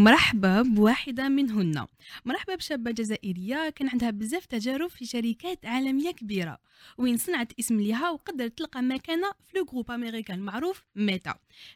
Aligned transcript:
مرحبا 0.00 0.62
بواحدة 0.62 1.28
منهن. 1.28 1.86
مرحبا 2.24 2.54
بشابة 2.54 2.90
جزائرية 2.90 3.70
كان 3.70 3.88
عندها 3.88 4.10
بزاف 4.10 4.46
تجارب 4.46 4.90
في 4.90 5.06
شركات 5.06 5.66
عالمية 5.66 6.10
كبيرة. 6.10 6.58
وين 6.98 7.16
صنعت 7.16 7.52
اسم 7.58 7.80
ليها 7.80 8.10
وقدرت 8.10 8.58
تلقى 8.58 8.82
مكانة 8.82 9.30
في 9.44 9.58
le 9.58 9.64
groupe 9.64 9.90
américain 9.90 10.38
معروف 10.38 10.84
Meta. 10.96 11.34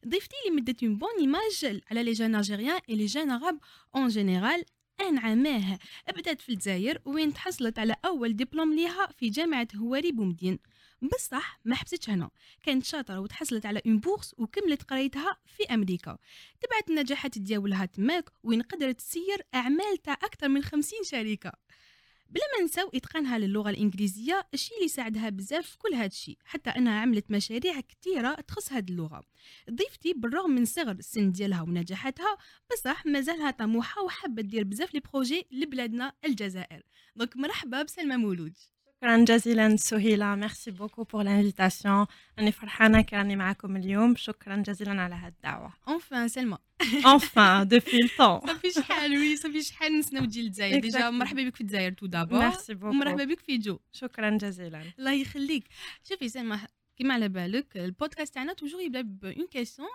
ضيفتي 0.08 0.36
لي 0.46 0.56
مدت 0.56 0.82
une 0.82 0.98
bonne 0.98 1.08
image 1.20 1.82
على 1.90 2.02
les 2.02 2.12
jeunes 2.12 2.34
algériens 2.34 2.80
et 2.88 2.94
les 2.94 3.06
jeunes 3.06 3.30
arabes 3.30 3.58
en 3.96 4.08
général 4.08 4.64
ان 5.00 5.18
عاماه 5.18 5.78
بدات 6.16 6.40
في 6.40 6.48
الجزائر 6.48 6.98
وين 7.04 7.32
تحصلت 7.32 7.78
على 7.78 7.96
أول 8.04 8.36
دبلوم 8.36 8.74
ليها 8.74 9.08
في 9.18 9.28
جامعة 9.28 9.68
هواري 9.76 10.12
بومدين. 10.12 10.58
بصح 11.02 11.60
ما 11.64 11.74
حبستش 11.74 12.10
هنا 12.10 12.30
كانت 12.62 12.84
شاطرة 12.84 13.20
وتحصلت 13.20 13.66
على 13.66 13.82
une 13.86 13.98
bourse 13.98 14.34
وكملت 14.38 14.82
قرايتها 14.82 15.36
في 15.46 15.74
أمريكا. 15.74 16.18
تبعت 16.60 16.90
النجاحات 16.90 17.38
ديالها 17.38 17.84
تماك 17.84 18.30
وين 18.42 18.62
قدرت 18.62 18.98
تسير 18.98 19.46
أعمال 19.54 19.96
تاع 20.02 20.12
أكثر 20.12 20.48
من 20.48 20.62
50 20.62 21.04
شركة. 21.04 21.52
بلا 22.28 22.42
ما 22.58 22.64
نساو 22.64 22.90
إتقانها 22.94 23.38
للغة 23.38 23.70
الإنجليزية 23.70 24.48
الشيء 24.54 24.76
اللي 24.76 24.88
ساعدها 24.88 25.28
بزاف 25.28 25.66
في 25.66 25.78
كل 25.78 25.94
هذا 25.94 26.06
الشيء 26.06 26.38
حتى 26.44 26.70
أنها 26.70 27.00
عملت 27.00 27.30
مشاريع 27.30 27.80
كثيره 27.80 28.34
تخص 28.34 28.72
هذه 28.72 28.90
اللغة. 28.90 29.22
ضيفتي 29.70 30.12
بالرغم 30.12 30.50
من 30.50 30.64
صغر 30.64 30.90
السن 30.92 31.32
ديالها 31.32 31.62
ونجاحاتها 31.62 32.36
بصح 32.72 33.06
مازالها 33.06 33.50
طموحة 33.50 34.02
وحابة 34.02 34.42
دير 34.42 34.64
بزاف 34.64 34.94
les 34.94 35.00
projets 35.00 35.46
لبلادنا 35.50 36.12
الجزائر. 36.24 36.82
Donc 37.16 37.36
مرحبا 37.36 37.82
بسلمى 37.82 38.16
مولود. 38.16 38.56
شكرا 39.02 39.24
جزيلا 39.24 39.76
سهيلة 39.76 40.34
merci 40.34 40.70
beaucoup 40.70 41.04
pour 41.04 41.22
l'invitation 41.22 42.06
أني 42.38 42.52
فرحانة 42.52 43.00
كاني 43.00 43.36
معكم 43.36 43.76
اليوم 43.76 44.16
شكرا 44.16 44.56
جزيلا 44.56 45.02
على 45.02 45.14
هالدعوة 45.14 45.72
enfin 45.88 46.28
سلمى 46.28 46.58
depuis 47.64 47.98
le 48.02 48.08
temps. 48.08 48.46
صافي 48.46 48.70
شحال 48.70 49.18
oui 49.18 49.36
صافي 49.36 49.62
شحال 49.62 49.98
نسناو 49.98 50.24
تجي 50.24 50.42
للجزائر 50.42 50.80
déjà. 50.80 51.10
مرحبا 51.10 51.42
بك 51.44 51.54
في 51.54 51.60
الجزائر 51.60 51.92
tout 51.92 52.06
d'abord 52.06 52.38
merci 52.38 52.74
beaucoup 52.74 52.88
ومرحبا 52.88 53.24
بك 53.24 53.40
في 53.40 53.58
جو 53.58 53.78
شكرا 53.92 54.30
جزيلا 54.30 54.82
الله 54.98 55.12
يخليك 55.12 55.64
شوفي 56.08 56.28
سلمى 56.28 56.58
كيما 56.96 57.14
على 57.14 57.28
بالك 57.28 57.76
البودكاست 57.76 58.34
تاعنا 58.34 58.52
toujours 58.52 58.80
يبدا 58.80 59.00
ب 59.00 59.12
une 59.12 59.46
question 59.50 59.88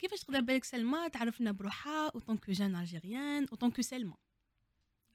كيفاش 0.00 0.20
تقدر 0.20 0.40
بالك 0.40 0.64
سلمى 0.64 1.10
تعرفنا 1.12 1.52
بروحها 1.52 2.10
en 2.14 2.20
tant 2.20 2.37
que 2.37 2.50
jeune 2.50 2.76
algérienne 2.76 3.46
en 3.52 3.56
tant 3.56 3.70
que 3.70 3.80
سلمى 3.80 4.14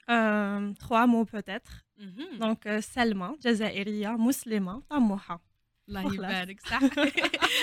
Euh, 0.09 0.73
trois 0.79 1.05
mots 1.07 1.25
peut-être. 1.25 1.85
مهم. 1.97 2.39
donc 2.39 2.65
euh, 2.65 2.79
سلمى 2.79 3.35
جزائرية 3.41 4.09
مسلمة 4.09 4.79
طموحة 4.89 5.41
الله 5.89 6.01
خلاص. 6.03 6.13
يبارك 6.15 6.59
صح 6.61 6.79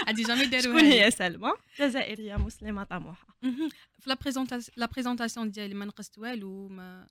عادي 0.07 0.23
jamais 0.23 0.47
داروا 0.47 0.63
شكون 0.63 0.81
هي 0.85 1.11
سلمى 1.11 1.53
جزائرية 1.79 2.37
مسلمة 2.37 2.85
طموحة 2.85 3.37
مهم. 3.43 3.69
في 4.01 4.11
la 4.11 4.15
présentation 4.15 4.75
la 4.77 4.87
présentation 4.87 5.51
ديالي 5.51 5.75
ما 5.75 5.85
نقصت 5.85 6.19
والو 6.19 6.69
ما 6.69 7.07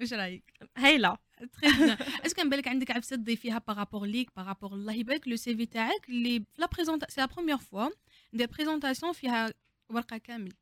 واش 0.00 0.12
رايك 0.12 0.52
هايلة 0.76 1.16
très 1.38 1.72
bien 1.78 1.96
est-ce 2.26 2.33
que 2.33 2.36
كان 2.36 2.50
بالك 2.50 2.68
عندك 2.68 2.90
عفسه 2.90 3.16
تضيفيها 3.16 3.58
par 3.68 3.79
rapport 3.79 4.06
ليك 4.06 4.30
par 4.36 4.47
rapport 4.47 4.72
الله 4.72 4.92
يبارك 4.92 5.28
le 5.28 5.36
CV 5.36 5.66
تاعك 5.66 6.08
اللي 6.08 6.38
في 6.40 6.46
la 6.58 6.66
présentation 6.66 7.14
c'est 7.14 7.20
la 7.20 7.26
première 7.26 7.58
fois 7.58 7.88
ندير 8.34 8.46
présentation 8.48 9.12
فيها 9.12 9.50
ورقه 9.90 10.16
كامل 10.16 10.52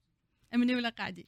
أمني 0.54 0.74
ولا 0.74 0.88
قاعدي 0.88 1.26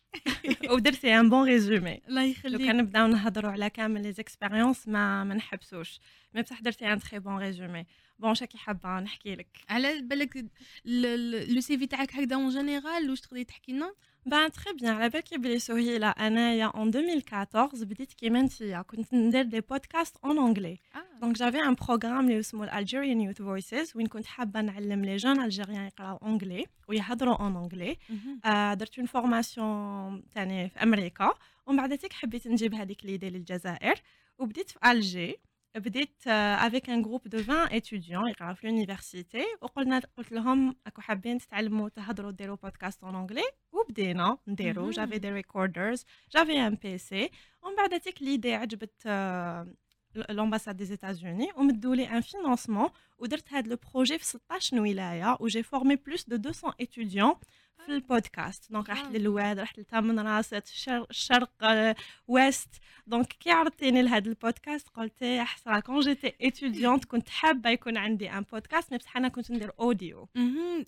ودرتي 0.70 1.20
un 1.20 1.30
bon 1.30 1.44
résumé 1.44 2.00
الله 2.08 2.22
لو 2.22 2.30
يخليك 2.30 2.62
كان 2.62 2.76
نبداو 2.76 3.06
نهضروا 3.06 3.50
على 3.50 3.70
كامل 3.70 4.02
les 4.02 4.12
expériences 4.12 4.88
ما 4.88 5.24
ما 5.24 5.34
نحبسوش. 5.34 6.00
mais 6.34 6.42
بصح 6.42 6.60
درتي 6.60 6.92
un 6.92 7.00
très 7.00 7.18
bon 7.18 7.38
résumé 7.38 7.86
bon 8.18 8.34
شكي 8.34 8.58
حابة 8.58 9.00
نحكي 9.00 9.34
لك. 9.34 9.58
على 9.68 10.02
بالك 10.02 10.36
le 10.84 11.60
CV 11.60 11.86
تاعك 11.86 12.14
هكذا 12.14 12.36
en 12.36 12.48
général 12.48 13.10
واش 13.10 13.20
تقدري 13.20 13.44
تحكي 13.44 13.72
لنا؟ 13.72 13.94
Ben 14.26 14.50
très 14.50 14.74
bien 14.74 14.90
على 14.90 15.08
بالك 15.08 15.34
بلي 15.34 15.58
سهيلة 15.58 16.08
انايا 16.10 16.68
en 16.74 16.76
2014 16.96 17.84
بديت 17.84 18.12
كيما 18.12 18.42
نتيا 18.42 18.82
كنت 18.82 19.14
ندير 19.14 19.44
des 19.44 19.60
podcasts 19.60 20.16
en 20.16 20.28
anglais 20.30 20.96
آه 20.96 21.18
donc 21.20 21.36
j'avais 21.36 21.62
un 21.62 21.74
programme 21.74 22.20
اللي 22.28 22.38
اسمه 22.40 22.66
Algerian 22.66 23.28
Youth 23.34 23.38
Voices 23.40 23.96
وين 23.96 24.06
كنت 24.06 24.26
حابة 24.26 24.60
نعلم 24.60 25.04
les 25.04 25.16
jeunes 25.16 25.40
algériens 25.40 25.86
يقراو 25.86 26.16
anglais 26.16 26.66
ويهضروا 26.88 27.36
en 27.36 27.68
anglais 27.68 27.96
مهم. 28.10 28.40
آه 28.44 28.74
درت 28.74 28.98
une 28.98 29.06
formation 29.06 30.22
تاني 30.34 30.68
في 30.68 30.82
أمريكا 30.82 31.34
ومن 31.66 31.76
بعد 31.76 31.98
تيك 31.98 32.12
حبيت 32.12 32.46
نجيب 32.48 32.74
هذيك 32.74 33.04
l'idée 33.04 33.30
للجزائر 33.30 33.94
وبديت 34.38 34.70
في 34.70 34.78
الجي 34.90 35.36
بديت 35.74 36.26
avec 36.26 36.90
un 36.90 37.02
groupe 37.02 37.28
de 37.28 37.38
20 37.38 37.58
étudiants 37.58 38.28
يقراو 38.28 38.54
في 38.54 38.66
l'université 38.66 39.44
وقلنا 39.62 40.02
قلت 40.16 40.32
لهم 40.32 40.76
أكو 40.86 41.00
حابين 41.00 41.38
تتعلموا 41.38 41.88
تهضروا 41.88 42.30
ديروا 42.30 42.56
podcast 42.56 43.04
en 43.04 43.14
anglais 43.16 43.42
وبدينا 43.72 44.38
نديرو 44.46 44.82
مهم. 44.82 44.90
j'avais 44.90 45.18
des 45.18 45.30
recorders 45.30 46.04
j'avais 46.32 46.66
un 46.66 46.74
PC 46.74 47.30
ومن 47.62 47.76
بعد 47.76 48.00
تيك 48.00 48.22
l'idée 48.22 48.54
عجبت 48.54 49.02
آه، 49.06 49.74
l'ambassade 50.30 50.76
des 50.76 50.84
États-Unis 50.84 51.48
ومدوا 51.56 51.94
لي 51.94 52.08
un 52.08 52.20
financement 52.20 52.88
ودرت 53.18 53.52
هذا 53.52 53.68
le 53.70 53.76
projet 53.92 54.18
في 54.18 54.24
16 54.24 54.80
ولاية 54.80 55.36
و 55.40 55.45
j'ai 55.45 55.62
formé 55.62 55.96
plus 55.96 56.28
de 56.28 56.36
200 56.36 56.72
étudiants 56.80 57.34
في 57.86 57.92
البودكاست 57.92 58.72
donc 58.72 58.90
رحت 58.90 59.06
آه. 59.06 59.10
للواد 59.10 59.58
رحت 59.58 59.78
لتمنراست 59.78 60.62
الشرق, 61.10 61.50
آه، 61.62 61.96
ouest 62.28 62.68
donc 63.06 63.26
كي 63.26 63.50
عرضتيني 63.50 64.02
لهذا 64.02 64.28
البودكاست 64.28 64.88
قلت 64.88 65.24
حسرة 65.24 65.80
quand 65.80 66.00
j'étais 66.00 66.34
étudiante 66.42 67.04
كنت 67.04 67.28
حابة 67.28 67.70
يكون 67.70 67.96
عندي 67.96 68.30
un 68.30 68.44
podcast 68.52 68.92
mais 68.92 68.98
بصح 68.98 69.16
أنا 69.16 69.28
كنت 69.28 69.50
ندير 69.50 69.72
audio. 69.80 70.28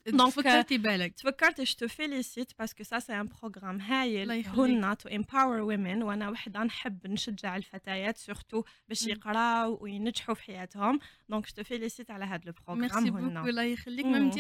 donc، 0.07 0.33
فكرتي 0.33 0.79
بالك 0.79 1.15
تفكرت 1.15 1.61
je 1.61 1.89
félicite 1.89 2.53
parce 2.59 2.72
que 2.72 2.80
ça 2.80 2.85
c'est 2.85 3.21
un 3.21 3.29
programme 3.43 3.81
هايل 3.81 4.31
يخليك. 4.31 4.59
hein 4.59 4.97
to 4.99 5.09
empower 5.09 5.61
women 5.61 6.03
وأنا 6.03 6.31
وحدة 6.31 6.65
نحب 6.65 7.07
نشجع 7.07 7.57
الفتيات 7.57 8.19
surtout 8.19 8.63
باش. 8.89 9.07
يقراو 9.07 9.79
وينجحوا 9.81 10.35
في 10.35 10.43
حياتهم 10.43 11.01
donc 11.29 11.47
je 11.57 11.65
félicite 11.65 12.11
على 12.11 12.25
هذا 12.25 12.41
ال 12.47 12.50
programme 12.50 12.79
merci 12.79 13.11
beaucoup 13.11 13.49
الله 13.49 13.63
يخليك. 13.63 14.07
même 14.07 14.15
انت 14.15 14.39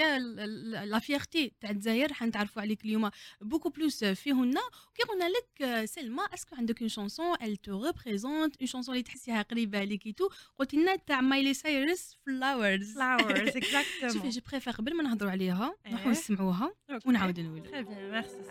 la 0.85 0.99
fierté 0.99 1.53
تاع 1.61 1.71
الجزائر 1.71 2.13
حنتعرفوا 2.39 2.63
عليك 2.63 2.85
اليوم 2.85 3.11
beaucoup 3.41 3.69
plus 3.69 4.05
فيهن 4.05 4.55
كي 4.95 5.03
قلنا 5.03 5.25
لك 5.29 5.85
سلمى 5.85 6.23
est-ce 6.35 6.49
que 6.49 6.57
عندك 6.57 6.81
une 6.81 6.89
chanson 6.89 7.37
elle 7.43 7.57
te 7.57 7.85
représente 7.87 8.57
une 8.57 8.67
chanson 8.67 8.95
اللي 8.95 9.03
تحسيها 9.03 9.43
قريبة 9.43 9.85
ليك 9.85 10.19
تو 10.19 10.29
قلت 10.59 10.75
لنا 10.75 10.97
تاع 10.97 11.21
مايلي 11.21 11.55
سايرس 11.55 12.17
Flowers 12.27 12.95
Flowers 12.95 13.47
شوفي 13.47 13.59
exactement 13.59 14.31
je 14.31 14.41
préfère 14.51 14.73
قبل 14.73 14.97
ما 14.97 15.03
نهضروا 15.03 15.31
عليها 15.31 15.75
نروحوا 15.87 16.05
إيه. 16.05 16.11
نسمعوها 16.11 16.75
ونعاودوا 17.07 17.45
نولوا. 17.45 17.83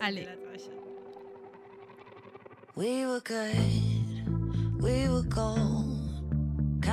Céline 0.00 0.28
Attaché. 0.34 0.72
We 2.80 2.92
were 3.08 3.24
good, 3.34 4.12
we 4.84 4.96
were 5.12 5.28
gold. 5.40 5.96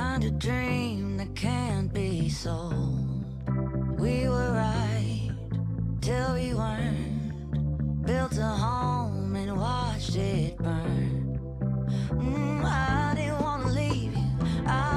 Kind 0.00 0.22
of 0.28 0.32
dream 0.46 1.02
that 1.18 1.32
can't 1.46 1.90
be 2.00 2.10
sold. 2.44 3.24
We 4.04 4.14
were 4.32 4.50
right 4.62 4.85
till 6.06 6.34
we 6.34 6.54
weren't. 6.54 8.06
Built 8.06 8.38
a 8.38 8.44
home 8.44 9.34
and 9.34 9.56
watched 9.56 10.14
it 10.14 10.56
burn. 10.56 11.40
Mm, 12.12 12.64
I 12.64 13.14
didn't 13.16 13.40
wanna 13.40 13.72
leave 13.72 14.14
you, 14.16 14.28
I 14.66 14.95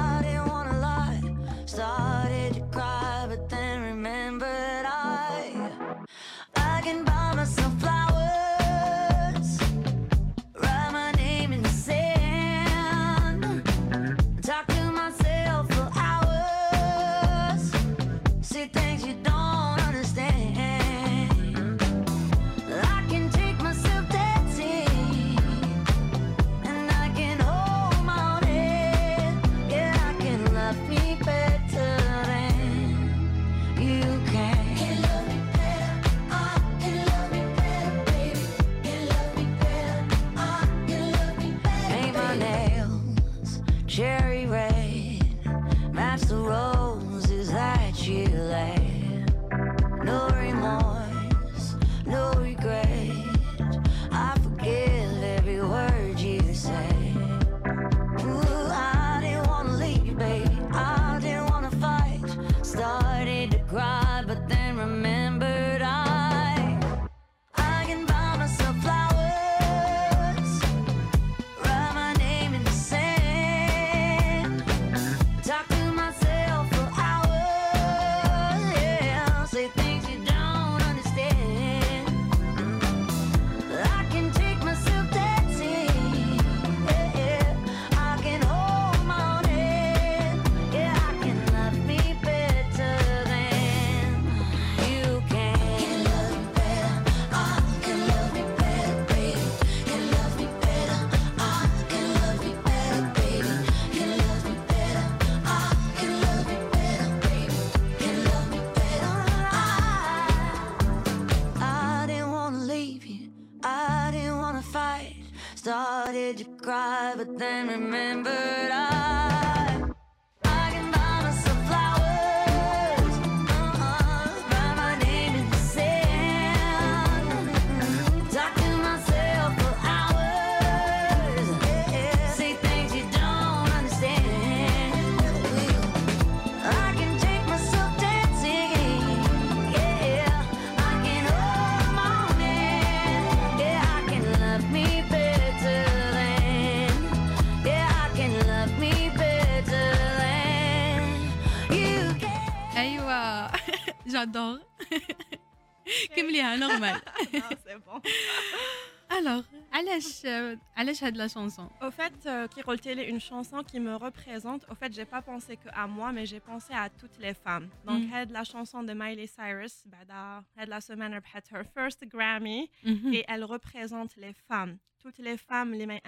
de 161.08 161.16
la 161.16 161.28
chanson 161.28 161.68
Au 161.80 161.90
fait, 161.90 162.12
euh, 162.26 162.46
Kirol 162.48 162.78
Télé, 162.78 163.04
une 163.04 163.20
chanson 163.20 163.62
qui 163.62 163.80
me 163.80 163.94
représente. 163.96 164.66
Au 164.70 164.74
fait, 164.74 164.92
j'ai 164.92 165.06
pas 165.06 165.22
pensé 165.22 165.56
que 165.56 165.68
à 165.72 165.86
moi, 165.86 166.12
mais 166.12 166.26
j'ai 166.26 166.40
pensé 166.40 166.74
à 166.74 166.90
toutes 166.90 167.18
les 167.18 167.32
femmes. 167.32 167.68
Donc, 167.86 168.02
mm. 168.02 168.10
elle 168.14 168.28
la 168.32 168.44
chanson 168.44 168.82
de 168.82 168.92
Miley 168.92 169.26
Cyrus, 169.26 169.82
bada, 169.86 170.44
elle 170.56 170.68
la 170.68 170.80
semaine 170.82 171.14
elle 171.14 171.42
her 171.58 171.64
first 171.74 172.04
Grammy 172.06 172.68
mm 172.84 172.92
-hmm. 172.92 173.14
et 173.14 173.24
elle 173.28 173.44
représente 173.44 174.14
les 174.16 174.34
femmes. 174.48 174.76
Toutes 174.98 175.18
les 175.18 175.38
femmes, 175.38 175.72
les 175.72 175.86
mains 175.86 176.00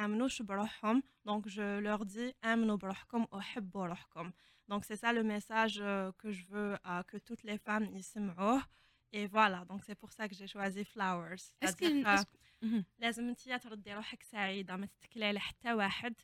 Donc, 1.24 1.48
je 1.48 1.78
leur 1.80 2.04
dis, 2.04 2.34
oh, 3.32 3.40
Donc, 4.68 4.84
c'est 4.84 4.96
ça 4.96 5.12
le 5.12 5.22
message 5.22 5.78
euh, 5.80 6.12
que 6.18 6.30
je 6.30 6.44
veux 6.52 6.74
euh, 6.86 7.02
que 7.10 7.16
toutes 7.18 7.44
les 7.44 7.58
femmes 7.58 7.86
y 7.94 8.02
se 8.02 8.18
Et 9.14 9.26
voilà, 9.26 9.61
donc 9.70 9.81
c'est 9.87 9.99
pour 10.03 10.11
ça 10.12 10.29
que 10.29 10.35
j'ai 10.35 10.47
choisi 10.47 10.85
Flowers. 10.85 11.43
اسكو. 11.62 12.38
لازم 12.99 13.29
انتي 13.29 13.59
تردي 13.59 13.94
روحك 13.94 14.23
سعيدة 14.23 14.76
ما 14.76 14.87
تتكلي 14.87 15.25
على 15.25 15.41
حتى 15.41 15.73
واحد 15.73 16.14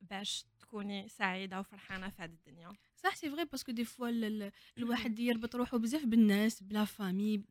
باش 0.00 0.44
تكوني 0.60 1.08
سعيدة 1.08 1.60
وفرحانة 1.60 2.08
في 2.08 2.22
هذه 2.22 2.30
الدنيا 2.32 2.72
صح 2.96 3.14
c'est 3.16 3.30
vrai 3.30 3.44
parce 3.44 3.62
que 3.62 3.72
des 3.72 3.84
fois 3.84 4.08
ال- 4.08 4.24
ال- 4.24 4.52
الواحد 4.78 5.18
يربط 5.18 5.56
روحه 5.56 5.78
بزاف 5.78 6.04
بالناس 6.04 6.62
ب 6.62 6.69
la 6.69 6.84
famille 6.84 7.42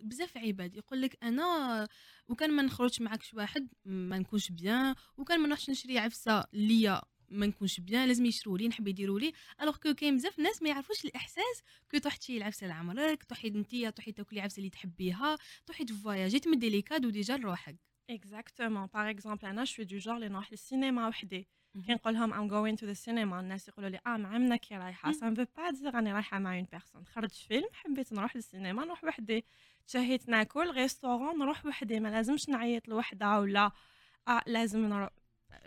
بزاف 0.00 0.36
عباد 0.36 0.76
يقول 0.76 1.02
لك 1.02 1.18
أنا 1.22 1.88
وكان 2.28 2.50
ما 2.52 2.62
نخرجش 2.62 3.00
معاك 3.00 3.22
شي 3.22 3.36
واحد 3.36 3.68
ما 3.84 4.18
نكونش 4.18 4.50
bien 4.52 4.94
وكان 5.16 5.40
ما 5.40 5.46
نروحش 5.46 5.70
نشري 5.70 5.98
عفسة 5.98 6.44
ليا 6.52 7.02
ما 7.30 7.46
نكونش 7.46 7.80
bien 7.80 8.08
لازم 8.08 8.26
يشروا 8.26 8.58
لي 8.58 8.68
نحب 8.68 8.88
يديروا 8.88 9.20
لي. 9.20 9.32
alors 9.62 9.76
que 9.76 9.94
كاين 9.94 10.16
بزاف 10.16 10.38
ناس 10.38 10.62
ما 10.62 10.68
يعرفوش 10.68 11.04
الإحساس 11.04 11.62
que 11.90 11.98
تروح 11.98 12.16
تشري 12.16 12.36
العفسه 12.36 12.66
لعمرك 12.66 13.24
تروحي 13.24 13.48
انتيا 13.48 13.90
تروحي 13.90 14.12
تاكلي 14.12 14.40
عفسه 14.40 14.58
اللي 14.58 14.70
تحبيها 14.70 15.38
تروحي 15.66 15.84
تفواياجي 15.84 16.40
تمدي 16.40 16.70
لي 16.70 16.82
cadeau 16.82 17.10
déjà 17.10 17.36
لروحك. 17.36 17.76
exactement 18.10 18.86
par 18.86 19.10
exemple 19.10 19.46
أنا 19.46 19.64
je 19.64 19.84
suis 19.84 19.98
toujours 19.98 20.16
اللي 20.16 20.28
نروح 20.28 20.52
للسينما 20.52 21.08
وحدي. 21.08 21.48
كي 21.86 21.92
نقول 21.92 22.14
لهم 22.14 22.34
I'm 22.34 22.48
going 22.48 22.76
to 22.76 22.86
the 22.86 22.92
cinema 22.92 23.40
الناس 23.40 23.68
يقولوا 23.68 23.90
لي 23.90 24.00
آه 24.06 24.16
مع 24.16 24.38
من 24.38 24.60
راكي 24.60 24.76
رايحة. 24.76 25.06
مم. 25.08 25.12
ça 25.12 25.30
ne 25.30 25.35
veut 25.35 25.44
pas 25.56 25.70
dire 25.70 25.94
راني 25.94 26.12
رايحة 26.12 26.38
مع 26.38 26.56
une 26.56 26.66
personne 26.72 27.04
خرج 27.04 27.30
فيلم 27.30 27.68
حبيت 27.72 28.12
نروح 28.12 28.36
للسينما 28.36 28.84
نروح 28.84 29.04
وحدي. 29.04 29.44
تشهيت 29.86 30.28
ناكل 30.28 30.70
restaurant 30.70 31.38
نروح 31.38 31.66
وحدي. 31.66 32.00
ما 32.00 32.08
لازمش 32.08 32.48
نعيط 32.48 32.88
لوحدة 32.88 33.40
ولا 33.40 33.72
آه 34.28 34.42
لازم 34.46 34.80
نروح. 34.80 35.10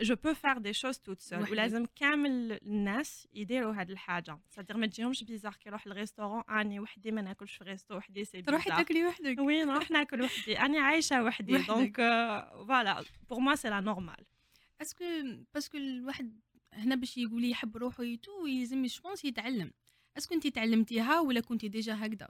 je 0.01 0.15
peux 0.15 0.33
faire 0.33 0.57
des 0.57 0.73
choses 0.73 0.97
toute 0.97 1.19
seule. 1.19 1.51
ولازم 1.51 1.85
كامل 1.95 2.51
الناس 2.51 3.27
يديروا 3.33 3.73
هاد 3.73 3.89
الحاجة. 3.89 4.39
ça 4.49 4.55
veut 4.55 4.66
dire 4.66 4.77
ما 4.77 4.87
تجيهمش 4.87 5.23
bizarre 5.23 5.53
كي 5.53 5.69
يروح 5.69 5.87
لل 5.87 5.97
restaurant 5.97 6.43
أني 6.49 6.79
وحدي 6.79 7.11
ما 7.11 7.21
ناكلش 7.21 7.55
في 7.55 7.63
resto 7.63 7.97
وحدي 7.97 8.25
سي 8.25 8.41
تروحي 8.41 8.69
تاكلي 8.69 9.05
وحدك. 9.05 9.39
oui 9.39 9.63
نروح 9.63 9.91
ناكل 9.91 10.21
وحدي. 10.21 10.59
أني 10.59 10.79
عايشة 10.79 11.23
وحدي. 11.23 11.57
donc 11.57 11.97
voilà 12.67 13.03
pour 13.29 13.39
moi 13.39 13.55
c'est 13.55 13.69
la 13.69 13.79
normale 13.79 14.25
est-ce 14.81 14.97
que 14.97 15.05
parce 15.53 15.68
que 15.68 15.77
الواحد 15.77 16.39
هنا 16.73 16.95
باش 16.95 17.17
يقول 17.17 17.45
يحب 17.45 17.77
روحو 17.77 18.03
يتو 18.03 18.45
يلزم 18.45 18.85
je 18.85 18.97
pense 18.97 19.25
يتعلم. 19.25 19.71
est-ce 20.17 20.29
que 20.29 20.35
أنت 20.35 20.47
تعلمتيها 20.47 21.19
ولا 21.19 21.39
كنتي 21.39 21.67
déjà 21.67 22.05
هكذا؟ 22.05 22.29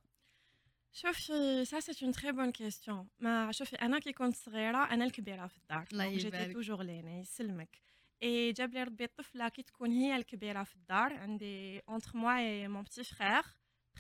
شوفي 0.94 1.66
ça 1.66 1.80
c'est 1.80 2.06
une 2.06 2.12
très 2.14 2.32
bonne 2.32 2.52
question 2.52 3.08
mais 3.20 3.52
شوفي 3.52 3.76
أنا 3.76 4.00
كي 4.00 4.14
كنت 4.14 4.36
صغيرة 4.36 4.94
أنا 4.94 5.06
الكبيرة 5.06 5.48
في 5.48 5.58
الدار 5.58 5.88
الله 5.92 6.18
جيتي. 6.18 6.54
toujours 6.54 6.84
لينا 6.84 7.20
يسلمك. 7.20 7.82
اي 8.24 8.52
جاب 8.52 8.74
لي 8.74 8.84
ربي 8.84 9.04
الطفلة 9.04 9.50
كي 9.50 9.64
تكون 9.64 9.92
هي 9.92 10.16
الكبيرة 10.16 10.64
في 10.64 10.76
الدار 10.76 11.14
عندي 11.14 11.80
entre 11.80 12.12
moi 12.14 12.38
et 12.38 12.68
mon 12.68 12.84
petit 12.84 13.04
frère 13.04 13.44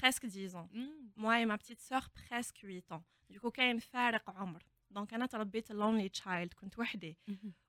presque 0.01 0.25
10 0.25 0.55
ans. 0.55 0.69
Moi 1.17 1.39
et 1.39 1.45
ma 1.45 1.57
petite 1.57 1.81
sœur 1.81 2.09
presque 2.09 2.63
8 2.63 2.91
ans. 2.91 3.03
Du 3.41 3.44
coup 3.44 3.50
كاين 3.49 3.79
فارق 3.79 4.29
عمر. 4.29 4.63
donc 4.89 5.13
أنا 5.13 5.25
تربيت 5.25 5.71
lonely 5.71 6.21
child 6.21 6.53
كنت 6.55 6.79
وحدي. 6.79 7.17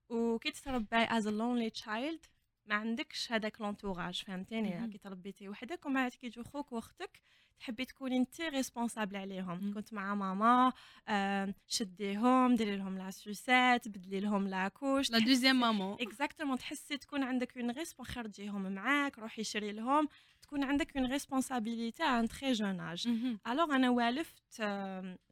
وكي 0.08 0.50
تتربي 0.50 0.96
as 0.96 1.28
lonely 1.28 1.70
child 1.70 2.26
ما 2.66 2.74
عندكش 2.74 3.32
هذاك 3.32 3.60
l'entourage 3.60 4.22
فهمتيني؟ 4.22 4.70
مهم. 4.70 4.90
كي 4.90 4.98
تربيتي 4.98 5.48
وحدك 5.48 5.86
ومن 5.86 5.94
بعد 5.94 6.10
كي 6.10 6.26
يجوا 6.26 6.44
خوك 6.44 6.72
وأختك 6.72 7.20
تحبي 7.62 7.84
تكوني 7.84 8.16
انت 8.16 8.40
responsable 8.40 9.16
عليهم. 9.16 9.64
مم. 9.64 9.74
كنت 9.74 9.92
مع 9.92 10.14
ماما 10.14 10.72
شديهم 11.68 12.54
ديري 12.54 12.76
لهم 12.76 12.98
la 12.98 13.10
sucette 13.10 13.88
بدلي 13.88 14.20
لهم 14.20 14.48
la 14.48 14.68
couche. 14.68 15.10
la 15.10 15.18
deuxième 15.18 15.60
maman 15.60 15.96
exactement 16.00 16.58
تحسي 16.58 16.96
تكون 16.96 17.22
عندك 17.22 17.58
une 17.58 17.70
respon 17.70 18.06
خرجيهم 18.06 18.72
معاك 18.72 19.18
روحي 19.18 19.44
شري 19.44 19.72
لهم. 19.72 20.08
تكون 20.42 20.64
عندك 20.64 20.96
une 20.96 21.12
responsabilité 21.12 22.02
en 22.02 22.28
très 22.28 22.52
jeune 22.52 22.80
âge 22.80 23.08
alors 23.46 23.74
أنا 23.76 23.90
والفت 23.90 24.62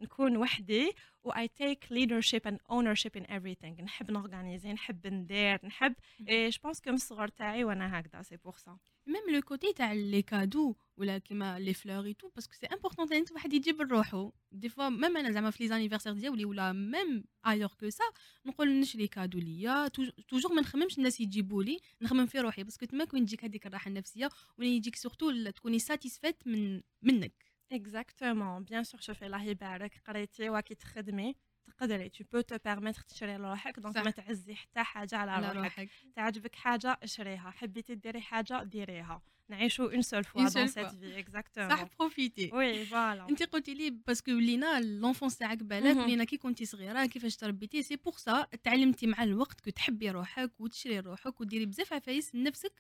نكون 0.01 0.37
وحدي 0.37 0.93
و 1.25 1.33
I 1.33 1.47
take 1.63 1.91
leadership 1.91 2.45
and 2.51 2.59
ownership 2.71 3.15
in 3.21 3.25
everything. 3.25 3.81
نحب 3.83 4.11
ن 4.11 4.17
organiser 4.17 4.73
نحب 4.73 5.07
ندير 5.07 5.67
نحب 5.67 5.95
et 6.29 6.51
je 6.51 6.59
pense 6.65 6.81
que 6.81 6.91
من 6.91 6.97
الصغر 6.97 7.29
تاعي 7.29 7.65
وأنا 7.65 8.01
هكذا 8.01 8.23
c'est 8.23 8.37
pour 8.37 8.55
ça 8.57 8.79
même 9.07 9.37
le 9.37 9.43
côté 9.43 9.73
تاع 9.73 9.93
les 9.93 10.23
cadeaux 10.23 10.75
ولا 10.97 11.19
كيما 11.19 11.59
les 11.59 11.75
fleurs 11.75 12.15
et 12.15 12.19
tout 12.19 12.29
parce 12.29 12.45
que 12.45 12.55
c'est 12.55 12.67
important 12.67 13.13
انت 13.13 13.33
واحد 13.33 13.53
يجيب 13.53 13.83
لروحو. 13.83 14.33
des 14.53 14.69
fois 14.69 14.89
même 14.89 15.17
أنا 15.17 15.31
زعما 15.33 15.51
في 15.51 15.63
les 15.63 15.69
anniversaires 15.69 16.13
ديالي 16.13 16.45
ولا 16.45 16.73
même 16.73 17.25
ailleurs 17.47 17.69
que 17.81 17.91
ça 17.91 18.05
نقول 18.47 18.81
نشري 18.81 19.07
cadeau 19.09 19.39
ليا. 19.39 19.89
touj- 19.89 20.11
toujours 20.29 20.53
ما 20.53 20.61
نخممش 20.61 20.99
الناس 20.99 21.21
يجيبوا 21.21 21.63
لي 21.63 21.79
نخمم 22.03 22.27
في 22.27 22.41
روحي. 22.41 22.65
parce 22.65 22.78
que 22.79 22.87
تما 22.87 23.05
كون 23.05 23.27
تجيك 23.27 23.45
هذيك 23.45 23.67
الراحة 23.67 23.89
النفسية 23.89 24.29
وين 24.59 24.69
يجيك 24.73 24.97
surtout 24.97 25.51
تكوني 25.51 25.79
satisfaite 25.79 26.47
من 26.47 26.81
منك. 27.03 27.33
exactement 27.73 28.65
bien 28.65 28.85
sûr 28.85 29.01
شوفي 29.01 29.27
الله 29.27 29.43
يبارك 29.45 30.03
قريتي 30.07 30.51
وكي 30.51 30.75
تخدمي 30.75 31.35
تقدري. 31.67 32.09
tu 32.09 32.25
peux 32.33 32.41
te 32.41 32.57
permettre 32.65 33.01
تشري 33.03 33.37
لروحك 33.37 33.81
donc. 33.81 33.97
ما 33.97 34.11
تعزي 34.11 34.55
حتى 34.55 34.83
حاجة 34.83 35.17
على, 35.17 35.47
روحك. 35.47 35.57
روحك. 35.79 35.89
تعجبك 36.17 36.55
حاجة 36.55 36.99
اشريها 37.03 37.51
حبيتي 37.51 37.95
ديري 37.95 38.21
حاجة 38.21 38.63
ديريها. 38.63 39.23
نعيشوا 39.51 39.93
une 39.93 40.03
seule 40.03 40.25
fois 40.25 40.49
dans 40.49 40.67
cette. 40.67 40.87
vie 40.87 41.19
exactement 41.19 41.71
صح 41.71 41.85
profiter 41.99 42.51
oui 42.53 42.85
voilà 42.85 43.29
انت 43.31 43.43
قلتي 43.43 43.75
لي 43.75 43.91
parce 43.91 44.16
que 44.16 44.31
ولينا 44.31 44.81
l'enfance 44.81 45.37
تاعك 45.39 45.63
بالك. 45.63 45.97
ولينا 45.97 46.25
كي 46.25 46.37
كنتي 46.37 46.65
صغيرة 46.65 47.07
كيفاش 47.07 47.37
تربيتي؟ 47.37 47.83
c'est 47.83 47.97
pour 47.97 48.13
ça 48.17 48.47
تعلمتي 48.65 49.07
مع 49.07 49.23
الوقت 49.23 49.61
que 49.61 49.71
تحبي 49.71 50.11
روحك 50.11 50.61
وتشري 50.61 51.01
روحك 51.01 51.41
وديري 51.41 51.67
بزاف 51.67 51.93
عفايس 51.93 52.35
لنفسك 52.35 52.73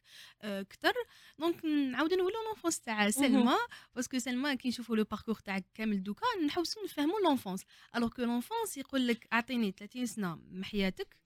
آه، 0.42 0.62
كتر. 0.62 0.92
donc 1.38 1.64
نعاودو 1.64 2.16
نولو 2.16 2.30
l'enfance 2.48 2.80
تاع 2.80 3.10
سلمى 3.10 3.54
parce 3.96 4.10
que 4.10 4.18
سلمى 4.18 4.56
كي 4.56 4.68
نشوفو 4.68 4.94
le 4.94 5.04
parcours 5.04 5.34
تاعك 5.34 5.64
كامل 5.74 6.02
دوكا 6.02 6.26
نحوسو 6.46 6.84
نفهمو 6.84 7.18
l'enfance 7.24 7.64
alors 7.96 8.08
que 8.08 8.22
l'enfance 8.22 8.76
يقول 8.76 9.06
لك 9.06 9.26
أعطيني 9.32 9.74
30 9.78 10.06
سنة 10.06 10.38
من 10.50 10.64
حياتك 10.64 11.16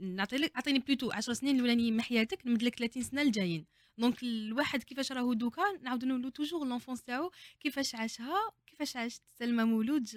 نعطي 0.00 0.36
لك 0.36 0.52
أعطيني 0.56 0.78
plutôt 0.78 1.10
10 1.12 1.32
سنين 1.32 1.54
الأولانيين 1.56 1.94
من 1.94 2.00
حياتك 2.02 2.46
نمد 2.46 2.62
لك 2.62 2.74
30 2.74 3.02
سنة 3.02 3.22
الجايين. 3.22 3.64
donc 3.98 4.22
الواحد 4.22 4.82
كيفاش 4.82 5.12
راهو 5.12 5.32
دوكا 5.32 5.62
نعاودو 5.82 6.06
نولو 6.06 6.28
toujours 6.28 6.66
l'enfance 6.66 7.02
تاعو 7.02 7.30
كيفاش 7.60 7.94
عاشها 7.94 8.52
كيفاش 8.66 8.96
عاشت 8.96 9.22
سلمى 9.38 9.64
مولود 9.64 10.08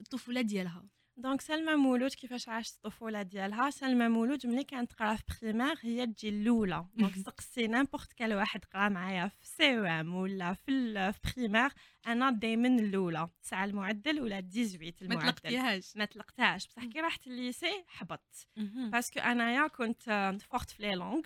الطفوله 0.00 0.40
ديالها 0.40 0.84
donc 1.16 1.40
سلمى 1.40 1.74
مولود 1.76 2.14
كيفاش 2.14 2.48
عاشت 2.48 2.76
الطفوله 2.76 3.22
ديالها 3.22 3.70
سلمى 3.70 4.08
مولود 4.08 4.46
ملي 4.46 4.64
كانت 4.64 4.90
تقرا 4.92 5.14
في 5.16 5.22
première 5.42 5.74
هي 5.80 6.06
تجي 6.06 6.28
الاولى 6.28 6.86
donc 6.94 7.14
سقسي 7.16 7.66
n'importe 7.66 8.12
quel 8.12 8.34
واحد 8.34 8.64
قرا 8.64 8.88
معايا 8.88 9.28
في 9.28 9.46
CM 9.46 10.14
ولا 10.14 10.52
في 10.52 11.14
première 11.36 11.70
أنا 12.06 12.30
دائما 12.30 12.68
الاولى 12.68 13.28
تسعة 13.42 13.64
المعدل 13.64 14.20
ولا 14.20 14.40
18 14.40 14.78
ما 14.78 15.14
المعدل 15.14 15.32
تلقتيهاش 15.32 15.96
ما 15.96 16.04
تلقتهاش 16.04 16.66
بصح 16.66 16.84
كي 16.84 17.00
رحت 17.00 17.26
ال 17.26 17.36
lycée 17.36 17.84
حبطت 17.86 18.46
parce 18.90 19.09
que 19.09 19.20
انايا 19.20 19.66
كنت 19.66 20.34
forte 20.50 20.70
في 20.70 20.82
les 20.82 20.94
langues 20.94 21.22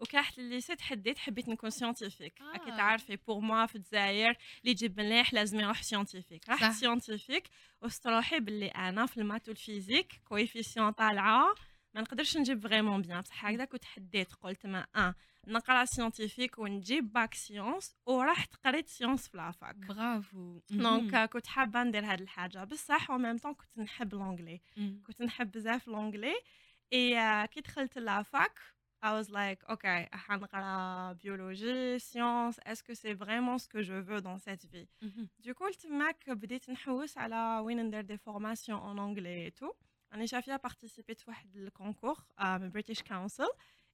وكي 0.00 0.16
رحت 0.16 0.38
لل 0.38 0.49
lycée 0.49 0.76
تحديت 0.76 1.18
حبيت 1.18 1.48
نكون 1.48 1.70
scientifique 1.70 2.40
آه. 2.40 2.44
راكي 2.44 2.70
تعرفي 2.70 3.16
pour 3.16 3.40
moi 3.40 3.66
في 3.66 3.76
الجزائر 3.76 4.28
اللي 4.30 4.70
يجيب 4.70 5.00
مليح 5.00 5.34
لازم 5.34 5.60
يروح 5.60 5.82
scientifique. 5.82 6.48
رحت 6.48 6.72
scientifique 6.72 7.48
حسيت 7.82 8.06
روحي 8.06 8.40
باللي 8.40 8.68
أنا 8.68 9.06
في 9.06 9.16
ال 9.18 9.23
maths 9.23 9.48
وال 9.48 9.62
physique 9.62 10.20
coefficient 10.28 10.90
طالعة. 10.90 11.54
ما 11.94 12.00
نقدرش 12.00 12.36
نجيب 12.36 12.62
vraiment 12.62 13.02
bien 13.02 13.20
بصح 13.20 13.44
هكذا 13.44 13.64
كنت 13.64 13.84
حديت 13.84 14.34
قلت 14.34 14.66
ما 14.66 14.86
آه 14.96 15.14
نقرأ 15.46 15.84
scientifique 15.84 16.58
ونجيب 16.58 17.12
bac 17.12 17.34
sciences 17.34 17.96
ورحت 18.06 18.54
قريت 18.64 18.88
sciences 18.88 19.28
في 19.28 19.36
la 19.36 19.49
fac. 19.49 19.76
برافو. 19.76 20.60
donc 20.70 21.30
كنت 21.30 21.46
حابة 21.46 21.82
ندير 21.82 22.04
هاد 22.04 22.20
الحاجة. 22.20 22.64
بصح 22.64 23.10
و 23.10 23.18
même 23.18 23.36
temps 23.38 23.54
كنت 23.54 23.78
نحب 23.78 24.14
l'anglais 24.14 24.60
كنت 25.06 25.22
نحب 25.22 25.50
بزاف 25.50 25.88
l'anglais 25.88 26.34
et 26.92 27.46
كي 27.46 27.60
دخلت 27.60 27.98
la 27.98 28.22
fac 28.22 28.58
I 29.03 29.11
was 29.13 29.29
like, 29.29 29.61
ok, 29.69 29.85
حنقرا 30.13 31.13
biologie, 31.13 31.99
sciences, 31.99 32.59
est-ce 32.65 32.83
que 32.83 32.95
c'est 32.95 33.13
vraiment 33.13 33.57
ce 33.57 33.67
que 33.67 33.81
je 33.83 33.93
veux 33.93 34.21
dans 34.21 34.37
cette 34.37 34.65
vie 34.65 34.87
Du 35.39 35.53
coup, 35.53 35.69
تماك 35.79 36.29
بديت 36.29 36.69
نحوس 36.69 37.17
على 37.17 37.59
وين 37.65 37.85
ندير 37.85 38.03
des 38.05 38.17
formations 38.17 38.81
en 38.83 38.97
anglais 38.97 39.47
et 39.47 39.51
tout. 39.51 39.73
أنا 40.13 40.25
شافية 40.25 40.61
participé 40.67 41.13
في 41.13 41.23
واحد 41.27 41.55
الكونكور 41.55 42.25
من 42.39 42.71
British 42.71 43.03
Council 43.03 43.47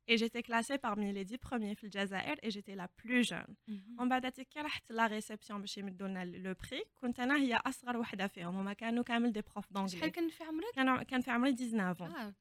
et 0.07 0.17
j'étais 0.17 0.43
classée 0.43 0.77
parmi 0.77 1.11
les 1.13 1.25
10 1.25 1.37
premiers 1.37 1.73
في 1.75 1.83
الجزائر 1.83 2.35
et 2.43 2.49
j'étais 2.51 2.75
la 2.75 2.87
plus 2.87 3.23
jeune. 3.23 3.55
ومن 3.99 4.09
بعد 4.09 4.27
كي 4.27 4.61
رحت 4.61 4.91
لا 4.91 5.07
ريسبسيون 5.07 5.61
باش 5.61 5.77
يمدوا 5.77 6.07
لنا 6.07 6.25
لو 6.25 6.53
بري 6.53 6.83
كنت 6.95 7.19
انا 7.19 7.37
هي 7.37 7.55
اصغر 7.55 7.97
وحده 7.97 8.27
فيهم 8.27 8.55
هما 8.55 8.73
كانوا 8.73 9.03
كامل 9.03 9.31
دي 9.31 9.41
بروف 9.41 9.65
شحال 9.65 9.73
دونجلي 9.73 10.09
كان 10.09 10.29
في 10.29 10.43
عمرك؟ 10.43 10.73
كان 10.75 11.03
كان 11.03 11.21
في 11.21 11.31
عمري 11.31 11.53
19 11.53 12.05
آه. 12.05 12.33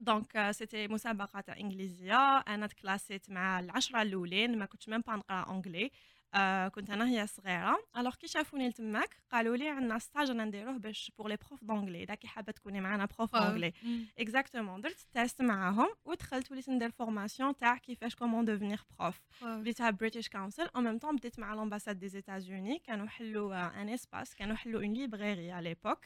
دونك 0.00 0.50
سيتي 0.50 0.88
مسابقه 0.88 1.40
تاع 1.40 1.56
انجليزيه 1.56 2.38
أنا 2.38 2.66
تكلاسيت 2.66 3.30
مع 3.30 3.60
العشره 3.60 4.02
الاولين 4.02 4.58
ما 4.58 4.64
كنتش 4.66 4.88
ميم 4.88 5.00
با 5.00 5.16
نقرا 5.16 5.40
اونجلي 5.40 5.90
آه 6.34 6.68
كنت 6.68 6.90
أنا 6.90 7.08
هي 7.08 7.26
صغيرة. 7.26 7.78
alors 7.96 8.14
كي 8.14 8.28
شافوني 8.28 8.68
لتماك 8.68 9.16
قالوا 9.32 9.56
لي 9.56 9.68
عندنا 9.68 9.98
stage 9.98 10.30
أنا 10.30 10.44
نديروه 10.44 10.78
باش 10.78 11.12
pour 11.18 11.28
les 11.28 11.36
profs 11.48 11.64
d'anglais 11.64 12.02
اذا 12.02 12.14
كي 12.14 12.26
حابة 12.28 12.52
تكوني 12.52 12.80
معنا 12.80 13.08
prof 13.18 13.36
d'anglais 13.36 13.72
مم. 13.82 14.06
exactement 14.18 14.80
درت 14.80 15.06
test 15.12 15.42
معاهم 15.42 15.88
ودخلت 16.04 16.52
وليت 16.52 16.68
ندير 16.70 16.90
formation 16.90 17.56
تاع 17.56 17.76
كيفاش 17.76 18.14
comment 18.14 18.44
devenir 18.44 18.82
prof 18.98 19.20
بديتها 19.42 19.90
British 19.90 20.28
Council 20.28 20.68
au 20.76 20.80
même 20.80 20.98
temps 20.98 21.16
بديت 21.16 21.38
مع 21.38 21.54
l'ambassade 21.54 21.98
des 21.98 22.08
États-Unis 22.08 22.78
كانوا 22.78 23.06
حلوا 23.06 23.82
un 23.82 23.88
espace 23.88 24.34
كانوا 24.34 24.56
حلوا 24.56 24.80
une 24.82 24.92
librairie 24.92 25.52
à 25.52 25.68
l'époque. 25.68 26.04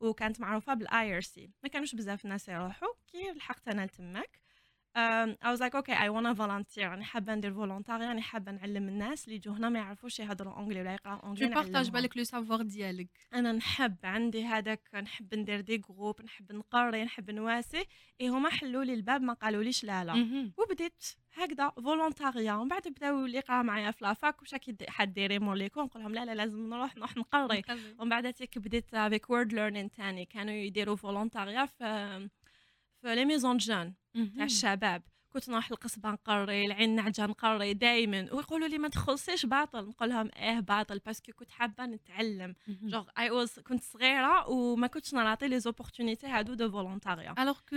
وكانت 0.00 0.40
معروفة 0.40 0.74
بال 0.74 1.14
IRC 1.16 1.50
ما 1.62 1.68
كانوش 1.68 1.94
بزاف 1.94 2.24
الناس 2.24 2.48
يروحوا. 2.48 2.88
كي 3.06 3.32
لحقت 3.32 3.68
أنا 3.68 3.86
لتماك 3.86 4.40
I 5.44 5.50
was 5.52 5.60
like 5.60 5.74
okay 5.74 5.94
I 5.94 6.08
wanna 6.08 6.34
volunteer. 6.34 6.78
راني 6.88 7.04
حابة 7.04 7.34
ندير 7.34 7.54
volontariat 7.54 8.04
راني 8.06 8.22
حابة 8.22 8.52
نعلم 8.52 8.88
الناس 8.88 9.24
اللي 9.24 9.36
يجوا 9.36 9.54
هنا 9.54 9.68
ما 9.68 9.78
يعرفوش 9.78 10.20
يهضروا 10.20 10.52
anglais 10.52 10.80
ولا 10.80 10.94
يقراو 10.94 11.18
tout 11.18 11.26
anglais، 11.26 11.48
partage 11.48 11.72
نعلمهم. 11.72 11.92
بالك 11.92 12.16
le 12.16 12.24
savoir 12.24 12.62
ديالك 12.62 13.08
أنا 13.34 13.52
نحب 13.52 13.96
عندي 14.04 14.44
هذاك 14.44 14.88
نحب 14.94 15.34
ندير 15.34 15.60
des 15.60 15.76
groupes 15.78 16.22
نحب 16.22 16.52
نقري 16.52 17.04
نحب 17.04 17.30
نواسي. 17.30 17.84
إي 18.20 18.28
هما 18.28 18.50
حلوا 18.50 18.84
لي 18.84 18.94
الباب 18.94 19.22
ما 19.22 19.32
قالوليش 19.32 19.84
لا 19.84 20.04
لا. 20.04 20.14
وبديت 20.58 21.04
هكذا 21.34 21.68
volontariat 21.70 22.52
ومن 22.54 22.68
بعد 22.68 22.82
بداو 22.88 23.24
اللي 23.24 23.38
يقرا 23.38 23.62
معايا 23.62 23.90
في 23.90 24.04
la 24.04 24.19
fac 24.19 24.42
واش 24.42 24.52
راكي 24.52 24.72
دي- 24.72 24.90
حديري 24.90 25.38
mort 25.38 25.54
l'école 25.54 25.84
نقول 25.84 26.02
لهم 26.02 26.14
لا 26.14 26.24
لا 26.24 26.34
لازم 26.34 26.68
نروح 26.70 26.96
نروح 26.96 27.16
نقري. 27.16 27.62
ومن 27.98 28.08
بعد 28.08 28.34
بديت 28.56 28.94
avec 28.94 29.30
World 29.30 29.52
Learning 29.52 29.90
تاني. 29.90 30.24
كانوا 30.24 30.54
يديروا 30.54 30.96
volontariat 30.96 31.66
في 31.66 32.28
في 33.02 33.14
les 33.14 33.24
maisons 33.24 33.56
jeunes 33.56 33.94
تاع. 34.14 34.44
الشباب 34.44 35.02
كنت 35.32 35.48
نروح 35.48 35.70
القصبة 35.70 36.10
نقري 36.10 36.66
العين 36.66 36.94
نعجة 36.94 37.26
نقري 37.26 37.74
دايما. 37.74 38.28
ويقولوا 38.32 38.68
لي 38.68 38.78
ما 38.78 38.88
تخلصيش 38.88 39.46
باطل. 39.46 39.88
نقول 39.88 40.08
لهم 40.08 40.30
إيه 40.36 40.60
باطل؟ 40.60 40.98
parce 40.98 41.19
que 41.19 41.32
كنت 41.32 41.50
حابة 41.50 41.86
نتعلم. 41.86 42.54
جوغ 42.68 43.08
I 43.18 43.30
was 43.30 43.58
كنت 43.58 43.82
صغيرة 43.82 44.48
وما 44.48 44.86
كنتش 44.86 45.14
نعطي 45.14 45.48
لي 45.48 45.60
les 45.60 45.73
opportunités 45.73 46.26
هادو 46.26 46.54
de 46.54 46.70
volontariat 46.70 47.34
alors 47.38 47.58
que 47.68 47.76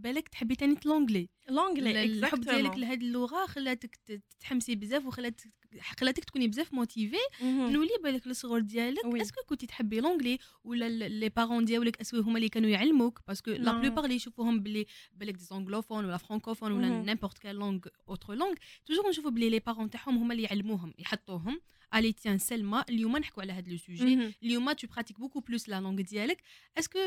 بالك 0.00 0.28
تحبي 0.28 0.54
تاني 0.54 0.76
l'anglais 0.84 1.28
l'anglais 1.48 2.04
الحب 2.04 2.40
ديالك 2.40 2.76
لهاد 2.76 3.02
اللغة 3.02 3.46
خلاتك 3.46 3.96
تتحمسي 3.96 4.74
بزاف 4.74 5.06
وخلاتك 5.06 5.52
خلاتك 6.00 6.24
تكوني 6.24 6.48
بزاف 6.48 6.74
motivée 6.74 7.16
نولي 7.42 7.90
بالك 8.04 8.26
الصغر 8.26 8.58
ديالك. 8.58 9.04
est-ce 9.22 9.34
que 9.34 9.40
كنتي 9.46 9.66
تحبي 9.66 10.00
l'anglais 10.00 10.38
ولا 10.64 10.88
les 11.08 11.28
parents 11.28 11.64
ديالك 11.64 12.00
est-ce 12.00 12.13
que 12.13 12.20
هما 12.20 12.36
اللي 12.36 12.48
كانوا 12.48 12.70
يعلموك 12.70 13.20
parce 13.28 13.42
que 13.42 13.50
لا. 13.50 13.72
la 13.80 13.85
plupart 13.85 14.04
اللي 14.04 14.16
يشوفوهم 14.16 14.60
بلي 14.60 14.86
بالك 15.16 15.34
des 15.34 15.44
anglophones 15.44 16.04
ولا 16.04 16.16
francophones 16.16 16.72
ولا. 16.72 16.88
n'importe 17.02 17.38
quelle 17.38 17.56
langue 17.56 17.80
autre 18.08 18.34
langue 18.34 18.54
toujours 18.86 19.08
نشوفوا 19.08 19.30
بلي 19.30 19.50
les 19.50 19.58
parents 19.58 19.90
تاعهم 19.90 20.16
هما 20.16 20.32
اللي 20.34 20.42
يعلموهم 20.42 20.94
يحطوهم 20.98 21.60
allez 21.94 22.12
tiens 22.12 22.38
سلمى 22.38 22.84
اليوم 22.88 23.16
نحكوا 23.16 23.42
على 23.42 23.52
هذا 23.52 23.70
le 23.70 23.76
sujet 23.76 24.34
اليوم 24.42 24.72
tu 24.72 24.86
pratiques 24.86 25.18
beaucoup 25.18 25.40
plus 25.40 25.68
la 25.68 25.80
langue 25.80 26.00
ديالك 26.00 26.42
est-ce 26.78 26.91
que 26.91 26.98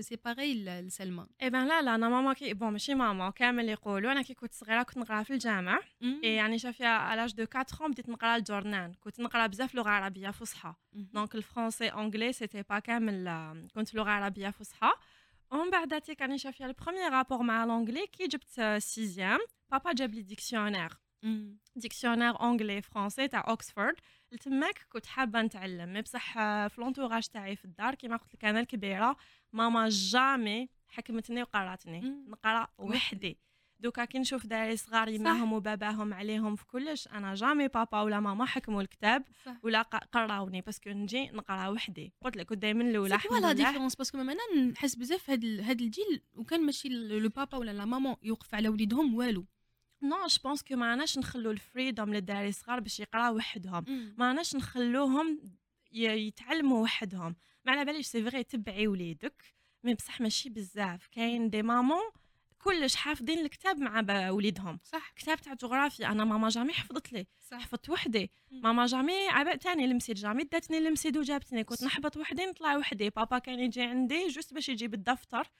c'est 0.00 0.16
pareil 0.24 0.64
لسلمى 0.64 1.26
eh 1.42 1.50
ben 1.50 1.68
لا 1.68 1.82
لا 1.82 1.94
أنا 1.94 2.08
ماما 2.08 2.32
كي 2.32 2.54
bon 2.54 2.72
ماشي 2.72 2.94
ماما 2.94 3.30
كامل 3.30 3.68
يقولوا 3.68 4.12
أنا 4.12 4.22
كي 4.22 4.34
كنت 4.34 4.54
صغيره 4.54 4.82
كنت 4.82 4.98
نقرا 4.98 5.22
في 5.22 5.32
الجامع 5.32 5.80
اي 6.24 6.34
يعني 6.34 6.58
شافيا 6.58 7.14
à 7.14 7.17
l'âge 7.17 7.34
de 7.34 7.42
4 7.56 7.64
ans 7.64 7.90
بديت 7.90 8.08
نقرا 8.08 8.36
ال 8.36 8.43
journal 8.43 8.94
كنت 8.94 9.20
نقرا 9.20 9.46
بزاف 9.46 9.74
لغه 9.74 9.90
عربيه 9.90 10.30
فصحى 10.30 10.74
donc 10.92 11.34
ال 11.34 11.40
français 11.40 11.88
anglais 11.88 12.32
c'était 12.32 12.62
pas 12.62 12.78
كامل 12.78 13.28
آه، 13.28 13.66
كنت 13.74 13.94
لغه 13.94 14.10
عربيه 14.10 14.50
فصحى 14.50 14.90
ومن 15.50 15.70
بعد 15.70 16.00
تي 16.00 16.14
كان 16.14 16.38
شافيا 16.38 16.66
ال 16.66 16.72
premier 16.72 17.12
rapport 17.12 17.42
مع 17.42 17.64
l'anglais 17.64 18.06
كي 18.06 18.26
جبت 18.26 18.78
sixième 18.78 19.38
بابا 19.70 19.92
جاب 19.92 20.14
لي 20.14 20.22
dictionnaire 20.22 20.92
dictionnaire 21.76 22.42
anglais 22.42 22.82
français 22.82 23.28
تاع 23.28 23.44
اوكسفورد 23.48 23.94
لتماك 24.32 24.86
كنت 24.92 25.06
حابه 25.06 25.42
نتعلم 25.42 25.92
mais 25.92 26.02
بصح 26.02 26.38
آه، 26.38 26.68
في 26.68 26.80
l'entourage 26.80 27.26
تاعي 27.28 27.56
في 27.56 27.64
الدار 27.64 27.94
كيما 27.94 28.16
قلت 28.16 28.34
لك 28.34 28.44
أنا 28.44 28.60
الكبيره 28.60 29.16
ماما 29.52 29.88
jamais 29.88 30.68
حكمتني 30.88 31.42
وقراتني. 31.42 32.00
نقرا 32.28 32.68
وحدي 32.78 33.38
دوكا 33.80 34.04
كي 34.04 34.18
نشوف 34.18 34.46
داري 34.46 34.76
صغار 34.76 35.08
يماهم 35.08 35.52
وباباهم 35.52 36.14
عليهم 36.14 36.56
في 36.56 36.66
كلش 36.66 37.08
أنا 37.08 37.34
jamais 37.34 37.68
بابا 37.68 38.00
ولا 38.00 38.20
ماما 38.20 38.44
حكموا 38.44 38.82
الكتاب 38.82 39.24
صح 39.46 39.56
ولا 39.62 39.82
قراوني 39.82 40.60
parce 40.60 40.79
que 40.79 40.90
نجي 40.90 41.26
نقرا 41.30 41.68
وحدي 41.68 42.12
قلت 42.24 42.36
لك 42.36 42.52
دائما 42.52 42.84
الاولى 42.84 43.18
كوا 43.18 43.38
la 43.38 43.52
différence 43.52 43.94
parce 43.96 44.10
que 44.10 44.18
أنا 44.20 44.34
نحس 44.72 44.94
بزاف 44.94 45.30
هاد 45.30 45.44
هاد 45.44 45.80
الجيل 45.80 46.22
وكان 46.34 46.66
ماشي 46.66 46.88
le 46.88 47.28
papa 47.28 47.58
ولا 47.58 47.70
la 47.70 47.84
maman 47.84 48.16
يوقف 48.22 48.54
على 48.54 48.68
وليدهم 48.68 49.14
والو 49.14 49.46
non 50.02 50.26
je 50.26 50.38
pense 50.44 50.62
que 50.62 50.76
ما 50.76 50.86
عناش 50.86 51.18
نخلو 51.18 51.50
ال 51.50 51.58
freedom 51.58 52.14
للداري 52.14 52.52
صغار 52.52 52.80
باش 52.80 53.00
يقراو 53.00 53.36
وحدهم. 53.36 53.84
ما 54.18 54.26
عناش 54.26 54.56
نخلوهم 54.56 55.40
يتعلموا 55.92 56.82
وحدهم. 56.82 57.36
ما 57.64 57.72
على 57.72 57.84
باليش 57.84 58.06
c'est 58.06 58.22
vrai 58.22 58.44
تبعي 58.44 58.86
وليدك. 58.86 59.44
mais 59.84 59.94
بصح 59.94 60.20
ماشي 60.20 60.50
بزاف. 60.50 61.06
كاين 61.06 61.50
des 61.50 61.62
mamans 61.62 62.02
كلش 62.58 62.94
حافظين 62.94 63.38
الكتاب 63.38 63.78
مع 63.78 64.30
وليدهم. 64.30 64.78
صح. 64.84 65.10
كتاب 65.16 65.40
تاع 65.40 65.54
جغرافيا. 65.54 66.06
أنا 66.06 66.24
ماما 66.24 66.48
jamais 66.48 66.72
حفظت 66.72 67.12
لي. 67.12 67.26
صح. 67.50 67.60
حفظت 67.60 67.90
وحدي. 67.90 68.30
ماما 68.50 68.86
jamais 68.86 69.28
عبأتني 69.28 69.84
المسيد 69.84 70.16
jamais 70.16 70.44
داتني 70.44 70.78
المسيد 70.78 71.16
وجابتني 71.16 71.64
كنت. 71.64 71.84
نحبط 71.84 72.16
وحدي 72.16 72.46
نطلع 72.46 72.76
وحدي. 72.76 73.10
بابا 73.10 73.38
كان 73.38 73.58
يجي 73.60 73.82
عندي 73.82 74.28
juste 74.28 74.54
باش 74.54 74.68
يجيب 74.68 74.94
الدفتر. 74.94 75.50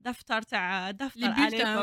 دفتر 0.00 0.42
تاع 0.42 0.90
دفتر 0.90 1.20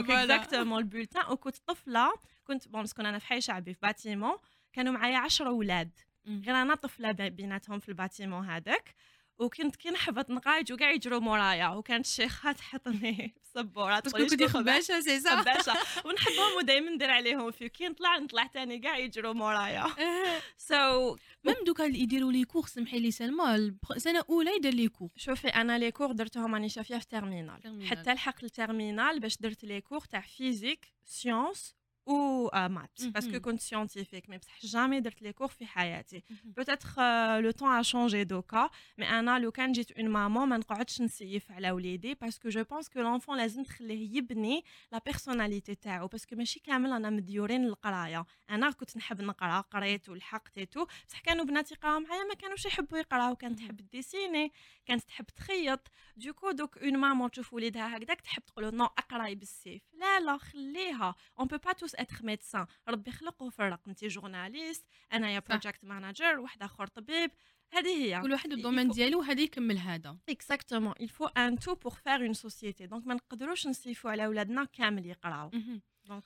voilà. 0.04 0.24
exactement 0.24 0.80
ال 0.80 0.85
bulletin 0.85 1.32
وكنت 1.32 1.58
طفلة 1.68 2.14
كنت 2.44 2.68
bon 2.68 2.82
parce 2.82 2.94
que 2.94 3.02
أنا 3.02 3.20
في 3.20 3.26
حي 3.26 3.42
شعبي 3.42 3.74
في 3.74 3.80
bâtiment 3.82 4.38
كانوا 4.74 4.94
معايا 4.94 5.18
عشرة 5.18 5.48
أولاد 5.48 5.92
غير 6.28 6.56
أنا 6.56 6.76
طفلة 6.76 7.12
بيناتهم 7.12 7.80
في 7.80 7.90
ال 7.90 7.96
bâtiment 7.96 8.50
هذاك. 8.50 8.96
وكنت 9.40 9.76
كي 9.76 9.90
نحبط 9.90 10.30
نقرا 10.30 10.58
يجوا 10.58 10.78
كاع 10.78 10.92
يجروا 10.92 11.20
مورايا 11.20 11.70
وكانت 11.70 12.06
الشيخه 12.06 12.52
تحطني 12.62 13.14
في 13.16 13.42
السبوره 13.44 14.00
parce 14.00 14.11
que 14.11 14.18
كنتي 14.18 14.48
خباشه 14.48 15.00
c'est 15.00 15.20
صح؟ 15.20 15.42
خباشه 15.42 15.74
ونحبهم 16.06 16.58
ودائما 16.58 16.92
ندير 16.92 17.12
عليهم 17.12 17.52
في 17.52 17.70
كي 17.70 17.88
نطلع 17.88 18.18
نطلع 18.18 18.48
تاني 18.48 18.80
كاع 18.80 18.98
يجروا 18.98 19.34
مورايا. 19.34 19.86
so 20.58 21.16
so, 21.16 21.20
même 21.44 21.56
دوكا 21.66 21.86
اللي 21.86 22.00
يديروا 22.00 22.32
les 22.32 22.44
cours 22.44 22.68
سمحي 22.68 23.00
لي 23.00 23.12
سلمى 23.12 23.74
سنه 23.98 24.26
اولى 24.30 24.56
يدير 24.56 24.74
les 24.74 24.88
cours 24.88 25.10
شوفي 25.16 25.48
أنا 25.48 25.78
les 25.78 25.92
cours 25.92 26.12
درتهم 26.12 26.54
راني 26.54 26.70
شافية 26.70 26.98
في 26.98 27.08
terminale. 27.08 27.88
حتى 27.88 28.14
لحق 28.14 28.44
ال 28.44 28.51
terminale 28.51 29.20
باش 29.20 29.38
درت 29.38 29.64
les 29.64 29.82
cours 29.82 30.00
تاع 30.00 30.22
physique 30.22 30.94
science 31.06 31.76
و 32.06 32.50
maths 32.68 33.00
مهم. 33.02 33.12
parce 33.12 33.29
que 33.29 33.40
كنت 33.40 33.60
scientifique 33.62 34.30
mais 34.30 34.38
بصح 34.38 34.60
jamais 34.66 35.00
درت 35.00 35.22
les 35.22 35.34
cours 35.34 35.48
في 35.48 35.66
حياتي 35.66 36.24
مهم. 36.30 36.54
peut-être 36.58 36.90
le 37.40 37.52
temps 37.52 37.70
a 37.70 37.82
changé 37.82 38.24
دوكا 38.24 38.70
mais 38.98 39.10
أنا 39.10 39.40
لو 39.40 39.52
كان 39.52 39.72
جيت 39.72 39.92
en 39.92 40.10
maman 40.10 40.50
ما 40.50 40.58
نقعدش 40.58 41.02
نسيف 41.02 41.52
على 41.52 41.72
وليدي 41.72 42.14
parce 42.14 42.36
que 42.36 42.50
je 42.50 42.64
pense 42.64 42.90
que 42.90 43.00
l'enfant 43.00 43.38
لازم 43.38 43.64
تخليه 43.64 44.18
يبني 44.18 44.64
la 44.92 45.02
personnalité 45.06 45.76
تاعو 45.76 46.08
parce 46.08 46.25
que 46.25 46.36
ماشي 46.36 46.60
كامل 46.60 46.92
أنا 46.94 47.10
مديورين 47.10 47.66
للقرايه 47.66 48.26
أنا 48.50 48.72
كنت 48.72 48.98
نحب 48.98 49.22
نقرا 49.22 49.62
قريت 49.62 50.10
ولحقت 50.10 50.60
tout 50.60 50.86
بصح 51.08 51.20
كانوا 51.20 51.46
بناتي 51.46 51.74
يقراو 51.74 52.00
معايا 52.00 52.24
ما 52.24 52.34
كانوش 52.34 52.66
يحبوا 52.66 52.98
يقراو 52.98 53.36
كانت. 53.36 53.60
تحب 53.60 53.90
dessiner 53.92 54.52
كانت 54.86 55.04
تحب 55.04 55.26
تخيط 55.26 55.88
donc 56.18 56.52
donc 56.52 56.78
en 56.78 56.98
maman 56.98 57.32
تشوف 57.32 57.54
وليدها 57.54 57.98
هكذاك 57.98 58.22
تحب 58.22 58.46
تقول 58.46 58.76
non 58.76 58.86
اقراي 58.86 59.36
بالسيف 59.36 59.82
لا 59.94 60.20
لا 60.20 60.38
خليها 60.38 61.16
on 61.40 61.48
peut 61.48 61.58
pas 61.58 61.72
tous 61.94 62.00
être 62.02 62.26
médecins 62.26 62.66
ربي 62.90 63.12
خلق 63.12 63.42
وفرق 63.42 63.80
انت 63.88 64.06
journaliste 64.06 64.86
أنايا 65.14 65.40
صح. 65.40 65.48
project 65.48 65.84
manager 65.86 66.40
واحد 66.40 66.64
آخر 66.64 66.88
طبيب 66.88 67.32
هذه 67.74 67.88
هي 67.88 68.22
كل 68.22 68.32
واحد 68.32 68.52
ال 68.54 68.58
domaine 68.58 68.90
ديالو 68.90 69.22
هذا 69.22 69.42
يكمل 69.42 69.78
هذا. 69.78 70.18
Il 71.00 71.10
faut 71.10 71.30
un 71.36 71.56
tout 71.56 71.76
pour 71.76 71.98
faire 71.98 72.22
une 72.22 72.34
société. 72.34 72.88
Donc 72.88 73.08
ما 73.08 73.14
نقدروش 73.14 73.68
نصيفوا 73.68 74.12
على 74.12 74.28
ولادنا 74.28 74.66
كامل 74.66 75.06
يقراو. 75.06 75.52
donc 76.06 76.24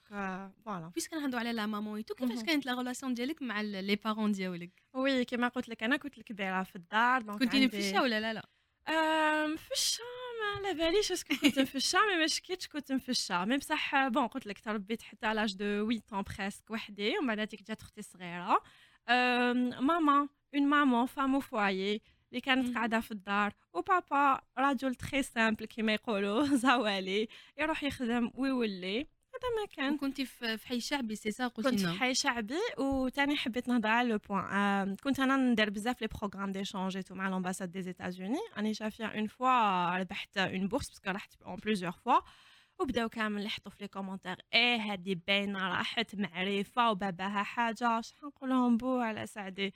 voilà. 0.65 0.91
puisque 0.95 1.11
كنهضروا 1.11 1.39
على 1.39 1.53
la 1.53 1.65
maman 1.65 2.05
tout 2.05 2.15
كيفاش. 2.15 2.43
كانت 2.43 2.65
la 2.65 2.73
relation 2.73 3.13
ديالك 3.13 3.41
مع 3.41 3.61
les 3.61 3.95
parents 3.95 4.31
ديالك 4.31 4.71
oui 4.93 5.25
كما 5.25 5.47
قلت 5.47 5.69
لك 5.69 5.83
أنا 5.83 5.97
كنت 5.97 6.17
الكبيرة 6.17 6.63
في 6.63 6.75
الدار 6.75 7.21
donc 7.21 7.39
كنتي 7.39 7.57
عندي- 7.63 7.77
نفشة 7.77 8.01
ولا 8.01 8.19
لا 8.19 8.33
لا 8.33 8.49
آه، 8.87 9.47
مفشه 9.47 10.03
ما 10.41 10.67
على 10.67 10.73
باليش 10.77 11.11
est-ce 11.11 11.27
que 11.27 11.35
كنت 11.41 11.59
مفشه 11.59 11.99
mais 12.05 12.17
ما 12.17 12.27
شكيتش 12.27 12.67
كنت 12.67 12.91
مفشه 12.91 13.45
mais 13.45 13.57
بصح 13.57 14.07
bon 14.07 14.27
قلت 14.27 14.45
لك 14.47 14.59
تربيت 14.59 15.01
حتى 15.01 15.33
l'âge 15.33 15.55
de 15.55 15.65
8 15.85 15.99
ans 16.09 16.21
presque 16.37 16.71
وحدي 16.71 17.17
ومن 17.17 17.27
بعد 17.27 17.39
هذيك 17.39 17.63
جات 17.67 17.81
أختي 17.81 17.99
الصغيره 17.99 18.61
آم، 19.09 19.85
ماما 19.87 20.29
en 20.55 20.67
maman 20.69 21.05
femme 21.05 21.33
au 21.35 21.39
foyer 21.39 22.01
اللي 22.31 22.41
كانت. 22.41 22.75
قاعدة 22.75 22.99
في 22.99 23.11
الدار. 23.11 23.53
وبابا 23.73 24.41
رجل 24.59 24.95
très 24.95 25.23
simple 25.23 25.65
كيما 25.65 25.93
يقولوا 25.93 26.45
زوالي 26.65 27.27
يروح 27.57 27.83
يخدم 27.83 28.31
ويولي. 28.35 29.07
هذا 29.37 29.61
ما 29.61 29.67
كان. 29.75 29.97
كنتي 29.97 30.25
في 30.25 30.57
في 30.57 30.67
حي 30.67 30.79
شعبي 30.79 31.15
سي 31.15 31.31
سا 31.31 31.47
قلتي 31.47 31.69
كنت 31.69 31.81
لنا 31.81 31.91
في 31.93 31.99
حي 31.99 32.13
شعبي 32.13 32.55
وتاني 32.77 33.35
حبيت 33.35 33.67
نهضر 33.67 33.89
على 33.89 34.09
le 34.09 34.17
point. 34.17 34.43
آم، 34.45 34.95
كنت 35.03 35.19
أنا 35.19 35.35
ندير 35.37 35.69
بزاف 35.69 36.01
les 36.01 36.07
programmes 36.07 36.51
d'échange 36.51 36.99
tout 37.01 37.15
مع 37.15 37.29
l'ambassade 37.29 37.71
des 37.71 37.81
États-Unis 37.81 38.37
راني 38.57 38.73
شافية 38.73 39.05
une 39.05 39.27
fois 39.27 39.97
ربحت 39.97 40.37
une 40.37 40.67
bourse 40.67 40.89
parce 40.89 41.02
que 41.02 41.09
رحت 41.11 41.33
en 41.45 41.55
plusieurs 41.55 41.91
fois 41.91 42.19
وبداو 42.79 43.09
كامل 43.09 43.45
يحطوا 43.45 43.71
في 43.71 43.77
les 43.81 43.87
commentaires 43.87 44.37
إيه 44.53 44.77
هادي 44.77 45.15
باينة 45.15 45.67
راحت 45.67 46.15
معرفة 46.15 46.91
وباباها 46.91 47.43
حاجة 47.43 48.01
شحال 48.01 48.27
نقول 48.27 48.49
لهم 48.49 48.77
بو 48.77 48.99
على 48.99 49.27
سعدي؟ 49.27 49.73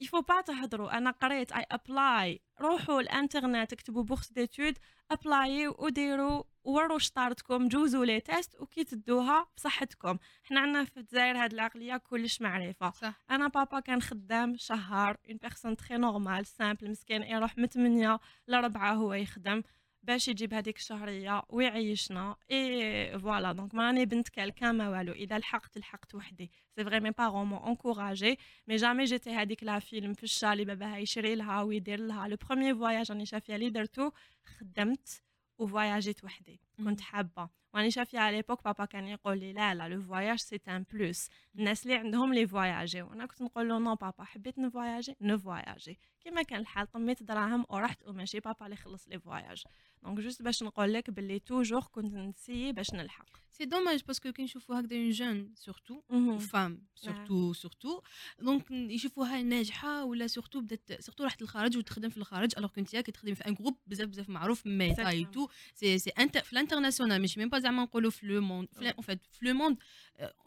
يفو 0.00 0.20
با 0.20 0.40
تهضروا 0.40 0.98
أنا 0.98 1.10
قريت 1.10 1.52
I 1.52 1.66
apply 1.70 2.40
روحوا 2.60 3.00
الإنترنت 3.00 3.72
اكتبوا 3.72 4.02
bourse 4.02 4.32
d'études 4.32 4.78
apply 5.10 5.68
وديروا 5.68 6.42
وروا 6.64 6.98
شطارتكم 6.98 7.68
جوزوا 7.68 8.04
les 8.04 8.20
tests 8.20 8.60
وكي 8.60 8.84
تدوها 8.84 9.46
بصحتكم. 9.56 10.18
حنا 10.44 10.60
عندنا 10.60 10.84
في 10.84 10.96
الجزائر 10.96 11.36
هاد 11.36 11.52
العقلية 11.52 11.96
كلش 11.96 12.40
معرفة. 12.40 12.90
صح. 12.90 13.24
أنا 13.30 13.48
بابا 13.48 13.80
كان 13.80 14.02
خدام 14.02 14.56
شهر 14.56 15.16
une 15.28 15.36
personne 15.36 15.76
très 15.76 15.96
normale 15.96 16.46
simple 16.46 16.90
مسكين 16.90 17.22
يروح 17.22 17.58
من 17.58 17.66
8 17.66 18.18
ل 18.48 18.54
4 18.54 18.94
هو 18.94 19.14
يخدم. 19.14 19.62
باش 20.02 20.28
يجيب 20.28 20.54
هذيك 20.54 20.76
الشهرية 20.76 21.42
ويعيشنا. 21.48 22.36
et 22.50 23.18
voilà 23.18 23.52
donc 23.52 23.74
ما 23.74 23.86
راني 23.86 24.06
بنت 24.06 24.28
quelqu'un 24.28 24.76
ما 24.76 24.88
والو. 24.88 25.12
إذا 25.12 25.38
لحقت 25.38 25.78
لحقت 25.78 26.14
وحدي. 26.14 26.50
c'est 26.76 26.84
vrai 26.84 27.00
mes 27.00 27.10
parents 27.10 27.46
m'ont 27.46 27.58
encouragée 27.68 28.38
mais 28.68 28.76
jamais 28.76 29.04
جيتي 29.04 29.30
هذيك 29.30 29.64
la 29.64 29.78
fille 29.78 30.14
في 30.14 30.22
الشا 30.22 30.52
اللي 30.52 30.64
باباها 30.64 30.98
يشري 30.98 31.34
لها 31.34 31.62
ويدير 31.62 32.00
لها. 32.00 32.28
le 32.28 32.36
premier 32.36 32.74
voyage 32.74 33.12
راني 33.12 33.26
شافية 33.26 33.54
اللي 33.54 33.70
درتو 33.70 34.10
خدمت 34.44 35.22
و 35.58 35.65
voyageيت 35.65 36.24
وحدي. 36.24 36.60
كنت 36.76 37.00
حابة. 37.00 37.61
واني 37.74 37.90
شافيه 37.90 38.18
على 38.18 38.36
l'époque 38.36 38.64
بابا 38.64 38.84
كان 38.84 39.08
يقول 39.08 39.38
لي 39.38 39.52
لا 39.52 39.74
لا 39.74 39.88
le 39.88 40.02
voyage 40.02 40.38
c'est 40.38 40.60
un 40.68 40.84
plus 40.92 41.28
الناس 41.58 41.82
اللي 41.82 41.94
عندهم 41.94 42.34
les 42.34 42.46
voyages 42.46 43.02
وأنا 43.02 43.26
كنت 43.26 43.42
نقول 43.42 43.68
له 43.68 43.78
non 43.78 43.94
بابا 43.94 44.24
حبيت 44.24 44.58
نفواياجي 44.58 45.16
نفواياجي 45.20 45.98
كيما 46.20 46.42
كان 46.42 46.60
الحال 46.60 46.90
طميت 46.90 47.22
دراهم 47.22 47.64
ورحت 47.68 48.08
وماشي 48.08 48.40
بابا 48.40 48.66
اللي 48.66 48.76
خلص 48.76 49.08
les 49.08 49.18
voyages 49.18 49.64
donc 50.02 50.18
juste 50.20 50.42
باش 50.42 50.62
نقول 50.62 50.92
لك 50.92 51.10
باللي 51.10 51.38
toujours 51.38 51.80
كنت 51.80 52.14
نسي 52.14 52.72
باش 52.72 52.94
نلحق 52.94 53.26
c'est 53.52 53.64
dommage 53.64 54.02
parce 54.06 54.22
que 54.22 54.32
كي 54.32 54.42
نشوفوا 54.42 54.80
هكذا 54.80 54.96
un 54.96 55.10
jeune 55.10 55.54
surtout 55.54 56.02
مهم. 56.10 56.38
femme 56.38 56.86
surtout 56.94 57.52
surtout 57.52 58.02
donc 58.40 58.70
يشوفوها 58.70 59.42
ناجحه 59.42 60.04
ولا 60.04 60.26
surtout 60.26 60.60
بدات 60.60 61.00
surtout 61.00 61.24
راحت 61.24 61.42
للخارج 61.42 61.76
وتخدم 61.76 62.08
في 62.08 62.16
الخارج 62.16 62.52
alors 62.58 62.70
كنت 62.70 62.96
كي 62.96 63.12
تخدمي 63.12 63.34
في 63.34 63.48
un 63.48 63.54
groupe 63.54 63.76
بزاف 63.86 64.08
بزاف 64.08 64.28
معروف 64.28 64.66
Meta 64.66 65.08
et 65.08 65.24
tout 65.24 65.48
c'est 65.74 65.98
c'est 65.98 66.10
انت 66.10 66.38
في 66.38 66.52
ال 66.52 66.57
international 66.57 67.20
ماشي 67.20 67.40
même 67.40 67.48
pas 67.48 67.58
زعما 67.58 67.82
نقولوا 67.82 68.10
في 68.10 68.26
le 68.26 68.40
monde 68.40 68.68
en 68.82 69.02
fait 69.02 69.20
في 69.32 69.46
le 69.46 69.54
monde 69.54 69.78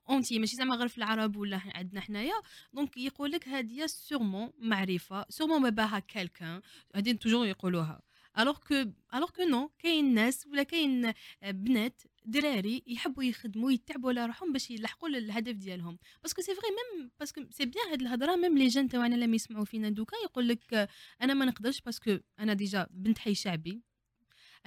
entier 0.09 0.39
ماشي 0.39 0.55
زعما 0.55 0.75
غير 0.75 0.87
في 0.87 0.97
العرب 0.97 1.35
ولا 1.35 1.61
عندنا 1.75 2.01
حنايا 2.01 2.33
donc 2.73 2.97
يقول 2.97 3.31
لك 3.31 3.47
هذه 3.47 3.85
sûrement 3.85 4.51
معرفه 4.59 5.25
sûrement 5.29 5.63
باباها 5.63 5.99
quelqu'un 5.99 6.61
هذه 6.95 7.11
toujours 7.11 7.47
يقولوها 7.47 8.01
alors 8.39 8.57
que 8.59 8.85
alors 9.13 9.29
que 9.29 9.43
non 9.43 9.71
كاين 9.79 10.13
ناس 10.13 10.47
ولا 10.47 10.63
كاين 10.63 11.13
بنات 11.43 12.01
دراري 12.25 12.83
يحبوا 12.87 13.23
يخدموا 13.23 13.71
يتعبوا 13.71 14.09
على 14.09 14.25
روحهم 14.25 14.53
باش 14.53 14.71
يلحقوا 14.71 15.09
للهدف 15.09 15.55
ديالهم. 15.55 15.97
parce 16.23 16.35
que 16.35 16.41
c'est 16.41 16.55
vrai 16.55 16.67
même 16.69 17.11
parce 17.19 17.33
que 17.33 17.41
c'est 17.51 17.65
bien 17.65 17.87
هاد 17.91 18.01
الهضرة 18.01 18.35
même 18.35 18.57
les 18.57 18.67
jeunes 18.67 18.87
تاعنا 18.89 19.15
لما 19.15 19.35
يسمعوا 19.35 19.65
فينا 19.65 19.89
دوكا 19.89 20.15
يقول 20.23 20.47
لك 20.47 20.73
آه، 20.73 20.87
أنا 21.21 21.33
ما 21.33 21.45
نقدرش 21.45 21.81
parce 21.81 22.04
que 22.04 22.17
أنا 22.39 22.53
déjà 22.53 22.87
بنت 22.91 23.17
حي 23.17 23.35
شعبي. 23.35 23.81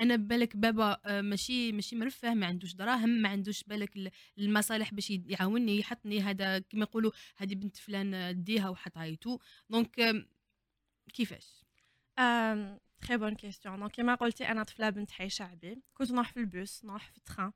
أنا 0.00 0.16
بالك 0.16 0.56
بابا 0.56 1.00
آه، 1.04 1.20
ماشي 1.20 1.72
ماشي 1.72 1.96
مرفه 1.96 2.34
ما 2.34 2.46
عندوش 2.46 2.74
دراهم 2.74 3.08
ما 3.10 3.28
عندوش 3.28 3.64
بالك 3.64 3.96
ال- 3.96 4.10
المصالح 4.38 4.94
باش 4.94 5.10
يعاونني 5.10 5.78
يحطني. 5.78 6.20
هذا 6.20 6.58
كما 6.58 6.82
يقولوا 6.82 7.10
هذه 7.36 7.54
بنت 7.54 7.76
فلان 7.76 8.14
آه، 8.14 8.30
ديها 8.32 8.68
وحط 8.68 8.98
عيتو 8.98 9.38
donc 9.70 10.26
كيفاش؟ 11.14 11.64
très 13.00 13.16
bonne 13.16 13.34
question 13.34 13.78
donc 13.78 13.90
كيما 13.90 14.14
قلتي 14.14 14.48
أنا 14.48 14.62
طفله 14.62 14.90
بنت 14.90 15.10
حي 15.10 15.28
شعبي 15.28 15.82
كنت 15.94 16.12
نروح 16.12 16.32
في 16.32 16.40
البوس 16.40 16.84
نروح 16.84 17.10
في 17.10 17.16
ال 17.16 17.21
train. 17.21 17.52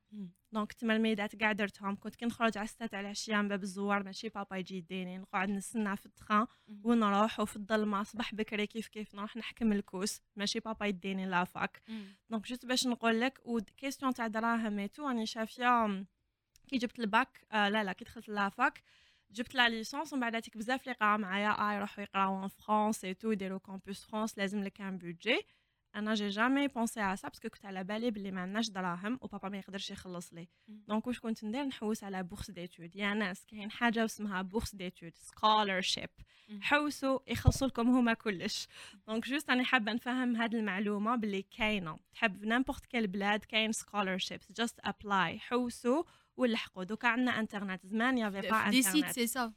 donc 0.53 0.73
تما 0.73 0.97
الميطات 0.97 1.37
كاع 1.37 1.53
درتهم 1.53 1.97
كنت 1.97 2.15
كي 2.17 2.27
نخرج 2.27 2.59
على 2.59 2.67
ستة 2.67 2.97
على 2.97 3.01
العشيه 3.01 3.37
من 3.37 3.49
باب 3.49 3.63
الزوار 3.63 4.03
ماشي 4.03 4.29
بابا 4.29 4.57
يجي 4.57 4.77
يديني 4.77 5.19
نقعد 5.19 5.49
نستنى 5.49 5.97
في 5.97 6.07
ال 6.07 6.12
train. 6.12 6.47
ونروح 6.85 7.41
وفي 7.41 7.57
الظلمه 7.57 8.03
صباح 8.03 8.35
بكري 8.35 8.67
كيف 8.67 8.89
كيف 8.89 9.15
نروح 9.15 9.37
نحكم 9.37 9.73
الكوس 9.73 10.21
ماشي 10.37 10.61
بابا 10.61 10.87
يديني 10.87 11.27
la 11.27 11.49
fac 11.49 11.83
donc 12.31 12.47
juste 12.47 12.67
باش 12.67 12.87
نقول 12.87 13.21
لك 13.21 13.41
و 13.45 13.52
question 13.52 14.15
تاع 14.15 14.27
دراهم 14.27 14.79
ايتو 14.79 15.09
راني 15.09 15.27
شافيه 15.27 16.05
كي 16.69 16.79
جبت 16.79 16.99
الباك 16.99 17.47
آه 17.53 17.69
لا 17.69 17.85
لا 17.85 17.93
كي 17.93 18.05
دخلت 18.05 18.29
la 18.29 18.50
fac 18.50 18.83
جبت 19.33 19.55
la 19.55 19.69
licence 19.69 20.12
ومن 20.12 20.21
بعد 20.21 20.35
هاتيك 20.35 20.57
بزاف 20.57 20.83
اللي 20.83 20.92
قراو 21.01 21.18
معايا 21.18 21.51
آه 21.51 21.73
يروحوا 21.77 22.05
يقراو 22.05 22.42
en 22.45 22.49
France 22.49 23.05
et 23.05 23.15
tout 23.15 23.31
يديروا 23.31 23.59
Campus 23.59 24.05
France 24.05 24.38
لازم 24.38 24.62
لك 24.62 24.81
un 24.81 24.99
budget 24.99 25.41
أنا 25.97 26.14
j'ai 26.15 26.29
jamais 26.29 26.69
pensé 26.69 27.01
على 27.01 27.16
ça 27.17 27.29
parce 27.29 27.41
que 27.41 27.49
كنت 27.49 27.66
على 27.66 27.85
بالي 27.85 28.11
بلي 28.11 28.31
ما 28.31 28.40
عندناش 28.40 28.71
دراهم 28.71 29.18
وبابا 29.23 29.49
ما 29.49 29.59
يقدرش 29.59 29.90
يخلص 29.90 30.33
لي. 30.33 30.49
donc 30.69 31.07
واش 31.07 31.21
كنت 31.21 31.45
ندير؟ 31.45 31.64
نحوس 31.64 32.05
على 32.05 32.23
bourse 32.23 32.51
d'études 32.51 32.97
يا 32.97 33.14
ناس 33.14 33.47
كاين 33.47 33.71
حاجة 33.71 34.05
اسمها 34.05 34.42
bourse 34.43 34.75
d'études 34.75 35.12
scholarship. 35.17 36.11
حوسوا 36.61 37.18
يخلصوا 37.27 37.68
لكم 37.68 37.88
هما 37.88 38.14
كلش. 38.14 38.68
donc 39.07 39.29
juste 39.29 39.51
راني 39.51 39.64
حابة 39.64 39.92
نفهم 39.92 40.37
هاد 40.37 40.55
المعلومة 40.55 41.16
باللي 41.16 41.42
كاينة. 41.42 41.99
تحب 42.14 42.37
في 42.40 42.47
n'importe 42.47 42.87
quelle 42.87 43.07
بلاد 43.07 43.45
كاين 43.45 43.73
scholarships 43.73 44.53
just 44.53 44.81
apply 44.85 45.38
حوسوا 45.38 46.03
ولحقوا 46.37 46.85
دوكا 46.85 47.09
عندنا 47.09 47.40
إنترنت 47.40 47.87
زمان 47.87 48.18
y 48.19 48.22
avait 48.22 48.41
pas 48.41 48.71
de 48.71 48.83
sites 48.83 48.95
internet 48.95 49.15
c'est 49.15 49.27
ça. 49.27 49.53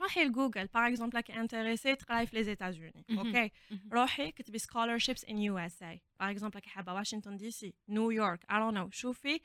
روحي 0.00 0.24
ل 0.24 0.30
Google 0.30 0.66
par 0.66 0.88
exemple 0.88 1.16
راكي 1.16 1.40
intéressée 1.40 1.94
تقرأي 1.96 2.26
في 2.26 2.36
les 2.36 2.44
États-Unis. 2.44 3.04
OK؟ 3.10 3.50
روحي 3.92 4.32
كتبي 4.32 4.58
scholarships 4.58 5.24
in 5.26 5.34
USA 5.52 5.98
par 6.20 6.30
exemple 6.30 6.54
راكي 6.54 6.70
حابة 6.70 6.94
واشنطن 6.94 7.36
دي 7.36 7.50
سي 7.50 7.74
نيويورك 7.88 8.44
I 8.44 8.54
don't 8.54 8.74
know. 8.76 8.90
شوفي 8.90 9.40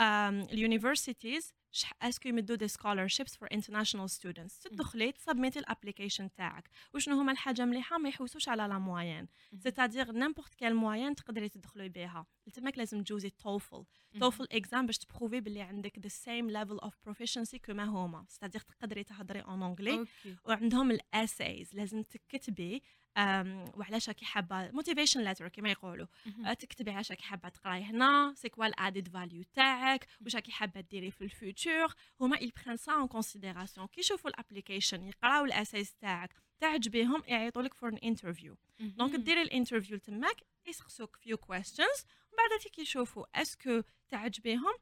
ال 0.00 0.12
universities 0.12 1.54
est-ce 2.02 2.19
que 2.19 2.28
يمدوا 2.28 2.56
des 2.56 2.68
scholarships 2.68 3.32
for 3.32 3.48
international 3.56 4.08
students 4.18 4.62
تدخلي 4.62 5.12
ت 5.12 5.17
submitter 5.17 5.58
ال 5.58 5.64
application 5.64 6.34
تاعك. 6.34 6.70
وشنو 6.94 7.20
هما 7.20 7.32
الحاجة 7.32 7.64
مليحة؟ 7.64 7.98
ما 7.98 8.08
يحوسوش 8.08 8.48
على 8.48 8.62
la 8.62 8.78
moyenne 8.78 9.26
c'est-à-dire 9.58 10.12
n'importe 10.12 10.54
quelle 10.54 10.74
moyenne 10.74 11.14
تقدري 11.14 11.48
تدخلي 11.48 11.88
بها. 11.88 12.26
تماك 12.52 12.78
لازم 12.78 13.02
تجوزي 13.02 13.30
TOEFL 13.30 13.84
TOEFL 14.20 14.46
exam 14.52 14.86
باش 14.86 14.98
ت 14.98 15.03
prouver 15.03 15.40
باللي 15.40 15.62
عندك 15.62 15.98
the 16.06 16.10
same 16.10 16.50
level 16.54 16.86
of 16.86 16.92
proficiency 17.08 17.56
كما 17.56 17.84
هما. 17.84 18.26
c'est-à-dire 18.28 18.60
تقدري 18.60 19.04
تهضري 19.04 19.40
en 19.40 19.62
anglais 19.62 20.06
وعندهم 20.44 20.90
ال 20.90 21.02
essays 21.02 21.74
لازم 21.74 22.02
تكتبي 22.02 22.82
وعلاش 23.76 24.08
راكي 24.08 24.24
حابة 24.24 24.70
motivation 24.70 25.20
letter 25.24 25.48
كما 25.48 25.70
يقولوا. 25.70 26.06
أه، 26.46 26.52
تكتبي 26.52 26.90
علاش 26.90 27.10
راكي 27.10 27.22
حابة 27.22 27.48
تقراي 27.48 27.82
هنا 27.82 28.34
c'est 28.36 28.48
quoi 28.48 28.66
ال 28.66 28.73
added 28.73 29.08
value 29.08 29.42
تاعك 29.54 30.06
واش 30.20 30.34
راكي 30.34 30.52
حابة 30.52 30.80
ديري 30.80 31.10
في 31.10 31.24
ال 31.24 31.34
future 31.34 31.94
هما 32.20 32.36
ils 32.36 32.50
prennent 32.50 32.80
ça 32.80 32.92
en 32.92 33.08
considération. 33.08 33.86
كي 33.86 34.00
يشوفوا 34.00 34.30
ال 34.30 34.36
application 34.36 35.04
يقراو 35.04 35.44
ال 35.44 35.51
essays 35.51 35.94
تاعك 35.94 36.34
تعجبيهم 36.60 37.22
يعيطوا 37.26 37.62
لك 37.62 37.74
for 37.74 37.88
an 37.88 37.96
interview 37.96 38.56
donc 38.80 39.14
ديري 39.14 39.42
ال 39.42 39.48
interview 39.48 39.98
تماك 39.98 40.36
يسقسوك 40.66 41.16
فيو 41.16 41.36
questions. 41.36 42.04
ومن 42.32 42.48
بعد 42.50 42.72
كي 42.72 42.82
يشوفوا 42.82 43.24
اسكو 43.42 43.82
تعجبيهم؟ 44.08 44.74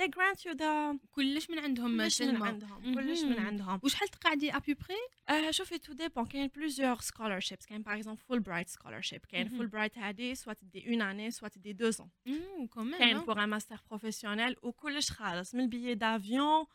They 0.00 0.08
grant 0.08 0.40
you 0.44 0.54
the 0.56 0.98
كلش 1.12 1.50
من 1.50 1.58
عندهم 1.58 1.96
كلش 1.96 2.22
من 2.22 2.28
سلمى 2.28 2.48
عندهم 2.48 2.94
كلش 2.94 3.22
من 3.22 3.30
مهم. 3.30 3.46
عندهم 3.46 3.80
وشحال 3.82 4.08
تقعدي 4.08 4.56
ابي 4.56 4.74
بري 4.74 5.36
آه 5.38 5.50
شوفي 5.50 5.78
تو 5.78 5.92
ديبون 5.92 6.26
كاين 6.26 6.50
بلوزيور 6.56 6.96
scholarships 6.96 7.66
كاين 7.68 7.82
باغ 7.82 7.94
اكزومبل 7.94 8.20
فول 8.20 8.40
برايت 8.40 8.68
سكولارشيب 8.68 9.20
كاين 9.26 9.46
مهم. 9.46 9.56
فول 9.56 9.66
برايت 9.66 9.98
هادي 9.98 10.34
سوا 10.34 10.52
تدي 10.52 10.88
اون 10.88 11.02
اني 11.02 11.30
سوا 11.30 11.48
تدي 11.48 11.72
دو 11.72 11.90
زون 11.90 12.08
كمان 12.74 12.98
كاين 12.98 13.18
بوغ 13.20 13.42
ان 13.42 13.48
ماستر 13.48 13.80
بروفيسيونيل 13.90 14.56
وكلش 14.62 15.10
خالص 15.10 15.54
من 15.54 15.60
البيي 15.60 15.94
دافيون 15.94 16.66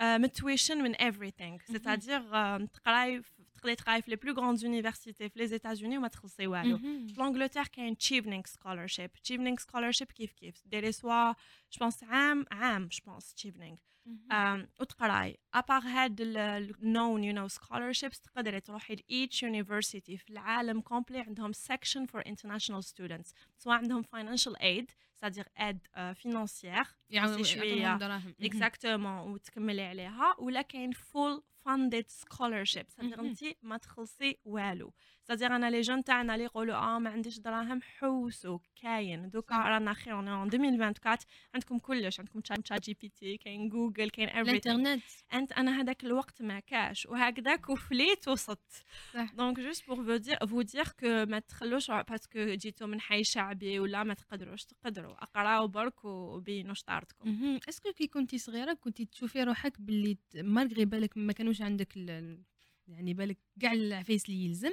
من 0.00 0.24
التويشن 0.24 0.82
من 0.82 0.94
everything. 0.94 1.72
سيتادير 1.72 2.20
تقراي 2.66 3.22
تقدري 3.58 3.74
تقراي 3.74 4.02
في 4.02 4.10
لي 4.10 4.16
بلو 4.16 4.32
غروند 4.32 4.62
يونيفرسيتي 4.62 5.28
في 5.28 5.38
لي 5.38 5.52
ايتازوني 5.52 5.98
وما 5.98 6.08
تخلصي 6.08 6.46
والو 6.46 6.78
في 6.78 7.14
لانجلتير 7.18 7.66
كاين 7.66 7.98
تشيفنينغ 7.98 8.42
سكولرشيب 8.46 9.12
تشيفنينغ 9.12 9.56
سكولرشيب 9.56 10.12
كيف 10.12 10.32
كيف 10.32 10.62
ديري 10.66 10.92
سوا 10.92 11.32
جو 11.72 11.78
بونس 11.80 12.04
عام 12.04 12.44
عام 12.50 12.86
جو 12.86 12.98
بونس 13.06 13.34
تشيفنينغ 13.34 13.76
وتقراي 14.80 15.38
ابار 15.54 15.82
هاد 15.82 16.20
النون 16.20 17.24
يو 17.24 17.32
نو 17.32 17.48
سكولرشيبس 17.48 18.20
تقدري 18.20 18.60
تروحي 18.60 18.94
لايتش 18.94 19.42
يونيفرسيتي 19.42 20.16
في 20.16 20.30
العالم 20.30 20.80
كومبلي 20.80 21.20
عندهم 21.20 21.52
سيكشن 21.52 22.06
فور 22.06 22.22
انترناشونال 22.26 22.84
ستودنتس 22.84 23.34
سواء 23.58 23.76
عندهم 23.76 24.02
فاينانشال 24.02 24.56
ايد 24.56 24.90
سادير 25.14 25.48
اد 25.56 25.78
فينانسيير 26.14 26.84
يعني 27.10 27.44
شوية 27.44 27.96
دراهم. 27.96 28.34
اكزاكتومون 28.42 29.32
وتكملي 29.32 29.82
عليها. 29.82 30.34
ولا 30.38 30.62
كاين 30.62 30.92
فول 30.92 31.42
فاندد 31.64 32.04
سكولرشيب 32.08 32.86
سادير 32.88 33.20
انت 33.20 33.38
ما 33.62 33.76
تخلصي 33.76 34.36
والو. 34.44 34.92
ça 35.22 35.29
veut 35.29 35.42
dire 35.42 35.56
أنا 35.56 35.70
les 35.70 35.80
jeunes 35.80 36.04
تاعنا 36.04 36.34
اللي 36.34 36.44
يقولوا 36.44 36.74
آه 36.74 36.98
ما 36.98 37.10
عنديش 37.10 37.38
دراهم 37.38 37.82
حوسوا 37.82 38.58
كاين 38.82 39.30
دوكا 39.30 39.54
رانا 39.56 39.92
غير 39.92 40.14
en 40.14 40.28
2024 40.28 41.18
عندكم 41.54 41.78
كلش 41.78 42.20
عندكم 42.20 42.40
ChatGPT 42.40 43.36
كاين 43.36 43.68
جوجل 43.68 44.10
كاين 44.10 44.28
everything. 44.28 44.38
الإنترنت. 44.48 45.02
أنت 45.34 45.52
أنا 45.52 45.80
هذاك 45.80 46.04
الوقت 46.04 46.42
ما 46.42 46.60
كاش. 46.60 47.06
وهكذاك 47.06 47.68
وفليت 47.68 48.28
وصلت. 48.28 48.84
donc 49.34 49.60
juste 49.60 49.86
pour 49.86 49.96
vous 50.04 50.16
dire 50.16 50.46
vous 50.46 50.62
dire 50.62 50.84
que 50.88 51.06
ما 51.06 51.38
تخلوش 51.38 51.90
parce 51.90 52.24
que 52.24 52.44
جيتو 52.54 52.86
من 52.86 53.00
حي 53.00 53.24
شعبي 53.24 53.80
ولا 53.80 54.04
ما 54.04 54.14
تقدروش 54.14 54.64
تقدروا. 54.64 55.22
أقراو 55.22 55.68
برك 55.68 56.04
وبينوا 56.04 56.74
مهم. 57.24 57.60
est-ce 57.68 57.84
que 57.84 57.92
كي 57.92 58.06
كنتي 58.06 58.38
صغيرة 58.38 58.72
كنتي 58.74 59.04
تشوفي 59.04 59.42
روحك 59.42 59.80
باللي 59.80 60.18
malgré 60.34 60.84
بالك 60.84 61.16
ما 61.18 61.32
كانوش 61.32 61.62
عندك 61.62 61.96
يعني 62.88 63.14
بالك 63.14 63.38
كاع 63.60 63.72
العفايس 63.72 64.24
اللي 64.28 64.44
يلزم. 64.44 64.72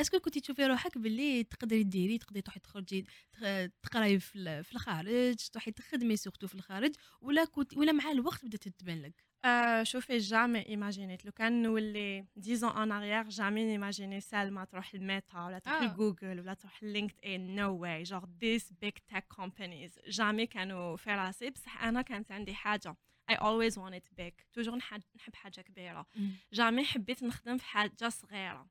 est-ce 0.00 0.12
que 0.12 0.18
كنتي 0.20 0.40
تشوفي 0.40 0.66
روحك 0.66 0.98
باللي 0.98 1.44
تقدري 1.44 1.82
ديري 1.82 2.18
تقدري 2.18 2.42
تروحي 2.42 2.60
تخرجي 2.60 3.02
تخ- 3.32 3.70
تقراي 3.82 4.20
في 4.20 4.72
الخارج 4.72 5.36
تروحي 5.52 5.70
تخدمي 5.70 6.16
surtout 6.16 6.46
في 6.46 6.54
الخارج 6.54 6.92
ولا 7.20 7.44
كنت 7.44 7.76
ولا 7.76 7.92
مع 7.92 8.10
الوقت 8.10 8.44
بدات 8.44 8.68
تبان 8.68 9.02
لك؟ 9.02 9.24
آه 9.44 9.82
شوفي 9.82 10.18
jamais 10.18 10.66
imaginit 10.68 11.24
لو 11.24 11.32
كان 11.32 11.62
نولي 11.62 12.24
10 12.38 12.82
ans 12.82 12.92
en 12.92 13.00
arrière 13.00 13.28
jamais 13.28 13.64
n'imaginer 13.64 14.20
سلمى 14.20 14.66
تروح 14.66 14.94
ل 14.94 15.04
Meta 15.04 15.44
ولا 15.46 15.58
تروح 15.58 15.82
آه. 15.82 15.84
لجوجل 15.84 16.40
ولا 16.40 16.54
تروح 16.54 16.82
LinkedIn 16.82 17.54
no 17.54 17.76
way 17.76 18.02
for 18.02 18.24
these 18.24 18.72
big 18.72 18.92
tech 18.92 19.24
companies 19.28 19.98
jamais 20.08 20.46
كانوا 20.46 20.96
في 20.96 21.10
راسي 21.10 21.50
بصح 21.50 21.84
أنا 21.84 22.02
كانت 22.02 22.32
عندي 22.32 22.54
حاجة 22.54 22.96
I 23.32 23.34
always 23.34 23.74
wanted 23.76 24.20
big 24.20 24.32
toujours 24.52 24.76
نحب 24.76 25.02
حاجة 25.34 25.60
كبيره 25.60 26.06
jamais 26.52 26.84
حبيت 26.84 27.22
نخدم 27.22 27.56
في 27.58 27.64
حاجة 27.64 28.08
صغيره 28.08 28.66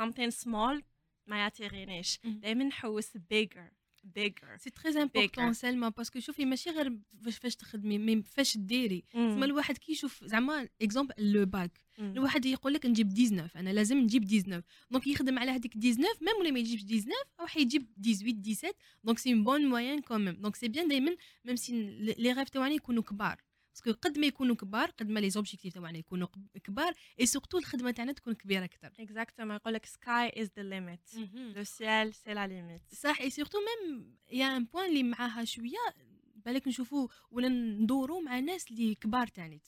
something 0.00 0.30
small 0.44 0.82
ما 1.26 1.36
يعترينيش. 1.36 2.20
دائما 2.24 2.64
نحوس 2.64 3.16
bigger. 3.16 3.75
Bigger 4.18 4.56
c'est 4.58 4.70
très 4.70 5.02
important 5.02 5.48
Bigger. 5.48 5.56
سلمى 5.56 5.90
parce 5.96 6.11
que 6.11 6.20
شوفي 6.20 6.44
ماشي 6.44 6.70
غير 6.70 6.98
فاش 7.24 7.36
فاش 7.38 7.56
تخدمي 7.56 7.98
mais 7.98 8.22
فاش 8.22 8.56
ديري. 8.56 9.04
مم. 9.14 9.30
تسمى 9.30 9.44
الواحد 9.44 9.78
كي 9.78 9.92
يشوف 9.92 10.24
زعما 10.24 10.68
exemple 10.82 11.14
le 11.18 11.46
bac 11.46 11.80
مم. 11.98 12.12
الواحد 12.12 12.46
يقول 12.46 12.74
لك 12.74 12.86
نجيب 12.86 13.14
19 13.14 13.50
أنا 13.60 13.70
لازم 13.70 13.98
نجيب 13.98 14.24
19 14.24 14.62
donc 14.90 15.06
يخدم 15.06 15.38
على 15.38 15.50
هذيك 15.50 15.74
19 15.74 15.98
même 16.20 16.36
ولا 16.40 16.50
ما 16.50 16.58
يجيبش 16.58 16.82
19 16.82 17.08
أو 17.40 17.46
حيجيب 17.46 17.86
18 18.04 18.14
17 18.54 18.72
donc 19.04 19.18
c'est 19.18 19.32
une 19.32 19.44
bonne 19.44 19.66
moyenne 19.66 20.00
quand 20.00 20.24
même 20.24 20.34
donc 20.34 20.56
c'est 20.56 20.68
bien 20.68 20.88
دائما 20.88 21.16
même 21.44 21.56
si 21.56 21.72
les 22.18 22.32
rêves 22.32 22.48
تاعنا 22.48 22.74
يكونوا 22.74 23.02
كبار. 23.02 23.40
parce 23.76 23.86
que 23.86 23.92
قد 24.02 24.18
ما 24.18 24.26
يكونوا 24.26 24.54
كبار 24.56 24.90
قد 24.90 25.10
ما 25.10 25.20
les 25.20 25.30
objectifs 25.30 25.74
تاعنا 25.74 25.98
يكونوا 25.98 26.28
كبار 26.64 26.94
et 27.20 27.26
surtout 27.26 27.58
الخدمة 27.58 27.90
تاعنا 27.90 28.12
تكون 28.12 28.34
كبيرة 28.34 28.64
أكثر. 28.64 28.90
Exactement. 28.90 29.40
يقول 29.40 29.74
لك 29.74 29.86
sky 29.86 30.30
is 30.36 30.46
the 30.46 30.62
limit. 30.62 31.18
Le 31.56 31.64
ciel 31.64 32.12
c'est 32.14 32.34
la 32.34 32.46
limite. 32.46 32.94
صح 32.94 33.20
et 33.20 33.30
surtout 33.30 33.58
même 33.58 34.16
y 34.32 34.56
a 34.56 34.59
un 34.59 34.64
point 34.64 34.88
اللي 34.88 35.02
معاها 35.02 35.44
شوية 35.44 35.94
بالك 36.36 36.68
نشوفوا 36.68 37.08
ولا 37.30 37.48
ندوروا 37.48 38.20
مع 38.20 38.38
ناس 38.38 38.70
اللي 38.70 38.94
كبار 38.94 39.26
تانيت. 39.26 39.66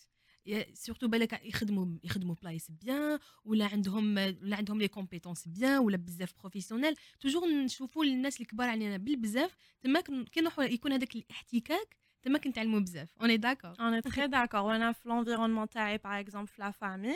surtout 0.73 1.09
بالك 1.09 1.41
يخدموا 1.45 1.99
يخدموا 2.05 2.35
بلايص 2.35 2.71
bien 2.71 3.19
ولا 3.45 3.67
عندهم 3.67 4.17
ولا 4.17 4.57
عندهم 4.57 4.79
les 4.79 4.89
compétences 4.89 5.49
bien 5.49 5.79
ولا 5.79 5.97
بزاف 5.97 6.35
professionnels 6.41 6.95
toujours 7.21 7.49
نشوفوا 7.49 8.05
الناس 8.05 8.41
الكبار 8.41 8.69
علينا 8.69 8.97
بالبزاف. 8.97 9.57
تما 9.81 10.01
كي 10.01 10.41
نروحوا 10.41 10.65
يكون 10.65 10.93
هذاك 10.93 11.17
الاحتكاك 11.17 11.97
تما 12.29 12.39
كنتعلموا 12.39 12.81
بزاف 12.81 13.09
on 13.21 13.37
est 13.37 13.47
d'accord 13.47 13.75
On 13.75 14.01
est 14.01 14.11
très 14.11 14.29
d'accord. 14.35 14.55
وأنا 14.55 14.93
في 14.93 15.09
l'environnement 15.09 15.69
تاعي 15.73 15.99
par 15.99 16.21
exemple 16.21 16.49
في 16.49 16.63
la 16.63 16.71
famille 16.71 17.15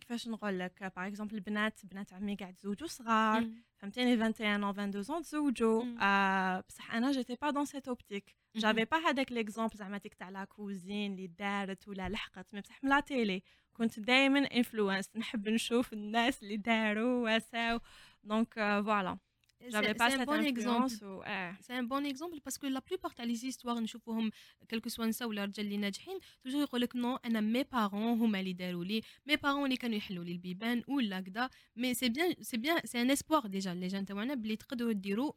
كيفاش 0.00 0.28
نقول 0.28 0.58
لك 0.58 0.92
par 0.96 1.06
exemple 1.06 1.34
البنات 1.34 1.80
بنات 1.86 2.12
عمي 2.12 2.34
قاعد 2.34 2.54
تزوجوا 2.54 2.88
صغار 2.88 3.46
فهمتيني 3.76 4.16
21 4.16 4.64
أو 4.64 4.70
22 4.70 5.22
تزوجوا 5.22 5.84
مم. 5.84 5.98
آه، 6.00 6.60
بصح 6.68 6.94
أنا 6.94 7.12
جيتي 7.12 7.36
با 7.42 7.50
dans 7.50 7.64
cette 7.64 7.88
optique 7.88 8.34
مهم. 8.54 8.62
j'avais 8.62 8.84
pas 8.84 8.96
هذاك 8.96 9.32
l'exemple 9.32 9.76
زعما 9.76 9.98
تيك 9.98 10.14
تاع 10.14 10.28
la 10.28 10.44
cousine 10.44 11.12
اللي 11.12 11.26
دارت 11.26 11.88
ولا 11.88 12.08
لحقت 12.08 12.54
mais 12.54 12.60
بصح 12.60 12.84
من 12.84 12.90
la 12.90 13.00
télé 13.00 13.42
كنت 13.72 14.00
دائما 14.00 14.38
influencée 14.38 15.10
نحب 15.16 15.48
نشوف 15.48 15.92
الناس 15.92 16.42
اللي 16.42 16.56
داروا 16.56 17.36
وساو 17.36 17.80
donc 18.24 18.54
voilà 18.54 19.18
j'avais 19.62 19.92
pas 19.92 20.08
c'est 20.08 20.14
un 20.14 20.18
cette 20.18 20.28
bon 20.28 20.44
exemple 20.46 20.82
influence 20.82 21.02
و 21.02 21.22
آه 21.22 21.56
c'est 21.60 21.78
un 21.78 21.88
bon 21.88 22.06
exemple 22.06 22.38
parce 22.38 22.55
que 22.55 22.66
la 22.66 22.82
plupart 22.88 23.10
تاع 23.10 23.24
les 23.24 23.34
histoires 23.34 23.80
نشوفوهم 23.80 24.30
quelque 24.70 24.88
soit 24.88 25.06
نساء 25.06 25.28
ولا 25.28 25.44
رجال 25.44 25.66
اللي 25.66 25.76
ناجحين 25.76 26.18
toujours 26.44 26.62
يقول 26.62 26.80
لك 26.80 26.96
non 26.96 27.16
أنا 27.16 27.40
mes 27.40 27.62
parents 27.62 28.02
هما 28.02 28.40
اللي 28.40 28.52
داروا 28.52 28.84
لي 28.84 29.02
mes 29.26 29.36
parents 29.36 29.64
اللي 29.64 29.76
كانوا 29.76 29.96
يحلوا 29.96 30.24
لي 30.24 30.32
البيبان 30.32 30.82
ولا 30.88 31.20
كدا 31.20 31.48
mais 31.76 31.94
c'est 31.94 32.08
bien 32.08 32.34
c'est 32.40 32.56
bien 32.56 32.80
c'est 32.84 33.02
un 33.02 33.10
espoir 33.10 33.46
déjà 33.46 33.74
les 33.74 33.88
gens 33.88 34.06
تاعنا 34.06 34.34
بلي 34.34 34.56
تقدروا 34.56 34.92
ديروا 34.92 35.32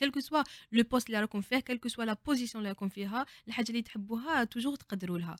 quelque 0.00 0.20
soit 0.20 0.42
le 0.72 0.82
poste 0.82 1.06
اللي 1.06 1.20
راكم 1.20 1.40
فيه 1.40 1.60
quelque 1.60 1.88
soit 1.88 2.04
la 2.04 2.16
position 2.26 2.60
اللي 2.60 2.68
راكم 2.68 2.88
فيها 2.88 3.26
الحاجة 3.48 3.68
اللي 3.68 3.82
تحبوها 3.82 4.44
toujours 4.44 4.76
تقدروا 4.76 5.18
لها 5.18 5.36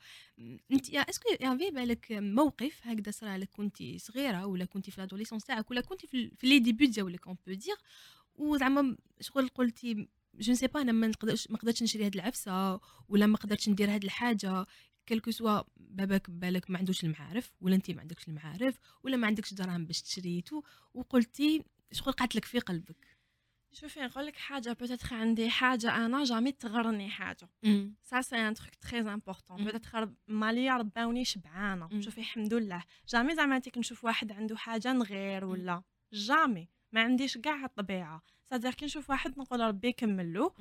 انت 0.73 0.91
يا 0.91 1.01
est-ce 1.01 1.19
que 1.19 1.29
y 1.41 1.46
avait 1.46 1.71
بالك 1.71 2.07
موقف 2.13 2.81
هكذا 2.83 3.11
صرا 3.11 3.37
لك 3.37 3.49
كنتي 3.51 3.99
صغيره 3.99 4.47
ولا 4.47 4.65
كنتي 4.65 4.91
في 4.91 5.01
l'adolescence 5.01 5.45
تاعك 5.45 5.71
ولا 5.71 5.81
كنتي 5.81 6.07
في, 6.07 6.31
في 6.39 6.47
les 6.47 6.59
débuts 6.59 6.87
ديالك 6.87 7.27
un 7.27 7.37
peu 7.47 7.53
dur 7.53 7.77
وزعما 8.35 8.97
شغل 9.21 9.49
قلتي 9.49 10.09
je 10.35 10.53
ne 10.53 10.57
sais 10.57 10.67
pas 10.67 10.81
أنا 10.81 10.93
ما 10.93 11.07
نقدرش 11.07 11.51
ما 11.51 11.59
قدرتش 11.59 11.83
نشري 11.83 12.07
هاد 12.07 12.15
العفسة 12.15 12.81
ولا 13.09 13.27
ما 13.27 13.37
قدرتش 13.37 13.69
ندير 13.69 13.95
هاد 13.95 14.05
الحاجة. 14.05 14.67
quelque 15.09 15.31
soit 15.31 15.63
باباك 15.77 16.31
بالك 16.31 16.71
ما 16.71 16.79
عندوش 16.79 17.05
المعارف 17.05 17.53
ولا 17.61 17.75
انت 17.75 17.91
ما 17.91 18.01
عندكش 18.01 18.29
المعارف 18.29 18.79
ولا 19.03 19.17
ما 19.17 19.27
عندكش 19.27 19.55
دراهم 19.55 19.87
باش 19.87 20.03
تشريتو. 20.03 20.63
وقلتي 20.95 21.65
شغل 21.93 22.13
قعدت 22.13 22.37
لك 22.37 22.45
في 22.45 22.59
قلبك. 22.59 23.17
شوفي 23.73 24.01
نقول 24.01 24.27
لك 24.27 24.37
حاجة 24.37 24.73
peut-être 24.73 25.15
عندي 25.15 25.51
حاجة 25.51 26.07
أنا 26.07 26.25
jamais 26.25 26.53
تغرني 26.53 27.09
حاجة. 27.11 27.49
ça 28.03 28.21
c'est 28.21 28.37
un 28.37 28.55
truc 28.55 28.75
très 28.75 29.01
important. 29.01 29.65
peut-être 29.65 30.13
ماليا 30.29 30.77
رباوني 30.77 31.25
شبعانة. 31.25 32.01
شوفي 32.01 32.19
الحمد 32.19 32.55
لله. 32.55 32.85
jamais 33.09 33.35
زعما 33.35 33.59
تيك 33.59 33.79
نشوف 33.79 34.05
واحد 34.05 34.33
عنده 34.33 34.57
حاجة 34.57 34.93
نغير 34.93 35.45
ولا؟ 35.45 35.83
jamais. 36.13 36.69
ما 36.97 37.03
عنديش 37.03 37.39
كاع 37.39 37.65
الطبيعة. 37.65 38.23
صدق 38.51 38.71
كي 38.71 38.85
نشوف 38.85 39.11
واحد 39.11 39.39
نقول 39.39 39.61
ربي 39.61 39.95
له 40.03 40.53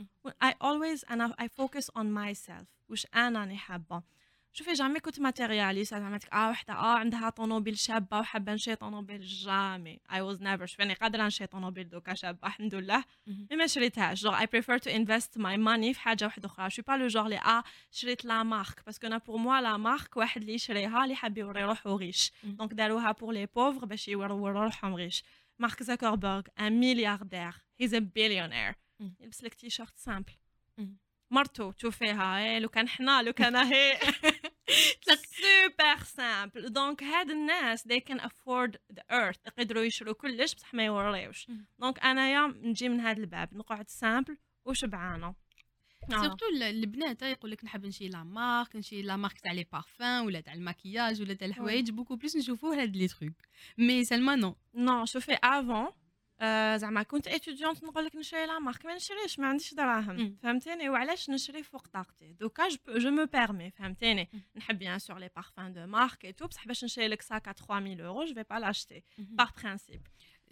I 0.43 0.51
always 0.51 1.11
أنا 1.11 1.35
I 1.41 1.45
focus 1.45 1.85
on 1.85 2.05
myself 2.05 2.65
واش 2.89 3.07
أنا 3.15 3.39
راني 3.39 3.57
حابة. 3.57 4.03
شوفي 4.53 4.73
jamais 4.73 4.99
كنت 4.99 5.19
matérialiste 5.19 5.93
زعما 5.93 6.19
آه 6.33 6.49
وحدة 6.49 6.73
آه 6.73 6.97
عندها 6.97 7.29
طوموبيل 7.29 7.77
شابة 7.77 8.19
وحابة 8.19 8.53
نشري 8.53 8.75
طوموبيل 8.75 9.21
jamais. 9.21 9.99
I 10.09 10.15
was 10.15 10.39
never 10.39 10.65
شوفي 10.65 10.81
راني 10.81 10.93
قادرة 10.93 11.23
نشري 11.23 11.47
طوموبيل 11.47 11.89
دوكا 11.89 12.13
شابة 12.13 12.47
الحمد 12.47 12.75
لله. 12.75 13.03
mais 13.27 13.55
ما 13.57 13.67
شريتهاش. 13.67 14.23
toujours 14.23 14.33
I 14.33 14.45
prefer 14.45 14.77
to 14.77 14.89
invest 14.89 15.37
my 15.37 15.57
money 15.57 15.93
في 15.93 15.99
حاجة 15.99 16.25
واحدة 16.25 16.45
أخرى. 16.47 16.69
je 16.69 16.73
sais 16.73 16.81
pas 16.81 16.93
le 16.93 17.07
jour 17.07 17.27
اللي 17.27 17.37
آه 17.37 17.63
شريت 17.91 18.25
la 18.25 18.43
marque. 18.43 18.85
parce 18.85 18.99
que 18.99 19.07
أنا 19.07 19.17
pour 19.17 19.37
moi 19.37 19.61
la 19.61 19.77
marque 19.77 20.17
واحد 20.17 20.41
اللي 20.41 20.53
يشريها 20.53 21.03
اللي 21.03 21.15
حاب 21.15 21.37
يوري 21.37 21.63
روحو 21.63 21.95
riches. 21.95 22.31
donc 22.43 22.73
داروها 22.73 23.11
pour 23.11 23.33
les 23.33 23.45
pauvres 23.45 23.85
باش 23.85 24.07
يوروا 24.07 24.49
روحهم 24.49 24.95
riches 24.95 25.23
مارك 25.59 25.83
زاكربرغ 25.83 26.41
un 26.59 26.79
milliardaire 26.79 27.53
he's 27.79 27.93
a 27.93 27.99
billionaire. 27.99 28.75
يلبس 29.19 29.43
لك 29.43 29.53
t-shirt 29.53 29.97
simple. 29.97 30.33
مرتو 31.31 31.71
تشوفيها 31.71 32.59
لو 32.59 32.69
كان 32.69 32.87
حنا 32.87 33.21
لو 33.21 33.33
كان 33.33 33.55
هي 33.55 33.99
super 35.07 36.03
simple 36.03 36.73
donc 36.73 37.03
هاد 37.03 37.29
الناس 37.29 37.87
they 37.87 38.01
can 38.09 38.19
afford 38.19 38.71
the 38.93 39.01
earth. 39.11 39.39
يقدروا 39.47 39.83
يشروا 39.83 40.13
كلش 40.13 40.55
بصح 40.55 40.73
ما 40.73 40.85
يوريوش. 40.85 41.47
دونك 41.79 41.99
أنايا 41.99 42.47
نجي 42.47 42.89
من 42.89 42.99
هذا 42.99 43.19
الباب. 43.19 43.57
نقعد 43.57 43.89
simple 43.89 44.37
وشبعانة. 44.65 45.35
آه. 46.13 46.21
surtout 46.21 46.45
البنات 46.61 47.21
يقول 47.21 47.51
لك 47.51 47.63
نحب 47.65 47.85
نشري 47.85 48.07
la 48.07 48.23
marque 48.23 48.75
نشري 48.75 49.01
la 49.01 49.15
marque 49.15 49.39
تاع 49.39 49.51
les 49.51 49.65
parfums 49.73 50.25
ولا 50.25 50.41
تاع 50.41 50.53
الماكياج 50.53 51.21
ولا 51.21 51.33
تاع 51.33 51.47
الحوايج 51.47 51.91
beaucoup 51.91 52.15
plus 52.15 52.35
نشوفوا 52.35 52.75
هاد 52.81 52.95
les 52.95 53.07
trucs 53.07 53.33
mais 53.77 54.03
سلمى 54.03 54.35
non 54.75 55.05
fais 55.05 55.37
avant. 55.45 55.93
آه، 56.41 56.77
زعما 56.77 57.03
كنت 57.03 57.27
étudiante 57.27 57.83
نقول 57.83 58.05
لك 58.05 58.15
نشري 58.15 58.45
la 58.45 58.59
marque 58.59 58.85
ما 58.85 58.95
نشريش 58.95 59.39
ما 59.39 59.47
عنديش 59.47 59.73
دراهم. 59.73 60.35
فهمتيني 60.43 60.89
وعلاش 60.89 61.29
نشري 61.29 61.63
فوق 61.63 61.87
طاقتي 61.87 62.33
دوكا 62.33 62.67
je 62.87 63.09
me 63.11 63.25
permets 63.25 63.71
فهمتيني. 63.71 64.29
نحب 64.55 64.79
bien 64.79 64.99
sûr 64.99 65.17
les 65.19 65.29
parfums 65.35 65.73
de 65.73 65.85
marque 65.85 66.25
et 66.25 66.33
tout 66.33 66.47
بصح 66.47 66.67
باش 66.67 66.83
نشري 66.83 67.07
لك 67.07 67.21
sac 67.21 67.43
3000 67.51 67.99
euros 68.01 68.25
je 68.25 68.33
vais 68.33 68.43
pas 68.49 68.55
l'acheter. 68.55 69.03
par 69.17 69.49
principe 69.63 70.01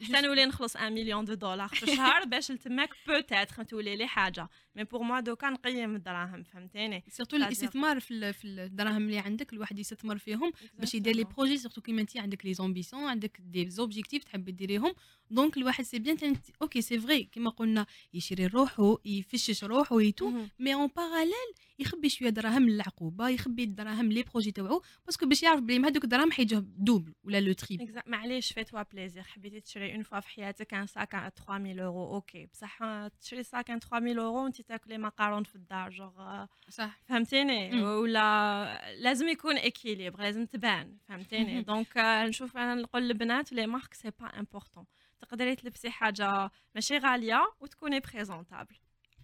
حتى 0.01 0.21
نولي 0.21 0.45
نخلص 0.45 0.75
1 0.75 0.91
million 0.91 1.25
de 1.25 1.33
dollars 1.33 1.67
في 1.67 1.83
الشهر 1.83 2.25
باش 2.25 2.51
لتماك 2.51 2.89
peut-être 3.07 3.63
تولي 3.63 3.95
لي 3.95 4.07
حاجة 4.07 4.49
mais 4.75 4.83
pour 4.83 5.01
moi 5.03 5.19
دوكا 5.19 5.49
نقيم 5.49 5.95
الدراهم 5.95 6.43
فهمتيني 6.43 7.03
surtout 7.07 7.37
الاستثمار 7.37 7.99
في 7.99 8.33
في 8.33 8.47
الدراهم 8.47 9.05
اللي 9.05 9.19
عندك 9.19 9.53
الواحد 9.53 9.79
يستثمر 9.79 10.17
فيهم 10.17 10.51
باش 10.79 10.95
يدير 10.95 11.15
les. 11.15 11.23
projets 11.23 11.57
surtout 11.57 11.81
كيما 11.81 12.01
انت 12.01 12.17
عندك 12.17 12.45
les 12.45 12.53
ambitions 12.53 13.03
عندك 13.03 13.37
des 13.41 13.69
objectifs 13.69 14.23
تحب 14.23 14.49
ديريهم 14.49 14.93
donc 15.31 15.57
الواحد 15.57 15.83
c'est 15.83 15.99
bien 15.99 16.35
ok 16.61 16.81
c'est 16.81 16.99
vrai 16.99 17.23
كيما 17.23 17.49
قلنا 17.49 17.85
يشري 18.13 18.47
روحو 18.47 18.97
يفشش 19.05 19.63
روحو 19.63 19.99
et 19.99 20.09
tout 20.09 20.29
مهم. 20.29 20.49
mais 20.59 20.73
en 20.73 20.87
parallèle 20.95 21.53
يخبي 21.83 22.09
شوية 22.09 22.29
دراهم 22.29 22.69
للعقوبة 22.69 23.29
يخبي 23.29 23.63
الدراهم 23.63 24.11
les 24.11 24.23
projets 24.23 24.51
تاوعو 24.51 24.81
parce 25.05 25.18
que 25.18 25.25
باش 25.25 25.43
يعرف 25.43 25.61
بلي 25.61 25.79
هذوك 25.79 26.03
الدراهم 26.03 26.31
حيجوه 26.31 26.65
double 26.77 27.13
ولا 27.23 27.39
le 27.41 27.53
triple. 27.53 28.01
معليش 28.05 28.53
fais-toi 28.53 28.83
plaisir 28.83 29.23
حبيتي 29.23 29.59
تشري 29.59 29.95
une 29.95 30.03
fois 30.03 30.19
في 30.19 30.29
حياتك 30.29 30.73
un 30.73 30.87
sac 30.87 31.11
3000 31.11 31.79
euros 31.79 32.15
ok 32.15 32.45
بصح 32.45 32.79
تشري 33.21 33.43
sac 33.43 33.67
3000 33.67 33.93
اورو 34.17 34.43
وانت 34.43 34.61
تاكلي 34.61 34.97
مقارون 34.97 35.43
في 35.43 35.55
الدار. 35.55 35.89
جوغ 35.89 36.45
صح. 36.69 36.99
فهمتيني. 37.05 37.83
ولا 37.83 38.93
لازم 38.95 39.27
يكون 39.27 39.57
équilibre 39.57 40.21
لازم 40.21 40.45
تبان. 40.45 40.97
فهمتيني. 41.07 41.61
donc 41.61 41.97
آه، 41.97 42.27
نشوف 42.27 42.57
أنا 42.57 42.75
نقول 42.75 43.01
للبنات 43.01 43.53
les 43.53 43.67
marques 43.67 43.93
c'est 43.93 44.11
pas 44.19 44.25
important 44.25 44.85
تقدري 45.21 45.55
تلبسي 45.55 45.89
حاجة 45.89 46.51
ماشي 46.75 46.97
غالية 46.97 47.41
وتكوني 47.59 47.99
présentable 47.99 48.75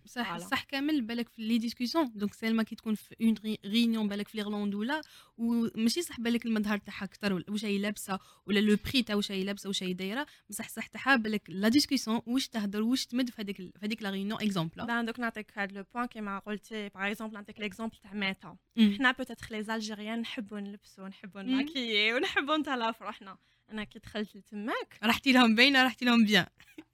صح 0.09 0.29
voilà. 0.29 0.47
صح 0.47 0.63
كامل 0.63 1.01
بالك 1.01 1.29
في 1.29 1.41
les 1.41 1.57
discussions 1.57 2.11
donc 2.15 2.33
سلمى 2.33 2.63
كي 2.63 2.75
تكون 2.75 2.95
في 2.95 3.15
une 3.21 3.55
réunion 3.65 4.07
بالك 4.07 4.27
في 4.27 4.37
l'Irlande 4.37 4.75
ولا 4.75 5.01
وماشي 5.37 6.01
صح 6.01 6.19
بالك 6.19 6.45
المظهر 6.45 6.77
تاعها 6.77 7.03
أكثر 7.03 7.43
واش 7.49 7.65
هي 7.65 7.77
لابسه 7.77 8.19
ولا 8.45 8.59
le 8.59 8.77
prix 8.85 9.03
تاع 9.03 9.15
واش 9.15 9.31
هي 9.31 9.43
لابسه 9.43 9.67
واش 9.67 9.83
هي 9.83 9.93
دايره 9.93 10.25
بصح 10.49 10.69
صح 10.69 10.87
تاعها 10.87 11.15
بالك 11.15 11.49
la 11.49 11.69
discussion 11.69 12.21
واش 12.25 12.47
تهضر 12.47 12.81
واش 12.81 13.05
تمد 13.05 13.29
في 13.29 13.41
هذيك 13.41 13.57
في 13.57 13.79
هذيك 13.83 14.03
la 14.03 14.09
réunion 14.09 14.41
exemple 14.41 14.85
ben 14.85 15.05
دوك 15.05 15.19
نعطيك 15.19 15.51
هاد 15.57 15.71
le 15.71 15.83
point 15.93 16.05
كيما 16.05 16.39
قلتي 16.39 16.89
par 16.89 17.07
exemple 17.07 17.33
نعطيك 17.33 17.59
l'exemple 17.59 17.97
تاع 17.97 18.13
Meta. 18.13 18.57
حنا 18.77 19.11
peut-être 19.11 19.47
les 19.51 19.63
Algériennes 19.63 20.19
نحبوا 20.19 20.59
نلبسوا 20.59 21.07
نحبوا. 21.07 21.41
نماكيي 21.41 22.13
ونحبوا 22.13 22.57
نتهلاو 22.57 22.93
في 22.93 23.03
روحنا 23.03 23.37
أنا 23.71 23.83
كي 23.83 23.99
دخلت 23.99 24.35
لتماك 24.35 24.99
رحتي 25.03 25.31
لهم 25.31 25.55
باينة 25.55 25.83
رحتي 25.83 26.05
لهم 26.05 26.25
بيان. 26.25 26.45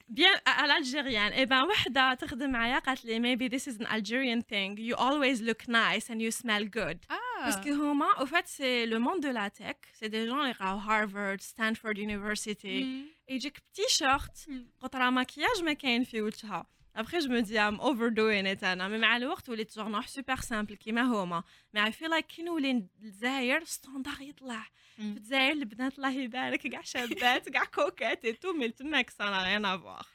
بيان 0.09 0.39
الألجيريان. 0.63 1.31
اي 1.31 1.45
بان 1.45 1.63
وحدة 1.63 2.13
تخدم 2.13 2.49
معايا 2.51 2.79
قالت 2.79 3.05
لي 3.05 3.19
maybe 3.19 3.49
this 3.51 3.67
is 3.67 3.79
an 3.79 3.85
Algerian 3.85 4.41
thing. 4.41 4.77
You 4.77 4.95
always 4.95 5.41
look 5.41 5.67
nice 5.67 6.09
and 6.09 6.21
you 6.21 6.31
smell 6.31 6.65
good. 6.65 6.97
parce 7.43 7.65
que 7.65 7.69
هما 7.69 8.05
au 8.17 8.25
fait 8.25 8.47
c'est 8.47 8.85
le 8.85 8.99
monde 8.99 9.21
de 9.21 9.29
la 9.29 9.49
tech. 9.49 9.77
C'est 9.99 10.09
des 10.09 10.27
gens 10.27 10.41
اللي 10.41 10.55
راهو 10.61 10.77
Harvard 10.77 11.41
Stanford 11.41 11.97
University 11.97 13.05
يجيك 13.29 13.59
بتيشيرت 13.71 14.45
مم. 14.47 14.67
قطره 14.79 15.09
مكياج 15.09 15.63
ما 15.63 15.73
كاين 15.73 16.03
في 16.03 16.21
وجهها. 16.21 16.65
après 16.95 17.19
je 17.19 17.29
me 17.29 17.39
dis 17.39 17.59
I'm 17.59 17.79
overdoing 17.81 18.47
it 18.47 18.63
أنا 18.63 18.87
mais 18.87 18.97
مع 18.97 19.17
الوقت 19.17 19.49
وليت 19.49 19.75
toujours 19.75 20.01
super 20.05 20.35
simple 20.35 20.75
كيما 20.75 21.01
هما 21.01 21.43
mais 21.73 21.85
I 21.85 21.91
feel 21.91 22.09
like 22.09 22.25
كي 22.27 22.43
نولي 22.43 22.71
الجزائر 22.71 23.63
standard 23.63 24.21
يطلع 24.21 24.65
في. 24.97 25.11
الجزائر 25.17 25.51
البنات 25.51 25.95
الله 25.97 26.11
يبارك 26.11 26.67
كاع 26.67 26.81
شابات 26.81 27.49
كاع 27.49 27.63
coquettes 27.65 28.25
et 28.25 28.33
tout 28.33 28.53
mais 28.53 28.69
تماك 28.69 29.09
ça 29.09 29.43
rien 29.43 29.65
à 29.65 29.72
voir 29.72 30.01
mais- 30.01 30.05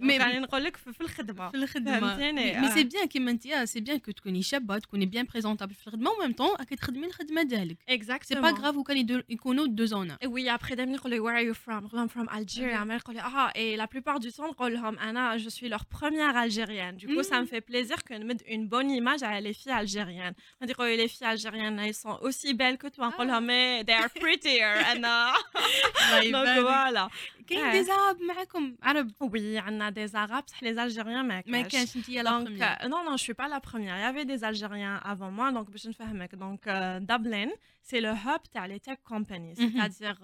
يعني 0.00 0.38
نقول 0.38 0.64
لك 0.64 0.76
في 0.76 0.92
في 0.92 1.00
الخدمة. 1.00 1.50
في 1.50 1.56
الخدمة. 1.56 2.00
فهمتيني؟ 2.00 2.60
mais 2.60 2.66
آه. 2.66 2.74
c'est 2.74 2.84
bien 2.84 3.06
كيما 3.06 3.30
انت 3.30 3.48
c'est 3.64 3.80
bien 3.80 3.98
que 3.98 4.10
تكوني 4.10 4.42
شابه 4.42 4.78
تكوني 4.78 5.06
bien 5.06 5.26
présentable 5.26 5.74
في 5.74 5.86
الخدمة. 5.86 6.10
و 6.10 6.14
même 6.14 6.32
temps 6.32 6.48
راكي 6.58 6.76
تخدمي 6.76 7.06
الخدمه 7.06 7.42
ديالك 7.42 7.76
سي 7.78 7.86
pas 7.86 7.94
exactement 7.94 8.54
grave 8.54 8.76
وكان 8.76 8.96
يدو- 8.96 9.22
يكونوا 9.28 9.66
دو 9.66 9.84
زونا 9.84 10.18
وي 10.26 10.50
ابخي 10.54 10.74
دائما 10.74 10.92
يقول 10.94 11.10
لي 11.12 11.18
where 11.20 11.36
are 11.52 11.54
you 11.56 11.58
from? 11.66 11.70
نقول 11.72 11.90
لهم 12.00 12.08
from 12.08 12.28
Algeria. 12.30 12.84
ما 12.84 12.94
يقول 12.96 13.14
لي 13.16 13.20
آه 13.22 13.52
et 13.56 13.76
la 13.76 13.86
plupart 13.96 14.18
du 14.22 14.30
temps 14.36 14.40
نقول 14.40 14.74
لهم 14.74 14.98
أنا 14.98 15.38
je 15.38 15.48
suis 15.50 15.68
leur 15.68 15.84
première 15.98 16.36
algérienne. 16.36 16.96
Du 16.96 17.06
coup 17.06 17.22
ça 17.22 17.40
me 17.42 17.46
fait 17.46 17.60
plaisir 17.60 17.96
que 18.04 18.12
نمد 18.12 18.42
une 18.42 18.68
bonne 18.68 18.90
image 18.90 19.22
à 19.22 19.40
les 19.40 19.52
filles 19.52 19.72
algériennes. 19.72 20.34
غادي 20.62 20.72
يقولوا 20.72 20.96
لي 20.96 21.08
les 21.08 21.10
filles 21.10 21.36
algériennes 21.36 21.78
elles 21.78 21.94
sont 22.06 22.18
aussi 22.28 22.54
belles 22.54 22.78
que 22.84 22.88
toi. 22.96 23.00
نقول 23.04 23.26
لهم 23.28 23.46
mais 23.48 23.84
they 23.84 23.94
are 24.04 24.08
prettier 24.22 24.62
أنا 24.92 25.32
donc 26.34 26.48
voilà. 26.68 27.08
كاين 27.48 27.64
آه. 27.64 27.72
دي 27.72 27.84
زعاب 27.84 28.20
معاكم 28.22 28.76
عرب 28.82 29.10
oui 29.24 29.56
عندنا 29.56 29.90
des 29.90 30.10
arabes 30.12 30.44
بصح 30.44 30.64
les 30.64 30.76
algériens 30.76 31.22
ما 31.22 31.42
ما 31.46 31.62
كاش 31.62 31.72
كانش 31.72 31.96
انت 31.96 32.08
لا 32.08 32.22
Donc, 32.22 32.44
بروميير 32.44 32.74
euh, 32.76 32.88
non, 32.88 33.10
non, 33.10 33.16
je 33.16 33.22
suis 33.22 33.34
pas 33.34 33.48
la 33.48 33.60
première. 33.60 33.96
Il 33.96 34.02
y 34.02 34.10
avait 34.12 34.24
des 34.24 34.44
Algériens 34.44 35.00
avant 35.12 35.30
moi, 35.30 35.52
donc 35.52 35.66
je 35.74 35.88
ne 35.88 35.92
fais 35.92 36.36
Donc, 36.36 36.66
euh, 36.66 37.00
Dublin, 37.00 37.50
c'est 37.82 38.00
le 38.00 38.12
hub 38.24 38.42
de 38.54 38.68
les 38.68 38.80
tech 38.80 38.98
companies. 39.04 39.58
Mhm. 39.58 39.70
C'est-à-dire, 39.72 40.18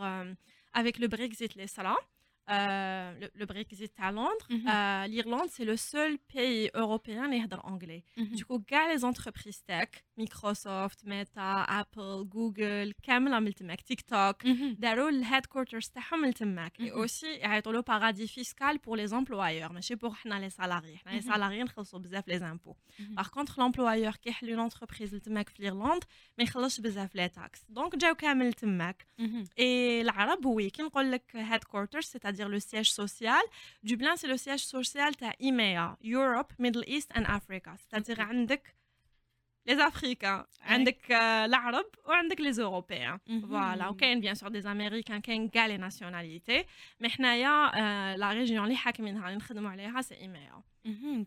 euh, 2.50 3.11
avec 3.16 3.30
le 3.40 3.44
Brexit, 3.46 3.80
les 3.80 3.90
salons, 3.98 4.28
euh, 4.28 4.35
le, 4.44 4.46
le 4.46 4.46
Brexit 4.46 4.46
à 4.46 4.46
Londres, 4.46 4.46
Mhm. 4.50 4.68
euh, 4.68 5.07
l'Irlande, 5.12 5.48
c'est 5.54 5.64
le 5.72 5.76
seul 5.92 6.12
pays 6.35 6.70
européen 6.83 7.24
qui 7.30 7.46
parle 7.48 7.62
anglais. 7.74 8.02
Du 8.38 8.44
coup, 8.44 8.59
gars, 8.70 8.88
les 8.94 9.02
entreprises 9.11 9.61
tech, 9.70 9.90
Microsoft, 10.18 10.98
Meta, 11.04 11.52
Apple, 11.80 12.24
Google, 12.37 12.92
كامل 13.02 13.35
عملت 13.35 13.62
معك 13.62 13.80
TikTok, 13.80 14.46
داروا 14.78 15.09
ال 15.11 15.16
headquarters 15.16 15.88
تاعهم 15.88 16.24
لتماك 16.26 16.80
et 16.80 16.90
مهم. 16.90 16.98
aussi 17.00 17.33
يعيطوا 17.35 17.72
له 17.72 17.80
paradis 17.80 18.26
fiscal 18.26 18.78
pour 18.78 18.96
les 18.96 19.04
employeurs 19.04 19.72
ماشي 19.72 19.94
pour 19.94 20.14
حنا 20.14 20.35
les 20.40 20.50
salariés 20.50 20.96
حنا 20.96 21.11
les 21.12 21.20
مهم. 21.20 21.33
salariés 21.33 21.62
نخلصوا 21.62 21.98
بزاف 21.98 22.28
les 22.28 22.38
impôts 22.38 22.74
مهم. 23.00 23.14
par 23.14 23.28
contre 23.28 23.54
l'employeur 23.59 24.12
كي 24.16 24.28
يحل 24.30 24.50
une 24.50 24.61
entreprise 24.61 25.14
لتماك 25.14 25.48
في 25.48 25.62
ايرلند 25.62 26.04
ما 26.38 26.44
يخلصش 26.44 26.80
بزاف 26.80 27.14
les 27.14 27.28
taxes 27.28 27.64
donc 27.68 27.96
جاو 27.96 28.14
كامل 28.14 28.52
تماك 28.52 29.07
اي 29.59 30.00
العرب 30.00 30.44
وي 32.35 32.37
كي 32.37 32.42
نقول 32.44 32.55
لك 32.55 32.55
هيدكوارترز 32.55 32.55
سيتادير 32.55 32.55
لو 32.55 32.59
سياج 32.59 32.87
سوسيال 32.87 33.42
Dublin 33.83 34.16
c'est 34.16 34.26
le 34.26 34.37
siège 34.37 34.59
social 34.59 35.14
تاع 35.14 35.35
EMEA 35.40 35.96
Europe 36.02 36.46
Middle 36.59 36.85
East 36.85 37.12
and 37.12 37.26
Africa 37.26 37.76
c'est-à-dire 37.76 38.20
OK. 38.20 38.30
عندك 38.31 38.75
les 39.66 39.87
Africains 39.88 40.44
عندك 40.61 41.12
آه، 41.12 41.44
العرب 41.44 41.87
وعندك 42.07 42.40
les 42.40 42.62
Européens 42.62 43.18
voilà 43.42 43.88
وكاين 43.88 44.20
bien 44.20 44.35
sûr 44.35 44.48
des 44.48 44.68
Américains 44.70 45.20
كاين 45.20 45.49
كاع 45.49 45.66
les 45.66 45.76
nationalités 45.76 46.64
mais 47.00 47.09
حنايا 47.09 47.70
آه، 47.75 48.16
la 48.16 48.33
région 48.33 48.64
اللي 48.64 48.77
حاكمينها 48.77 49.25
اللي 49.27 49.37
نخدموا 49.37 49.70
عليها 49.70 50.03
c'est 50.02 50.14
EMEA 50.14 50.62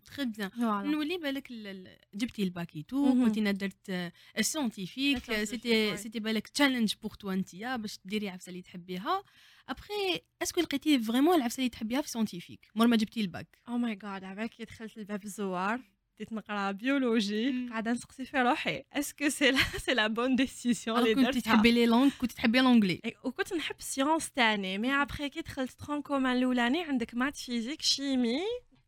très 0.06 0.26
bien 0.26 0.50
voilà 0.50 0.88
نولي 0.88 1.18
بالك 1.18 1.52
ال- 1.52 1.68
ال- 1.68 1.98
جبتي 2.14 2.44
ال 2.44 2.51
bac 2.51 2.72
tout 2.88 3.06
مهم. 3.06 3.24
قلتي 3.26 3.40
أنا 3.40 3.52
درت 3.52 4.12
ال 4.38 4.44
scientifique 4.44 5.18
ال 5.18 5.20
scientifique، 5.20 5.46
c'était 5.62 5.92
oui. 5.92 5.98
c'était 5.98 6.20
بالك 6.20 6.48
challenge 6.48 6.94
pour 7.02 7.12
toi 7.14 7.32
انتيا 7.32 7.76
باش 7.76 8.00
ديري 8.06 8.30
عفسه 8.30 8.50
اللي 8.50 8.62
تحبيها 8.62 9.24
après 9.70 10.22
est-ce 10.42 10.55
que 10.55 10.62
لقيتي 10.62 11.00
vraiment 11.00 11.36
العفسه 11.36 11.60
اللي 11.60 11.70
تحبيها 11.70 12.02
في 12.02 12.10
scientifique 12.10 12.68
مور 12.76 12.88
ما 12.88 12.96
جبتي 12.96 13.22
ال 13.22 13.31
bac 13.31 13.58
oh 13.68 13.78
my 13.78 13.96
God 13.96 14.24
عباك 14.24 14.50
كي 14.50 14.66
دخلت 14.66 14.98
الباب 14.98 15.24
الزوار 15.24 15.80
بديت 16.16 16.34
نقرا 16.34 16.72
biologie. 16.72 17.70
قاعدة 17.70 17.92
نسقسي 17.92 18.26
في 18.26 18.38
روحي 18.38 18.84
est-ce 18.94 19.18
que 19.18 19.30
c'est 19.30 19.52
la 19.52 19.60
c'est 19.78 19.94
la 19.94 20.08
bonne 20.08 20.36
décision 20.36 21.00
اللي 21.00 21.16
كنت 21.16 21.38
تحبي 21.38 21.72
لي 21.72 21.86
لونغ 21.86 22.10
كنت 22.22 22.32
تحبي 22.32 22.60
l'anglais 22.60 23.02
et، 23.06 23.16
وكنت 23.24 23.54
نحب 23.54 23.76
sciences 23.80 24.32
تاني 24.32 24.78
mais 24.78 24.94
après 24.94 25.30
كي 25.30 25.42
دخلت 25.42 25.72
tronc 25.72 26.02
commun 26.02 26.38
الاولاني 26.38 26.84
عندك 26.84 27.16
maths 27.16 27.36
physique 27.36 27.82
chimie 27.82 28.40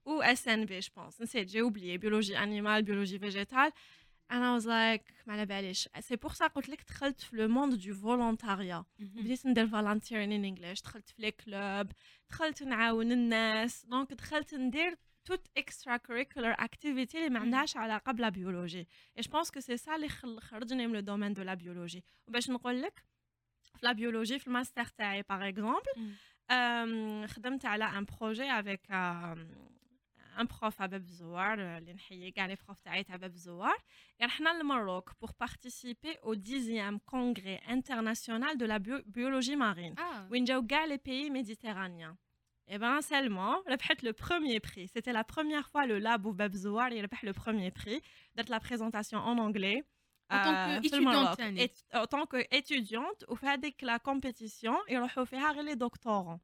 و 0.05 0.21
SNV 0.21 0.79
je 0.79 0.91
pense 0.91 1.21
نسيت 1.21 1.47
j'ai 1.47 1.61
oublié 1.61 1.97
biologie 1.97 2.37
animale 2.37 2.83
biologie 2.83 3.19
végétale 3.19 3.71
أنا 4.31 4.53
was 4.53 4.67
like 4.67 5.13
ما 5.27 5.33
على 5.33 5.45
باليش 5.45 5.89
c'est 5.99 6.15
pour 6.15 6.31
ça 6.31 6.47
قلت 6.47 6.69
لك 6.69 6.83
دخلت 6.87 7.21
في 7.21 7.35
le 7.35 7.47
monde 7.47 7.73
du 7.75 7.93
volontariat 7.93 8.85
بديت 8.99 9.45
ندير 9.45 9.67
volunteering 9.67 10.31
in 10.31 10.45
English 10.45 10.81
دخلت 10.81 11.09
في 11.09 11.21
les 11.21 11.31
clubs 11.31 11.91
دخلت 12.29 12.63
نعاون 12.63 13.11
الناس 13.11 13.85
donc 13.85 14.13
دخلت 14.13 14.55
ندير 14.55 14.97
toute 15.25 15.47
extracurricular 15.57 16.51
activity 16.59 17.17
اللي 17.17 17.29
ما 17.29 17.39
مم. 17.39 17.45
عندهاش 17.45 17.77
علاقه 17.77 18.11
بلا 18.11 18.29
biologie 18.29 18.79
et 19.17 19.21
je 19.21 19.31
pense 19.31 19.51
que 19.51 19.59
c'est 19.59 19.77
ça 19.77 19.95
اللي 19.95 20.09
خل- 20.09 20.41
خرجني 20.41 20.87
من 20.87 20.93
le 20.93 20.99
domaine 20.99 21.33
de 21.33 21.41
la 21.41 21.53
biologie 21.53 22.03
وباش 22.27 22.49
نقول 22.49 22.81
لك 22.81 23.03
في 23.63 23.71
la 23.83 23.91
biologie 23.91 24.39
في 24.39 24.47
الماستر 24.47 24.85
تاعي 24.85 25.21
par 25.29 25.47
exemple 25.47 26.15
خدمت 27.27 27.65
على 27.65 27.83
un 27.85 28.05
projet 28.21 28.43
avec 28.43 28.91
un 30.39 30.47
prof 30.61 30.81
باب 30.81 30.93
الزوار 30.93 31.77
اللي 31.77 31.93
نحيي 31.93 32.31
كاع 32.31 32.45
les 32.45 32.57
profs 32.65 32.79
تاعي 32.79 33.03
تاع 33.03 33.15
باب 33.15 33.33
الزوار 33.33 33.77
رحنا 34.21 34.49
للمروك 34.57 35.11
pour 35.21 35.31
participer 35.39 36.13
au 36.23 36.35
10 36.47 36.97
congrès 37.05 37.55
international 37.55 38.57
de 38.57 38.65
la 38.65 38.77
biologie 39.05 39.55
marine 39.55 39.95
وين 40.31 40.43
جاو 40.43 40.65
كاع 40.67 40.85
les 40.85 40.97
pays 41.05 41.29
méditerranéens 41.29 42.15
Et 42.71 42.77
ben 42.77 43.01
seulement, 43.01 43.63
ربحت 43.67 44.05
le 44.05 44.13
premier 44.13 44.59
prix. 44.59 44.87
C'était 44.87 45.11
la 45.11 45.23
première 45.23 45.67
fois 45.71 45.87
le 45.87 45.97
lab 45.97 46.25
ou 46.27 46.33
Bab 46.33 46.53
Zouar, 46.53 46.89
il 46.91 47.01
ربح 47.05 47.23
le 47.25 47.33
premier 47.33 47.71
prix 47.71 47.99
d'être 48.35 48.49
la 48.49 48.59
présentation 48.59 49.17
en 49.17 49.37
anglais. 49.39 49.83
En 50.31 50.37
tant 50.43 50.53
euh, 50.53 50.79
que 50.81 50.89
في 50.89 50.95
المروك. 50.95 51.35
étudiante 51.35 51.39
يعني. 51.39 51.65
Et- 51.67 51.97
En 51.97 52.05
tant 52.05 52.25
qu'étudiante, 52.27 53.29
وفي 53.29 53.45
هذيك 53.45 53.85
la 53.85 53.97
compétition, 53.99 54.75
يروحوا 54.91 55.23
فيها 55.23 55.51
غير 55.51 55.65
les 55.73 55.75
doctorants. 55.79 56.39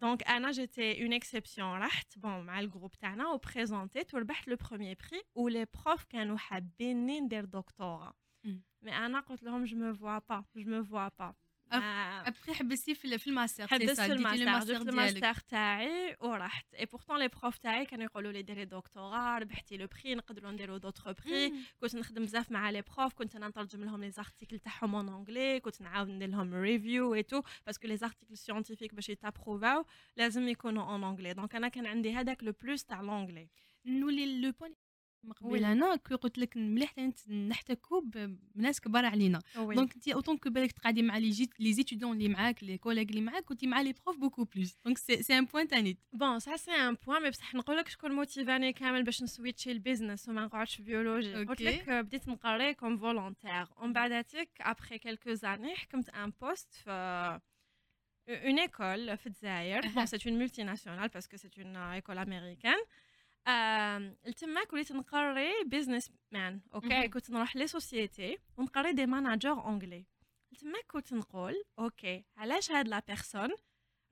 Donc 0.00 0.28
أنا 0.28 0.50
j'étais 0.50 1.02
une 1.02 1.12
exception 1.12 1.78
رحت 1.78 2.18
bon 2.18 2.40
مع 2.46 2.60
ال 2.60 2.65
groupe 2.65 2.92
تاعنا 2.92 3.28
وبريزونتيت 3.28 4.14
وربحت 4.14 4.48
le 4.48 4.56
premier 4.56 4.96
prix 5.10 5.22
و 5.34 5.42
les 5.42 5.66
profs 5.74 6.04
كانوا 6.04 6.36
حابيني 6.38 7.20
ندير 7.20 7.44
دكتوراه 7.44 8.14
مم. 8.44 8.62
mais 8.82 8.96
أنا 8.96 9.20
قلت 9.20 9.42
لهم 9.42 9.64
je 9.64 9.76
me 9.78 9.94
vois 9.94 10.18
pas 10.18 10.44
je 10.56 10.70
me 10.70 10.84
vois 10.84 11.08
pas 11.08 11.34
ابخي 11.72 12.54
حبستي 12.54 12.94
في 12.94 13.26
الماستر 13.26 13.66
حبست 13.66 14.00
في 14.00 14.12
الماستر 14.12 14.44
ديالك 14.64 14.88
الماستر 14.88 15.34
تاعي 15.48 16.16
ورحت 16.20 16.74
et 16.74 16.84
pourtant 16.86 17.18
les 17.18 17.28
profs 17.28 17.58
تاعي 17.58 17.86
كانوا 17.86 18.04
يقولوا 18.04 18.32
لي 18.32 18.42
ديري 18.42 18.64
دكتوراه 18.64 19.38
ربحتي 19.38 19.76
le 19.76 19.86
prix 19.86 20.14
نقدروا 20.14 20.50
نديروا 20.50 20.78
d'autres 20.78 21.10
prix. 21.10 21.52
كنت 21.80 21.96
نخدم 21.96 22.24
بزاف 22.24 22.50
مع 22.50 22.70
les 22.70 22.82
profs 22.82 23.14
كنت 23.14 23.36
أنا 23.36 23.48
نترجم 23.48 23.84
لهم 23.84 24.00
les 24.04 24.10
articles 24.10 24.58
تاعهم 24.58 24.94
en 24.94 25.08
anglais 25.08 25.60
كنت 25.60 25.80
نعاود 25.82 26.08
ندير 26.08 26.28
لهم 26.28 26.54
review 26.54 27.22
et 27.22 27.29
tout 27.29 27.42
parce 27.66 27.80
que 27.80 27.88
les 27.88 27.96
articles 27.96 28.36
scientifiques 28.36 28.94
باش 28.94 29.08
يتابروفاو 29.08 29.84
لازم 30.16 30.48
يكونوا 30.48 30.92
en 30.92 31.04
anglais 31.04 31.34
donc 31.34 31.54
أنا 31.54 31.68
كان 31.68 31.86
عندي 31.86 32.12
هذاك 32.12 32.44
le 32.44 32.52
plus 32.62 32.84
تاع 32.84 33.00
l'anglais 33.00 33.48
نولي 33.86 34.40
le 34.40 34.52
point 34.52 34.74
قبل 35.40 35.52
oui. 35.52 35.66
أنا 35.72 35.96
كي 35.96 36.14
قلت 36.14 36.38
لك 36.38 36.56
مليح 36.56 36.94
نحتكوا 37.28 38.00
بناس 38.54 38.80
كبار 38.80 39.04
علينا. 39.04 39.40
donc 39.56 39.94
انت 39.94 40.08
autant 40.08 40.36
que 40.38 40.50
بالك 40.50 40.72
تقعدي 40.72 41.02
مع 41.02 41.18
les 41.18 41.30
جيت 41.30 41.60
les 41.60 41.72
étudiants 41.72 42.16
اللي 42.16 42.28
معاك 42.28 42.64
les 42.64 42.78
collègues 42.78 43.02
اللي 43.02 43.20
معاك 43.20 43.44
كنتي 43.44 43.66
مع 43.66 43.80
les 43.80 43.92
profs 44.04 44.16
beaucoup 44.18 44.44
plus 44.44 44.76
donc 44.84 44.98
c'est 44.98 45.38
un 45.38 45.44
point 45.44 45.68
تاني 45.68 45.98
bon 46.12 46.38
ça 46.38 46.56
c'est 46.56 46.70
un 46.70 46.96
point 47.06 47.22
mais 47.22 47.30
بصح 47.30 47.54
نقول 47.54 47.76
لك 47.76 47.88
شكون 47.88 48.12
موتيفاني 48.12 48.72
كامل 48.72 49.02
باش 49.04 49.22
نسويتشي 49.22 49.72
ال 49.72 49.78
business 49.78 50.28
وما 50.28 50.44
نقعدش 50.44 50.74
في 50.76 50.82
biologie 50.82 51.34
قلت. 51.44 51.60
لك 51.62 51.88
آه، 51.88 52.00
بديت 52.00 52.28
نقري 52.28 52.74
comme 52.74 52.98
volontaire 52.98 53.66
ومن 53.76 53.92
بعداتك 53.92 54.48
après 54.60 54.98
quelques 54.98 55.32
années 55.34 55.74
حكمت 55.76 56.08
un 56.08 56.32
poste 56.40 56.74
في 56.74 56.90
une 58.28 58.58
école 58.58 59.16
في 59.18 59.26
الجزائر. 59.26 59.88
bon 59.88 60.06
c'est 60.06 60.18
une 60.26 60.38
multinationale 60.38 60.62
parce 60.62 61.08
que 61.08 61.36
c'est 61.36 61.50
une 61.58 61.76
école 61.76 62.18
américaine 62.18 62.76
تماك 64.36 64.72
وليت 64.72 64.92
نقري 64.92 65.64
businessmen 65.66 66.60
OK. 66.74 67.08
كنت 67.08 67.30
نروح 67.30 67.56
les 67.56 67.66
sociétés 67.66 68.38
ونقري 68.56 68.92
des 68.92 69.06
managers 69.06 69.60
anglais 69.64 70.06
تماك 70.60 70.84
كنت 70.86 71.12
نقول 71.12 71.54
OK 71.78 72.24
علاش 72.36 72.70
هاد 72.70 72.88
la 72.88 73.02
personne 73.06 73.48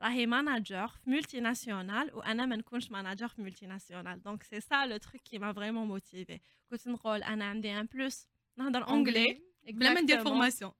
راهي 0.02 0.26
manager 0.26 0.88
في 0.88 1.10
multinationale 1.10 2.14
وأنا 2.14 2.46
ما 2.46 2.56
نكونش 2.56 2.90
manager 2.90 3.28
في 3.28 3.42
multinationale 3.42 4.22
donc 4.22 4.42
c'est 4.42 4.60
ça 4.60 4.86
le 4.86 4.96
truc 4.96 5.22
qui 5.22 5.38
m'a 5.38 5.52
vraiment 5.52 5.88
motivé 5.88 6.40
كنت 6.70 6.88
نقول 6.88 7.22
أنا 7.22 7.44
عندي 7.44 7.80
un 7.80 7.86
plus 7.86 8.28
نهضر 8.56 8.88
anglais 8.88 9.42
بلا 9.62 9.92
ما 9.92 10.00
ندير. 10.00 10.24
formation 10.24 10.72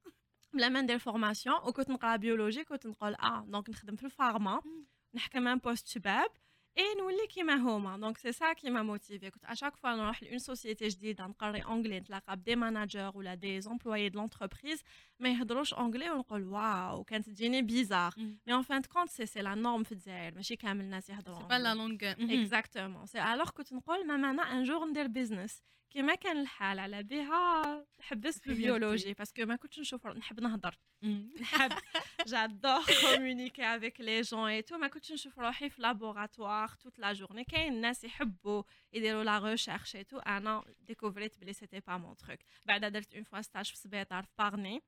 بلا 0.53 0.69
ما 0.69 0.81
ندير 0.81 0.99
formation 0.99 1.57
وكنت 1.57 1.91
نقرا 1.91 2.17
biologie 2.17 2.65
كنت 2.65 2.87
نقول 2.87 3.15
آه 3.15 3.45
donc 3.49 3.71
نخدم 3.71 3.97
في 3.97 4.05
ال 4.05 4.12
pharma. 4.12 4.61
نحكم 5.15 5.49
un 5.49 5.59
poste 5.59 5.89
شباب. 5.89 6.31
اي 6.79 6.95
نولي 6.99 7.27
كيما 7.27 7.55
هما. 7.55 7.97
donc 7.97 8.19
c'est 8.19 8.33
ça 8.33 8.53
qui 8.53 8.71
m'a 8.71 8.83
motivé 8.83 9.31
كنت 9.31 9.45
à 9.45 9.49
chaque 9.49 9.77
fois 9.77 9.91
نروح 9.95 10.23
ل 10.23 10.27
une 10.27 10.39
société 10.39 10.89
جديدة 10.89 11.27
نقري 11.27 11.61
anglais 11.61 12.01
نتلاقى 12.01 12.37
ب 12.37 12.42
des 12.42 12.57
managers 12.57 13.17
ولا 13.19 13.35
des 13.35 13.61
employés 13.61 14.09
de 14.09 14.19
l'entreprise 14.21 14.83
ما 15.21 15.29
يهضروش 15.29 15.75
anglais 15.75 16.11
ونقول 16.11 16.45
wow 16.45 17.05
كانت 17.05 17.27
تجيني 17.31 17.63
bizarre 17.63 18.15
mais 18.17 18.55
en 18.55 18.63
fin 18.63 18.83
de 18.83 18.90
compte 18.90 19.11
c'est 19.11 19.27
c'est 19.27 19.41
la 19.43 19.55
norme 19.55 19.83
في 19.83 19.93
الجزائر. 19.93 20.35
ماشي 20.35 20.57
كامل 20.57 20.81
الناس 20.85 21.11
يهضروا 21.11 21.43
pas 21.49 21.59
la 21.59 21.75
langue 21.75 21.97
exactement 22.03 23.07
c'est 23.07 23.23
alors 23.23 23.51
كنت 23.51 23.73
نقول 23.73 24.07
ما 24.07 24.17
معنى 24.17 24.41
un 24.41 24.65
jour 24.65 24.85
ندير 24.87 25.07
business 25.07 25.63
كيما 25.97 26.15
كان 26.15 26.41
الحال 26.41 26.79
على 26.79 27.03
بها 27.03 27.87
حبست 28.01 28.47
ال 28.47 28.53
biologie. 28.53 29.13
parce 29.13 29.33
que 29.33 29.45
ما 29.45 29.57
كنتش 29.57 29.79
نشوف 29.79 30.07
نحب 30.07 30.41
نهضر. 30.41 30.79
نحب 31.41 31.73
j'adore 32.27 32.81
communiquer 33.03 33.63
avec 33.65 34.01
les 34.01 34.21
gens 34.21 34.49
et 34.49 34.63
tout 34.63 34.79
ما 34.79 34.89
كنتش 34.89 35.13
نشوف 35.13 35.39
روحي 35.39 35.71
في 35.71 35.83
laboratoire 35.83 36.69
toute 36.69 36.99
la 36.99 37.13
journée 37.13 37.45
كاين 37.45 37.73
الناس 37.73 38.05
يحبوا 38.05 38.63
يديروا 38.93 39.25
la 39.25 39.39
recherche 39.39 39.97
et 39.97 40.05
tout 40.05 40.19
أنا 40.19 40.65
ديكوفريت 40.81 41.39
بلي 41.39 41.53
c'était 41.53 41.81
pas 41.81 41.97
mon 41.97 42.17
truc 42.17 42.39
بعد 42.65 42.85
درت 42.85 43.15
une 43.15 43.25
fois 43.25 43.41
stage 43.41 43.71
في 43.71 43.77
سبيطار 43.77 44.23
في 44.23 44.33
Parnet 44.39 44.83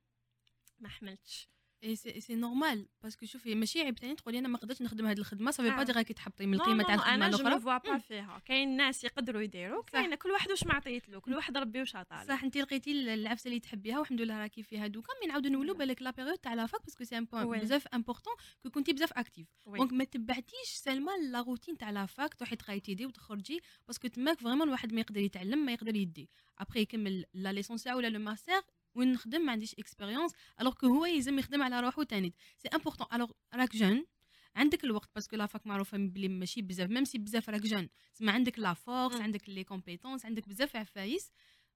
ما 0.78 0.88
حملتش. 0.88 1.48
et 1.84 1.96
c'est 1.96 2.20
c'est 2.20 2.34
normal 2.34 2.88
parce 3.02 3.17
que 3.17 3.26
شوفي 3.26 3.54
ماشي 3.54 3.82
عيب 3.82 3.94
تاني 3.94 4.14
تقولي 4.14 4.38
أنا 4.38 4.48
ما 4.48 4.58
قدرتش 4.58 4.82
نخدم 4.82 5.06
هذه 5.06 5.18
الخدمة 5.18 5.50
صافي 5.50 5.70
با 5.70 5.80
آه. 5.80 5.82
دي 5.82 5.92
راكي 5.92 6.14
تحبطي 6.14 6.46
من 6.46 6.54
القيمه 6.54 6.84
تاع 6.84 6.94
الخدمه 6.94 7.14
أنا 7.14 7.30
je 7.30 7.46
الاخرى 7.46 7.60
فوا 7.60 7.78
با. 7.78 7.98
فيها 7.98 8.42
كاين 8.44 8.76
ناس 8.76 9.04
يقدروا 9.04 9.42
يديروا. 9.42 9.82
كاين 9.82 10.14
كل 10.14 10.30
واحد 10.30 10.50
واش 10.50 10.64
ما 10.66 10.74
عطيت 10.74 11.08
له 11.08 11.20
كل 11.20 11.34
واحد 11.34 11.56
ربي 11.58 11.80
واش 11.80 11.96
عطاه 11.96 12.24
صح 12.24 12.44
انت 12.44 12.56
لقيتي 12.56 13.14
العفسة 13.14 13.48
اللي 13.48 13.60
تحبيها 13.60 13.98
والحمد 13.98 14.20
لله 14.20 14.38
راكي 14.38 14.62
فيها 14.62 14.86
دوكا 14.86 15.12
mais 15.22 15.26
نعاودو 15.28 15.48
نولو 15.48 15.74
بالك 15.74 16.02
la 16.02 16.10
période 16.10 16.38
تاع 16.38 16.54
la 16.54 16.66
fac 16.66 16.84
parce 16.84 16.97
que 16.97 17.04
c'est 17.04 17.18
un 17.18 17.24
point 17.24 17.44
oui. 17.44 17.58
بزاف 17.58 17.86
important 17.86 18.34
que 18.62 18.70
كنتي 18.70 18.92
بزاف 18.92 19.12
active. 19.12 19.48
donc 19.66 19.92
ما 19.92 20.04
تبعتيش 20.04 20.68
سلمى 20.68 21.12
la 21.30 21.40
routine 21.40 21.78
تاع 21.78 21.90
la 21.90 22.06
fac 22.06 22.34
تروحي 22.34 22.56
تقراي 22.56 22.94
TD 22.94 23.06
وتخرجي 23.06 23.60
parce 23.86 24.00
que 24.00 24.08
تماك 24.08 24.40
vraiment 24.40 24.62
الواحد 24.62 24.92
ما 24.92 25.00
يقدر 25.00 25.20
يتعلم 25.20 25.58
ما 25.58 25.72
يقدر 25.72 25.96
يدي 25.96 26.30
ابخي 26.58 26.80
يكمل 26.80 27.24
la 27.34 27.52
licence 27.52 27.82
تاعو 27.82 27.98
ولا 27.98 28.06
le 28.08 28.18
master 28.20 28.62
وين 28.98 29.12
نخدم 29.12 29.40
ما 29.40 29.52
عنديش 29.52 29.74
expérience 29.74 30.32
alors 30.60 30.74
que 30.74 30.86
هو 30.86 31.04
يلزم 31.06 31.38
يخدم 31.38 31.62
على 31.62 31.80
روحو 31.80 32.02
تاني 32.02 32.34
c'est 32.56 32.68
important 32.68 33.06
alors 33.12 33.30
راك 33.54 33.76
jeune 33.76 34.06
عندك 34.56 34.84
الوقت 34.84 35.10
parce 35.14 35.28
que 35.28 35.36
la 35.36 35.46
fac 35.46 35.66
معروفة 35.66 35.98
بلي 35.98 36.28
ماشي 36.28 36.62
بزاف 36.62 36.90
même 36.90 37.04
si 37.04 37.18
بزاف 37.18 37.48
راك 37.50 37.60
jeune 37.60 37.88
تسمى 38.14 38.30
عندك 38.30 38.58
la 38.58 38.74
force. 38.74 39.20
عندك 39.20 39.48
les 39.48 39.64
compétences 39.64 40.26
عندك 40.26 40.48
بزاف 40.48 40.76
عفايس. 40.76 41.32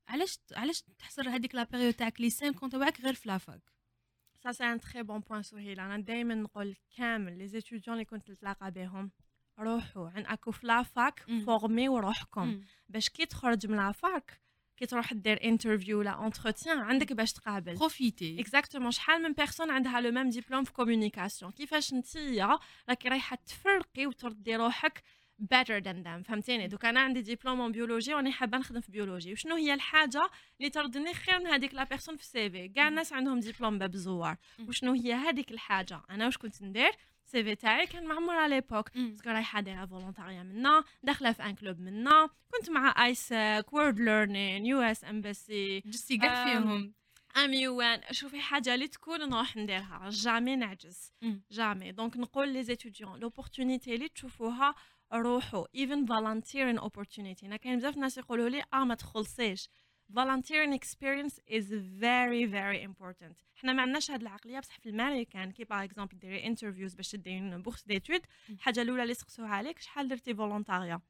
علاش 0.08 0.38
علاش 0.52 0.82
تحصر 0.98 1.28
هذيك 1.28 1.54
la 1.54 1.64
période 1.64 1.94
تاعك 1.94 2.20
les 2.20 2.30
5 2.30 2.68
تاعك 2.68 3.00
غير 3.00 3.14
في 3.14 3.28
la 3.28 3.38
fac 3.38 3.72
ça 4.42 4.52
c'est 4.52 4.64
un 4.64 4.80
très 4.80 5.02
bon 5.02 5.20
point 5.20 5.42
سهيل 5.42 5.80
أنا 5.80 5.98
دائما 5.98 6.34
نقول 6.34 6.76
كامل 6.96 7.38
les 7.38 7.48
étudiants 7.48 7.94
اللي 7.96 8.04
كنت 8.04 8.30
نتلاقى 8.30 8.70
بهم 8.70 9.10
روحوا. 9.58 10.10
عندكم 10.10 10.50
في 10.50 10.66
la 10.66 10.86
fac. 10.86 11.26
فورميو 11.46 11.98
روحكم. 11.98 12.60
باش 12.88 13.08
كي 13.08 13.26
تخرج 13.26 13.66
من 13.66 13.76
la 13.76 14.02
fac 14.02 14.40
كي 14.76 14.86
تروح 14.86 15.12
دير 15.12 15.44
interview 15.44 15.98
ولا 15.98 16.26
entretien 16.26 16.78
عندك 16.78 17.12
باش 17.12 17.32
تقابل. 17.32 17.74
profitez. 17.74 18.40
exactement 18.40 18.90
شحال 18.90 19.22
من 19.22 19.32
personne 19.32 19.70
عندها 19.70 20.00
le 20.00 20.10
même 20.10 20.28
diplôme 20.28 20.64
في 20.64 20.72
communication 20.72 21.52
كيفاش 21.52 21.94
نتيا 21.94 22.58
راكي 22.88 23.08
رايحة 23.08 23.38
تفرقي 23.46 24.06
وتردي 24.06 24.56
روحك 24.56 25.02
better 25.42 25.80
than 25.84 26.04
them 26.04 26.22
فهمتيني؟ 26.28 26.68
donc 26.68 26.84
أنا 26.84 27.00
عندي 27.00 27.22
diplôme 27.22 27.60
en 27.60 27.72
biologie 27.72 28.14
واني 28.14 28.32
حابة 28.32 28.58
نخدم 28.58 28.80
في 28.80 28.92
biologie 28.92 29.32
وشنو 29.32 29.56
هي 29.56 29.74
الحاجة 29.74 30.30
اللي 30.58 30.70
تردني 30.70 31.14
خير 31.14 31.38
من 31.38 31.46
هذيك 31.46 31.74
la 31.74 31.84
personne 31.84 32.16
في 32.16 32.22
ال 32.22 32.50
CV 32.50 32.68
كاع 32.68 32.88
الناس 32.88 33.12
عندهم 33.12 33.40
ديبلوم 33.40 33.78
باب 33.78 33.94
الزوار 33.94 34.36
مم. 34.58 34.68
وشنو 34.68 34.92
هي 34.92 35.12
هذيك 35.12 35.50
الحاجة؟ 35.50 36.00
أنا 36.10 36.24
واش 36.24 36.38
كنت 36.38 36.62
ندير؟ 36.62 36.92
ال 37.26 37.44
CV 37.44 37.54
تاعي 37.54 37.86
كان 37.86 38.04
معمر 38.06 38.34
à 38.34 38.54
l'époque 38.54 38.96
parce 38.96 39.17
que 39.18 39.30
رايحة 39.30 39.60
دايرة 39.60 39.86
volontariat 39.86 40.42
منا 40.42 40.84
داخلة 41.02 41.32
في 41.32 41.42
un 41.42 41.54
club 41.54 41.80
منا. 41.80 42.30
كنت 42.52 42.70
مع 42.70 43.06
AIESEC 43.06 43.72
World 43.72 44.00
Learning 44.00 44.66
US 44.66 45.04
Embassy 45.04 45.80
جستي 45.80 46.18
كاع 46.18 46.44
فيهم. 46.44 46.94
امي 47.36 47.68
وين 47.68 48.00
شوفي 48.10 48.40
حاجة 48.40 48.74
اللي 48.74 48.88
تكون 48.88 49.20
نروح 49.28 49.56
نديرها. 49.56 50.08
jamais 50.10 50.56
نعجز. 50.56 51.12
jamais 51.50 51.92
donc 51.92 52.16
نقول 52.16 52.48
les 52.48 52.62
étudiants 52.62 53.20
l'opportunité 53.20 53.94
اللي 53.94 54.08
تشوفوها 54.08 54.74
روحوا. 55.12 55.66
Even 55.76 56.06
volunteering 56.06 56.80
opportunity. 56.80 57.44
أنا 57.44 57.56
كاين 57.56 57.78
بزاف 57.78 57.96
ناس 57.96 58.18
يقولوا 58.18 58.48
لي 58.48 58.64
آه 58.74 58.84
ما 58.84 58.94
تخلصيش. 58.94 59.68
Volunteering 60.14 60.72
experience 60.80 61.36
is 61.48 61.66
very 62.00 62.44
very 62.44 62.80
important. 62.88 63.34
حنا 63.56 63.72
ما 63.72 63.82
عندناش 63.82 64.10
هاد 64.10 64.20
العقلية 64.20 64.60
بصح 64.60 64.78
في 64.78 64.88
الامريكان 64.88 65.50
كي 65.52 65.64
par 65.64 65.84
exemple 65.84 66.18
ديري 66.18 66.46
interviews 66.46 66.94
باش 66.94 67.10
تديري 67.10 67.58
bourse 67.58 67.84
d'études 67.84 68.20
الحاجة 68.50 68.82
الأولى 68.82 69.02
اللي 69.02 69.10
يسقسوها 69.10 69.48
عليك 69.48 69.78
شحال 69.78 70.08
درتي 70.08 70.34
volontariat 70.34 71.00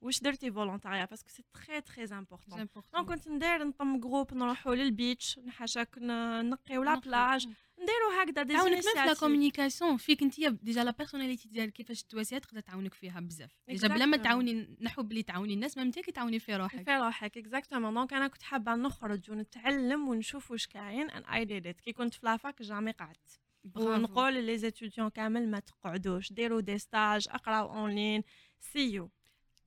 واش 0.00 0.20
درتي 0.20 0.52
volontariat 0.52 1.04
parce 1.04 1.19
que 1.19 1.28
c'est 1.28 1.44
très 1.54 1.80
très 1.80 2.04
important 2.18 2.58
donc 2.94 3.08
كنت 3.08 3.28
ندير 3.28 3.64
نطم 3.64 4.00
groupe 4.00 4.34
نروحوا 4.34 4.74
لل 4.74 4.93
beach 4.93 5.40
حاشاك 5.48 5.98
نقيو 5.98 6.82
la 6.82 6.94
plage 6.98 7.48
نديروا 7.82 8.22
هكذا 8.22 8.42
دي 8.42 8.52
تعاونك 8.54 8.72
même 8.72 8.82
في 8.82 9.06
la. 9.06 9.14
communication 9.14 9.96
فيك 9.96 10.22
انت 10.22 10.40
déjà 10.40 10.84
la 10.84 10.90
personnalité 10.90 11.48
ديالك 11.48 11.72
كيفاش 11.72 12.02
تواسيها 12.02 12.38
تقدر 12.38 12.60
تعاونك 12.60 12.94
فيها 12.94 13.20
بزاف. 13.20 13.50
déjà 13.68 13.88
بلا 13.88 14.06
ما. 14.06 14.16
تعاوني 14.16 14.76
نحو 14.80 15.02
بلي 15.02 15.22
تعاوني 15.22 15.54
الناس 15.54 15.76
ما 15.76 15.82
انت 15.82 15.98
كي 15.98 16.12
تعاوني 16.12 16.38
في 16.38 16.56
روحك؟ 16.56 16.84
في 16.84 16.96
روحك 16.96 17.38
exactement 17.38 17.94
donc 17.94 18.12
أنا 18.12 18.28
كنت 18.28 18.42
حابة 18.42 18.74
نخرج 18.74 19.30
ونتعلم 19.30 20.08
ونشوف 20.08 20.50
واش 20.50 20.66
كاين 20.66 21.10
and 21.10 21.24
I 21.24 21.44
did 21.44 21.66
it 21.66 21.80
كي 21.80 21.92
كنت 21.92 22.14
في 22.14 22.26
la 22.26 22.40
fac 22.40 22.62
jamais 22.62 22.90
قعدت. 22.90 23.40
ونقول 23.76 24.44
les 24.44 24.58
étudiants 24.58 25.08
كامل 25.08 25.50
ما 25.50 25.58
تقعدوش 25.58 26.32
ديروا 26.32 26.60
des 26.60 26.78
stages 26.78 27.26
اقراو 27.30 27.74
اونلاين 27.74 28.22
سي 28.60 28.92
يو 28.92 29.10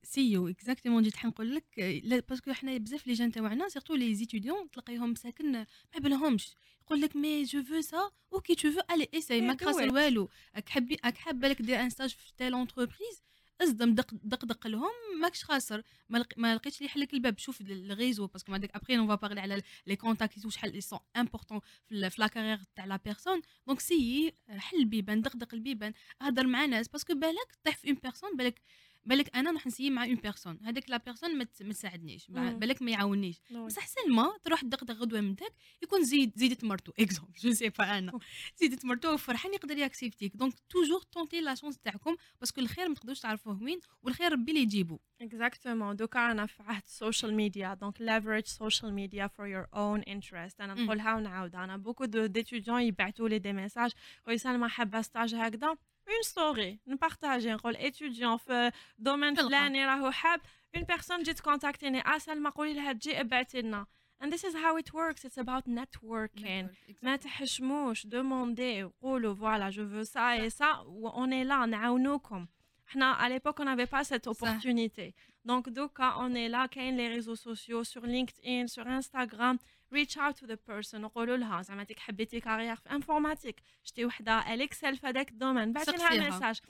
سي 0.02 0.32
يو 0.32 0.48
exactement 0.48 1.02
جيت 1.02 1.16
حنقول 1.16 1.54
لك 1.54 2.24
parce 2.28 2.43
que 2.43 2.52
حنا 2.52 2.76
بزاف 2.78 3.06
les 3.06 3.12
jeunes 3.12 3.32
تاعنا 3.32 3.68
surtout 3.68 3.94
les 3.94 4.14
étudiants 4.14 4.70
تلقيهم 4.70 5.14
ساكن 5.14 5.52
ما 5.52 5.66
بالهمش. 5.98 6.54
يقول 6.86 7.00
لك 7.00 7.16
مي 7.16 7.42
جو 7.44 7.62
فو 7.62 7.80
سا 7.80 8.10
أوكي 8.32 8.54
تو 8.54 8.70
فو 8.70 8.80
الي 8.90 9.08
اساي 9.14 9.40
ما 9.40 9.52
do 9.54 9.56
كراسل 9.56 9.90
it. 9.90 9.92
والو. 9.92 10.28
راك 10.54 10.68
حبي 10.68 10.98
راك 11.04 11.16
حابه 11.16 11.48
لك 11.48 11.62
دير 11.62 11.80
ان 11.80 11.90
ستاج 11.90 12.10
في 12.10 12.32
تيل 12.38 12.54
انتربريز 12.54 13.22
اصدم 13.60 13.94
دق 13.94 14.14
دق 14.14 14.44
دق 14.44 14.66
لهم 14.66 14.90
ماكش 15.20 15.44
خاسر. 15.44 15.82
ما, 16.08 16.18
لق... 16.18 16.32
ما 16.36 16.54
لقيتش 16.54 16.76
اللي 16.78 16.86
يحلك 16.86 17.14
الباب. 17.14 17.38
شوف 17.38 17.60
الريزو 17.60 18.26
باسكو 18.26 18.52
بعدك 18.52 18.70
ابري 18.76 18.98
اون 18.98 19.16
بارلي 19.16 19.40
على 19.40 19.62
لي 19.86 19.96
كونتاكت 19.96 20.48
شحال 20.48 20.72
لي 20.72 20.80
سون 20.80 20.98
امبورطون 21.16 21.60
في 21.88 22.10
لا 22.18 22.26
كارير 22.26 22.60
تاع 22.76 22.84
لا 22.84 22.96
بيرسون 23.04 23.40
دونك 23.66 23.80
سي 23.80 24.32
حل 24.48 24.76
البيبان 24.76 25.22
دق 25.22 25.54
البيبان. 25.54 25.92
هضر 26.22 26.46
مع 26.46 26.64
ناس 26.66 26.88
باسكو 26.88 27.14
بالك 27.14 27.58
طيح 27.64 27.76
في 27.76 27.88
اون 27.88 27.96
بيرسون 28.02 28.36
بالك 28.36 28.62
بالك 29.06 29.36
أنا 29.36 29.50
نروح 29.50 29.66
نسيي 29.66 29.90
مع 29.90 30.04
اون 30.04 30.14
بيرسون 30.14 30.58
هذاك 30.64 30.90
لا 30.90 30.96
بيرسون 30.96 31.38
ما 31.38 31.44
تساعدنيش. 31.44 32.30
بالك 32.30 32.82
ما 32.82 32.90
يعاونيش 32.90 33.40
بصح 33.66 33.86
سلمى 33.86 34.26
تروح 34.44 34.60
تدغدغ 34.60 34.94
غدوة 34.94 35.20
من 35.20 35.34
داك 35.34 35.52
يكون 35.82 36.04
زيد 36.04 36.32
زيدت 36.36 36.64
مرتو. 36.64 36.92
exemple 36.98 37.32
je 37.38 37.52
sais 37.52 37.68
pas 37.68 37.98
أنا. 37.98 38.18
زيدت 38.60 38.84
مرتو 38.84 39.14
وفرحان 39.14 39.54
يقدر 39.54 39.78
ياكسبتيك 39.78 40.36
donc 40.36 40.54
toujours 40.68 41.02
tentez 41.02 41.40
la 41.40 41.54
chance 41.54 41.78
تاعكم 41.78 42.16
parce 42.40 42.53
que 42.53 42.60
الخير 42.60 42.88
ما 42.88 42.94
تقدروش 42.94 43.20
تعرفوه 43.20 43.62
وين 43.62 43.80
والخير 44.02 44.32
ربي 44.32 44.50
اللي 44.50 44.62
يجيبو. 44.62 44.98
exactement 45.20 45.96
دوكا 45.96 46.30
أنا 46.30 46.46
في 46.46 46.62
عهد 46.62 46.82
ال 46.86 46.93
social 46.93 47.34
media 47.34 47.74
donc 47.74 48.00
leverage 48.00 48.46
social 48.46 48.94
media 48.94 49.26
for 49.26 49.46
your 49.46 49.66
own 49.74 50.00
interest 50.00 50.60
أنا 50.60 50.74
نقولها 50.74 51.14
ونعاود. 51.14 51.54
أنا 51.54 51.76
beaucoup 51.76 52.04
de 52.04 52.26
d'étudiants 52.26 52.82
يبعثوا 52.82 53.28
لي 53.28 53.38
des 53.38 53.52
messages 53.52 53.90
ويسأل 54.26 54.58
ما 54.58 54.68
حابة 54.68 55.02
stage 55.02 55.34
هكذا. 55.34 55.76
Une 56.08 56.22
story 56.22 56.78
نبارطاجي 56.86 57.52
نقول 57.52 57.76
étudiant 57.76 58.36
في 58.36 58.72
domaine 58.98 59.34
فلاني 59.34 59.86
راهو 59.86 60.10
حاب 60.10 60.40
une 60.76 60.84
personne 60.84 61.22
جيت 61.22 61.40
كونتاكتيني 61.40 62.02
اسلمى 62.16 62.50
قولي 62.50 62.74
لها 62.74 62.92
تجي 62.92 63.20
ابعثي 63.20 63.62
لنا 63.62 63.86
and 64.22 64.32
this 64.32 64.44
is 64.44 64.54
how 64.54 64.76
it 64.76 64.92
works 64.94 65.24
it's 65.24 65.38
about 65.38 65.66
networking 65.66 66.66
ما 67.02 67.16
تحشموش 67.16 68.06
demandez 68.06 68.82
قولوا 68.82 69.34
voilà 69.34 69.70
je 69.70 69.88
veux 69.88 70.02
ça 70.02 70.32
et 70.32 70.50
ça 70.50 70.66
on 71.14 71.32
est 71.32 71.44
là 71.44 71.66
نعاونوكم 71.66 72.46
حنا 72.86 73.18
à 73.18 73.28
l'époque 73.28 73.60
on 73.60 73.64
n'avait 73.64 73.90
pas 73.96 74.04
cette 74.04 74.26
opportunité 74.26 75.14
donc 75.48 75.68
دوكا 75.68 76.14
on 76.18 76.34
est 76.34 76.48
là 76.48 76.66
كاين 76.70 76.96
les 76.96 77.08
réseaux 77.08 77.36
sociaux 77.36 77.84
sur 77.84 78.06
LinkedIn 78.06 78.66
sur 78.66 78.86
Instagram 78.86 79.58
reach 79.94 80.16
out 80.16 80.36
to 80.40 80.46
the 80.46 80.56
person 80.70 80.94
نقولوا 80.94 81.36
لها 81.36 81.62
زعما 81.62 81.82
انت 81.82 81.98
حبيتي 81.98 82.40
carrière 82.40 82.76
في 82.76 82.90
informatique 82.90 83.60
شتي 83.82 84.04
وحدة 84.04 84.54
ال 84.54 84.59
excelle 84.59 84.96
في 84.96 85.06
هذاك 85.06 85.30
ال 85.30 85.35
domaine 85.35 85.72
بعثي 85.72 85.92
لها 85.92 86.30
message 86.30 86.60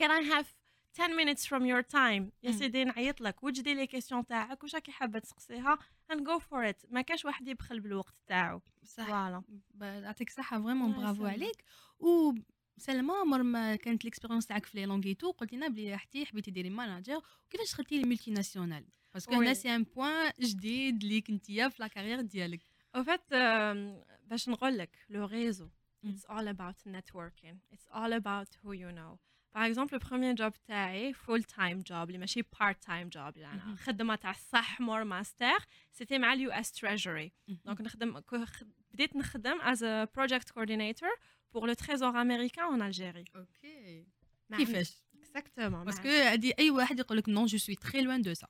can 0.00 0.08
I 0.08 0.22
have 0.32 0.46
10 0.94 1.14
minutes 1.14 1.46
from 1.46 1.62
your 1.62 1.82
time 1.82 2.32
يا 2.42 2.52
سيدي 2.52 2.84
نعيط 2.84 3.20
لك. 3.20 3.42
وجدي 3.44 3.74
les 3.74 3.86
questions 3.86 4.26
تاعك 4.26 4.62
واش 4.62 4.74
راكي 4.74 4.92
حابة 4.92 5.18
تسقسيها؟ 5.18 5.78
And 6.12 6.16
go 6.16 6.40
for 6.40 6.72
it. 6.72 6.92
ما 6.92 7.00
كاش 7.00 7.24
واحد 7.24 7.48
يبخل 7.48 7.80
بالوقت 7.80 8.14
تاعو. 8.26 8.60
صح. 8.84 9.06
voilà 9.06 9.42
يعطيك 9.80 10.28
الصحة 10.28 10.62
vraiment 10.62 10.92
bravo 10.92 11.26
عليك. 11.26 11.64
و 11.98 12.32
سلمى 12.78 13.14
مر 13.26 13.42
ما 13.42 13.76
كانت 13.76 14.04
l'expérience 14.04 14.46
تاعك 14.46 14.66
في 14.66 14.78
les 14.78 14.86
langues 14.86 15.12
tout 15.12 15.30
قلت 15.30 15.52
لنا 15.52 15.68
بلي 15.68 15.98
حتي 15.98 16.26
حبيتي 16.26 16.50
ديري 16.50 16.70
manager 16.70 17.20
وكيفاش 17.46 17.72
دخلتي 17.72 17.98
les 17.98 18.08
multinationales 18.08 18.30
parce 18.30 18.84
que 19.14 19.34
هنا 19.34 19.54
c'est 19.54 19.74
un 19.74 19.82
point 19.82 20.30
جديد 20.40 21.02
اللي 21.02 21.20
كنتيا 21.20 21.68
في 21.68 21.82
la 21.82 21.88
carrière 21.88 22.20
ديالك 22.20 22.60
au 22.96 23.02
fait 23.04 23.34
باش 24.26 24.48
نقول 24.48 24.78
لك 24.78 24.98
le 25.08 25.24
réseau 25.24 25.68
it's 26.06 26.24
all 26.24 26.48
about 26.48 26.76
networking. 26.86 27.56
It's 27.74 27.88
all 27.92 28.12
about 28.12 28.48
who 28.62 28.72
you 28.72 28.92
know. 28.92 29.18
par 29.54 29.66
exemple 29.66 29.94
ال 29.94 29.98
première 29.98 30.34
job 30.34 30.52
تاعي 30.66 31.12
full 31.12 31.42
time 31.42 31.78
job 31.78 32.08
اللي 32.08 32.18
ماشي 32.18 32.42
part 32.60 32.82
time 32.82 33.08
job 33.08 33.36
يعني 33.36 33.76
خدمه 33.76 34.14
تاع 34.14 34.30
الصح 34.30 34.80
مور 34.80 35.04
master 35.04 35.58
c'était 35.92 36.18
مع 36.18 36.32
ال 36.32 36.50
US 36.50 36.72
Treasury 36.72 37.32
donc 37.48 37.80
نخدم 37.80 38.22
بديت 38.92 39.16
نخدم 39.16 39.60
as 39.60 39.84
project 39.84 40.50
coordinator 40.50 41.08
pour 41.52 41.66
le 41.66 41.72
trésor 41.72 42.20
américain 42.20 42.64
en 42.64 42.82
Algérie 42.82 43.24
ok 43.36 44.06
كيفاش 44.56 44.92
exactement 45.14 45.84
parce 45.84 45.99
que 45.99 46.08
هادي 46.08 46.52
اي 46.58 46.70
واحد 46.70 46.98
يقول 46.98 47.18
لك 47.18 47.28
non 47.28 47.46
je 47.46 47.58
suis 47.58 47.74
très 47.74 48.00
loin 48.00 48.22
de 48.22 48.34
ça 48.34 48.46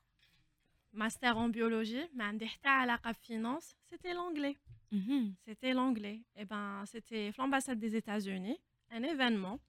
master 0.93 1.37
en 1.37 1.49
biologie, 1.49 2.05
mais 2.13 2.31
la 2.63 2.99
finance, 3.13 3.75
c'était 3.89 4.13
l'anglais. 4.13 4.57
Mhm. 4.91 5.35
C'était 5.45 5.73
l'anglais. 5.73 6.19
Et 6.35 6.41
eh 6.41 6.45
ben, 6.45 6.83
c'était 6.85 7.31
l'ambassade 7.37 7.79
des 7.79 7.95
États-Unis, 7.95 8.57
un 8.91 9.03
événement. 9.03 9.59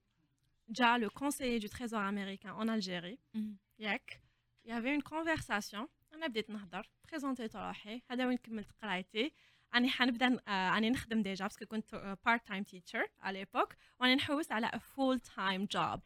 Déjà, 0.69 0.99
le 0.99 1.09
conseiller 1.11 1.59
du 1.59 1.69
Trésor 1.69 2.01
américain 2.01 2.55
en 2.55 2.69
Algérie, 2.69 3.19
mhm. 3.35 3.57
il 3.79 3.99
y 4.65 4.73
avait 4.73 4.95
une 4.95 5.03
conversation. 5.03 5.89
On 6.13 6.23
a 6.23 6.29
نهضر 6.49 6.83
présenter 7.09 7.57
روحي 7.57 8.03
هذا 8.11 8.27
وين 8.27 8.37
كملت 8.37 8.73
قرايتي 8.83 9.33
راني 9.75 9.89
حنبدا 9.89 10.41
راني 10.49 10.91
نخدم 10.91 11.23
ديجا 11.23 11.45
باسكو 11.45 11.67
كنت 11.67 12.17
بارت 12.27 12.47
تايم 12.47 12.63
تيتشر 12.63 13.07
على 13.21 13.39
ليبوك 13.39 13.75
وراني 14.01 14.15
نحوس 14.15 14.53
على 14.53 14.81
فول 14.81 15.21
تايم 15.21 15.65
جوب 15.65 16.01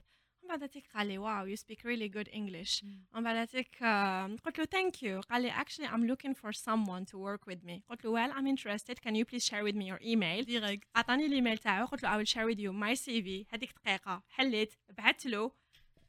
من 0.45 0.49
بعد 0.49 0.63
هذيك 0.63 0.87
قال 0.95 1.07
لي 1.07 1.19
واو 1.19 1.47
يو 1.47 1.57
سبيك 1.57 1.87
ريلي 1.87 2.09
جود 2.09 2.29
انجلش 2.29 2.85
من 3.15 3.23
بعد 3.23 3.37
هذيك 3.37 3.77
قلت 4.45 4.59
له 4.59 4.65
ثانك 4.65 5.03
يو 5.03 5.21
قال 5.21 5.43
لي 5.43 5.53
actually 5.53 5.87
I'm 5.87 6.05
looking 6.13 6.35
for 6.35 6.53
someone 6.53 7.05
to 7.05 7.19
work 7.19 7.47
with 7.47 7.65
me 7.65 7.83
قلت 7.89 8.05
له 8.05 8.13
well 8.13 8.33
I'm 8.33 8.47
interested 8.47 9.01
can 9.01 9.15
you 9.15 9.25
please 9.25 9.45
share 9.45 9.65
with 9.65 9.77
me 9.77 9.85
your 9.93 10.01
email 10.03 10.45
ديريكت 10.45 10.89
عطاني 10.97 11.27
الايميل 11.27 11.59
تاعو 11.59 11.87
قلت 11.87 12.03
له 12.03 12.11
I 12.11 12.23
will 12.23 12.31
share 12.31 12.47
with 12.47 12.59
you 12.59 12.73
my 12.73 12.95
CV 12.95 13.47
هذيك 13.55 13.73
دقيقه 13.85 14.23
حليت 14.29 14.73
بعثت 14.89 15.27
له 15.27 15.53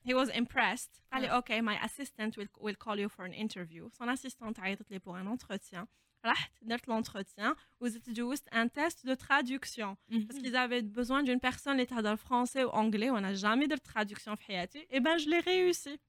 he 0.07 0.13
was 0.13 0.29
impressed 0.29 1.01
قال 1.13 1.21
لي 1.21 1.41
okay 1.41 1.61
my 1.61 1.85
assistant 1.85 2.37
will, 2.37 2.47
will 2.59 2.75
call 2.85 2.97
you 2.99 3.09
for 3.09 3.25
an 3.25 3.33
interview 3.33 3.89
son 3.89 4.09
assistante 4.09 4.59
عيطت 4.59 4.91
لي 4.91 4.99
pour 4.99 5.15
un 5.15 5.27
entretien 5.27 5.87
رحت 6.25 6.51
درت 6.61 6.89
l'entretien 6.89 7.55
وزدت 7.79 8.09
جوزت 8.09 8.49
un 8.49 8.67
test 8.67 9.05
de 9.05 9.15
traduction 9.15 9.97
parce 10.11 10.39
qu'ils 10.39 10.55
avaient 10.55 10.81
besoin 10.81 11.23
d'une 11.23 11.39
personne 11.39 11.73
اللي 11.73 11.85
تهضر 11.85 12.17
français 12.17 12.63
ou 12.63 12.69
anglais 12.69 13.09
وانا 13.09 13.35
jamais 13.35 13.67
درت 13.67 13.87
traduction 13.87 14.35
في 14.35 14.43
حياتي 14.43 14.87
et 14.91 14.99
ben 14.99 15.17
je 15.17 15.29
l'ai 15.29 15.39
réussi 15.39 15.99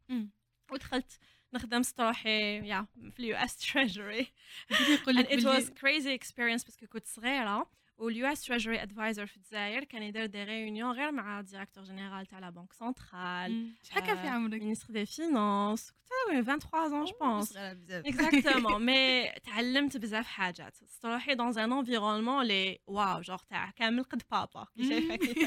ودخلت 0.73 1.19
نخدم 1.55 1.83
ستروحي 1.83 2.69
يا 2.69 2.87
في 3.11 3.21
اليو 3.21 3.37
اس 3.37 3.57
تريجري 3.57 4.27
and 4.71 5.27
it 5.27 5.45
was 5.45 5.71
crazy 5.71 6.13
experience 6.21 6.65
باسكو 6.65 6.87
كنت 6.87 7.07
صغيره 7.07 7.71
واليو 7.98 8.28
اس 8.28 8.42
تريجري 8.42 8.82
ادفايزر 8.82 9.26
في 9.26 9.38
الجزائر 9.38 9.84
كان 9.84 10.04
يدير 10.04 10.26
des 10.26 10.44
réunions 10.44 10.92
غير 10.92 11.12
مع 11.12 11.40
ال 11.40 11.44
directeur 11.44 11.84
général 11.84 12.26
تاع 12.26 12.40
la 12.40 12.50
banque 12.50 12.74
centrale 12.74 13.74
شحال 13.84 14.04
كان 14.04 14.18
في 14.18 14.28
عمرك 14.28 14.62
ministre 14.62 14.94
des 14.94 15.06
finances 15.06 15.92
كنت 16.28 16.46
23 16.46 16.94
ans 16.94 17.06
je 17.06 17.14
pense. 17.14 17.52
exactement 18.12 18.80
mais 18.80 19.40
تعلمت 19.44 19.98
بزاف 19.98 20.28
حاجات 20.28 20.78
تروحي 21.02 21.36
dans 21.36 21.56
un 21.56 21.70
environnement 21.72 22.42
اللي 22.42 22.80
واو 22.88 23.22
جوغ 23.22 23.38
تاع 23.50 23.70
كامل 23.70 24.04
قد 24.04 24.22
بابا 24.32 24.68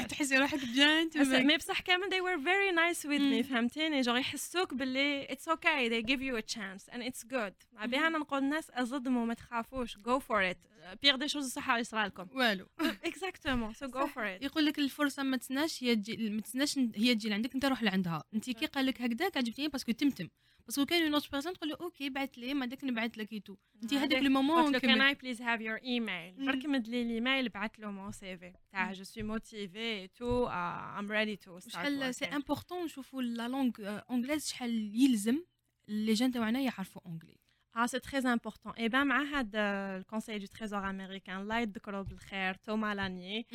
تحسي 0.09 0.37
روحك 0.37 0.59
bien 0.65 1.09
mais 1.45 1.57
بصح 1.57 1.79
كامل 1.79 2.09
they 2.09 2.21
were 2.21 2.41
very 2.43 2.71
nice 2.75 3.05
with 3.05 3.21
me 3.21 3.49
فهمتيني 3.49 4.01
جوغ 4.01 4.17
يحسوك 4.17 4.73
باللي 4.73 5.27
it's 5.27 5.53
okay 5.53 5.89
they 5.89 6.11
give 6.11 6.21
you 6.21 6.37
a 6.37 6.55
chance 6.55 6.93
and 6.93 7.01
it's 7.01 7.23
good. 7.23 7.85
بها 7.85 8.07
أنا 8.07 8.17
نقول 8.17 8.41
للناس 8.41 8.69
اصدموا 8.69 9.25
ما 9.25 9.33
تخافوش 9.33 9.97
go 9.97 10.19
for 10.19 10.53
it. 10.53 10.70
pire 11.01 11.15
des 11.15 11.27
choses 11.27 11.51
صح 11.51 11.75
يصرى 11.75 12.05
لكم 12.05 12.27
والو. 12.35 12.67
exactement 12.79 13.73
so 13.73 13.87
go 13.87 14.07
for 14.07 14.35
it 14.35 14.43
يقول 14.43 14.65
لك 14.65 14.79
الفرصة 14.79 15.23
ما 15.23 15.37
تسناش 15.37 15.83
هي 15.83 15.95
تجي 15.95 16.29
ما 16.29 16.41
تسناش 16.41 16.77
هي 16.77 17.15
تجي 17.15 17.29
لعندك 17.29 17.53
أنت 17.55 17.65
روح 17.65 17.83
لعندها. 17.83 18.23
أنت 18.33 18.49
كي 18.49 18.65
قال 18.65 18.85
لك 18.85 19.01
هكذاك 19.01 19.37
عجبتني 19.37 19.67
parce 19.67 19.82
que 19.82 19.91
تمتم. 19.91 20.29
parce 20.65 20.77
que 20.77 20.85
كاين 20.85 21.03
une 21.03 21.13
autre 21.13 21.29
personne 21.31 21.53
تقول 21.53 21.69
له 21.69 21.77
ok 21.81 22.09
بعث 22.09 22.29
لي 22.37 22.53
ما 22.53 22.65
داك 22.65 22.83
نبعث 22.83 23.17
لك 23.17 23.33
et 23.33 23.40
tout 23.40 23.55
أنت 23.83 23.93
هذاك 23.93 24.23
le 24.23 24.29
moment 24.29 24.77
كان 24.77 25.01
اي 25.01 25.13
please 25.13 25.41
have 25.41 25.61
your 25.61 25.75
email 25.75 26.45
برك 26.45 26.65
مد 26.65 26.87
لي 26.87 27.01
الايميل 27.01 27.49
بعث 27.49 27.71
له 27.79 27.91
mon 27.91 28.11
CV 28.11 28.53
تاع 28.71 28.91
je 28.91 29.03
suis 29.03 29.23
motivé 29.23 30.07
tout 30.07 30.47
I'm 30.47 31.11
ready 31.11 31.35
tout 31.35 31.59
شحال 31.59 32.15
سي 32.15 32.25
امبورطون 32.25 32.83
نشوفوا 32.83 33.21
la 33.21 33.47
langue 33.47 33.99
anglaise 34.11 34.47
شحال 34.49 34.91
يلزم. 34.95 35.43
les 35.87 36.13
jeunes 36.13 36.31
تاعنا 36.31 36.59
يعرفوا 36.59 37.01
anglais 37.07 37.37
Ah, 37.73 37.87
c'est 37.87 38.01
très 38.01 38.25
important. 38.25 38.73
Et 38.77 38.89
ben, 38.89 39.03
مع 39.03 39.23
هذا 39.23 39.99
le 39.99 40.03
conseil 40.03 40.39
du 40.39 40.49
trésor 40.49 40.83
américain 40.83 41.39
الله 41.39 41.59
يذكره 41.59 42.01
بالخير 42.01 42.53
توما 42.53 42.95
لاني 42.95 43.45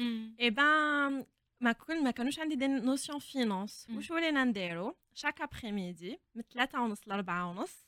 et 0.40 0.50
ben 0.50 1.26
ما 1.60 1.72
كن 1.72 2.04
ما 2.04 2.10
كانوش 2.10 2.38
عندي 2.38 2.54
des 2.56 2.66
notions 2.66 3.18
finance 3.18 3.86
واش 3.90 4.10
ولينا 4.10 4.44
نديرو 4.44 4.96
chaque 5.14 5.40
après-midi 5.40 6.20
من 6.34 6.42
3 6.42 6.80
ونص 6.80 7.08
ل 7.08 7.12
4 7.12 7.50
ونص 7.50 7.86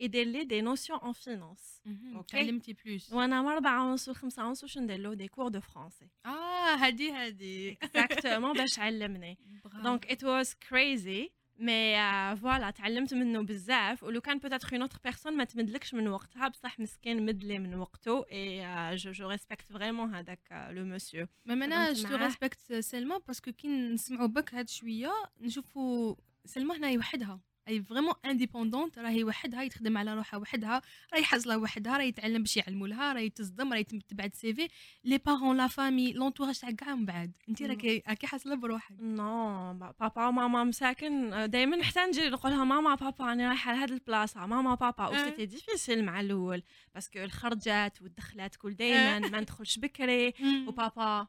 يدير 0.00 0.26
لي 0.26 0.44
des 0.44 0.60
notions 0.60 0.98
en 0.98 1.12
finance 1.12 1.82
ok 2.14 2.36
تعلمتي 2.36 2.72
plus 2.72 3.12
وأنا 3.12 3.42
من 3.42 3.48
4 3.48 3.90
ونص 3.90 4.08
و 4.08 4.14
5 4.14 4.46
ونص 4.46 4.62
واش 4.62 4.78
ندير 4.78 4.96
له 4.98 5.14
des 5.14 5.28
cours 5.28 5.48
de 5.48 5.60
français 5.60 6.08
آه 6.26 6.74
هادي 6.74 7.12
هادي 7.12 7.72
exactement 7.72 8.52
باش 8.52 8.78
علمني 8.78 9.38
donc 9.82 10.06
it 10.10 10.24
was 10.24 10.54
crazy 10.54 11.30
mais 11.58 11.96
voilà 12.36 12.70
تعلمت 12.70 13.14
منه 13.14 13.42
بزاف 13.42 14.02
ولو 14.02 14.20
كان 14.20 14.38
peut-être 14.38 14.68
une 14.72 14.82
autre 14.82 14.98
personne 15.04 15.36
ما 15.36 15.44
تمدلكش 15.44 15.94
من 15.94 16.08
وقتها 16.08 16.48
بصح 16.48 16.80
مسكين 16.80 17.26
مدلي 17.26 17.58
من 17.58 17.74
وقته 17.74 18.24
et 18.32 18.96
je 18.96 19.12
je 19.12 19.28
respecte 19.28 19.72
vraiment 19.72 20.14
هذاك 20.14 20.68
le 20.70 20.84
monsieur 20.84 21.26
mais 21.46 21.64
أنا 21.64 21.92
je 21.92 22.16
respecte 22.16 22.72
سلمى 22.72 23.18
parce 23.26 23.42
que 23.42 23.52
كي 23.52 23.68
نسمعوا 23.68 24.26
بك 24.26 24.54
هاد 24.54 24.68
شوية 24.68 25.12
نشوفوا 25.40 26.14
سلمى 26.44 26.76
هنا 26.76 26.98
وحدها 26.98 27.40
et 27.68 27.82
vraiment 27.82 28.14
indépendante 28.24 28.98
راهي 28.98 29.24
وحدها 29.24 29.62
يتخدم 29.62 29.98
على 29.98 30.14
روحها 30.14 30.40
وحدها 30.40 30.82
راهي 31.12 31.24
حاصلة 31.24 31.58
وحدها 31.58 31.96
راهي 31.96 32.08
يتعلم 32.08 32.42
باش 32.42 32.56
يعلموا 32.56 32.88
لها 32.88 33.12
راهي 33.12 33.30
تصدم 33.30 33.72
راهي 33.72 33.84
تبعت 33.84 34.34
CV. 34.34 34.68
les 35.04 35.18
parents 35.18 35.56
la 35.56 35.66
famille 35.66 36.12
l'entourage 36.12 36.58
تاع 36.58 36.70
كاع 36.70 36.94
من 36.94 37.06
بعد. 37.06 37.32
انت 37.48 37.62
راكي 37.62 38.02
راكي 38.08 38.26
حاصلة 38.26 38.54
بروحك. 38.54 38.96
نو 39.00 39.72
بابا 40.00 40.26
وماما 40.26 40.64
مساكن. 40.64 41.30
دائما 41.50 41.82
حتى 41.82 42.00
نجي 42.00 42.28
نقول 42.28 42.52
لها 42.52 42.64
ماما 42.64 42.94
بابا 42.94 43.24
راني 43.24 43.48
رايحة 43.48 43.72
لهاد 43.72 43.90
البلاصة. 43.90 44.46
ماما 44.46 44.74
بابا. 44.74 45.06
و 45.06 45.14
c'était 45.14 45.46
difficile 45.46 46.04
مع 46.04 46.20
الأول 46.20 46.62
parce 46.94 47.09
que 47.09 47.18
الخرجات 47.18 48.02
والدخلات 48.02 48.56
كل 48.56 48.74
دائما 48.74 49.28
ما 49.28 49.40
ندخلش 49.40 49.78
بكري. 49.78 50.34
وبابا 50.68 51.28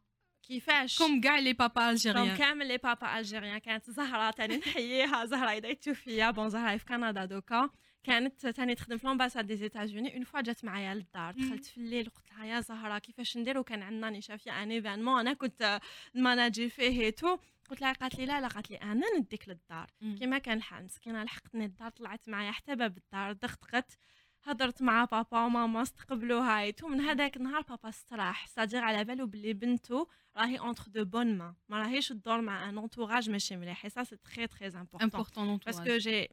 كيفاش 0.50 0.98
comme 0.98 1.22
كاع 1.22 1.40
les 1.40 1.54
papas 1.54 1.90
algériens 1.90 2.38
كامل 2.38 2.68
les 2.68 2.78
papas 2.78 3.20
algériens 3.20 3.58
كانت 3.58 3.90
زهره 3.90 4.32
تاني 4.32 4.58
نحييها 4.58 5.26
زهره 5.26 5.50
اذا 5.50 5.74
توفيا 5.74 6.32
bon 6.32 6.50
زهره 6.50 6.78
في 6.78 6.86
كندا 6.86 7.26
دوكا 7.26 7.70
كانت 8.04 8.48
تاني 8.48 8.76
تخدم 8.76 8.98
في 8.98 9.08
l'ambassade 9.08 9.48
des 9.48 9.56
États-Unis 9.56 10.16
une 10.16 10.24
fois 10.24 10.42
جات 10.42 10.66
معايا 10.66 10.96
للدار. 10.96 11.34
دخلت 11.34 11.66
في 11.66 11.78
الليل 11.78 12.10
قلت 12.10 12.32
لها 12.32 12.46
يا 12.46 12.60
زهره 12.60 12.98
كيفاش 13.00 13.38
ندير 13.38 13.58
وكان 13.58 13.82
عندنا 13.84 14.20
في 14.20 14.52
un 14.52 14.72
événement 14.72 15.20
أنا 15.20 15.34
كنت 15.34 15.80
ماناجي 16.14 16.70
فيه 16.70 16.90
et 16.90 17.06
tout 17.06 17.38
قلت 17.70 17.82
لها 17.82 17.94
قالت 17.94 18.16
لي 18.16 18.26
لا 18.26 18.42
لا 18.42 18.48
قالت 18.48 18.72
لي 18.72 18.78
أنا 18.78 19.06
نديك 19.18 19.50
للدار 19.50 19.88
كيما 20.18 20.38
كان 20.38 20.58
الحال 20.58 20.84
مسكينه 20.84 21.24
لحقتني 21.24 21.66
الدار 21.66 21.90
طلعت 21.90 22.30
معايا 22.30 22.52
حتى 22.52 22.76
باب 22.76 22.98
الدار 22.98 23.32
دغدغت 23.32 23.98
هضرت 24.44 24.82
مع 24.82 25.06
بابا 25.06 25.46
وماما 25.46 25.82
استقبلوها 25.82 26.62
et 26.62 26.70
tout 26.70 26.88
من 26.88 27.02
هذاك 27.02 27.38
النهار 27.38 27.62
بابا 27.62 27.90
استراح 27.90 28.48
ça 28.48 28.55
veut 28.55 28.69
dire 28.69 28.84
على 28.84 29.04
بالو 29.04 29.28
بلي 29.28 29.54
بنته 29.54 30.08
راهي 30.38 30.60
entre 30.60 30.84
de 30.88 31.06
bonnes 31.06 31.38
mains 31.38 31.56
ما 31.70 31.80
راهيش 31.80 32.10
تدور 32.10 32.42
مع 32.42 32.70
un 32.70 32.78
entourage 32.78 33.30
ماشي 33.30 33.56
مليح. 33.56 33.88
ça 33.88 34.04
c'est 34.04 34.18
très 34.18 34.48
très 34.48 34.68
important 35.02 35.58
parce 35.58 35.83
que 35.83 35.98
j'ai 35.98 36.30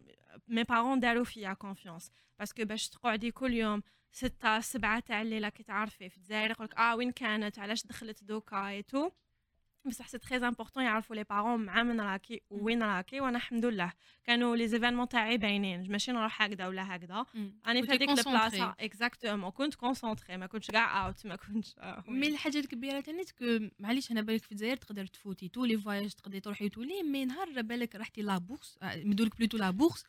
mes 0.49 0.64
parents 0.64 1.01
داروا 1.01 1.25
فيا 1.25 1.53
confiance 1.53 2.11
parce 2.39 2.55
que 2.55 2.64
باش 2.65 2.89
تقعدي 2.89 3.31
كل 3.31 3.53
يوم 3.53 3.83
ستة 4.13 4.61
سبعة 4.61 5.01
تاع 5.01 5.23
الليلة 5.23 5.49
كي 5.49 5.63
تعرفي 5.63 6.09
في 6.09 6.17
الجزائر 6.17 6.51
يقولك 6.51 6.75
آه 6.75 6.97
وين 6.97 7.13
كانت؟ 7.13 7.59
علاش 7.59 7.87
دخلت 7.87 8.25
دوكا؟ 8.25 8.69
et 8.69 8.83
tout 8.83 9.11
بصح 9.89 10.09
c'est 10.09 10.19
très 10.19 10.37
important 10.37 10.85
يعرفوا 10.84 11.16
les 11.17 11.25
parents 11.25 11.61
مع 11.61 11.82
من 11.82 12.01
راكي 12.01 12.43
وين 12.51 12.82
راكي 12.82 13.20
وأنا 13.20 13.37
الحمد 13.37 13.64
لله 13.64 13.93
كانوا 14.24 14.57
les 14.57 14.69
événements 14.69 15.09
تاعي 15.09 15.39
باينين 15.39 15.91
ماشي 15.93 16.12
نروح 16.12 16.43
هكذا 16.43 16.66
ولا 16.66 16.97
هكذا 16.97 17.26
راني 17.66 17.82
في 17.82 17.89
هذيك 17.93 18.09
البلاصه. 18.11 18.74
exactement 18.81 19.51
كنت 19.51 19.74
concentrée 19.75 20.37
ما 20.37 20.47
كنتش 20.47 20.70
كاع 20.70 21.07
out 21.07 21.27
ما 21.26 21.37
كنتش. 21.37 21.74
mais 22.09 22.27
الحاجة 22.28 22.59
الكبيره 22.59 23.01
تاني 23.01 23.22
que 23.39 23.69
معليش 23.78 24.11
أنا 24.11 24.20
بالك 24.20 24.43
في 24.43 24.53
الجزائر 24.53 24.76
تقدر 24.76 25.07
تفوتي 25.07 25.49
tous 25.49 25.64
les 25.64 25.79
voyages 25.79 26.12
تقدري 26.12 26.41
تروحي 26.41 26.68
تولي 26.68 27.03
mais 27.03 27.25
نهار 27.24 27.62
بالك 27.62 27.97
رحتي 27.97 28.22
la 28.23 28.39
bourse 28.39 28.79
ندولك 28.82 29.37
plutôt 29.37 29.57
la 29.57 29.71
bourse 29.71 30.05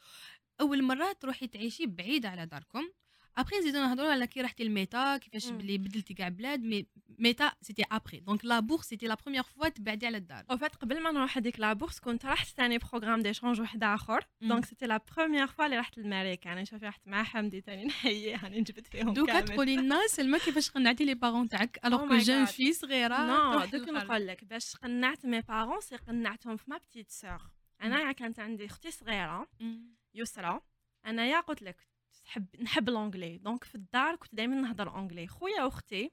اول 0.61 0.83
مره 0.83 1.11
تروحي 1.11 1.47
تعيشي 1.47 1.85
بعيد 1.85 2.25
على 2.25 2.45
داركم 2.45 2.89
ابخي 3.37 3.55
نزيدو 3.57 3.77
نهضروا 3.79 4.11
على 4.11 4.27
كي 4.27 4.41
رحتي 4.41 4.63
ل 4.63 4.74
Meta 4.74 5.17
كيفاش. 5.17 5.49
بلي 5.49 5.77
بدلتي 5.77 6.13
كاع 6.13 6.29
بلاد 6.29 6.63
mais 6.63 6.87
Meta 7.19 7.51
c'était 7.61 7.83
après 7.91 8.19
donc 8.19 8.45
la 8.45 8.59
bourse 8.59 8.85
c'était 8.85 9.07
la 9.07 9.15
première 9.15 9.43
fois 9.43 9.69
تبعدي 9.69 10.05
على 10.07 10.17
الدار 10.17 10.43
en 10.51 10.57
fait 10.57 10.75
قبل 10.75 10.99
ما 11.03 11.11
نروح 11.11 11.37
هذيك 11.37 11.59
la 11.59 11.73
bourse 11.73 11.99
كنت 11.99 12.25
رحت 12.25 12.47
ثاني 12.47 12.77
programme 12.77 13.21
d'échange 13.21 13.61
واحد 13.61 13.83
آخر. 13.83 14.25
donc 14.41 14.65
c'était 14.65 14.85
la 14.85 15.01
première 15.17 15.47
fois 15.47 15.65
اللي 15.65 15.77
رحت 15.77 15.97
للماريكان 15.97 16.53
يعني 16.53 16.65
شوفي 16.65 16.85
رحت 16.85 17.01
مع 17.07 17.23
حمدي 17.23 17.61
تاني 17.61 17.85
نحييه 17.87 18.43
راني 18.43 18.61
جبت 18.61 18.87
فيهم 18.87 19.13
دوكا 19.13 19.39
تقولي 19.41 19.75
لنا 19.75 20.07
سلمى 20.07 20.39
كيفاش 20.45 20.71
قنعتي 20.71 21.05
les 21.05 21.13
parents 21.13 21.49
تاعك 21.49 21.79
alors 21.85 22.07
que 22.07 22.17
jeune 22.17 22.45
fille 22.45 22.73
صغيره 22.73 23.17
non 23.25 23.65
دوك. 23.65 23.89
نقول 23.89 24.27
لك 24.27 24.43
باش 24.45 24.75
قنعت 24.75 25.25
mes 25.25 25.41
parents 25.41 25.81
c'est 25.81 25.95
قنعتهم 25.95 26.57
في 26.57 26.63
ma 26.71 26.77
petite 26.77 27.11
sœur 27.11 27.41
أنايا 27.83 28.11
كانت 28.11 28.39
عندي 28.39 28.65
أختي 28.65 28.91
صغيرة 28.91 29.47
مم. 29.59 29.95
يسرى 30.13 30.61
أنايا 31.07 31.39
قلت 31.39 31.61
لك 31.61 31.87
نحب 32.27 32.45
نحب 32.61 32.89
l'anglais 32.89 33.37
donc 33.37 33.63
في 33.63 33.75
الدار 33.75 34.15
كنت 34.15 34.35
دائما 34.35 34.55
نهضر 34.55 34.89
anglais 34.89 35.27
خويا 35.27 35.63
واختي 35.63 36.11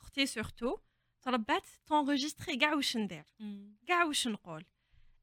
أختي 0.00 0.26
surtout 0.26 0.78
تربات 1.22 1.66
ت 1.86 1.92
enregistrer 1.92 2.56
كاع 2.56 2.74
واش 2.74 2.96
ندير. 2.96 3.24
كاع 3.86 4.04
واش 4.04 4.28
نقول. 4.28 4.64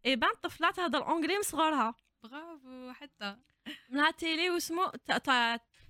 eh 0.05 0.15
ben 0.15 0.30
الطفله 0.29 0.71
تهضر 0.71 1.07
anglais 1.07 1.36
من 1.35 1.41
صغرها. 1.41 1.95
برافو 2.23 2.91
حتى. 2.91 3.37
من 3.89 3.97
la 3.97 4.11
télé 4.11 4.49
واسمو 4.49 4.91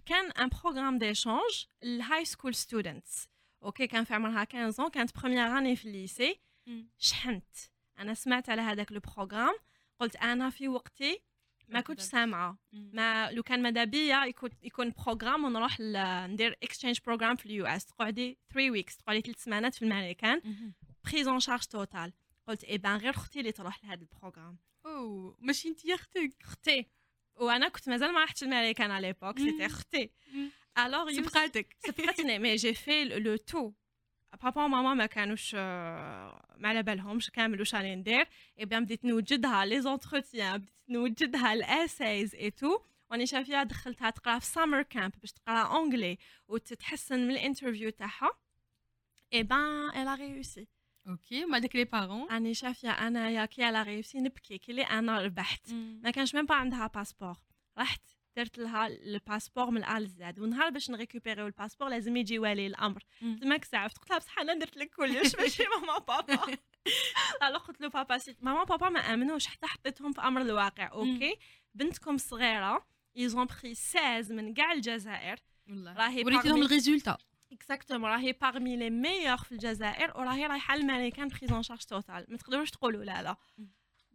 كان 0.06 0.32
un 0.32 0.50
programme 0.50 0.98
d'échange 0.98 1.66
ال 1.84 2.26
high 2.26 2.38
school 2.38 2.56
students 2.56 3.30
okay 3.64 3.88
كان 3.88 4.04
في 4.04 4.14
عمرها 4.14 4.46
15 4.52 4.90
كانت 4.90 5.18
première 5.18 5.58
année 5.58 5.76
في 5.76 5.86
ال 5.86 5.93
lycée. 5.93 6.40
شحنت. 6.98 7.56
أنا 8.00 8.14
سمعت 8.14 8.50
على 8.50 8.62
هذاك 8.62 8.92
ال 8.92 8.98
programme 8.98 9.56
قلت 10.00 10.16
أنا 10.16 10.50
في 10.50 10.68
وقتي 10.68 11.24
ما 11.70 11.82
كنتش 11.82 12.04
سامعة. 12.04 12.58
mais 12.72 13.32
لو 13.32 13.44
كان 13.44 13.62
ماذا 13.62 13.84
بيا 13.84 14.26
يكون 14.26 14.50
يكون 14.64 14.94
programme 15.06 15.46
ونروح 15.46 15.78
ندير 16.30 16.58
exchange 16.64 17.00
program 17.06 17.36
في 17.36 17.46
ال 17.46 17.66
US. 17.66 17.86
تقعدي 17.86 18.38
3 18.54 18.72
weeks 18.72 18.98
تقعدي 18.98 19.22
ثلاث 19.22 19.44
سمانات 19.44 19.76
في 19.76 19.86
الامريكان. 19.86 20.42
prise 21.06 21.30
en 21.30 21.40
charge 21.40 21.64
totale 21.64 22.14
قلت 22.48 22.64
eh 22.64 22.78
ben 22.78 22.98
غير 22.98 23.10
أختي 23.10 23.40
اللي 23.40 23.52
تروح 23.52 23.84
لهذا 23.84 24.02
ال 24.02 24.07
programme 24.07 24.58
أوه 24.86 25.38
ماشي 25.40 25.68
انت 25.70 25.86
يا 25.86 25.96
أختك 25.96 26.36
أختي 26.42 26.86
وأنا 27.36 27.70
كنت 27.70 27.90
مازال 27.90 28.14
ما 28.14 28.24
رحتش 28.24 28.44
الامريكان 28.44 28.92
à 28.92 29.08
l'époque 29.08 29.40
c'était. 29.40 29.66
أختي. 29.66 30.12
alors 30.78 31.12
سبقاتك 31.12 31.76
سبقتني 31.80 32.40
mais 32.40 32.56
j'ai 32.56 32.74
fait 32.74 33.04
le 33.04 33.36
tout 33.36 33.72
بابا 34.44 34.64
وماما 34.64 34.94
ما 34.94 35.06
كانوش 35.06 35.52
آه، 35.56 36.56
ما 36.58 36.70
على 36.70 36.84
بالهمش 36.84 37.30
كامل 37.30 37.60
واش 37.60 37.76
راني 37.76 37.96
ندير 37.96 38.28
eh 38.60 38.66
bien 38.66 38.86
بديت 38.86 39.06
نوجدها 39.06 39.66
les 39.66 39.82
entretiens 39.82 40.58
بديت 40.58 40.74
نوجدها 40.90 41.54
ال 41.54 41.65
essays 41.65 42.36
et 42.36 42.52
tout 42.52 42.80
واني 43.12 43.26
شافيها 43.26 43.64
دخلتها 43.64 44.10
تقرا 44.10 44.40
في 44.40 44.46
summer 44.46 44.82
camp 44.82 45.12
باش 45.22 45.32
تقرأ 45.32 45.62
anglais 45.78 46.18
وتتحسن 46.48 47.20
من 47.20 47.32
ال 47.32 47.37
interview 47.37 47.90
تاعها 47.90 48.30
eh 49.34 49.44
ben 49.44 49.90
elle 49.90 50.16
a 50.16 50.23
réussi 50.23 50.68
okay 51.08 51.46
مع 51.46 51.58
داك 51.58 51.76
les 51.76 51.84
parents 51.84 52.28
راني 52.32 52.54
شافيه 52.54 52.90
انايا 52.90 53.46
كي 53.46 53.70
elle 53.70 53.84
a 53.84 53.89
réussi 53.89 54.20
نبكي 54.20 54.58
كي 54.58 54.72
اللي 54.72 54.84
أنا 54.84 55.22
ربحت. 55.22 55.72
ما 56.04 56.12
كانش 56.12 56.36
même 56.36 56.46
pas 56.46 56.56
عندها 56.56 56.88
passeport 56.88 57.38
رحت. 57.78 58.02
درت 58.38 58.58
لها 58.58 58.88
ال 58.88 58.96
passeport 58.96 59.70
من 59.72 59.84
ال 59.84 59.92
A 59.92 60.00
ل 60.00 60.08
Z 60.08 60.40
ونهار 60.40 60.70
باش 60.70 60.90
ن 60.90 60.97
récupér 60.97 61.46
يو 61.48 61.55
ال 61.55 61.58
passeport 61.58 61.90
لازم 61.90 62.18
يجي 62.18 62.40
ولي 62.40 62.68
الأمر. 62.68 63.04
مم. 63.22 63.40
ماك 63.44 63.66
سعفت 63.66 63.98
قلت 63.98 64.10
لها 64.10 64.20
بصح 64.20 64.40
أنا 64.40 64.54
درت 64.54 64.78
لك 64.78 64.90
كلش 64.90 65.36
ماشي 65.36 65.64
ماما 65.76 65.98
بابا 65.98 66.58
ألو 67.44 67.58
قلت 67.58 67.82
له 67.82 67.88
بابا 67.88 68.18
c'est 68.18 68.36
ماما 68.42 68.64
بابا 68.64 68.90
ما 68.90 69.00
آمنوش 69.00 69.48
حتى 69.48 69.68
حطيتهم 69.68 70.12
في 70.12 70.22
أمر 70.22 70.42
الواقع 70.42 70.92
okay؟ 70.92 71.36
بنتكم 71.74 72.18
صغيرة 72.18 72.86
ils 73.18 73.32
ont 73.32 73.46
pris 73.46 73.74
16 73.76 74.34
من 74.34 74.54
كاع 74.54 74.72
الجزائر. 74.72 75.40
راهي 75.70 76.24
وريت 76.24 76.46
لهم 76.46 76.62
ال 76.64 76.69
résultat. 76.69 77.18
exactement 77.52 78.10
راهي 78.10 78.32
parmi 78.32 78.78
les 78.78 78.90
meilleurs 78.90 79.38
في 79.38 79.52
الجزائر 79.52 80.18
وراهي 80.18 80.46
رايحة 80.46 80.76
للماريكان 80.76 81.28
prise 81.28 81.53
en 81.53 81.64
charge 81.64 81.80
totale 81.84 82.26
ما 82.30 82.38
تقدروش 82.38 82.72
تقولوا 82.72 83.04
لا 83.04 83.24
لا. 83.24 83.36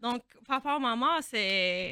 donc 0.05 0.37
بابا 0.49 0.75
وماما 0.75 1.21
c'est 1.21 1.39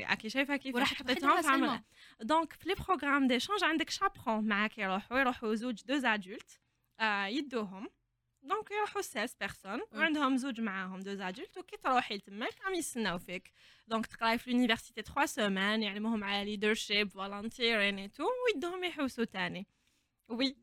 اكي 0.05 0.29
شايفه 0.29 0.57
كيف 0.57 0.75
وراح 0.75 0.95
حطيتهم 0.95 1.43
في 1.43 1.49
عمل 1.49 1.83
donc 2.21 2.53
في 2.53 2.69
les 2.69 2.75
programmes 2.75 3.27
d'échange 3.27 3.65
عندك 3.65 3.91
chaperon 3.91 4.49
معاك 4.49 4.79
يروحوا 4.79 5.19
يروحوا 5.19 5.55
زوج 5.55 5.83
deux 5.85 6.05
adultes 6.05 6.61
آه 7.01 7.27
يدوهم 7.27 7.89
donc 8.43 8.71
يروحوا 8.71 9.03
16 9.03 9.37
personnes 9.41 9.81
وعندهم 9.93 10.37
زوج 10.37 10.61
معاهم 10.61 11.01
deux 11.01 11.21
adultes 11.21 11.59
وكي 11.59 11.77
تروحي 11.77 12.17
لتماك 12.17 12.55
عم 12.67 12.75
يستناو 12.75 13.19
فيك 13.19 13.53
دونك 13.89 14.07
تقراي 14.07 14.39
في 14.39 14.51
l'université 14.51 15.03
3 15.03 15.27
semaines 15.27 15.83
يعلموهم 15.83 16.25
على 16.25 16.45
leadership 16.45 17.09
volunteering 17.09 17.99
et 17.99 18.09
tout 18.09 18.25
ويدوهم 18.47 18.85
يحوسوا 18.85 19.25
تاني 19.25 19.67
oui 20.29 20.57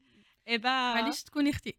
eh 0.49 0.57
ben 0.57 0.93
معليش 0.93 1.23
تكوني 1.23 1.49
أختي 1.49 1.75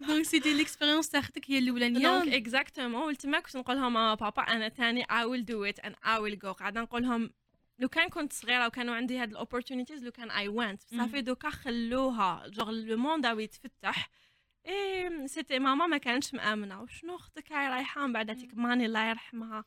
donc 0.00 0.24
c'était 0.24 0.54
l'expérience 0.54 1.08
تاع 1.08 1.20
أختك 1.20 1.50
هي 1.50 1.58
الاولانيه 1.58 2.02
donc 2.02 2.34
exactement 2.34 3.02
ولتما 3.02 3.40
كنت 3.40 3.56
نقول 3.56 3.76
لهم 3.76 4.14
بابا 4.14 4.42
أنا 4.42 4.68
تاني 4.68 5.04
I 5.04 5.24
will 5.24 5.44
do 5.44 5.72
it 5.72 5.84
and 5.84 5.92
I 5.92 6.18
will 6.20 6.38
go 6.44 6.48
قاعدة 6.48 6.80
نقول 6.80 7.02
لهم 7.02 7.30
لو 7.78 7.88
كان 7.88 8.08
كنت 8.08 8.32
صغيره 8.32 8.66
وكانوا 8.66 8.94
عندي 8.94 9.18
هاد 9.18 9.30
ال 9.30 9.35
opportunities 9.35 10.04
لو 10.04 10.10
كان 10.10 10.30
I 10.30 10.48
went 10.48 10.82
صافي 10.82 11.20
دوكا 11.20 11.50
خلوها 11.50 12.48
جوغ 12.48 12.70
le 12.70 12.96
monde 12.96 13.24
يتفتح 13.24 14.10
إيه 14.66 15.26
c'était 15.26 15.58
ماما 15.58 15.86
ما 15.86 15.98
كانتش 15.98 16.34
مامنه 16.34 16.82
وشنو 16.82 17.16
أختك 17.16 17.52
هاي 17.52 17.68
رايحه 17.68 18.06
من 18.06 18.12
بعد 18.12 18.36
تيك 18.36 18.54
ماني 18.54 18.86
الله 18.86 19.08
يرحمها 19.08 19.64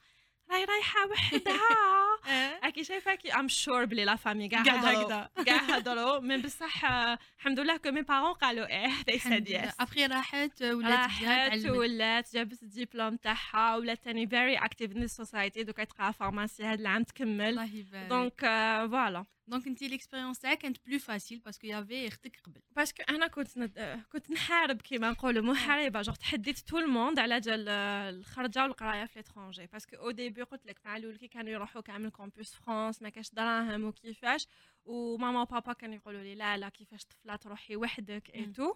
راهي 0.52 0.66
رايحه 0.66 1.08
وحدها 1.08 2.18
اكي 2.64 2.84
شايفة 2.84 3.16
كي 3.16 3.34
I'm 3.34 3.48
sure 3.48 3.86
بلي 3.86 4.06
la 4.06 4.16
famille 4.16 4.50
كاع 4.50 4.62
هكذا. 4.62 5.30
كاع 5.46 5.58
هضروا 5.58 6.20
من 6.20 6.42
بصح 6.42 6.86
آه، 6.86 7.18
الحمد 7.40 7.60
لله 7.60 7.78
que 7.78 7.92
mes 7.92 8.02
parents 8.02 8.34
قالوا 8.34 8.68
إيه 8.68 8.88
they 8.90 9.20
said 9.22 9.48
yes. 9.50 9.74
ابخي 9.80 10.06
راحت 10.06 10.62
ولات 10.64 10.92
راحت 11.24 11.66
ولات 11.66 12.34
جابت 12.34 12.64
الدبلوم 12.64 13.16
تاعها 13.16 13.76
ولات 13.76 14.04
تاني 14.04 14.28
very 14.28 14.56
active 14.58 14.92
in 14.92 15.04
ال 15.04 15.11
society 15.11 15.64
دوكا 15.64 15.84
تقرا 15.84 16.12
pharmacie 16.12 16.64
هاد 16.64 16.80
العام 16.80 17.04
تكمل. 17.04 17.70
donc 18.10 18.44
آه، 18.44 18.88
voilà 18.88 19.26
donc 19.52 19.68
انت 19.68 19.82
l'expérience 19.82 20.40
تاعك 20.40 20.58
كانت 20.58 20.78
plus 20.86 21.00
facile 21.00 21.40
parce 21.40 21.57
que 21.57 21.68
y 21.68 21.74
avait 21.74 22.08
أختك 22.08 22.40
قبل 22.44 22.62
parce 22.76 22.93
que 22.93 23.04
أنا 23.10 23.28
كنت 23.28 23.58
ند... 23.58 24.04
كنت 24.12 24.32
نحارب 24.32 24.82
كيما 24.82 25.12
نقولوا 25.12 25.44
محاربه 25.44 26.02
جوغ 26.02 26.16
تحديت 26.16 26.60
tout 26.60 26.78
le 26.78 26.90
monde 26.90 27.20
على 27.20 27.40
جال 27.40 27.70
الخرجه 27.70 28.64
والقرايه 28.64 29.06
في 29.06 29.20
l'étranger 29.20 29.68
parce 29.68 29.85
que 29.85 29.96
au 29.96 30.12
début 30.12 30.42
قلت 30.42 30.66
لك 30.66 30.80
مع 30.86 30.98
الأول 30.98 31.18
كي 31.18 31.28
كانوا 31.28 31.52
يروحوا 31.52 31.82
كامل 31.82 32.10
Campus 32.10 32.54
France 32.54 33.02
ما 33.02 33.10
كاش 33.10 33.34
دراهم 33.34 33.84
وكيفاش 33.84 34.48
وماما 34.86 35.42
وبابا 35.42 35.74
كانوا 35.74 35.96
يقولوا 35.96 36.24
لي 36.24 36.36
لا 36.36 36.58
لا 36.58 36.70
كيفاش 36.70 37.06
طفله 37.06 37.36
تروحي 37.36 37.76
وحدك 37.76 38.30
et 38.36 38.46
tout 38.46 38.74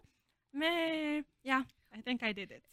mais 0.54 0.66
يا 1.46 1.66
I 1.94 1.98
think 1.98 2.24
I 2.24 2.34
did 2.40 2.52
it. 2.58 2.64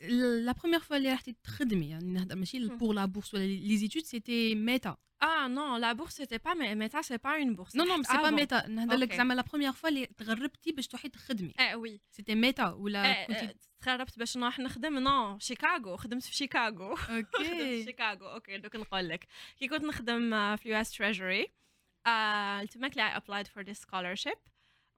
La 0.48 0.54
première 0.54 0.84
fois 0.84 0.92
اللي 0.92 1.12
رحتي 1.12 1.36
تخدمي 1.44 1.88
يعني 1.88 2.04
نهضر 2.04 2.36
ماشي 2.36 2.68
pour 2.68 2.94
la 2.94 3.06
bourse 3.06 3.34
ولا 3.34 3.68
les 3.68 3.84
études 3.84 4.06
c'était 4.06 4.54
méta. 4.54 4.96
Ah 5.24 5.44
non, 5.58 5.70
la 5.84 5.92
bourse 5.98 6.14
c'était 6.20 6.42
pas 6.46 6.54
mais 6.60 6.74
Meta 6.82 7.00
c'est 7.08 7.22
pas 7.26 7.34
une 7.44 7.52
bourse. 7.58 7.74
Non 7.78 7.86
non, 7.90 7.98
c'est 8.02 8.22
pas 8.26 8.30
Meta. 8.30 8.68
نهضر 8.68 8.96
لك 8.96 9.14
زعما 9.14 9.34
la 9.34 9.44
première 9.44 9.76
fois 9.76 9.84
اللي 9.84 10.06
تغربتي 10.06 10.72
باش 10.72 10.88
تروحي 10.88 11.08
تخدمي. 11.08 11.54
آه 11.58 11.76
oui. 11.76 12.00
C'était 12.16 12.34
Meta 12.34 12.60
ولا 12.60 13.26
كنتي 13.26 13.54
تغربت 13.80 14.18
باش 14.18 14.36
نروح 14.36 14.58
نخدم 14.58 14.98
non 14.98 15.38
شيكاغو 15.38 15.96
خدمت 15.96 16.22
في 16.22 16.34
شيكاغو. 16.34 16.96
okay. 17.10 17.84
شيكاغو 17.84 18.26
okay 18.26 18.58
دوك 18.58 18.76
نقول 18.76 19.08
لك 19.08 19.26
كي 19.58 19.68
كنت 19.68 19.84
نخدم 19.84 20.56
في 20.56 20.68
US 20.68 20.96
Treasury 20.96 21.52
تماك 22.70 22.96
لي 22.96 23.10
I 23.10 23.20
applied 23.20 23.48
for 23.48 23.64
this 23.64 23.78
scholarship 23.78 24.51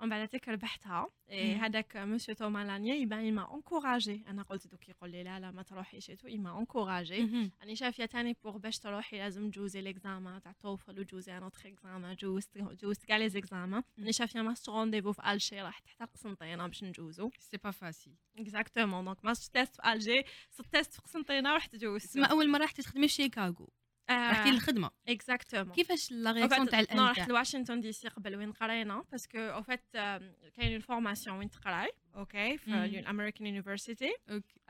ومن 0.05 0.11
بعد 0.11 0.41
ربحتها 0.49 1.11
هذاك 1.55 1.97
monsieur 1.97 2.35
Thomas 2.35 2.65
لانيا 2.65 2.95
eh 2.95 3.11
ben 3.11 3.35
m'a 3.35 3.55
encouragée 3.55 4.25
أنا 4.29 4.43
قلت 4.43 4.67
دوك 4.67 4.89
يقول 4.89 5.11
لي 5.11 5.23
لا 5.23 5.41
لا 5.41 5.51
ما 5.51 5.63
تروحيش 5.63 6.07
tout 6.07 6.29
m'a 6.29 6.59
encouragée 6.59 7.23
راني 7.63 7.77
شافيه 7.77 8.05
تاني 8.05 8.37
pour 8.45 8.57
باش 8.59 8.79
تروحي 8.79 9.19
لازم 9.19 9.51
تجوزي 9.51 9.81
l'examen 9.81 10.43
تاع 10.43 10.53
TOEFL 10.53 11.01
وتجوزي 11.01 11.37
un 11.37 11.43
autre 11.43 11.69
examen 11.69 12.15
جوزت 12.15 12.59
جوزت 12.59 13.05
كاع 13.05 13.17
les 13.17 13.29
examens 13.29 13.83
راني 13.99 14.13
شافيه 14.13 14.43
ماستر 14.43 14.73
rendez-vous 14.73 15.13
في 15.13 15.33
Alger 15.33 15.63
راح 15.63 15.79
تحت 15.79 16.03
قسنطينه 16.03 16.67
باش 16.67 16.85
نجوزو 16.85 17.31
c'est 17.39 17.57
pas 17.57 17.71
facile 17.71 18.15
exactement 18.39 19.05
donc 19.05 19.25
ماستر 19.25 19.61
تيست 19.61 19.77
في 19.77 19.93
الجي 19.93 20.25
test 20.73 20.95
في 20.95 21.01
قسنطينه 21.01 21.53
ورحت 21.53 21.77
جوزت 21.77 22.17
اول 22.17 22.51
مره 22.51 22.65
رحتي 22.65 22.83
تخدمي 22.83 23.09
في 23.09 23.15
شيكاغو 23.15 23.69
رحتي 24.11 24.51
للخدمة. 24.51 24.91
exactement 25.09 25.75
كيفاش 25.75 26.13
la 26.13 26.33
réaction 26.33 26.69
تاع 26.69 26.81
الان 26.81 27.01
رحت 27.01 27.29
لواشنطن 27.29 27.81
دي 27.81 27.93
سي 27.93 28.09
قبل 28.09 28.37
وين 28.37 28.53
قرينا؟ 28.53 29.05
parce 29.13 29.29
que 29.29 29.39
en 29.39 29.63
fait 29.63 29.81
كاين 29.93 30.73
une 30.73 30.81
formation 30.81 31.39
وين 31.39 31.51
تقراي 31.51 31.93
okay 32.15 32.59
في 32.59 32.71
ال 32.75 32.83
American 32.83 33.47
University 33.47 34.15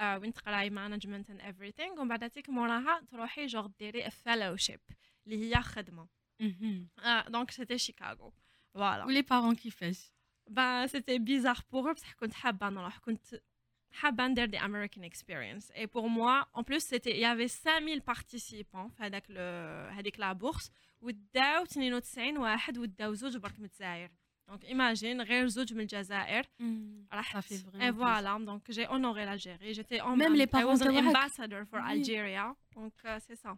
وين 0.01 0.33
تقراي 0.33 0.71
management 0.71 1.31
and 1.31 1.41
everything 1.41 2.01
ومن 2.01 2.09
بعد 2.09 2.31
تيك 2.31 2.51
موراها 2.51 3.03
تروحي 3.11 3.47
جوغ 3.47 3.67
ديري 3.67 4.11
fellowship 4.11 4.81
اللي 5.27 5.57
هي 5.57 5.63
خدمة. 5.63 6.09
donc 7.29 7.51
c'était 7.51 7.79
شيكاغو 7.79 8.33
voilà 8.75 9.05
و 9.05 9.09
les 9.09 9.23
parents 9.23 9.55
كيفاش؟ 9.55 10.13
bah 10.51 10.87
c'était 10.87 11.19
bizarre 11.19 11.59
pour 11.73 11.93
بصح 11.93 12.13
كنت 12.13 12.35
حابة 12.35 12.69
نروح. 12.69 12.99
كنت 12.99 13.41
حابه 13.95 14.27
ندير 14.27 14.47
the 14.47 14.59
American 14.59 15.05
experience 15.05 15.71
et 15.71 15.87
pour 15.87 16.07
moi 16.07 16.45
en 16.57 16.65
plus 16.65 16.83
c'était 16.83 17.11
y 17.11 17.17
avait 17.17 17.49
5000 17.49 18.07
participants 18.07 18.89
في 18.89 19.03
هذاك 19.03 19.31
هذيك 19.91 20.21
la 20.21 20.33
bourse 20.33 20.71
وداو 21.01 21.63
92 21.63 22.37
واحد 22.39 22.79
وداو 22.79 23.15
زوج 23.15 23.37
برك 23.37 23.59
من 23.59 23.65
الجزائر 23.65 24.11
donc 24.49 24.65
imagine 24.65 25.23
غير 25.23 25.47
زوج 25.47 25.75
من 25.75 25.81
الجزائر 25.81 26.47
راح 27.13 27.37
et 27.37 27.93
voilà 27.93 28.45
donc 28.45 28.71
j'ai 28.71 28.87
honoré 28.87 29.25
l'Algérie 29.25 29.73
j'étais 29.73 30.01
en 30.01 30.19
même 30.19 30.37
les 30.37 30.47
parents 30.47 30.97
ambassador 30.97 31.65
for 31.65 31.81
Algeria 31.81 32.57
donc 32.75 33.19
c'est 33.19 33.35
ça 33.35 33.57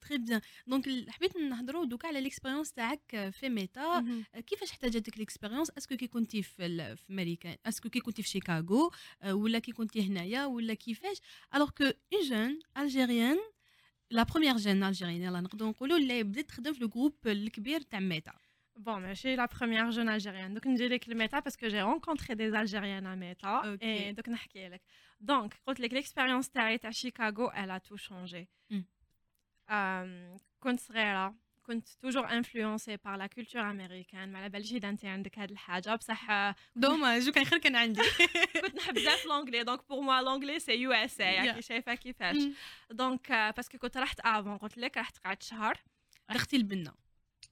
très 0.00 0.18
bien 0.18 0.40
donc 0.66 1.10
حبيت 1.10 1.36
نهضروا 1.36 1.84
دوكا 1.84 2.08
على 2.08 2.20
l'expérience 2.20 2.72
تاعك 2.72 3.30
في 3.32 3.48
ميتا 3.48 4.04
كيفاش 4.46 4.70
احتاجتك 4.70 5.18
l'expérience 5.18 5.70
est-ce 5.70 5.87
que 5.87 5.96
كي 5.96 6.06
كنتي 6.06 6.42
في 6.42 6.96
في 6.96 7.12
أمريكا 7.12 7.56
est-ce 7.66 7.81
que 7.81 7.88
كي 7.88 8.00
كنتي 8.00 8.22
في 8.22 8.28
شيكاغو 8.28 8.92
ولا 9.26 9.58
كي 9.58 9.72
كنتي 9.72 10.08
هنايا 10.08 10.46
ولا 10.46 10.74
كيفاش 10.74 11.16
alors 11.54 11.70
que 11.70 11.84
une 11.84 12.22
jeune 12.28 12.58
algérienne 12.78 13.38
la 14.10 14.22
première 14.22 14.56
jeune 14.56 14.82
algérienne 14.82 15.22
يلا 15.22 15.40
نقدروا 15.40 15.70
نقولوا 15.70 15.98
اللي 15.98 16.22
بدات 16.22 16.48
تخدم 16.48 16.72
في 16.72 16.84
ال 16.84 16.88
groupe 16.88 17.14
الكبير 17.26 17.80
تاع 17.80 18.00
ميتا 18.00 18.32
Bon, 18.80 18.96
mais 18.96 19.14
je 19.14 19.20
suis 19.20 19.36
la 19.36 19.46
première 19.46 19.90
jeune 19.90 20.08
algérienne. 20.08 20.54
Donc, 20.54 20.64
je 20.64 20.86
dis 20.88 21.10
le 21.10 21.14
méta 21.14 21.42
parce 21.42 21.56
que 21.56 21.68
j'ai 21.68 21.82
rencontré 21.82 22.34
des 22.34 22.54
algériennes 22.54 23.06
à 23.06 23.14
méta. 23.14 23.62
Okay. 23.74 24.08
Et 24.08 24.14
donc, 24.14 25.52
donc, 25.66 25.78
l'expérience 25.78 26.48
à 26.54 26.90
Chicago, 26.90 27.50
elle 27.54 27.72
a 27.72 27.80
tout 27.80 27.98
changé. 27.98 28.48
Mm. 28.70 28.80
كنت 30.60 30.80
صغيرة 30.80 31.34
كنت 31.62 31.88
toujours 31.88 32.30
influencée 32.30 32.96
par 32.96 33.16
la 33.16 33.26
culture 33.26 33.70
américaine 33.70 34.32
ما 34.32 34.46
علاباليش 34.46 34.72
اذا 34.72 34.88
انت 34.88 35.04
عندك 35.04 35.38
هاد 35.38 35.50
الحاجة. 35.50 35.94
بصح 35.94 36.54
dommage 36.76 37.28
وكان 37.28 37.44
خير 37.44 37.58
كان 37.58 37.76
عندي. 37.76 38.02
كنت 38.62 38.76
نحب 38.76 38.94
بزاف 38.94 39.26
l'anglais 39.26 39.64
donc 39.64 39.88
pour 39.88 40.00
moi 40.00 40.20
l'anglais 40.22 40.58
c'est 40.58 40.72
USA 40.72 41.34
يعني 41.34 41.62
شايفة 41.62 41.94
كيفاش. 41.94 42.36
donc 42.90 43.32
parce 43.32 43.61
que 43.61 43.78
كنت 43.78 43.96
رحت 43.96 44.20
avant 44.20 44.58
قلت 44.58 44.78
لك 44.78 44.96
رحت 44.96 45.18
قعدت 45.18 45.42
شهر. 45.42 45.78
رحتي 46.30 46.56
البنه 46.56 46.94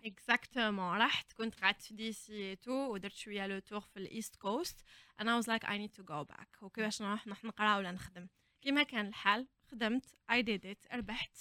exactement 0.04 0.98
رحت 0.98 1.32
كنت 1.32 1.60
قعدت 1.60 1.82
في 1.82 1.94
دي 1.94 2.12
سي 2.12 2.56
too 2.56 2.72
ودرت 2.72 3.14
شوية 3.14 3.46
le 3.46 3.58
tour 3.58 3.80
في 3.80 3.96
ال 3.96 4.04
East 4.04 4.36
Coast 4.36 4.84
and 5.20 5.36
I 5.36 5.39
was 5.39 5.48
like 5.48 5.64
I 5.64 5.78
need 5.78 5.90
to 5.90 6.02
go 6.02 6.24
back 6.24 6.56
وكيفاش 6.62 7.02
نروح؟ 7.02 7.26
نقرا 7.26 7.76
ولا 7.76 7.92
نخدم. 7.92 8.28
كيما 8.62 8.82
كان 8.82 9.06
الحال 9.06 9.46
خدمت 9.70 10.04
I 10.30 10.42
did 10.42 10.66
it 10.66 10.84
ربحت. 10.92 11.36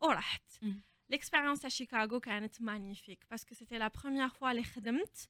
ورحت 0.00 0.52
l'expérience 1.12 1.64
à 1.64 1.70
Chicago 1.70 2.20
كانت 2.20 2.56
parce 3.28 3.44
que 3.44 3.54
c'était 3.54 3.78
la 3.78 3.90
première 3.90 4.36
fois 4.36 4.50
اللي 4.50 4.64
خدمت 4.64 5.28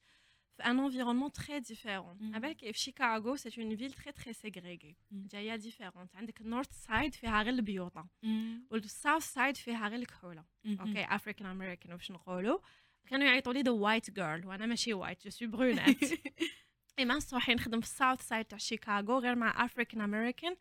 في 0.57 0.63
un 0.63 0.77
environnement 0.77 1.29
très 1.29 1.61
différent. 1.61 2.15
Mm. 2.19 2.33
avec 2.35 2.57
Chicago 2.83 3.37
c'est 3.37 3.57
une 3.57 3.73
ville 3.73 3.95
très 3.95 4.13
très 4.13 4.33
ségrégée 4.33 4.95
جاية 5.11 5.57
différente 5.57 6.15
عندك 6.15 6.41
ال 6.41 6.46
North 6.46 6.71
Side 6.71 7.13
فيها 7.13 7.43
غير 7.43 7.53
البيوضه 7.53 8.05
وال 8.71 8.86
South 8.86 9.23
Side 9.23 9.57
فيها 9.57 9.87
غير 9.87 9.99
الكحوله 9.99 10.45
okay 10.65 11.05
African 11.05 11.47
American 11.47 11.95
باش 11.95 12.11
نقولوا 12.11 12.59
كانوا 13.07 13.27
يعيطوا 13.27 13.53
لي 13.53 13.61
the 13.61 13.71
white 13.71 14.11
girl 14.11 14.45
وأنا 14.45 14.65
ماشي 14.65 14.93
white 14.93 15.23
je 15.23 15.29
suis 15.29 15.47
brunette 15.47 16.03
et 16.99 17.05
ما 17.05 17.19
نروح 17.31 17.49
نخدم 17.49 17.81
في 17.81 17.87
ال 17.87 17.93
South 17.93 18.21
Side 18.21 18.45
تاع 18.45 18.57
شيكاغو 18.57 19.19
غير 19.19 19.35
مع 19.35 19.65
African 19.65 20.01
American 20.01 20.55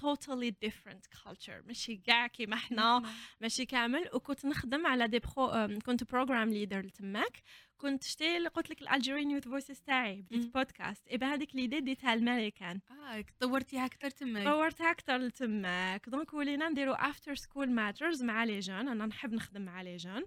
totally 0.00 0.52
different 0.66 1.22
culture. 1.24 1.66
ماشي 1.66 1.96
كاع 1.96 2.26
كيما 2.26 2.56
حنا 2.56 3.02
ماشي 3.40 3.66
كامل. 3.66 4.10
وكنت 4.14 4.46
نخدم 4.46 4.86
على 4.86 5.08
des 5.08 5.18
projets 5.18 5.78
كنت 5.86 6.04
program 6.04 6.48
leader 6.48 6.88
تماك 6.88 7.42
كنت 7.76 8.04
شتي 8.04 8.46
قلت 8.46 8.70
لك 8.70 8.82
ال 8.82 8.87
Algerian 8.87 9.30
Youth 9.30 9.48
Voices 9.48 9.80
تاعي 9.80 10.22
بديت 10.22 10.54
podcast 10.54 11.08
et 11.08 11.18
هذيك 11.22 11.56
l'idée 11.56 11.80
ديتها 11.80 12.14
الامريكان 12.14 12.80
آه 12.90 13.24
طورتيها 13.40 13.86
أكثر 13.86 14.10
تماك. 14.10 14.44
طورتها 14.44 14.90
أكثر 14.90 15.16
لتماك. 15.16 16.08
donc 16.08 16.34
ولينا 16.34 16.68
نديرو 16.68 16.92
After 16.92 17.34
School 17.34 17.70
Matters 17.70 18.22
مع 18.22 18.44
les 18.44 18.58
jeunes. 18.60 18.88
أنا 18.88 19.06
نحب 19.06 19.32
نخدم 19.32 19.62
مع 19.62 19.82
les 19.82 19.96
jeunes. 19.96 20.22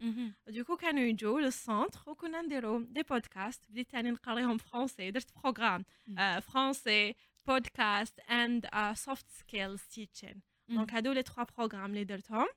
donc 0.47 0.76
كانوا 0.78 1.03
يجوا 1.03 1.41
لل 1.41 1.56
centre 1.56 1.99
وكنا 2.07 2.41
نديرو 2.41 2.82
des 2.82 3.03
podcasts 3.03 3.70
بديت 3.70 3.91
تاني 3.91 4.11
نقريهم 4.11 4.57
français 4.58 5.12
درت 5.11 5.30
programme 5.36 5.86
français 6.41 7.16
podcast 7.47 8.20
and 8.20 8.70
soft 8.93 9.30
skills 9.30 9.82
teaching 9.82 10.41
donc 10.70 10.93
هادو 10.93 11.12
les 11.12 11.24
trois 11.24 11.43
programmes 11.43 11.86
اللي 11.86 12.04
درتهم 12.04 12.48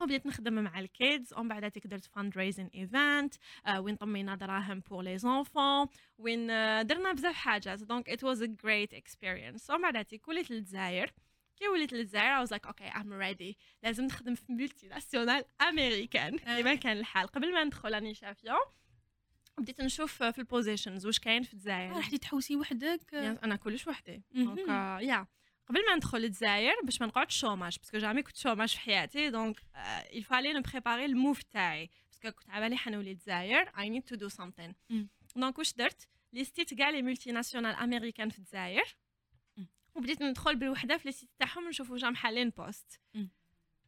وبديت 0.00 0.26
نخدم 0.26 0.52
مع 0.52 0.78
ال 0.78 0.89
kids 0.89 1.34
ومن 1.34 1.48
بعد 1.48 1.72
درت 1.84 2.04
fundraising 2.04 2.70
event 2.74 3.34
وين 3.78 3.96
طمينا 3.96 4.34
دراهم 4.34 4.80
pour 4.80 5.02
les 5.02 5.18
enfants 5.18 5.86
وين 6.18 6.48
uh, 6.48 6.82
درنا 6.82 7.12
بزاف 7.12 7.34
حاجات. 7.34 7.82
donc 7.82 8.08
it 8.08 8.24
was 8.24 8.42
a 8.42 8.46
great 8.46 8.94
experience 8.94 9.70
ومن 9.70 9.90
بعد 9.92 10.20
وليت 10.28 10.50
للجزائر. 10.50 11.12
كي 11.56 11.68
وليت 11.68 11.92
للجزائر 11.92 12.46
I 12.46 12.48
was 12.48 12.52
like 12.52 12.70
okay 12.70 12.90
I'm 12.94 13.12
ready. 13.22 13.54
لازم 13.82 14.04
نخدم 14.04 14.34
في 14.34 14.52
multinationale 14.52 15.44
américaine 15.60 16.38
كيما 16.38 16.74
كان 16.74 16.96
الحال. 16.96 17.26
قبل 17.26 17.54
ما 17.54 17.64
ندخل 17.64 17.94
راني 17.94 18.14
شافية. 18.14 18.58
بديت 19.58 19.80
نشوف 19.80 20.22
في 20.22 20.38
ال 20.38 20.45
positions 20.45 21.06
واش 21.06 21.18
كاين 21.18 21.42
في 21.42 21.52
الجزائر 21.52 21.96
رحتي 21.96 22.18
تحوسي 22.18 22.56
وحدك. 22.56 23.14
أنا 23.14 23.56
كلش 23.56 23.86
وحدي. 23.86 24.22
donc 24.34 24.68
يا 25.02 25.26
قبل 25.66 25.86
ما 25.86 25.96
ندخل 25.96 26.18
للجزائر 26.18 26.74
باش 26.84 27.00
ما 27.00 27.06
نقعدش 27.06 27.40
chômage 27.40 27.76
parce 27.78 27.90
que 27.90 27.98
jamais 27.98 28.22
كنت 28.22 28.36
chômage 28.36 28.68
في 28.68 28.80
حياتي 28.80 29.30
donc 29.30 29.60
il 30.10 30.24
fallait 30.24 30.54
ن 30.54 30.60
préparer 30.60 31.04
ال 31.04 31.12
move 31.12 31.42
تاعي. 31.42 31.90
parce 32.10 32.22
que 32.22 32.30
كنت 32.30 32.50
على 32.50 32.64
بالي 32.64 32.76
حنولي 32.76 33.10
للجزائر 33.10 33.64
I 33.64 33.88
need 33.88 34.14
to 34.14 34.20
do 34.20 34.36
something. 34.36 34.96
donc 35.36 35.58
واش 35.58 35.72
درت؟ 35.72 36.08
list 36.32 36.60
يت 36.60 36.74
كاع 36.74 36.90
les 36.90 37.02
multinationales 37.02 37.74
américaines 37.74 38.28
في 38.28 38.38
الجزائر 38.38 38.96
وبديت 39.94 40.22
ندخل 40.22 40.56
بالوحدة 40.56 40.96
في 40.96 41.08
les 41.08 41.16
sites 41.16 41.30
تاعهم 41.38 41.68
نشوف 41.68 41.90
واش 41.90 42.04
راهم 42.04 42.16
حالين 42.16 42.50
poste 42.50 43.00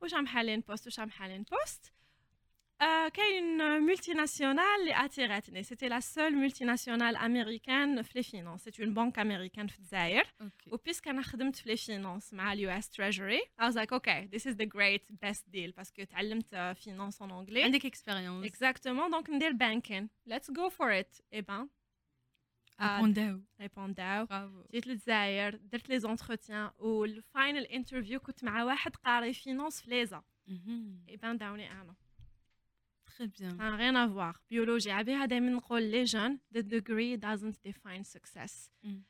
واش 0.00 0.14
راهم 0.14 0.26
حالين 0.26 0.60
poste 0.60 0.86
واش 0.86 1.00
راهم 1.00 1.10
حالين 1.10 1.42
poste 1.42 1.92
Euh, 2.82 3.08
كاين 3.08 3.58
multinationale 3.78 4.80
اللي 4.80 5.04
attir 5.04 5.62
اتني 5.62 5.88
c'était 5.88 6.00
la 6.00 6.34
seule 6.34 6.64
multinationale 6.64 7.16
américaine 7.16 8.02
في 8.02 8.12
les 8.14 8.22
finances 8.22 8.64
c'était 8.64 8.82
une 8.82 8.94
banque 8.94 9.18
américaine 9.18 9.66
في 9.66 9.78
الجزائر 9.78 10.24
okay 10.40 10.70
و 10.70 10.75
puisque 10.75 11.08
أنا 11.08 11.22
خدمت 11.22 11.56
في 11.56 11.68
les 11.68 11.76
finances 11.76 12.34
مع 12.34 12.52
ال 12.52 12.70
US 12.70 12.90
Treasury 12.90 13.40
I 13.60 13.64
was 13.64 13.74
like 13.74 13.92
okay 13.92 14.28
this 14.34 14.46
is 14.46 14.56
the 14.56 14.66
great 14.66 15.16
best 15.26 15.42
deal 15.52 15.76
parce 15.76 15.94
que 15.94 16.04
تعلمت 16.04 16.54
finance 16.54 17.22
en 17.22 17.26
anglais. 17.26 17.64
عندك 17.64 17.86
expérience 17.86 18.52
exactement 18.52 19.10
donc 19.10 19.30
ندير 19.30 19.52
banking 19.52 20.08
let's 20.28 20.52
go 20.52 20.70
for 20.70 21.02
it. 21.02 21.20
et 21.32 21.40
ben 21.40 21.68
répond 22.82 23.40
او 23.60 23.70
répond 23.70 24.26
او 24.26 24.33
bravo 24.33 24.64
جيت 24.72 24.86
للجزائر 24.86 25.56
درت 25.56 25.88
les 25.88 25.98
entretiens 25.98 26.70
وال 26.78 27.03
final 27.03 27.66
interview 27.66 28.20
كنت 28.20 28.44
مع 28.44 28.64
واحد 28.64 28.96
قاري 28.96 29.32
finance 29.32 29.80
في 29.82 29.90
les 29.90 30.06
USA 30.06 30.22
et 31.08 31.16
ben 31.16 31.38
داوني 31.38 31.72
أنا 31.72 31.94
très 33.26 33.48
bien 33.48 33.58
Ça 33.58 33.70
n'a 33.70 33.76
rien 33.76 33.94
à 33.94 34.06
voir. 34.06 34.34
Biologie. 34.50 34.88
عبيها 34.88 35.26
دايما 35.26 35.50
نقول 35.50 35.92
les 35.92 36.10
jeunes 36.10 36.58
the 36.58 36.62
degree 36.62 37.16
doesn't 37.16 37.70
define 37.70 38.04
success. 38.04 38.70
مم. 38.82 39.02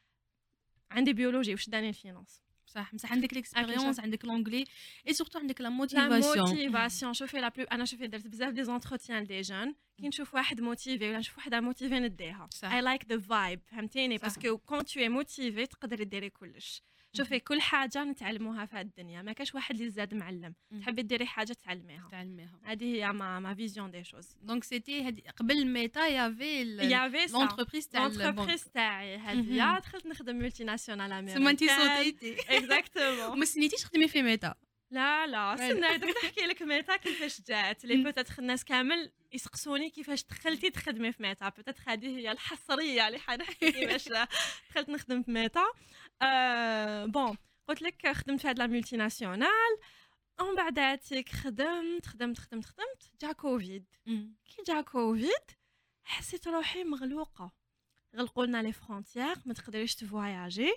عندي 0.91 1.13
biologie 1.13 1.55
وش 1.55 1.69
داني 1.69 1.89
ال 1.89 1.96
finance 1.96 2.43
صح 2.67 2.95
بصح 2.95 3.13
عندك 3.13 3.33
ال 3.33 3.39
expérience 3.39 4.01
عندك 4.01 4.25
l'anglais 4.25 4.65
et 5.09 5.13
surtout 5.13 5.39
عندك 5.39 5.61
la 5.61 5.69
la 5.69 5.75
motivation 5.75 6.49
motivation 6.49 7.15
شوفي 7.15 7.39
la 7.41 7.49
plus 7.49 7.65
أنا 7.65 7.85
شوفي 7.85 8.07
درت 8.07 8.27
بزاف 8.27 8.53
des 8.53 8.65
entretiens 8.65 9.25
des 9.25 9.41
jeunes 9.41 9.75
كي 9.99 10.09
نشوف 10.09 10.35
واحد 10.35 10.61
motivé 10.61 11.09
ولا 11.09 11.19
نشوف 11.19 11.39
وحده 11.39 11.61
motivée 11.61 12.01
نديها 12.01 12.49
صح. 12.51 12.73
I 12.73 12.81
like 12.81 13.05
the 13.09 13.19
vibe 13.19 13.61
فهمتيني 13.67 14.19
صح. 14.19 14.25
parce 14.25 14.46
que 14.46 14.59
quand 14.59 14.85
t'es 14.85 15.09
motivée 15.09 15.67
تقدري 15.67 16.05
ديري 16.05 16.31
كلش 16.31 16.83
شوفي 17.17 17.41
كل 17.41 17.61
حاجة 17.61 18.05
نتعلموها 18.05 18.67
في 18.67 18.81
الدنيا 18.81 19.23
ما 19.23 19.33
كاش 19.33 19.55
واحد 19.55 19.75
اللي 19.75 19.91
زاد 19.91 20.15
معلم. 20.15 20.55
تحبي 20.81 21.03
ديري 21.03 21.27
حاجة 21.27 21.53
تعلميها. 21.53 22.09
تعلميها. 22.11 22.61
هذه 22.63 22.85
هي 22.85 23.13
ma 23.13 23.41
ma 23.41 23.55
vision 23.55 23.91
des 23.91 24.05
choses 24.05 24.37
donc 24.43 24.65
c'était 24.65 25.03
هادي 25.03 25.25
قبل 25.37 25.67
ميتا 25.67 26.07
y 26.07 26.19
avait 26.19 26.77
y 26.77 26.86
avait 26.86 27.29
ça 27.29 27.37
l'entreprise 27.37 27.89
تاع 27.89 28.07
l'entreprise 28.07 28.65
تاعي. 28.65 29.17
هذه 29.17 29.79
دخلت 29.79 30.07
نخدم 30.07 30.37
multinationale 30.37 31.13
américaine 31.13 31.41
ثم 31.43 31.49
انت 31.49 31.65
صوتيتي 31.65 32.37
exactement 32.49 33.33
وما 33.33 33.45
سنيتيش 33.45 33.81
تخدمي 33.81 34.09
في 34.09 34.23
ميتا. 34.23 34.55
لا 34.91 35.27
لا؟ 35.27 35.39
استنى 35.55 35.99
دوك 35.99 36.17
نحكي 36.25 36.41
لك 36.41 36.63
ميتا 36.63 36.97
كيفاش 36.97 37.41
جات. 37.41 37.85
et 37.85 37.97
peut-être 38.03 38.35
الناس 38.39 38.65
كامل 38.65 39.13
يسقسوني 39.33 39.91
كيفاش 39.91 40.25
دخلتي 40.25 40.71
تخدمي 40.71 41.13
في 41.13 41.23
ميتا. 41.23 41.49
peut-être 41.49 41.83
هذه 41.87 42.07
هي 42.07 42.33
الحصرية 42.33 43.07
اللي 43.09 43.19
حنحكي 43.19 43.73
كيفاش 43.73 44.09
دخلت 44.71 44.89
نخدم 44.89 45.23
في 45.23 45.31
ميتا. 45.31 45.65
bon 47.07 47.37
قلت 47.69 47.83
لك 47.83 48.13
خدمت 48.13 48.41
في 48.41 48.49
هاد 48.49 48.59
la 48.59 48.67
multinationale 48.67 49.79
ومن 50.41 50.55
بعداتك 50.57 51.29
خدمت 51.29 52.07
خدمت 52.07 52.39
خدمت 52.39 52.65
خدمت 52.65 53.11
جا 53.21 53.33
كوفيد. 53.33 53.85
كي 54.45 54.63
جا 54.69 54.81
كوفيد 54.81 55.51
حسيت 56.05 56.49
روحي 56.49 56.85
مغلوقة. 56.85 57.53
غلقوا 58.17 58.47
لنا 58.47 58.63
les 58.63 58.73
frontières 58.73 59.37
ما 59.47 59.55
تقدريش 59.55 59.95
تفواياجي. 59.95 60.73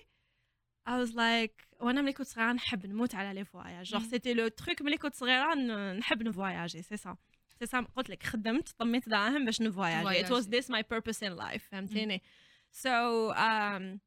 I 0.90 0.92
was 0.92 1.12
like 1.12 1.66
وأنا 1.80 2.02
ملي 2.02 2.14
كنت 2.14 2.28
صغيرة 2.28 2.54
نحب 2.54 2.86
نموت 2.86 3.16
على 3.16 3.34
les 3.40 3.46
voyages. 3.46 3.86
genre 3.86 4.02
مم. 4.02 4.10
c'était 4.10 4.34
le 4.34 4.48
truc 4.48 4.82
ملي 4.82 4.98
كنت 4.98 5.16
صغيرة 5.16 5.54
نحب 5.94 6.24
نفواياجي 6.24 6.82
سي 6.82 6.98
سا 6.98 7.18
سي 7.60 7.66
سا 7.66 7.82
قلت 7.82 8.10
لك 8.10 8.24
خدمت 8.24 8.70
طميت 8.70 9.10
دراهم 9.10 9.46
باش 9.46 9.62
نفواياجي. 9.62 10.28
It 10.28 10.30
was 10.30 10.46
this 10.46 10.70
my 10.70 10.82
purpose 10.82 11.22
in 11.22 11.38
life 11.38 11.70
فهمتيني؟ 11.72 12.22
so 12.72 13.34
um, 13.34 14.00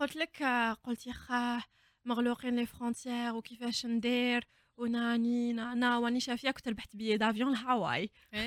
قلت 0.00 0.16
لك 0.16 0.42
قلت 0.84 1.06
يا 1.06 1.12
خاه 1.12 1.62
مغلوقين 2.04 2.56
les 2.56 2.66
frontières 2.66 3.34
وكيفاش 3.34 3.86
ندير؟ 3.86 4.46
وناني 4.76 5.52
نانا 5.52 5.98
وأني 5.98 6.20
شافية 6.20 6.50
كنت 6.50 6.68
ربحت 6.68 6.96
billet 6.96 7.16
d'avion 7.16 7.52
لهاواي. 7.52 8.10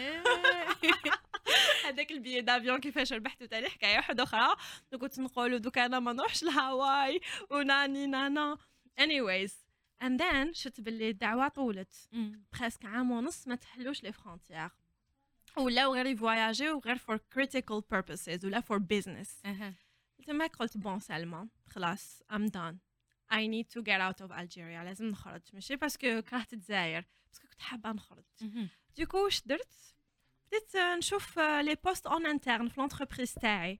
هذاك 1.86 2.12
ال 2.12 2.16
billet 2.16 2.42
d'avion 2.42 2.80
كيفاش 2.80 3.14
ربحته 3.14 3.46
تاني 3.46 3.70
حكاية 3.70 3.96
واحدة 3.96 4.24
أخرى. 4.24 4.48
كنت 5.00 5.20
نقولوا 5.20 5.58
دوك 5.58 5.78
أنا 5.78 6.00
ما 6.00 6.14
نروحش 6.14 6.44
لهاواي. 6.44 7.22
وناني 7.50 8.08
نانا 8.08 8.58
anyways 9.02 9.52
and 10.04 10.20
then 10.20 10.52
شفت 10.52 10.82
باللي 10.82 11.10
الدعوة 11.10 11.48
طولت. 11.48 12.10
presque 12.60 12.86
عام 12.86 13.12
ونص 13.12 13.48
ما 13.48 13.56
تحلوش 13.56 14.04
les 14.04 14.12
frontières. 14.12 14.70
ولاو 15.58 15.94
غير 15.94 16.06
يفواياجيو 16.06 16.82
غير 16.86 16.98
for 16.98 17.18
critical 17.36 17.82
purposes 17.96 18.46
ولا 18.46 18.62
for 18.62 18.80
business. 18.80 19.30
تما 20.28 20.48
قلت 20.48 20.78
bon 20.78 21.00
سلمى. 21.00 21.48
خلاص 21.70 22.24
I'm 22.32 22.50
done. 22.50 22.76
I 23.32 23.48
need 23.48 23.68
to 23.76 23.82
get 23.82 24.02
out 24.02 24.26
of 24.26 24.32
Algeria. 24.32 24.84
لازم 24.84 25.06
نخرج. 25.06 25.42
ماشي؟ 25.54 25.76
parce 25.76 26.04
que 26.04 26.22
كرهت 26.22 26.54
الجزائر. 26.54 27.06
parce 27.28 27.40
que 27.40 27.48
كنت 27.48 27.62
حابة 27.62 27.92
نخرج. 27.92 28.24
donc 28.98 29.24
واش 29.24 29.42
درت؟ 29.46 29.96
بديت 30.48 30.76
نشوف 30.78 31.40
les 31.40 31.76
postes 31.76 32.08
en 32.08 32.26
interne 32.26 32.70
في 32.70 32.82
l'entreprise 32.82 33.34
تاعي. 33.34 33.80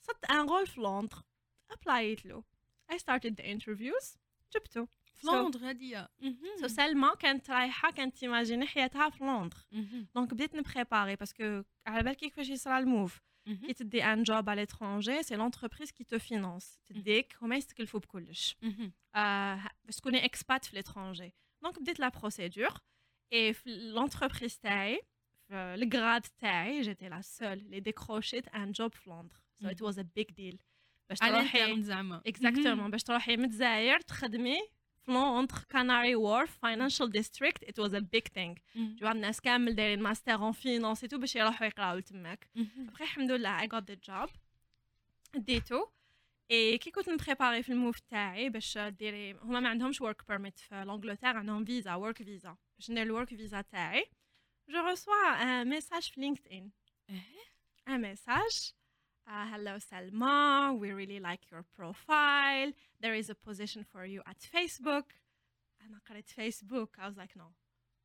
صبت 0.00 0.24
un 0.30 0.48
rôle 0.48 0.66
في 0.66 0.80
Londres 0.80 1.22
applied 1.70 2.26
له. 2.26 2.44
I 2.92 2.94
started 2.94 3.34
the 3.40 3.44
interviews. 3.44 4.16
جبته. 4.54 4.88
في 5.14 5.26
لندن 5.26 5.64
هادية 5.64 6.08
so 6.60 6.68
سلمى 6.68 7.10
كانت 7.18 7.50
رايحة 7.50 7.90
كانت 7.90 8.16
تيماجيني 8.16 8.66
حياتها 8.66 9.10
في 9.10 9.24
Londres 9.24 9.56
donc 10.14 10.34
بديت 10.34 10.54
نبريباري 10.54 11.16
parce 11.16 11.45
que 11.45 11.62
على 11.86 12.02
بالك 12.02 12.16
كيفاش 12.16 12.48
يصرى 12.48 12.78
ال 12.78 12.85
move. 12.85 13.20
كي 13.66 13.72
تدي 13.72 14.04
un 14.04 14.22
job 14.22 14.50
على 14.50 14.62
l'étranger 14.62 15.22
c'est 15.22 15.36
l'entreprise 15.36 15.90
qui 15.90 16.04
te 16.04 16.18
finance 16.18 16.78
تديك 16.86 17.36
هما 17.42 17.56
يستكلفوا 17.56 18.00
بكلش 18.00 18.56
آه، 19.14 19.70
باش 19.84 19.96
تكوني 19.96 20.24
expat 20.24 20.64
في 20.64 20.76
l'étranger 20.78 21.32
donc 21.62 21.80
بديت 21.80 22.00
la 22.00 22.08
procédure 22.08 22.70
et 23.32 23.52
في 23.52 23.70
l'entreprise 23.70 24.58
تاعي 24.58 25.00
في 25.48 25.54
ال 25.54 25.65
grade 25.65 26.22
تاعي 26.38 26.80
j'étais 26.80 27.08
la 27.08 27.20
seule 27.20 27.52
اللي 27.52 27.80
ديكروشيت 27.80 28.48
un 28.48 28.72
job 28.72 28.94
في 28.94 29.10
Londres 29.10 29.36
so 29.62 29.68
it 29.68 29.82
was 29.82 29.98
a 29.98 30.02
big 30.16 30.30
deal 30.30 30.58
باش 31.08 31.22
على 31.22 31.32
تروحي 31.32 31.58
ال 31.58 31.61
interne 31.61 31.82
زعما 31.82 32.22
exactement 32.26 32.90
باش 32.90 33.02
تروحي 33.02 33.36
من 33.36 33.44
الجزائر 33.44 34.00
تخدمي 34.00 34.58
في 35.06 35.12
Londres 35.12 35.58
Canary 35.68 36.14
Wharf 36.14 36.58
financial 36.58 37.10
district 37.10 37.64
it 37.64 37.78
was 37.78 37.94
a 37.94 37.98
big 37.98 38.28
thing 38.28 38.54
genre 38.76 39.08
الناس 39.08 39.40
كامل 39.40 39.74
دايرين 39.74 40.02
master 40.02 40.34
en 40.34 40.52
finance 40.52 41.00
tout 41.00 41.18
باش 41.18 41.36
يروحوا 41.36 41.66
يقراو 41.66 42.00
تماك 42.00 42.48
ابخي 42.88 43.04
الحمد 43.04 43.30
لله 43.30 43.60
I 43.60 43.68
got 43.72 43.90
the 43.90 43.94
job 44.04 44.28
ديتو 45.34 45.86
اي 46.50 46.78
كي 46.78 46.90
كنت 46.90 47.08
نبريباري 47.08 47.62
في 47.62 47.72
ال 47.72 47.78
move 47.78 48.00
تاعي 48.00 48.48
باش 48.48 48.78
ديري 48.78 49.32
هما 49.32 49.60
ما 49.60 49.68
عندهمش 49.68 50.00
work 50.00 50.28
permit 50.28 50.58
في 50.58 50.84
l'Angleterre 50.84 51.36
عندهم 51.36 51.64
فيزا 51.64 51.94
work 51.94 52.22
visa 52.22 52.56
باش 52.78 52.90
ندير 52.90 53.02
ال 53.02 53.07
work 53.07 53.28
visa 53.28 53.60
تاعي 53.60 54.06
je 54.68 54.80
reçois 54.86 55.14
un 55.14 55.68
message 55.68 56.02
في 56.02 56.20
LinkedIn 56.20 56.70
un 57.88 58.00
message. 58.02 58.72
Uh, 59.27 59.45
hello, 59.53 59.77
Salma. 59.89 60.77
We 60.77 60.91
really 60.91 61.19
like 61.19 61.43
your 61.51 61.63
profile. 61.77 62.71
There 62.99 63.15
is 63.21 63.29
a 63.29 63.35
position 63.35 63.83
for 63.91 64.05
you 64.05 64.21
at 64.25 64.39
Facebook. 64.55 65.05
أنا 65.81 65.99
قريت 66.09 66.29
Facebook. 66.29 66.89
I 66.99 67.07
was 67.07 67.17
like, 67.17 67.35
no. 67.35 67.53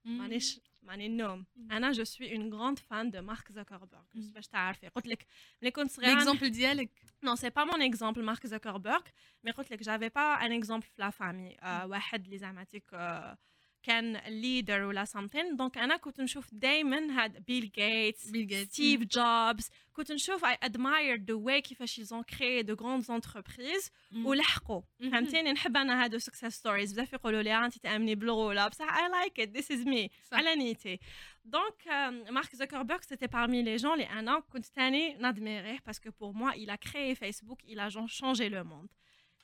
مانيش 0.07 0.61
ماني 0.83 1.07
النوم 1.07 1.47
انا 1.71 1.93
جو 1.93 2.05
سوي 2.05 2.37
اون 2.37 2.55
غراند 2.55 2.79
فان 2.79 3.11
دو 3.11 3.23
مارك 3.23 3.53
زوكربيرغ 3.53 4.03
مم. 4.15 4.33
باش 4.33 4.47
تعرفي 4.47 4.89
قلت 4.89 5.07
لك 5.07 5.27
ملي 5.63 5.71
كنت 5.71 5.91
صغيره 5.91 6.15
ليكزومبل 6.15 6.51
ديالك 6.51 6.91
Non, 7.25 7.35
c'est 7.37 7.51
pas 7.59 7.65
mon 7.65 7.81
exemple, 7.81 8.23
Mark 8.23 8.47
Zuckerberg, 8.47 9.05
mais 9.47 9.51
قلت 9.53 9.71
لك 9.71 9.83
j'avais 9.83 10.11
pas 10.11 10.39
un 10.43 10.51
exemple 10.51 10.87
في 10.87 11.03
la 11.03 11.11
famille. 11.11 11.57
Euh, 11.63 11.85
واحد 11.85 12.25
اللي 12.25 12.39
زعماتك 12.39 12.85
euh, 12.93 13.37
كان 13.84 14.18
leader 14.20 14.70
ولا 14.88 15.06
something. 15.06 15.56
دونك 15.56 15.78
أنا 15.78 15.98
كنت 15.98 16.22
نشوف 16.22 16.54
دايما 16.54 17.24
هاد 17.24 17.46
بيل 17.46 17.72
جيتس 17.76 18.30
بيل 18.30 18.48
جيتس 18.48 18.74
ستيف 18.74 19.02
جوبز 19.04 19.70
كنت 19.94 20.12
نشوف 20.12 20.46
I 20.46 20.56
admire 20.66 21.18
the 21.18 21.36
way 21.48 21.60
كيفاش 21.62 22.00
ils 22.02 22.14
ont 22.14 22.24
créé 22.24 22.64
de 22.64 22.74
grandes 22.76 23.10
entreprises 23.10 23.90
ولحقوا. 24.26 24.82
مهم. 25.00 25.12
فهمتيني؟ 25.12 25.52
نحب 25.52 25.78
أنا 25.78 26.04
هادو 26.04 26.20
success 26.20 26.54
stories. 26.62 26.92
بزاف 26.92 27.14
يقولوا 27.14 27.42
لي 27.42 27.54
"آه، 27.54 27.66
انت 27.66 27.78
تأمني 27.78 28.16
بالغوله 28.16 28.68
بصح؟ 28.68 28.88
I 28.98 29.10
like 29.12 29.44
it. 29.46 29.50
This 29.58 29.66
is 29.66 29.86
me. 29.86 30.10
صح. 30.24 30.38
على 30.38 30.56
نيتي. 30.56 31.00
donc 31.46 31.88
مارك 32.30 32.56
زوكربيرغ 32.56 33.02
c'était 33.02 33.28
parmi 33.28 33.66
les 33.80 33.82
gens 33.84 33.92
اللي 33.92 34.04
أنا 34.10 34.40
كنت 34.40 34.66
تاني 34.66 35.14
نادميريه 35.14 35.80
parce 35.86 36.01
que 36.01 36.10
pour 36.10 36.36
moi 36.38 36.56
il 36.56 36.70
a 36.70 36.78
créé 36.78 37.16
Facebook. 37.16 37.60
Il 37.68 37.80
a 37.80 37.90
genre 37.90 38.10
changé 38.10 38.50
le 38.50 38.64
monde. 38.64 38.90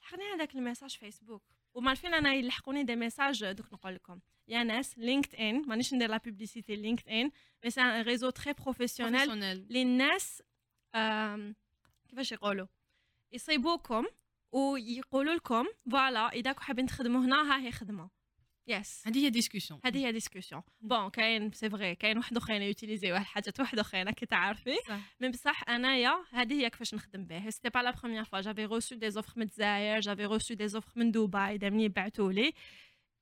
لحقني 0.01 0.23
هذاك 0.35 0.55
ال 0.55 0.61
message 0.61 0.97
فيسبوك 0.97 1.43
mais 1.78 1.93
enfin 1.93 2.13
أنا 2.13 2.34
يلحقوني 2.34 2.84
des 2.84 2.95
messages 2.95 3.45
دوك 3.51 3.73
نقول 3.73 3.95
لكم. 3.95 4.19
يا 4.47 4.63
ناس 4.63 4.97
LinkedIn 4.99 5.61
مانيش 5.67 5.93
ندير 5.93 6.09
la 6.09 6.17
publicité 6.17 6.75
LinkedIn 6.75 7.32
mais 7.63 7.69
c'est 7.69 7.82
un 7.82 8.01
réseau 8.01 8.30
très 8.30 8.53
professionnel 8.53 9.30
للناس 9.69 10.43
كيفاش 12.09 12.32
يقولوا؟ 12.32 12.67
يصيبوكم 13.32 14.05
ويقولوا 14.51 15.34
لكم 15.36 15.65
voilà 15.91 16.30
إذا 16.30 16.51
كنتوا 16.51 16.63
حابين 16.65 16.86
تخدموا 16.86 17.21
هنا 17.21 17.36
ها 17.55 17.59
هي 17.65 17.71
خدمة. 17.71 18.09
yes 18.67 19.07
هذه 19.07 19.26
هي 19.26 19.30
discussion 19.30 19.80
هذه 19.86 20.05
هي 20.05 20.11
discussion 20.11 20.61
bon 20.82 21.09
كاين 21.09 21.51
c'est 21.51 21.69
vrai 21.69 21.95
كاين 21.95 22.18
واحد 22.18 22.38
اخرين 22.38 22.61
يوتيليزيو 22.61 23.20
حاجات 23.20 23.59
واحد 23.59 23.80
اخرين 23.80 24.11
كي 24.11 24.26
تعرفي. 24.26 24.76
mais 25.19 25.30
بصح 25.30 25.70
أنايا 25.70 26.26
هذه 26.32 26.53
هي 26.53 26.70
كيفاش 26.70 26.93
نخدم 26.93 27.24
به 27.24 27.49
c'était 27.49 27.69
pas 27.69 27.80
la 27.80 27.91
première 27.91 28.23
fois 28.23 28.41
j'avais 28.41 28.65
reçu 28.65 28.95
des 28.95 29.09
offres 29.09 29.34
من 29.36 29.43
الجزائر 29.43 29.99
j'avais 29.99 30.25
reçu 30.25 30.53
des 30.53 30.67
offres 30.67 30.91
من 30.95 31.11
دبي 31.11 31.57
دامني 31.57 31.89
بعثوا 31.89 32.32
لي. 32.32 32.53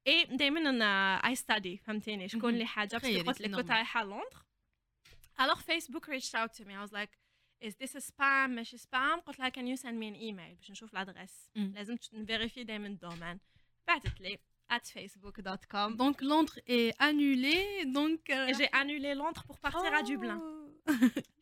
اي 0.07 0.23
دائما 0.23 0.69
أنا 0.69 1.15
اي 1.15 1.35
ستادي 1.35 1.77
فهمتيني؟ 1.77 2.27
شكون. 2.27 2.53
اللي 2.53 2.65
حاجة؟ 2.65 2.97
parce 2.97 3.14
que 3.14 3.23
قلت 3.23 3.41
لك 3.41 3.55
كنت. 3.55 3.71
رايحة 3.71 4.03
لندن 4.03 4.23
alors 5.41 5.59
Facebook 5.59 6.07
reached 6.07 6.35
out 6.35 6.53
to 6.57 6.63
me. 6.65 6.73
I 6.73 6.81
was 6.85 6.93
like 6.93 7.13
is 7.67 7.75
this 7.75 7.95
a 7.95 8.01
spam 8.01 8.49
ماشي 8.49 8.77
spam. 8.77 9.19
قلت 9.25 9.39
لها 9.39 9.49
can 9.49 9.67
you 9.67 9.81
send 9.81 9.95
me 9.99 10.15
an 10.15 10.21
email 10.21 10.55
باش 10.57 10.71
نشوف 10.71 10.93
ال 10.93 11.00
adresse. 11.00 11.51
لازم 11.55 11.97
نفيريفي 12.13 12.63
دائما 12.63 12.87
ال 12.87 12.93
domaine. 12.93 13.39
بعثت 13.87 14.21
لي. 14.21 14.39
At 14.69 14.85
facebook.com 14.95 15.95
Donc 15.97 16.21
Londres 16.21 16.59
est 16.67 16.91
annulé, 16.99 17.57
donc... 17.85 18.21
euh, 18.29 18.53
j'ai 18.57 18.69
annulé 18.81 19.13
Londres 19.15 19.43
pour 19.49 19.59
partir 19.59 19.93
à 19.93 20.01
Dublin. 20.03 20.41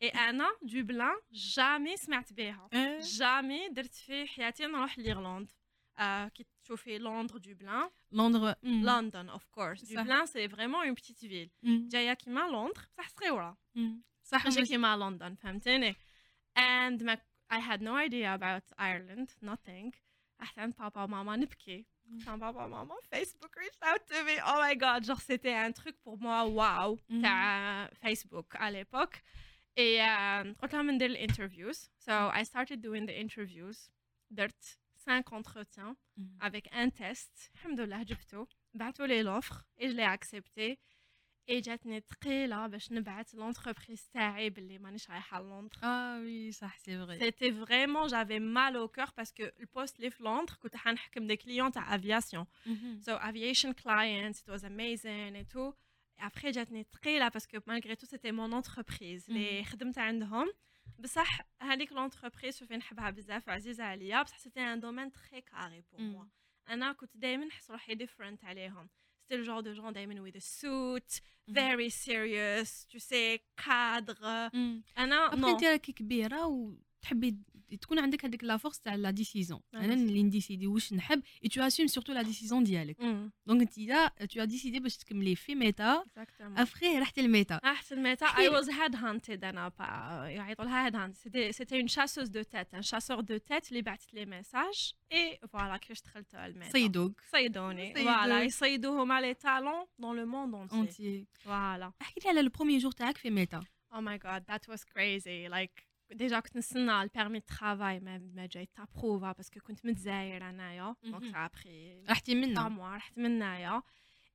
Et 0.02 0.16
أنا 0.16 0.48
Dublin 0.64 1.14
jamais 1.32 1.96
سمعت 1.96 2.32
بها 2.32 2.68
Euh, 2.72 3.02
jamais 3.04 3.68
درت 3.68 3.94
في 3.94 4.26
حياتي 4.26 4.66
نروح 4.66 4.98
ل 4.98 5.05
Irlande 5.05 5.50
آه 5.98 6.28
كي 6.28 6.46
تشوفي 6.64 6.98
لندن 6.98 7.40
دوبلان 7.40 7.90
Londres... 8.12 8.54
hmm, 8.62 8.66
لندن 8.66 9.28
of 9.28 9.46
course 9.46 9.84
صح. 9.84 9.94
دوبلان 9.94 10.26
c'est 10.26 10.48
vraiment 10.48 10.84
une 10.84 10.94
petite 10.94 11.18
ville 11.18 11.50
hmm, 11.64 11.68
جاية 11.68 12.12
كيما 12.14 12.40
لندن 12.40 12.72
بصح 12.72 13.08
صغيره 13.08 13.58
hmm. 13.78 13.80
صح 14.22 14.44
ماشي 14.44 14.60
مش- 14.60 14.68
كيما 14.68 14.96
لندن 14.96 15.34
فهمتيني 15.34 15.96
and 16.58 17.02
ما 17.02 17.18
I 17.52 17.56
had 17.60 17.80
no 17.82 17.94
idea 18.08 18.30
about 18.38 18.66
Ireland 18.78 19.28
nothing. 19.50 19.94
رحت 20.40 20.58
عند 20.58 20.74
بابا 20.78 21.02
وماما 21.02 21.36
نبكي 21.36 21.86
قلت 22.10 22.26
لهم 22.26 22.38
بابا 22.38 22.66
ماما 22.66 22.94
فيسبوك 23.10 23.58
reached 23.58 23.88
out 23.88 24.00
to 24.08 24.14
me 24.14 24.40
oh 24.42 24.58
my 24.60 24.74
god 24.74 25.04
genre 25.06 25.20
c'était 25.20 25.54
un 25.54 25.72
truc 25.72 25.94
pour 26.04 26.18
moi 26.18 26.42
wow 26.42 26.96
Mhm. 26.96 27.22
تاع 27.22 27.86
فيسبوك 28.02 28.56
à 28.56 28.70
l'époque 28.70 29.16
et 29.78 30.00
euh, 30.00 30.60
قلت 30.62 30.74
لهم 30.74 30.90
ندير 30.90 31.10
ال 31.10 31.17
interviews 31.17 31.90
so 32.00 32.10
I 32.34 32.42
started 32.44 32.76
doing 32.80 33.06
the 33.06 33.14
interviews 33.24 33.90
درت 34.30 34.78
5 35.06 35.32
entretiens 35.32 35.96
Hmm. 36.18 36.46
avec 36.46 36.68
un 36.72 36.90
test 36.90 37.50
الحمد 37.54 37.80
لله 37.80 38.02
جبته 38.02 38.46
بعثوا 38.74 39.06
لي 39.06 39.22
لوفر 39.22 39.54
et 39.80 39.84
je 39.88 39.92
l'ai 39.96 40.18
accepté 40.18 40.78
et 41.50 41.54
جاتني 41.60 42.00
ثقيله 42.00 42.66
باش 42.66 42.92
نبعث 42.92 43.34
لونتربريز 43.34 44.08
تاعي 44.12 44.50
باللي 44.50 44.78
مانيش 44.78 45.10
رايحه 45.10 45.42
لندن 45.42 45.68
Ah 45.82 46.18
oui, 46.24 46.52
ça 46.52 46.68
c'est 46.84 46.96
vrai. 46.96 47.18
C'était 47.18 47.50
vraiment, 47.50 48.08
j'avais 48.08 48.40
mal 48.40 48.76
au 48.76 48.88
cœur 48.88 49.12
parce 49.12 49.32
que 49.32 49.42
le 49.58 49.66
poste 49.66 49.98
les 49.98 50.10
Flandres, 50.10 50.58
كنت 50.62 50.76
حنحكم 50.76 51.28
des 51.28 51.36
clients 51.36 51.70
à 51.76 51.92
aviation. 51.94 52.46
Mhm. 52.66 53.00
So 53.06 53.12
aviation 53.12 53.72
clients, 53.74 54.36
it 54.42 54.48
was 54.48 54.64
amazing 54.64 55.34
et 55.36 55.44
tout. 55.54 55.74
Et 56.18 56.22
après 56.22 56.50
جاتني 56.50 56.84
ثقيلة 56.92 57.28
parce 57.30 57.46
que 57.46 57.56
malgré 57.66 57.96
tout 57.96 58.06
c'était 58.06 58.32
mon 58.32 58.52
entreprise 58.52 59.28
اللي 59.28 59.64
خدمت 59.64 59.98
عندهم 59.98 60.52
بصح 60.98 61.40
هذيك 61.62 61.92
l'entreprise 61.92 62.58
شوفي 62.58 62.76
نحبها 62.76 63.10
بزاف 63.10 63.48
وعزيزة 63.48 63.84
عليا 63.84 64.22
بصح 64.22 64.38
c'était 64.38 64.60
un 64.74 64.76
domaine 64.76 65.10
très 65.10 65.42
carré 65.42 65.82
pour 65.90 66.00
Mm. 66.00 66.14
moi. 66.16 66.26
أنا 66.68 66.92
كنت 66.92 67.16
دايما 67.16 67.44
نحس 67.44 67.70
روحي 67.70 67.94
different 67.96 68.44
عليهم. 68.44 68.88
C'était 69.23 69.37
le 69.37 69.43
genre 69.43 69.61
de 69.63 69.73
gens 69.73 69.91
دايما 69.91 70.21
with 70.23 70.35
a 70.35 70.39
suit, 70.41 71.21
Mhm. 71.47 71.53
very 71.53 71.89
serious, 71.89 72.85
tu 72.89 72.99
sais, 72.99 73.39
cadre. 73.57 74.49
Hmm. 74.53 74.81
أنا 74.97 75.25
ابخي 75.33 75.41
non. 75.41 75.45
انت 75.45 75.63
راكي 75.63 75.91
كبيره 75.91 76.45
وتحبي 76.47 77.35
تكون 77.76 77.98
عندك 77.98 78.24
هذيك 78.24 78.44
la 78.44 78.56
force 78.56 78.80
تاع 78.80 78.94
la 78.94 79.10
décision. 79.10 79.60
Ah, 79.60 79.76
أنا 79.76 79.94
merci. 79.94 79.98
اللي 79.98 80.22
نديسيدي 80.22 80.66
واش 80.66 80.92
نحب 80.92 81.22
et 81.44 81.48
tu 81.48 81.62
assumes 81.62 81.86
surtout 81.86 82.12
la 82.12 82.22
décision 82.22 82.64
ديالك. 82.64 82.96
Mm. 82.96 83.30
donc 83.46 83.60
انت 83.60 83.78
لا 83.78 84.08
تو 84.08 84.44
as 84.44 84.48
décidé 84.48 84.80
باش 84.80 84.96
تكملي 84.96 85.36
في 85.36 85.54
ميتا 85.54 86.02
Exactement. 86.02 86.58
افخي 86.60 86.98
رحتي 86.98 87.20
الميتا 87.20 87.60
احسن 87.64 88.02
ميتا 88.02 88.26
احكي 88.26 88.48
I 88.48 88.52
لي. 88.52 88.62
was 88.62 88.66
headhunted 88.66 89.44
أنا 89.44 89.68
با 89.68 89.84
يعيطوا 90.28 90.64
لها 90.64 90.90
headhunt 90.90 91.14
c'était 91.14 91.52
c'était 91.52 91.80
une 91.80 91.88
chasseuse 91.88 92.30
de 92.30 92.42
tête 92.42 92.74
un 92.74 92.82
chasseur 92.82 93.22
de 93.22 93.38
tête 93.38 93.68
اللي 93.68 93.82
بعثت 93.82 94.14
لي 94.14 94.26
ميساج 94.26 94.92
اي 95.12 95.38
فوالا 95.48 95.76
كيفاش 95.76 96.02
دخلت 96.02 96.34
الميتا 96.34 96.72
صيدوك 96.72 97.20
صيدوني 97.30 97.94
صيدوك. 97.94 98.04
فوالا 98.04 98.42
يصيدوا 98.42 99.02
هما 99.02 99.20
لي 99.20 99.34
تالون 99.34 99.84
dans 99.84 100.14
le 100.14 100.26
monde 100.26 100.70
entier. 100.70 100.74
اونتي 100.74 101.26
فوالا 101.32 101.92
احكي 102.02 102.20
لي 102.20 102.28
على 102.28 102.40
البروميي 102.40 102.78
جور 102.78 102.92
تاعك 102.92 103.16
في 103.16 103.30
ميتا. 103.30 103.64
Oh 103.94 103.96
my 103.96 104.18
god 104.26 104.42
that 104.50 104.64
was 104.72 104.80
crazy. 104.94 105.48
Like 105.56 105.76
ديجا 106.12 106.40
كنت 106.40 106.56
نستنى 106.56 107.02
البيرمي 107.02 107.38
دو 107.40 107.46
ترافاي 107.46 108.00
ما 108.00 108.18
ما 108.18 108.46
جاي 108.46 108.66
تابروفا 108.66 109.32
باسكو 109.32 109.60
كنت 109.60 109.86
متزاير 109.86 110.48
انايا 110.50 110.94
دونك 111.04 111.22
مهم. 111.22 111.32
سا 111.32 111.44
ابري 111.44 112.04
رحتي 112.08 112.32
آه 112.32 112.34
منها 112.34 112.68
موا 112.68 112.96
رحت 112.96 113.18
منايا 113.18 113.82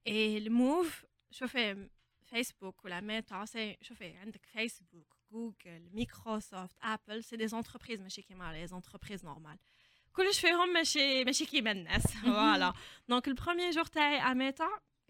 et 0.08 0.38
ال 0.38 0.52
move 0.52 1.06
شوفي 1.32 1.90
فيسبوك 2.26 2.86
ولا 2.86 3.02
ميتا 3.02 3.46
c'est 3.46 3.78
شوفي 3.82 4.18
عندك 4.18 4.46
فيسبوك 4.46 5.16
جوجل 5.32 5.90
مايكروسوفت 5.94 6.76
ابل 6.82 7.24
c'est 7.24 7.38
des 7.38 7.48
entreprises 7.48 8.02
ماشي 8.02 8.22
كيما 8.22 8.54
les 8.54 8.68
entreprises 8.68 9.26
normales 9.26 9.58
كلش 10.14 10.40
فيهم 10.40 10.70
ماشي 10.74 11.24
ماشي 11.24 11.46
كيما 11.46 11.72
الناس 11.72 12.08
voilà 12.18 12.74
donc 13.10 13.28
ال 13.28 13.33
premier 13.33 13.72
jour 13.72 13.86
تاعي 13.86 14.32
à 14.32 14.34
ميتا 14.34 14.70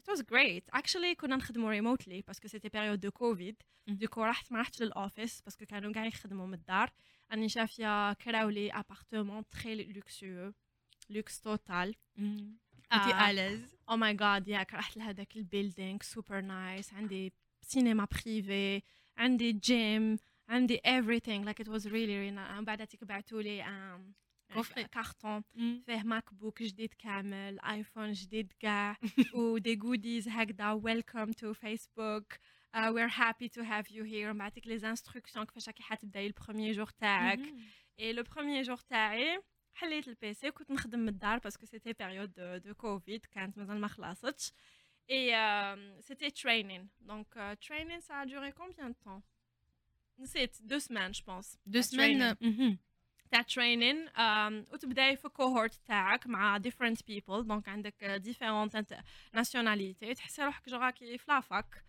it 0.10 0.18
was 0.18 0.22
great. 0.22 0.80
Actually 0.80 1.16
كنا 1.18 1.36
نخدموا 1.36 1.70
remotely 1.70 2.22
parce 2.22 2.38
que 2.38 2.48
c'était 2.48 2.70
période 2.70 3.00
de 3.00 3.12
Covid. 3.12 3.56
donc 3.88 4.24
رحت 4.24 4.52
ما 4.52 4.60
رحتش 4.60 4.82
لل 4.82 4.97
office 4.97 5.42
parce 5.42 5.57
que 5.57 5.66
كانوا 5.66 5.94
كاع 5.94 6.06
يخدموا 6.06 6.48
من 6.48 6.54
الدار. 6.54 6.92
راني 7.32 7.50
شافيه 7.50 8.14
كراو 8.14 8.50
لي 8.50 8.72
appartement 8.72 9.44
très 9.50 9.84
luxueux 9.84 10.54
luxe 11.10 11.42
total 11.42 11.96
آه. 12.92 13.30
I 13.30 13.41
was 13.41 13.76
oh 13.90 13.98
my 13.98 14.14
god 14.14 14.48
ياك 14.48 14.74
رحت 14.74 14.98
لهذاك 14.98 15.36
ال 15.38 15.45
building 15.45 16.00
super 16.02 16.42
nice 16.42 16.94
عندي 16.94 17.34
cinéma 17.62 18.08
privé 18.12 18.82
عندي 19.18 19.52
جيم 19.52 20.18
عندي 20.50 20.78
everything. 20.78 21.46
Like 21.46 21.60
it 21.60 21.68
was 21.68 21.86
really 21.86 22.16
really 22.16 22.36
nice. 22.36 22.52
من 22.52 22.66
بعد 22.66 22.88
بعثوا 23.02 23.42
لي 23.42 23.62
um, 24.50 24.54
coffret. 24.54 24.84
carton 24.84 25.42
فيه 25.86 26.04
MacBook 26.04 26.64
جديد 26.64 26.94
كامل 26.94 27.60
iPhone 27.60 28.12
جديد 28.12 28.54
كاع 28.60 28.98
و 29.34 29.44
des 29.44 29.76
goodies 29.76 30.28
هكذا 30.28 30.72
welcome 30.72 31.32
to 31.32 31.54
Facebook 31.54 32.34
we're 32.76 33.10
happy 33.10 33.48
to 33.48 33.62
have 33.64 33.88
you 33.88 34.04
here. 34.04 34.32
بعتك 34.32 34.68
لي 34.68 34.90
instructions 34.90 35.46
كيفاش 35.46 35.68
راكي 35.68 35.84
حتبداي 35.84 36.28
ال 36.28 36.33
premier 36.34 36.74
jour 36.74 36.90
تاعك 36.90 37.40
Et 38.00 38.14
le 38.14 38.24
premier 38.24 38.64
jour 38.64 38.78
تاعي 38.78 39.42
حليت 39.74 40.08
ال 40.08 40.22
PC 40.22 40.52
كنت 40.52 40.72
نخدم 40.72 41.00
من 41.00 41.10
الدار 41.10 41.38
parce 41.38 41.55
que 41.55 41.66
c'était 41.66 41.94
période 41.94 42.34
de, 42.34 42.58
de 42.58 42.74
Covid 42.74 43.26
كانت 43.26 43.58
مازال 43.58 43.82
ما 43.82 43.88
خلصتش 43.88 44.52
et 45.10 46.02
c'était 46.02 46.30
training 46.30 46.90
donc 47.02 47.58
training 47.68 48.00
ça 48.00 48.24
durait 48.24 48.52
combien 48.52 48.92
de 48.92 48.98
temps 49.04 49.22
نسيت 50.20 50.58
deux 50.62 50.80
semaines 50.80 51.12
je 51.12 51.24
pense 51.28 51.58
deux 51.66 51.82
semaines 51.82 52.36
تاع 53.32 53.42
training 53.42 54.10
وتبداي 54.74 55.16
في 55.16 55.30
cohorte 55.30 55.74
تاعك 55.74 56.28
مع 56.28 56.60
different 56.60 56.98
people. 56.98 57.42
donc 57.42 57.70
عندك 57.70 58.22
different 58.24 58.96
nationalités. 59.38 60.14
تحسي 60.16 60.44
روحك 60.44 60.70
genre 60.70 60.78
راكي 60.78 61.18
في 61.18 61.32
la 61.32 61.49
fac. 61.49 61.84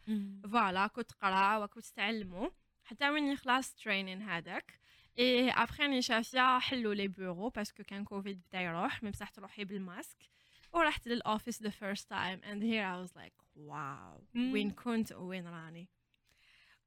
Voilà 0.53 0.87
كنت 0.87 1.11
تقرا 1.11 1.57
وكنت 1.57 1.85
تتعلموا 1.85 2.49
حتى 2.85 3.11
وين 3.11 3.33
يخلص 3.33 3.75
training 3.75 4.23
هذاك. 4.23 4.81
Et 5.19 5.51
après 5.51 5.83
راني 5.83 6.03
شافيه 6.03 6.59
حلوا 6.59 6.95
les 6.95 7.09
bureaux 7.09 7.49
parce 7.49 7.70
que 7.70 7.83
كان 7.83 8.05
كوفيد 8.05 8.43
بدا 8.49 8.61
يروح 8.61 9.03
mais 9.03 9.11
بصح 9.11 9.29
تروحي 9.29 9.65
بالماسك. 9.65 10.19
ورحت 10.73 11.09
لل 11.09 11.22
office 11.22 11.63
the 11.63 11.71
first 11.71 12.11
time 12.11 12.41
and 12.45 12.65
here 12.65 12.85
I 12.85 13.01
was 13.01 13.17
like 13.17 13.35
wow. 13.57 14.25
وين 14.35 14.71
كنت 14.71 15.13
وين 15.13 15.49
راني. 15.49 15.89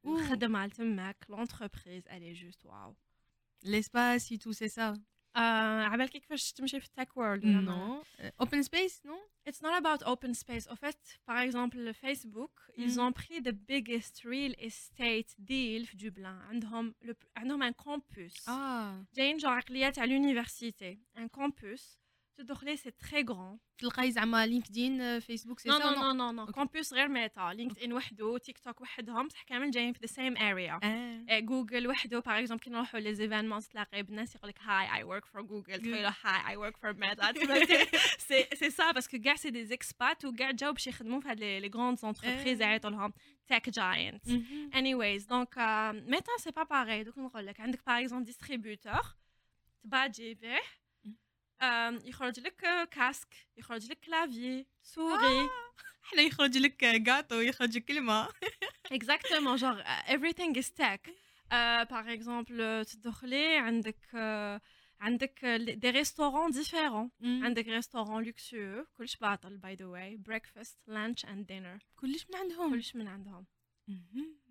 الخدمة 0.06 0.68
تماك 0.68 1.26
l'entreprise 1.30 2.08
elle 2.08 2.34
est 2.34 2.66
juste 2.66 2.81
waouh 2.81 2.96
l'espace 3.64 4.32
et 4.32 4.38
tout 4.38 4.53
c'est 4.53 4.70
ça 4.80 4.93
آه 5.36 5.84
عبالك 5.84 6.09
كيفاش 6.11 6.53
تمشي 6.53 6.80
في 6.80 6.86
ال 6.86 6.92
tech 6.92 7.18
world 7.18 7.46
ولا 7.45 7.61
ما؟ 7.61 8.01
non 8.03 8.22
Euh, 8.24 8.45
open 8.45 8.64
space 8.64 9.01
non 9.05 9.20
It's 9.49 9.61
not 9.61 9.76
about 9.84 10.01
open 10.14 10.34
space. 10.43 10.66
En 10.74 10.78
fait, 10.84 10.99
par 11.30 11.39
exemple, 11.45 11.78
le 11.89 11.93
Facebook, 12.05 12.53
ils 12.84 12.93
Mhm. 12.97 13.03
ont 13.05 13.11
pris 13.22 13.38
the 13.49 13.53
biggest 13.72 14.16
real 14.34 14.53
estate 14.70 15.32
deal 15.51 15.86
في 15.86 15.97
Dublin. 15.97 16.26
عندهم 16.26 16.93
le, 17.05 17.14
عندهم 17.38 17.64
un 17.72 17.74
campus. 17.74 18.49
آه 18.49 19.05
جايين 19.16 19.38
جو 19.38 19.49
عقليات 19.49 19.99
على 19.99 20.11
l'université. 20.20 20.97
Un 21.18 21.28
campus. 21.39 21.99
تدخلي 22.38 22.78
c'est 22.78 23.08
très 23.08 23.24
grand. 23.24 23.60
تلقاي 23.78 24.12
زعما 24.12 24.46
LinkedIn 24.46 25.20
Facebook 25.20 25.60
c'est 25.60 25.70
non, 25.70 25.80
non, 25.80 26.14
non. 26.14 26.48
Ok. 26.48 26.56
Campus 26.56 26.94
غير 26.94 27.08
Meta. 27.08 27.54
LinkedIn 27.54 27.92
وحده, 27.92 28.38
تيك 28.38 28.60
توك 28.60 28.82
وحدهم. 28.82 29.28
بصح 29.28 29.44
كامل 29.44 29.72
جايين 29.72 29.94
في 29.94 30.08
the 30.08 30.10
same 30.10 30.38
area. 30.38 30.86
آه 30.86 31.26
إيه، 31.30 31.40
جوجل 31.40 31.88
وحده 31.88 32.20
par 32.20 32.39
exemple 32.39 32.64
كي 32.64 32.70
نروحوا 32.70 33.00
les 33.00 33.14
événements 33.14 33.62
تلاقي 33.62 34.04
بناس 34.04 34.36
يقول 34.36 34.50
لك 34.50 34.60
hi 34.62 34.96
I 34.96 35.04
work 35.04 35.26
for 35.26 35.41
Google 35.41 35.82
تقول 35.82 36.04
له 36.04 36.16
hi 36.24 36.50
I 36.50 36.56
work 36.56 36.78
for 36.78 36.94
Meta 36.94 37.34
C'est 38.18 38.48
c'est 38.54 38.70
ça 38.70 38.91
parce 38.91 39.09
que 39.09 39.20
كاع 39.20 39.36
c'est 39.36 39.50
des 39.50 39.74
expats 39.74 40.26
وكاع 40.26 40.52
جاو 40.52 40.74
باش 40.74 40.88
يخدموا 40.88 41.20
في 41.20 41.28
هاد 41.28 41.40
les 41.39 41.72
grandes 41.76 42.00
entreprises. 42.00 42.62
يعيطوا 42.62 42.90
لهم 42.90 43.14
tech 43.48 43.70
giant 43.70 44.26
anyways 44.74 45.28
donc 45.28 45.58
Meta 46.08 46.32
c'est 46.39 46.52
pareil 46.52 47.04
دوك 47.04 47.18
نقول 47.18 47.46
لك 47.46 47.60
عندك 47.60 47.86
par 47.86 48.02
exemple 48.02 48.26
distributeur 48.26 49.02
تباجي 49.84 50.34
به 50.34 50.60
آم، 51.64 52.01
يخرج 52.05 52.39
لك 52.39 52.64
آه، 52.64 52.84
casque 52.84 53.36
يخرج 53.57 53.91
لك 53.91 53.99
clavier 54.00 54.66
sorry 54.82 55.50
حنا 56.03 56.22
يخرج 56.22 56.57
لك 56.57 56.78
كاطو 56.78 57.39
يخرج 57.39 57.78
كلمة. 57.78 58.28
Exactement, 58.97 59.57
genre 59.57 59.84
uh, 59.84 60.11
everything 60.16 60.55
is 60.61 60.70
tech. 60.82 61.01
Uh, 61.51 61.86
par 61.86 62.07
exemple, 62.09 62.84
تدخلي 62.93 63.57
عندك 63.57 63.97
uh, 64.14 64.61
عندك 65.01 65.45
دي 65.45 65.89
ريستورون 65.89 66.51
ديفيرون 66.51 67.11
مم. 67.20 67.41
عندك 67.43 67.68
ريستورون 67.68 68.24
لوكسيو 68.24 68.86
كلش 68.97 69.16
باطل 69.18 69.57
باي 69.57 69.76
ذا 69.76 69.86
واي 69.86 70.18
بريكفاست 70.18 70.78
لانش 70.88 71.26
اند 71.26 71.45
دينر 71.47 71.80
كلش 71.95 72.26
من 72.30 72.36
عندهم 72.39 72.72
كلش 72.74 72.95
من 72.95 73.07
عندهم 73.07 73.34
مهم. 73.34 73.45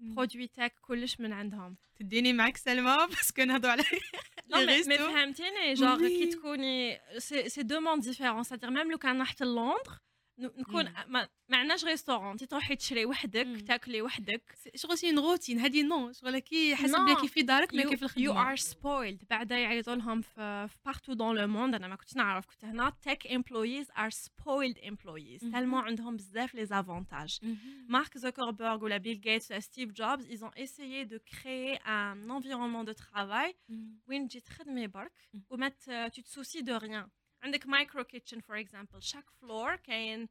برودوي 0.01 0.47
تاك 0.47 0.75
كلش 0.83 1.21
من 1.21 1.33
عندهم 1.33 1.77
تديني 2.01 2.33
معك 2.33 2.57
سلمى 2.57 2.97
باسكو 3.11 3.43
نهضوا 3.43 3.71
على 3.71 3.83
Non, 4.53 4.57
لي 4.57 4.67
mais, 4.67 4.87
mais 4.87 4.89
ريستو. 4.89 5.09
فهمتيني 5.13 5.75
جور 5.75 5.97
Oui. 5.99 6.01
كي 6.03 6.27
تكوني 6.31 7.01
سي 7.19 7.49
سي 7.49 7.63
دو 7.63 7.81
موند 7.81 8.03
ديفيرون 8.03 8.43
سادير 8.43 8.71
ميم 8.71 8.91
لو 8.91 8.99
كان 8.99 9.21
رحت 9.21 9.43
للندر 9.43 9.73
ن- 9.73 10.12
نكون 10.39 10.85
ما 11.09 11.29
عندناش 11.51 11.85
ريستورون 11.85 12.37
تي 12.37 12.47
تروحي 12.47 12.77
تشري 12.77 13.05
وحدك 13.05 13.65
تاكلي 13.67 14.03
وحدك. 14.03 14.55
شغل 14.75 14.99
سي 14.99 15.11
روتين. 15.11 15.59
هادي 15.59 15.83
نو 15.83 16.13
شغل 16.13 16.39
كي 16.39 16.77
حسب 16.77 16.97
بلي 16.99 17.29
في 17.29 17.43
دارك 17.43 17.75
ما 17.75 17.83
كيف 17.83 18.03
الخدمة. 18.03 18.25
يو 18.25 18.33
ار 18.33 18.57
سبويلد 18.57 19.25
بعدا 19.31 19.59
يعيطوا 19.59 19.95
لهم 19.95 20.21
في 20.21 20.69
بارتو 20.85 21.13
دون 21.13 21.37
لو 21.37 21.47
موند 21.47 21.75
أنا 21.75 21.89
ما 21.89 21.97
كنتش 21.97 22.17
نعرف. 22.17 22.47
كنت 22.47 22.65
هنا. 22.65 22.93
تك 23.03 23.27
امبلويز 23.27 23.91
ار 23.99 24.11
سبويلد 24.11 24.79
امبلويز 24.79 25.41
تالمون 25.41 25.83
عندهم 25.83 26.17
بزاف 26.17 26.55
لي 26.55 26.67
زافونتاج 26.67 27.39
مارك 27.89 28.19
زوكربورغ 28.19 28.85
ولا 28.85 28.97
بيل 28.97 29.21
جيتس 29.21 29.51
ولا 29.51 29.61
ستيف 29.61 29.91
جوبز 29.91 30.27
ils 30.27 30.39
ont 30.39 30.51
essayé 30.59 31.05
de 31.05 31.19
créer 31.19 31.75
un 31.77 32.31
environnement 32.31 32.93
de 32.93 33.07
travail 33.07 33.55
وين 34.09 34.29
تجي 34.29 34.41
تخدمي 34.41 34.87
برك 34.87 35.13
وما 35.51 35.69
tu 35.69 36.23
te 36.23 36.31
soucies 36.31 36.61
de 36.61 36.77
rien 36.77 37.09
عندك 37.43 37.67
micro 37.67 38.05
kitchen 38.05 38.41
for 38.41 38.61
example 38.61 39.03
chaque 39.03 39.31
floor 39.31 39.77
كاين 39.77 40.29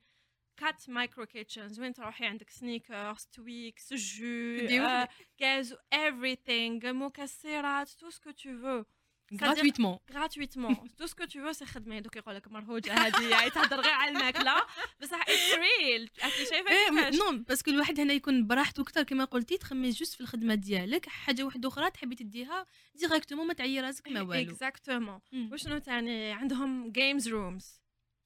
quatre 0.57 0.89
micro 0.89 1.26
kitchens 1.26 1.80
وين 1.80 1.93
تروحي 1.93 2.26
عندك 2.26 2.49
Snickers 2.49 3.26
Twix 3.26 3.93
genre 3.93 4.57
تدي 4.59 4.82
آه، 4.82 5.09
cause 5.38 5.74
everything 5.74 6.86
مكسرات 6.86 7.89
tout 7.89 8.09
ce 8.09 8.18
que 8.18 8.32
tu 8.32 8.57
veux 8.62 8.84
gratuitement. 9.32 10.01
gratuitement. 10.07 10.75
Tout 10.97 11.07
ce 11.07 11.15
que 11.15 11.25
tu 11.25 11.39
veux 11.41 11.51
c'est 11.51 11.66
خدمه 11.65 11.99
دوك 11.99 12.15
يقول 12.15 12.36
لك 12.36 12.51
مرهوجه 12.51 12.93
هذه 12.93 13.49
تهضر 13.49 13.82
غير 13.82 13.93
على 13.93 14.11
الماكله 14.11 14.55
بصح 15.01 15.21
it's 15.22 15.53
real 15.53 16.09
انت 16.23 16.49
شايفه 16.49 17.09
نو 17.09 17.43
باسكو 17.47 17.71
الواحد 17.71 17.99
هنا 17.99 18.13
يكون 18.13 18.47
براحته 18.47 18.82
أكثر 18.82 19.03
كما 19.03 19.25
قلتي 19.25 19.57
تخمي 19.57 19.89
juste 19.89 20.14
في 20.13 20.21
الخدمه 20.21 20.55
ديالك 20.55 21.09
حاجة 21.09 21.43
واحدة 21.43 21.67
أخرى 21.69 21.91
تحبي 21.91 22.15
تديها 22.15 22.65
directement 22.95 23.47
ما 23.47 23.53
تعيي 23.53 23.82
راسك 23.82 24.07
ما 24.07 24.21
والو 24.21 24.51
exactement. 24.51 25.20
وشنو 25.51 25.77
تاني 25.77 26.32
عندهم 26.32 26.91
games 26.91 27.28
rooms 27.30 27.82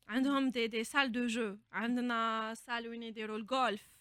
عندهم 0.08 0.50
des 0.50 0.68
des 0.68 0.84
salles 0.84 1.12
de 1.12 1.28
jeux 1.28 1.58
عندنا 1.72 2.54
salle 2.56 2.88
وين 2.88 3.04
يديروا 3.04 3.38
الجولف. 3.38 3.95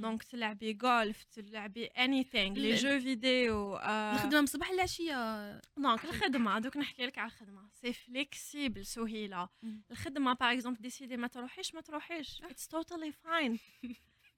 donc 0.00 0.22
تلعبي 0.22 0.72
جولف 0.72 1.22
تلعبي 1.22 1.86
anything 1.86 2.56
les 2.58 2.70
ال- 2.70 2.76
jeux 2.76 3.00
vidéo 3.00 3.76
آه، 3.76 4.14
الخدمة 4.14 4.38
من 4.38 4.44
الصباح 4.44 4.70
للعشيه 4.70 5.60
donc 5.76 6.04
الخدمة 6.04 6.58
دوك 6.58 6.76
نحكي 6.76 7.06
لك 7.06 7.18
على 7.18 7.26
الخدمة. 7.30 7.68
c'est 7.74 7.92
flexible 7.92 8.86
سهيله. 8.86 9.48
الخدمة 9.90 10.32
par 10.32 10.52
exemple 10.52 10.80
décider 10.82 11.16
ما 11.16 11.26
تروحيش 11.26 11.74
ما 11.74 11.80
تروحيش. 11.80 12.42
it's 12.42 12.68
totally 12.68 13.12
fine 13.12 13.58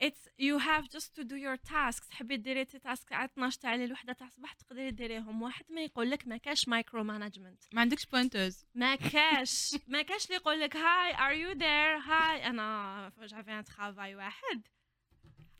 it's 0.02 0.28
you 0.38 0.56
have 0.56 0.88
just 0.88 1.16
to 1.16 1.22
do 1.22 1.36
your 1.36 1.56
tasks 1.56 2.08
تحبي 2.08 2.36
ديري 2.36 2.64
tes 2.64 2.78
tasks 2.78 3.12
على 3.12 3.24
12 3.24 3.58
تاع 3.60 3.74
الليل 3.74 3.92
وحده 3.92 4.12
تاع 4.12 4.26
الصباح 4.26 4.52
تقدري 4.52 4.90
ديريهم 4.90 5.42
واحد 5.42 5.64
ما 5.70 5.80
يقول 5.80 6.10
لك 6.10 6.26
ما 6.28 6.36
كاش 6.36 6.68
micro 6.68 7.04
management 7.04 7.62
ما 7.72 7.80
عندكش 7.80 8.06
pointeuse 8.06 8.64
ما 8.74 8.94
كاش 8.94 9.76
ما 9.88 10.02
كاش 10.02 10.24
اللي 10.26 10.36
يقول 10.36 10.60
لك 10.60 10.76
hi 10.76 11.14
are 11.26 11.32
you 11.32 11.50
there 11.50 11.96
hi 11.98 12.46
أنا 12.46 13.12
j'avais 13.20 13.50
un 13.52 13.64
travail 13.64 14.14
واحد. 14.14 14.62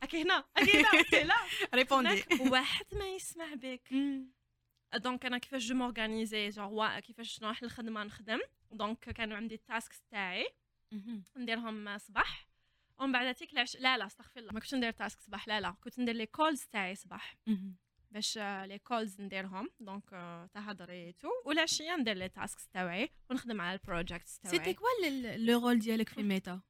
أكي 0.03 0.21
هنا 0.21 0.43
أكي 0.57 0.79
هنا 0.79 1.23
لا 1.23 1.35
répondez. 1.75 2.23
واحد 2.39 2.85
ما 2.93 3.07
يسمع 3.07 3.53
بك. 3.53 3.93
Donc 4.95 5.25
أنا 5.25 5.37
كيفاش 5.37 5.65
je 5.67 5.75
m'organisais 5.75 6.49
genre 6.49 6.99
كيفاش 6.99 7.41
نروح 7.41 7.63
للخدمة؟ 7.63 8.03
نخدم. 8.03 8.39
donc 8.71 8.99
كانوا 8.99 9.37
عندي 9.37 9.55
ال 9.55 9.63
tasks 9.63 10.01
تاعي. 10.11 10.47
نديرهم 11.37 11.97
صباح. 11.97 12.47
ومن 12.99 13.11
بعد 13.11 13.35
تيك 13.35 13.53
العش... 13.53 13.75
لا 13.75 13.97
لا 13.97 14.05
استغفر 14.05 14.39
الله. 14.39 14.53
ما 14.53 14.59
كنتش 14.59 14.75
ندير 14.75 14.91
tasks 14.91 15.19
صباح 15.19 15.47
لا 15.47 15.61
لا. 15.61 15.75
كنت 15.81 15.99
ندير 15.99 16.15
les 16.15 16.25
calls 16.25 16.63
تاعي 16.63 16.95
صباح. 16.95 17.35
باش 18.11 18.37
آه، 18.37 18.65
les 18.65 18.79
calls 18.79 19.21
نديرهم. 19.21 19.69
donc 19.79 20.13
آه، 20.13 20.45
تهضري 20.53 21.11
tout. 21.11 21.27
والعشية 21.45 21.95
ندير 21.95 22.15
les 22.17 22.29
tasks 22.29 22.67
تاعي. 22.67 23.09
ونخدم 23.29 23.61
على 23.61 23.73
ال 23.79 23.86
projects 23.86 24.39
c'était 24.43 24.57
تاعي 24.57 24.73
quoi 24.73 25.35
le 25.37 25.59
rôle 25.59 25.79
ديالك 25.79 26.09
في 26.09 26.23
ميتا 26.23 26.61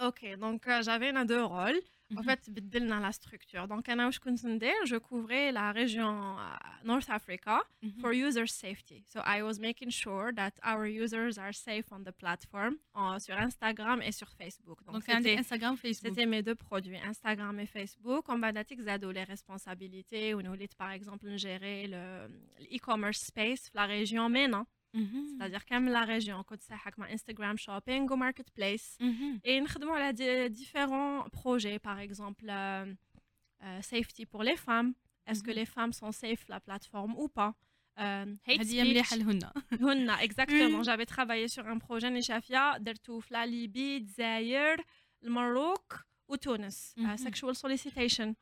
OK 0.00 0.34
donc 0.36 0.68
j'avais 0.68 1.22
deux 1.22 1.34
rôles 1.46 1.82
En 2.16 2.20
mm-hmm. 2.20 2.24
fait, 2.24 2.40
c'est 2.44 2.54
dans 2.88 3.00
la 3.00 3.12
structure. 3.12 3.66
Donc, 3.68 3.86
je 3.86 4.96
couvrais 4.98 5.52
la 5.52 5.72
région 5.72 6.38
euh, 6.38 6.42
North 6.84 7.08
Africa 7.08 7.60
mm-hmm. 7.82 8.00
for 8.00 8.12
user 8.12 8.46
safety. 8.46 9.04
So, 9.08 9.20
I 9.24 9.42
was 9.42 9.58
making 9.58 9.90
sure 9.90 10.32
that 10.34 10.52
our 10.64 10.86
users 10.86 11.38
are 11.38 11.52
safe 11.52 11.90
on 11.90 12.00
the 12.04 12.12
platform 12.12 12.76
sur 13.18 13.36
Instagram 13.36 14.02
et 14.02 14.12
sur 14.12 14.28
Facebook. 14.28 14.78
Donc, 14.84 15.02
c'était 15.04 15.38
Instagram, 15.38 15.76
Facebook. 15.76 16.12
C'était 16.14 16.26
mes 16.26 16.42
deux 16.42 16.54
produits, 16.54 16.98
Instagram 16.98 17.58
et 17.60 17.66
Facebook. 17.66 18.24
On 18.28 18.38
va 18.38 18.52
les 18.52 19.24
responsabilités, 19.24 20.34
ou 20.34 20.42
nous, 20.42 20.56
par 20.78 20.90
exemple, 20.90 21.36
gérer 21.36 21.86
le 21.86 22.28
e-commerce 22.74 23.20
space, 23.20 23.70
la 23.74 23.86
région, 23.86 24.28
mais 24.28 24.48
non. 24.48 24.64
C'est-à-dire 24.93 25.63
comme 25.65 25.87
la 25.99 26.03
région, 26.13 26.37
côté 26.43 26.63
ça, 26.69 26.75
avec 26.83 26.97
ma 26.97 27.05
Instagram 27.15 27.55
shopping 27.65 28.09
ou 28.11 28.15
marketplace. 28.15 28.97
Et 29.43 29.55
nous 29.61 29.91
على 29.97 30.13
di- 30.13 30.49
différents 30.61 31.17
projets, 31.39 31.77
par 31.89 31.99
exemple, 31.99 32.45
euh, 32.49 32.85
euh, 33.63 33.81
safety 33.81 34.25
pour 34.25 34.41
les 34.43 34.55
femmes. 34.67 34.91
Est-ce 35.27 35.43
que 35.43 35.51
Mhm. 35.51 35.55
les 35.61 35.65
femmes 35.75 35.93
sont 36.01 36.11
safe 36.23 36.43
la 36.53 36.59
plateforme 36.67 37.13
ou 37.23 37.27
pas 37.39 37.53
Euh, 37.99 38.25
hate 38.47 38.59
هذه 38.59 38.63
speech. 38.81 38.87
مليحه 38.89 39.15
لهن 39.15 39.39
هن 39.71 40.15
exactement. 40.17 40.81
Mm. 40.81 40.83
J'avais 40.83 41.05
travaillé 41.15 41.47
sur 41.47 41.65
un 41.67 41.79
projet 41.79 42.05
نشافيا 42.05 42.77
درتو 42.77 43.19
في 43.19 43.33
لا 43.33 43.45
ليبي 43.45 43.97
الجزائر 43.97 44.77
المروك 45.23 46.05
وتونس 46.27 46.93
Mhm. 46.97 47.01
uh, 47.01 47.17
sexual 47.17 47.55
solicitation 47.55 48.33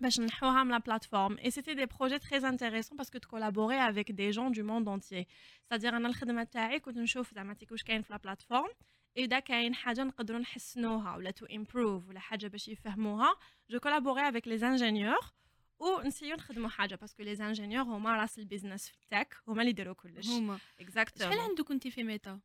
باش 0.00 0.20
نحوها 0.20 0.64
من 0.64 0.74
la 0.74 0.80
plateforme. 0.80 1.38
Et 1.42 1.50
c'était 1.50 1.74
des 1.74 1.86
projets 1.86 2.18
très 2.18 2.44
intéressants 2.44 2.96
parce 2.96 3.10
que 3.10 3.18
tu 3.18 3.28
collaborais 3.28 3.80
avec 3.90 4.14
des 4.14 4.32
gens 4.32 4.50
du 4.50 4.62
monde 4.62 4.88
entier. 4.88 5.26
C'est-à-dire 5.64 5.94
أنا 5.94 6.08
الخدمه 6.08 6.44
تاعي 6.44 6.80
كنت 6.80 6.98
نشوف 6.98 7.34
زعما 7.34 7.54
تيك 7.54 7.72
واش 7.72 7.82
كاين 7.82 8.02
في 8.02 8.14
la 8.14 8.18
plateforme. 8.18 8.74
اذا 9.16 9.38
كاين 9.38 9.74
حاجة 9.74 10.04
نقدروا 10.04 10.40
نحسنوها 10.40 11.16
ولا 11.16 11.30
تو 11.30 11.46
improve 11.46 12.08
ولا 12.08 12.20
حاجة 12.20 12.46
باش 12.46 12.68
يفهموها 12.68 13.34
جو 13.70 13.78
collaborais 13.78 14.32
avec 14.32 14.46
les 14.46 14.62
ingénieurs 14.62 15.32
ونسيو 15.78 16.36
نخدموا 16.36 16.68
حاجة 16.68 16.94
باسكو 16.94 17.22
لي 17.22 17.32
انجينيور 17.32 17.84
هما 17.84 18.16
راس 18.16 18.38
البيزنس 18.38 18.88
في 18.88 18.94
التك 19.02 19.36
هما 19.48 19.60
اللي 19.60 19.70
يديروا 19.70 19.94
كلش 19.94 20.28
هما 20.28 20.56
شحال 20.56 20.80
اكزاكتومون 20.80 21.38
عنده 21.38 21.64
كنتي 21.64 21.90
في 21.90 22.04
ميتا 22.04 22.40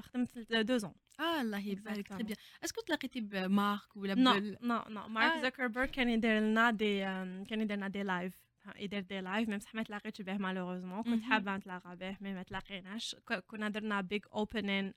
خدمت 0.00 0.38
دو 0.52 0.76
زون 0.76 0.94
آه 1.20 1.40
الله 1.40 1.58
يبارك. 1.58 2.08
تري 2.08 2.22
بيان 2.22 2.36
اسكو 2.64 2.80
تلاقيتي 2.80 3.20
بمارك 3.20 3.96
ولا 3.96 4.14
نو 4.14 4.56
نو 4.62 4.84
نو 4.88 5.08
مارك. 5.08 5.42
زوكربيرغ 5.42 5.86
كان 5.86 6.08
يدير 6.08 6.38
لنا 6.38 6.70
دي 6.70 7.00
كان 7.44 7.60
يدير 7.60 7.76
لنا 7.76 7.88
des 7.88 8.02
lives 8.02 8.42
يدير 8.76 9.00
des 9.00 9.20
lives 9.20 9.48
même 9.48 9.58
صح 9.58 9.74
ما 9.74 9.82
تلاقيتش 9.82 10.22
به 10.22 10.36
malheureusement 10.36 11.02
كنت. 11.02 11.22
حابه 11.22 11.56
نتلاقى 11.56 11.96
به 11.96 12.16
mais 12.20 12.34
ما 12.34 12.42
تلاقيناش 12.42 13.16
كنا 13.46 13.68
درنا 13.68 14.00
big 14.00 14.24
opening 14.32 14.94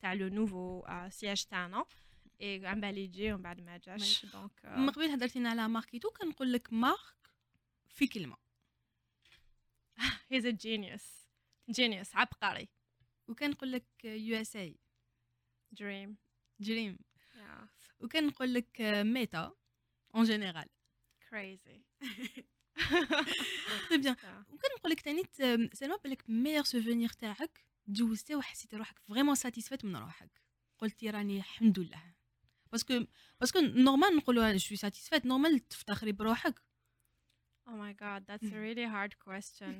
تاع 0.00 0.12
le 0.12 0.28
nouveau 0.28 0.84
siège 1.08 1.44
تاعنا 1.44 1.84
et 2.40 2.66
عم 2.66 2.80
بالي 2.80 3.04
يجي 3.04 3.32
ومن 3.32 3.42
بعد 3.42 3.60
ما 3.60 3.76
جاش 3.76 4.26
donc 4.26 4.50
من 4.64 4.90
قبل 4.90 5.04
هضرتينا 5.04 5.50
على 5.50 5.68
ماركيتو 5.68 6.10
كنقول 6.10 6.52
لك 6.52 6.72
مارك 6.72 7.16
في 7.88 8.06
كلمه 8.06 8.36
هيز 10.30 10.46
ا 10.46 10.50
جينيوس 10.50 11.28
جينيوس 11.70 12.16
عبقري 12.16 12.68
وكنقول 13.28 13.72
لك 13.72 13.84
USA 14.04 14.56
dream 14.56 16.16
dream 16.60 16.98
وكنقول 18.00 18.54
لك 18.54 18.80
Meta 18.80 19.52
en 20.14 20.24
général 20.24 20.68
crazy 21.30 21.84
très 23.88 23.98
bien 23.98 24.16
وكنقول 24.48 24.92
لك 24.92 25.00
ثاني 25.00 25.22
سلمى 25.72 25.96
بالك 26.04 26.30
meilleur 26.30 26.64
souvenir 26.64 27.08
تاعك 27.08 27.64
تجوزتي 27.86 28.34
وحسيتي 28.34 28.76
روحك 28.76 28.98
vraiment 28.98 29.34
satisfaite 29.34 29.84
من 29.84 29.96
روحك. 29.96 30.42
قلتي 30.78 31.10
راني 31.10 31.38
الحمد 31.38 31.78
لله. 31.78 32.14
parce 32.72 32.93
que 32.93 33.06
parce 33.40 33.53
que 33.53 33.60
normal 33.60 34.16
نقولوا 34.16 34.56
je 34.56 34.76
satisfaite 34.76 35.26
normal 35.26 35.68
تفتخري 35.68 36.12
بروحك. 36.12 36.62
Oh 37.70 37.76
my 37.84 37.92
god, 38.04 38.20
that's 38.26 38.50
a 38.52 38.58
really 38.66 38.86
hard 38.96 39.14
question. 39.28 39.70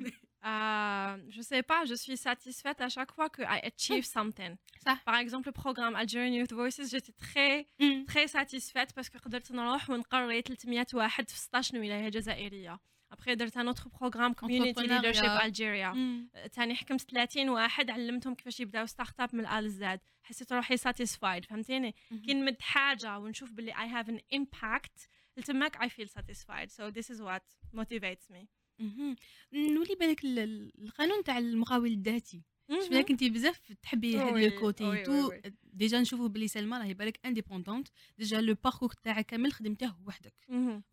Euh, 0.45 1.17
je 1.37 1.43
sais 1.43 1.63
pas, 1.63 1.85
je 1.85 1.95
suis 1.95 2.17
satisfaite 2.17 2.81
à 2.81 2.89
chaque 2.89 3.13
fois 3.13 3.29
que 3.29 3.43
I 3.43 3.59
achieve 3.71 4.05
something. 4.05 4.57
Ça. 4.85 4.99
Par 5.05 5.17
exemple, 5.17 5.49
le 5.49 5.53
programme 5.53 5.95
Algerian 5.95 6.33
Youth 6.33 6.53
Voices, 6.53 6.89
j'étais 6.91 7.13
très 7.13 7.69
très 8.07 8.27
satisfaite 8.27 8.93
parce 8.95 9.09
que 9.09 9.19
قدرت 9.19 9.53
نروح 9.53 9.91
ونقري 9.91 10.43
300 10.43 10.87
واحد 10.95 11.31
في 11.31 11.39
16 11.39 11.79
ولاية 11.79 12.09
جزائرية. 12.09 12.79
Après 13.15 13.35
درت 13.37 13.59
un 13.59 13.67
autre 13.67 13.89
programme 13.91 14.35
Community 14.35 14.71
Entrepreneuriat. 14.71 15.03
Leadership 15.03 15.43
Algeria. 15.43 15.93
تاني 16.53 16.75
حكمت 16.75 17.01
30 17.01 17.49
واحد 17.49 17.91
علمتهم 17.91 18.35
كيفاش 18.35 18.61
يبداو 18.61 18.87
startup 18.87 19.35
من 19.35 19.47
ال 19.47 19.65
A 19.65 19.74
لل 19.74 19.92
Z 19.92 20.01
حسيت 20.23 20.53
روحي 20.53 20.77
satisfied 20.77 21.45
فهمتيني 21.45 21.95
كي 22.25 22.35
نمد 22.35 22.61
حاجة 22.61 23.19
ونشوف 23.19 23.53
باللي 23.53 23.73
I 23.73 23.87
have 23.87 24.09
an 24.09 24.21
impact 24.39 25.09
تماك 25.41 25.77
I 25.77 25.89
feel 25.89 26.09
satisfied 26.09 26.71
so 26.71 26.91
this 26.91 27.15
is 27.15 27.21
what 27.21 27.43
motivates 27.77 28.31
me 28.35 28.47
مهم. 28.79 29.17
نولي 29.53 29.95
بالك 29.95 30.25
ال- 30.25 30.39
ال- 30.39 30.73
القانون 30.85 31.25
تاع 31.25 31.39
المقاول 31.39 31.91
الذاتي 31.93 32.43
شفنا 32.71 32.91
مهم. 32.97 33.05
كنتي 33.05 33.31
بزاف 33.31 33.73
تحبي 33.83 34.17
هاد 34.19 34.33
oui, 34.35 34.49
le 34.49 34.61
côté 34.61 34.85
oui, 34.85 35.03
tout. 35.03 35.31
Déjà 35.73 36.01
نشوفوا 36.01 36.29
بلي 36.29 36.49
سلمى 36.49 36.77
راهي 36.79 36.95
بالك 36.95 37.21
indépendante 37.27 37.89
déjà 38.19 38.41
le 38.41 38.57
parcours 38.65 38.93
تاعك 39.03 39.27
كامل 39.27 39.53
خدمته 39.53 39.95
وحدك. 40.07 40.35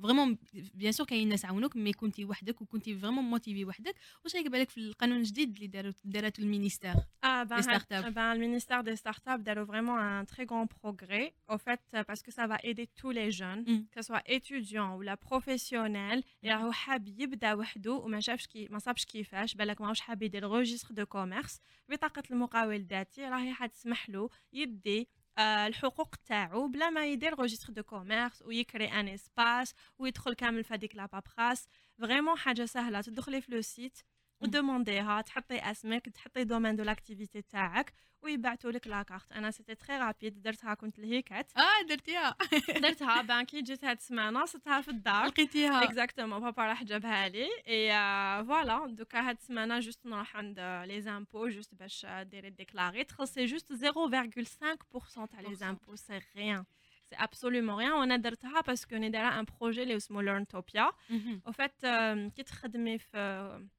vraiment 0.04 0.38
bien 0.74 0.92
sûr 0.92 1.06
كاين 1.06 1.30
ناس 1.30 1.46
عاونوك 1.46 1.76
mais 1.76 1.94
كنتي 1.94 2.26
وحدك 2.26 2.62
وكنتي 2.62 3.00
vraiment 3.00 3.24
motivée 3.24 3.66
وحدك. 3.66 3.96
واش 4.24 4.36
رايك 4.36 4.48
بالك 4.48 4.70
في 4.70 4.78
القانون 4.78 5.18
الجديد 5.18 5.56
اللي 5.56 5.94
دارته 6.06 6.42
ال 6.42 6.46
ministère؟ 6.46 6.94
Ah, 7.26 7.46
startups. 7.62 8.12
ben, 8.20 8.34
le 8.36 8.40
ministère 8.48 8.82
des 8.90 8.96
startups 9.04 9.44
a 9.52 9.64
vraiment 9.72 9.98
un 9.98 10.24
très 10.34 10.46
grand 10.52 10.68
progrès, 10.80 11.26
au 11.54 11.58
fait, 11.66 11.82
euh, 11.94 12.04
parce 12.10 12.22
que 12.26 12.32
ça 12.38 12.46
va 12.52 12.58
aider 12.70 12.88
tous 13.00 13.12
les 13.20 13.30
jeunes, 13.40 13.64
Mm. 13.68 13.82
que 13.92 13.98
ce 14.02 14.08
soit 14.10 14.24
étudiants 14.38 14.92
ou 14.98 15.02
la 15.02 15.18
professionnelle, 15.18 16.24
et 16.44 16.48
راهو 16.50 16.72
حاب 16.72 17.08
يبدا 17.08 17.54
وحده 17.54 17.92
وما 17.94 18.20
شافش 18.20 18.48
كي 18.48 18.68
ما 18.72 18.80
صابش 18.80 19.06
كيفاش 19.06 19.56
بالك 19.56 19.82
ماهوش 19.82 20.00
حاب 20.00 20.24
يدير 20.24 20.52
registre 20.52 20.94
de 20.94 21.06
commerce 21.06 21.62
بطاقه 21.90 22.24
المقاول 22.32 22.76
الذاتي 22.76 23.26
راهي 23.26 23.54
حتسمح 23.54 24.10
له 24.10 24.30
يدي 24.70 25.08
آه، 25.38 25.68
الحقوق 25.68 26.16
تاعو 26.16 26.68
بلا 26.68 26.90
ما 26.90 27.06
يدير 27.06 27.40
registre 27.40 27.74
de 27.74 27.84
commerce 27.84 28.42
ويكري 28.42 28.88
un 28.88 29.08
espace 29.08 29.74
ويدخل 30.00 30.34
كامل 30.34 30.64
في 30.64 30.74
هذيك 30.74 30.96
la 30.96 31.06
paperasse 31.06 31.68
vraiment 32.00 32.38
حاجة 32.38 32.66
سهلة 32.66 33.02
تدخلي 33.02 33.42
في 33.42 33.52
le 33.52 33.62
site 33.62 33.98
و 34.42 34.51
demand 34.51 35.04
يها 35.04 35.22
تحطي 35.22 35.60
أسمك 35.72 36.10
تحطي 36.10 36.44
domaine 36.44 36.76
de 36.76 36.84
l'activité 36.84 37.42
تاعك 37.42 37.94
ويبعثوا 38.22 38.72
لك 38.72 38.88
la 38.88 39.00
carte 39.00 39.32
أنا 39.32 39.52
c'était 39.52 39.76
très 39.76 39.98
rapide 39.98 40.42
درتها 40.42 40.74
كنت 40.74 41.00
لهيكات 41.00 41.52
آه 41.58 41.88
درتيها. 41.90 42.36
درتها 42.84 43.22
بان 43.22 43.46
كي 43.46 43.62
جيت 43.62 43.84
هاد 43.86 43.98
السمانة 43.98 44.46
صرتها 44.46 44.82
في 44.82 44.88
الدار. 44.88 45.26
لقيتيها. 45.26 45.84
exactement 45.84 46.40
بابا 46.40 46.66
راح 46.66 46.84
جابها 46.84 47.30
لي. 47.30 47.48
اي 47.68 47.90
voilà 48.46 48.88
دوكا 48.88 49.20
هاد 49.30 49.38
السمانة 49.38 49.80
juste 49.80 50.06
نروح 50.06 50.38
عند 50.38 50.60
les 50.60 51.02
impôts 51.02 51.48
juste 51.48 51.76
باش 51.76 52.06
ديري 52.22 52.50
déclarer 52.50 53.04
تخلصي 53.04 53.46
juste 53.46 53.74
0,5% 53.74 55.26
تاع 55.32 55.42
les 55.42 55.56
impôts 55.56 55.96
c'est 55.96 56.20
rien 56.36 56.66
c'est 57.10 57.16
absolument 57.16 57.76
rien 57.78 57.92
وأنا 57.92 58.16
درتها 58.18 58.62
parce 58.62 58.83
que 58.83 58.96
راني 58.96 59.10
دايره 59.10 59.40
un 59.40 59.46
projet 59.60 59.84
اللي 59.84 59.96
اسمه 59.96 60.22
Learntopia 60.22 60.92
مهم. 61.10 61.42
au 61.50 61.52
fait 61.52 61.84
euh, 61.84 62.34
كي 62.36 62.44
تخدمي 62.44 62.98
في 62.98 63.08
في 63.60 63.79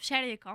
شركه 0.00 0.52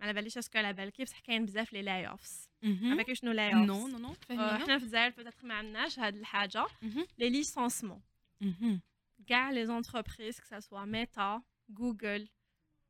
ما 0.00 0.06
على 0.06 0.12
باليش 0.12 0.38
est-ce 0.38 0.51
que 0.51 0.58
على 0.58 0.72
بالك 0.72 1.02
بصح 1.02 1.20
كاين 1.20 1.44
بزاف 1.44 1.72
les 1.72 1.82
layoffs. 1.82 2.48
مهم. 2.62 2.92
عرفتي 2.92 3.14
شنو 3.14 3.32
layoffs. 3.32 3.92
Non 3.92 3.98
non 3.98 4.14
فهمينا 4.14 4.58
حنا 4.58 4.78
في 4.78 4.84
الجزائر 4.84 5.10
peut-être 5.10 5.46
ما 5.46 5.54
عندناش 5.54 5.98
هاد 5.98 6.16
الحاجة. 6.16 6.66
les 7.18 7.30
licenciements. 7.30 8.02
كاع 9.26 9.50
les 9.50 9.66
entreprises 9.66 10.40
que 10.40 10.60
ce 10.60 10.68
soit 10.68 10.84
Meta 10.84 11.42
Google 11.68 12.28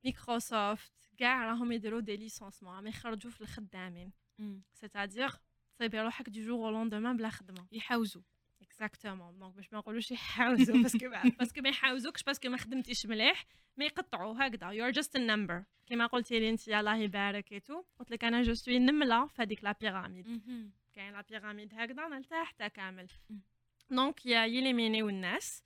Microsoft 0.04 0.92
كاع 1.16 1.44
راهم 1.44 1.72
يديروا 1.72 2.00
des 2.00 2.16
licenciements 2.16 2.74
راهم 2.74 2.86
يخرجوا 2.86 3.30
في 3.30 3.40
الخدامين. 3.40 4.12
c'est-à-dire 4.72 5.30
تصيبي 5.74 6.00
روحك 6.00 6.28
du 6.28 6.46
jour 6.46 6.66
au 6.66 6.70
lendemain 6.70 7.16
بلا 7.16 7.30
خدمة. 7.30 7.66
يحوزوا. 7.72 8.22
exactement 8.76 9.38
donc 9.38 9.54
باش 9.54 9.72
ما 9.72 9.78
نقولوش 9.78 10.10
يحاوزوا 10.10 10.82
parce 10.82 10.99
que 10.99 11.08
parce 11.38 11.52
que 11.52 11.60
ما 11.60 11.68
يحاوزوكش 11.68 12.22
parce 12.22 12.39
que 12.39 12.48
ما 12.48 12.56
خدمتيش 12.56 13.06
مليح 13.06 13.44
ما 13.76 13.84
يقطعوا 13.84 14.46
هكذا 14.46 14.70
you 14.70 14.84
are 14.84 14.90
just 14.90 15.16
a 15.16 15.18
number 15.18 15.64
كيما 15.86 16.06
قلتي 16.06 16.40
لي 16.40 16.50
انت 16.50 16.68
الله 16.68 16.96
يبارك 16.96 17.52
et 17.52 17.63
tout 17.63 17.84
قلت 17.98 18.10
لك 18.10 18.24
أنا 18.24 18.42
je 18.42 18.54
suis 18.54 18.78
نملة 18.78 19.26
في 19.26 19.42
هذيك 19.42 19.64
la 19.64 19.72
pyramide. 19.80 20.26
كاين 20.94 21.12
la 21.12 21.20
pyramide 21.30 21.74
هكذا 21.74 22.08
نلتها 22.08 22.44
حتى 22.44 22.68
كامل. 22.68 23.08
دونك 23.90 24.26
يا 24.26 24.44
يليمينيو 24.46 25.08
الناس 25.08 25.64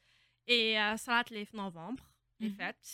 اي 0.48 0.96
صرات 0.96 1.32
لي 1.32 1.44
في 1.44 1.56
نوفمبر 1.56 2.02
لي 2.40 2.48
مهم. 2.48 2.56
فات 2.56 2.86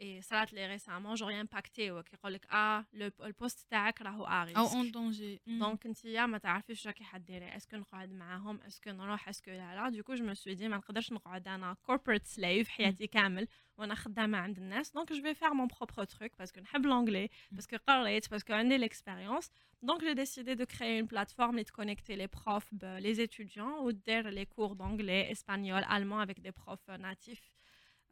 اي 0.00 0.22
صرات 0.22 0.52
لي 0.52 0.66
ريسامون 0.66 1.14
جو 1.14 1.28
امباكتيو 1.28 2.02
كيقول 2.02 2.32
لك 2.32 2.46
آه 2.52 2.84
لو 2.92 3.10
البوست 3.22 3.66
تاعك 3.70 4.02
راهو 4.02 4.24
اريسك 4.24 4.56
أو 4.58 4.66
اون 4.66 4.90
دونجي 4.90 5.40
دونك 5.46 5.86
انت 5.86 6.04
يا 6.04 6.26
ما 6.26 6.38
تعرفيش 6.38 6.86
راكي 6.86 7.04
حديري 7.04 7.56
اسكو 7.56 7.76
نقعد 7.76 8.12
معاهم 8.12 8.60
اسكو 8.60 8.90
نروح 8.90 9.28
اسكو 9.28 9.50
لا 9.50 9.74
لا 9.74 9.88
دوكو 9.88 10.14
جو 10.14 10.24
مو 10.24 10.34
سوي 10.34 10.54
دي 10.54 10.68
ما 10.68 10.76
نقدرش 10.76 11.12
نقعد 11.12 11.48
أنا 11.48 11.76
كوربريت 11.82 12.26
سليف 12.26 12.68
حياتي 12.68 13.06
كامل 13.06 13.48
وأنا 13.78 13.94
خدامه 13.94 14.38
عند 14.38 14.58
الناس 14.58 14.90
دونك 14.92 15.12
جو 15.12 15.22
في 15.22 15.34
فير 15.34 15.54
مون 15.54 15.66
بروبر 15.66 16.04
تروك 16.04 16.38
باسكو 16.38 16.60
نحب 16.60 16.86
لونجلي 16.86 17.28
باسكو 17.50 17.76
قريت 17.86 18.30
باسكو 18.30 18.52
عندي 18.52 18.78
ليكسبيريونس 18.78 19.50
دونك 19.82 20.00
جي 20.00 20.14
ديسيدي 20.14 20.54
دو 20.54 20.64
كريي 20.66 20.98
اون 21.00 21.06
بلاتفورم 21.06 21.50
اللي 21.50 21.64
تكونيكتي 21.64 22.16
لي 22.16 22.26
بروف 22.26 22.72
لي 22.72 23.24
اتيديون 23.24 23.72
ودير 23.72 24.28
لي 24.28 24.44
كور 24.44 24.72
دونجلي 24.72 25.32
اسبانيول 25.32 25.84
المون 25.84 26.22
افيك 26.22 26.40
دي 26.40 26.50
بروف 26.50 26.90
ناتيف 26.90 27.40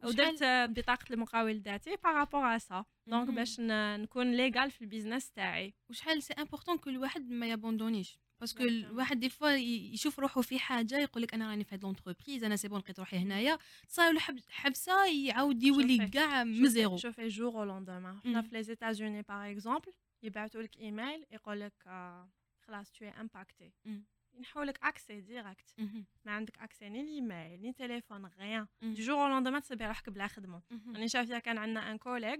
ودرت 0.05 0.43
بطاقه 0.79 1.13
المقاول 1.13 1.51
الذاتي 1.51 1.95
par 2.03 2.19
rapport 2.19 2.55
à 2.55 2.57
ça 2.57 2.85
donc. 3.07 3.29
باش 3.29 3.59
نكون 3.59 4.31
légale 4.31 4.71
في 4.71 4.81
ال 4.81 4.87
business 4.87 5.31
تاعي 5.31 5.73
وشحال 5.89 6.23
c'est 6.23 6.33
important 6.33 6.77
كل 6.77 6.97
واحد 6.97 7.29
ما 7.29 7.47
ي 7.47 7.53
abandonn 7.53 8.01
يش 8.01 8.19
parce 8.39 8.52
que. 8.52 8.63
الواحد 8.63 9.19
des 9.19 9.29
fois 9.29 9.49
يشوف 9.93 10.19
روحه 10.19 10.41
في 10.41 10.59
حاجة 10.59 10.99
يقول 10.99 11.23
لك 11.23 11.33
أنا 11.33 11.49
راني 11.49 11.63
في 11.63 11.75
هاد 11.75 11.83
l'entreprise 11.83 12.43
أنا 12.43 12.55
c'est 12.55 12.67
bon 12.67 12.79
لقيت 12.79 12.99
روحي 12.99 13.17
هنايا 13.17 13.57
صار 13.87 14.11
له 14.13 14.19
حب- 14.19 14.39
حبسة 14.49 15.05
يعاود 15.05 15.63
يولي. 15.63 16.07
كاع 16.07 16.43
شوفي- 16.43 16.67
zéro 16.69 16.97
شوفي 16.97 17.27
jour 17.27 17.55
au 17.59 17.63
lendemain 17.63 18.19
حنا. 18.19 18.41
في 18.41 18.55
les 18.55 18.63
États-Unis 18.63 19.21
par 19.21 19.51
exemple 19.51 19.93
يبعثوا 20.23 20.61
لك 20.61 20.77
ايميل 20.77 21.25
يقول 21.31 21.59
لك 21.59 21.73
آه، 21.87 22.29
خلاص 22.67 22.91
t'es 22.91 23.05
impactée 23.05 23.71
مم. 24.33 24.39
ينحوا 24.39 24.65
لك 24.65 24.79
accès 24.83 25.21
direct. 25.21 25.75
ما 26.25 26.31
عندك 26.31 26.59
accès 26.59 26.89
ni 26.89 27.03
l'email 27.03 27.61
ni 27.61 27.73
téléphone 27.73 28.25
rien. 28.25 28.67
Du 28.81 28.93
jour 28.93 29.23
au 29.23 29.27
lendemain 29.27 29.61
تصيبي 29.61 29.85
روحك 29.87 30.09
بلا 30.09 30.27
خدمة. 30.27 30.61
راني 30.71 31.07
شافيه 31.07 31.39
كان 31.39 31.57
عندنا 31.57 31.91
un 31.91 31.97
collègue 31.97 32.37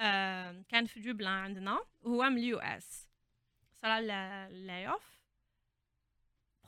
آه، 0.00 0.64
كان 0.68 0.86
في 0.86 1.00
دوبلان 1.00 1.32
عندنا 1.32 1.78
وهو 2.02 2.30
من 2.30 2.38
ال 2.38 2.58
US. 2.58 3.08
صرا 3.82 4.00
layoff 4.48 5.20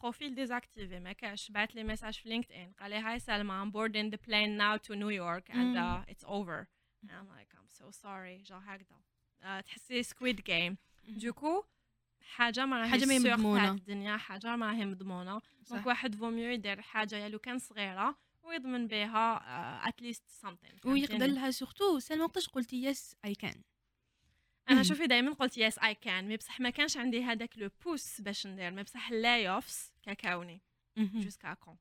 profil 0.03 0.35
désactivé 0.35 1.01
ما 1.01 1.13
كاش. 1.13 1.51
بعت 1.51 1.75
لي 1.75 1.85
message 1.85 2.15
في 2.15 2.29
LinkedIn 2.29 2.73
قال 2.81 2.91
لي 2.91 2.97
hi 2.99 3.19
سلمى 3.19 3.65
I'm 3.65 3.73
board 3.73 3.93
in 3.95 4.15
the 4.15 4.19
plane 4.27 4.57
now 4.59 4.77
to 4.89 4.95
New 4.97 5.11
York 5.11 5.51
and 5.51 5.57
مم. 5.57 6.03
uh, 6.05 6.13
it's 6.13 6.25
over. 6.25 6.67
and 7.03 7.11
I'm 7.11 7.29
like 7.37 7.55
I'm 7.55 7.69
so 7.81 7.91
sorry. 7.91 8.43
جا 8.45 8.63
هكذا. 8.67 9.01
تحسي 9.61 10.03
Squid 10.03 10.41
Game 10.41 10.77
donc 11.09 11.65
حاجة 12.23 12.67
ما 12.67 12.89
حاجة 12.89 13.05
ما 13.05 13.15
هي 13.15 13.19
مضمونة. 13.19 13.71
الدنيا 13.73 14.17
حاجة 14.17 14.57
ما 14.57 14.67
راهي 14.67 14.85
مضمونة. 14.85 15.43
donc 15.71 15.87
واحد 15.87 16.15
vaut 16.15 16.31
mieux 16.31 16.51
يدير 16.51 16.83
حاجة 16.83 17.17
يا 17.17 17.29
لو 17.29 17.39
كان 17.39 17.59
صغيرة 17.59 18.17
ويضمن 18.43 18.87
بها 18.87 19.43
at 19.89 19.98
least 19.98 20.23
something 20.47 20.87
ويقدر؟ 20.87 21.27
لها 21.27 21.51
surtout 21.51 21.99
سلمى 21.99 22.23
وقتاش 22.23 22.49
قلتي 22.49 22.85
yes 22.85 23.17
I 23.25 23.35
can 23.35 23.63
أنا 24.69 24.77
مم. 24.77 24.83
شوفي 24.83 25.07
دائما 25.07 25.33
قلت 25.33 25.59
yes 25.59 25.79
I 25.79 25.95
can 25.95 26.29
mais 26.29 26.37
بصح 26.37 26.61
ما 26.61 26.71
كانش 26.71 26.97
عندي 26.97 27.23
هذاك 27.25 27.59
le 27.59 27.71
push 27.85 28.21
باش 28.21 28.47
ندير 28.47 28.71
mais 28.71 28.83
بصح 28.83 29.11
ال 29.11 29.49
layoffs 29.49 29.93
كاكاوني 30.03 30.61
jusqu'à 30.99 31.55
quand 31.55 31.77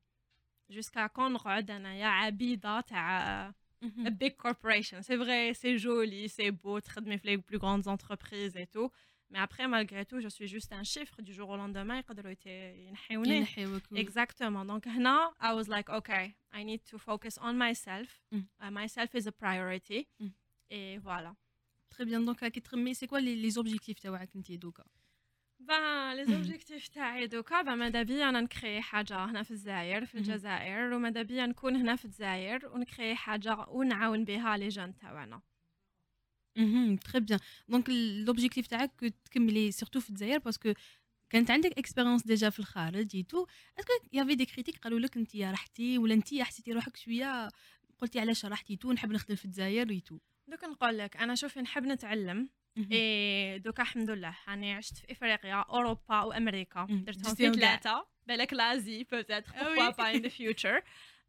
jusqu'à 0.70 1.08
quand 1.08 1.34
نقعد 1.34 1.72
انايا 1.72 2.08
عبيدة 2.08 2.82
تاع 2.82 3.54
a 3.84 4.12
big 4.12 4.36
corporation. 4.38 5.02
C'est 5.02 5.16
vrai, 5.16 5.54
c'est 5.54 5.78
joli, 5.78 6.30
c'est 6.30 6.52
beau, 6.52 6.80
تخدمي 6.80 7.18
في 7.18 7.28
les 7.28 7.42
plus 7.42 7.58
grandes 7.58 7.88
entreprises 7.88 8.56
et 8.56 8.68
tout. 8.68 8.92
Mais 9.34 9.40
après, 9.40 9.66
malgré 9.76 10.06
tout, 10.06 10.20
je 10.20 10.28
suis 10.38 10.48
juste 10.56 10.72
un 10.74 10.84
chiffre 10.84 11.22
du 11.22 11.34
jour 11.34 11.50
au 11.50 11.58
lendemain. 11.58 11.98
يقدروا 12.00 12.32
يت- 12.32 12.46
ينحيوني. 12.46 13.38
ينحيوك 13.38 13.82
Exactement. 13.94 14.66
Donc, 14.66 14.88
هنا, 14.88 15.32
I 15.42 15.54
was 15.54 15.68
like, 15.68 15.90
okay, 15.90 16.34
I 16.54 16.64
need 16.64 16.82
to 16.92 16.98
focus 16.98 17.38
on 17.38 17.54
myself. 17.58 18.10
Mm. 18.34 18.44
Uh, 18.62 18.72
myself 18.72 19.16
is 19.16 19.28
a 19.28 19.32
priority. 19.32 20.08
Mm. 20.22 20.32
Et 20.72 20.98
voilà. 20.98 21.36
très 21.92 22.06
bien 22.06 22.26
donc 22.26 22.46
كي 22.46 22.60
تخمي 22.60 22.94
c'est 22.94 23.08
quoi 23.08 23.20
les 23.20 23.50
objectifs 23.50 24.00
تاعك 24.00 24.30
انت 24.36 24.52
دوكا 24.52 24.84
Ben, 25.62 26.16
les 26.18 26.30
objectifs 26.30 26.90
تاعي 26.94 27.28
دوكا 27.28 27.64
ben 27.64 27.68
ماذا 27.68 28.04
بيا 28.04 28.30
أنا 28.30 28.42
نكري 28.42 28.82
حاجة 28.82 29.26
هنا 29.26 29.44
في 29.44 29.52
الجزائر 29.52 30.06
في 30.06 30.18
مهم. 30.18 30.26
الجزائر 30.26 30.94
وماذا 30.94 31.22
بيا 31.22 31.46
نكون 31.46 31.76
هنا 31.76 31.96
في 31.96 32.06
الجزائر 32.06 32.68
ونكري 32.68 33.16
حاجة 33.16 33.66
ونعاون 33.70 34.26
بها 34.26 34.58
les 34.58 34.68
jeunes 34.68 34.96
تاعنا 34.96 35.42
أها 36.58 36.96
très 36.96 37.20
bien 37.20 37.40
donc 37.68 37.90
l'objectif 37.90 38.68
تاعك 38.68 39.14
تكملي 39.26 39.72
surtout 39.72 40.00
في 40.00 40.10
الجزائر 40.10 40.40
parce 40.40 40.61
que 40.61 40.74
كانت 41.30 41.52
عندك 41.52 41.78
expérience 41.78 42.24
déjà 42.24 42.50
في 42.50 42.60
الخارج 42.60 43.16
et 43.16 43.26
tout 43.26 43.48
est-ce 43.80 43.86
qu'il 43.86 43.92
y 44.14 44.17
avait 44.17 44.36
des 44.36 44.46
critiques 44.46 44.78
قالوا 44.78 45.00
لك 45.00 45.18
انت 45.18 45.36
رحتي 45.36 45.98
ولا 45.98 46.14
انت 46.14 46.34
حسيتي 46.42 46.72
روحك 46.72 46.98
شوية 46.98 47.50
قلتي 48.00 48.20
علاش 48.20 48.46
رحتي 48.46 48.76
تو 48.76 48.92
نحب 48.92 49.12
نخدم 49.12 49.36
في 49.36 49.46
الجزائر 49.46 49.90
et 49.90 49.99
tout 49.99 50.18
donc 50.48 50.64
نقول 50.64 50.98
لك 50.98 51.18
أنا 51.18 51.36
شوفي 51.36 51.62
نحب 51.62 51.84
نتعلم 51.84 52.50
اي 52.92 53.60
دوكا 53.60 53.84
الحمد 53.84 54.10
لله 54.10 54.38
راني 54.48 54.74
عشت 54.74 54.98
في 54.98 55.12
إفريقيا 55.12 55.56
أوروبا 55.56 56.22
وأمريكا. 56.22 56.88
درتهم 56.90 57.36
في. 57.36 57.54
ثلاثة. 57.54 58.06
بالك 58.28 58.54
l'Asie 58.54 59.04
peut-être 59.04 59.52
oui. 59.68 59.92
But 59.92 60.16
in 60.16 60.22
the 60.22 60.30
future 60.30 60.82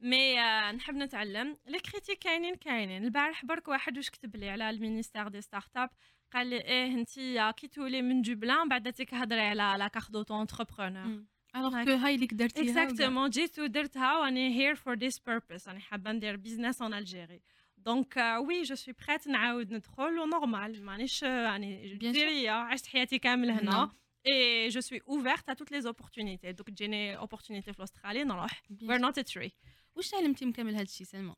mais 0.03 0.41
آه، 0.41 0.73
نحب 0.73 0.95
نتعلم. 0.95 1.57
les 1.67 1.79
critiques 1.79 2.19
كاينين. 2.19 2.55
كاينين 2.55 3.05
البارح 3.05 3.45
برك 3.45 3.69
واحد 3.69 3.97
واش 3.97 4.11
كتب 4.11 4.37
لي 4.37 4.51
على 4.51 4.71
ال 4.71 5.29
ministère 5.29 5.41
des 5.41 5.77
startups 5.77 5.91
قال 6.33 6.47
لي 6.47 6.57
إيه 6.61 6.87
انت 6.87 7.11
كي 7.57 7.69
تولي 7.69 8.03
من 8.03 8.23
دبلان 8.23 8.69
بعد 8.69 8.93
تهضري 8.93 9.41
على 9.41 9.79
la 9.79 9.89
carte 9.89 10.11
d'auto-entrepreneur. 10.11 11.25
alors 11.57 11.85
que 11.85 11.91
هاي 11.91 12.15
اللي 12.15 12.27
درتيها 12.27 12.83
exactement 12.83 13.31
جيت 13.31 13.59
ودرتها 13.59 14.19
و 14.19 14.29
I'm 14.29 14.59
here 14.59 14.75
for 14.75 14.95
this 14.95 15.19
purpose 15.19 15.69
راني 15.69 15.81
حابة 15.81 16.13
ندير 16.13 16.37
business 16.37 16.83
en 16.83 16.95
Algérie 16.95 17.43
donc 17.79 18.17
oui 18.49 18.63
je 18.63 18.75
suis 18.75 18.95
prête 19.09 19.29
نعاود 19.29 19.73
ندخل 19.73 20.19
و 20.19 20.28
normal 20.28 20.85
مانيش 20.85 21.23
يعني 21.23 21.99
Bien 21.99 22.03
sûr. 22.03 22.13
ديريه 22.13 22.51
عشت 22.51 22.87
حياتي 22.87 23.19
كامل 23.19 23.51
هنا. 23.51 23.87
Non. 23.87 23.91
et 24.27 24.69
je 24.69 24.81
suis 24.81 25.01
ouverte 25.09 25.49
à 25.49 25.53
toutes 25.53 25.73
les 25.73 25.81
opportunités 25.81 26.53
donc 26.53 26.71
تجيني 26.71 27.17
opportunité 27.17 27.73
في 27.73 27.83
استراليا 27.83 28.25
نروح. 28.25 28.63
Bien 28.73 28.89
وير 28.89 28.99
sûr. 28.99 29.01
نوت 29.01 29.21
très 29.21 29.53
واش 29.97 30.11
تعلمتي 30.11 30.45
من 30.45 30.53
كامل 30.53 30.75
هذا 30.75 30.83
الشيء 30.83 31.07
سلمى؟ 31.07 31.35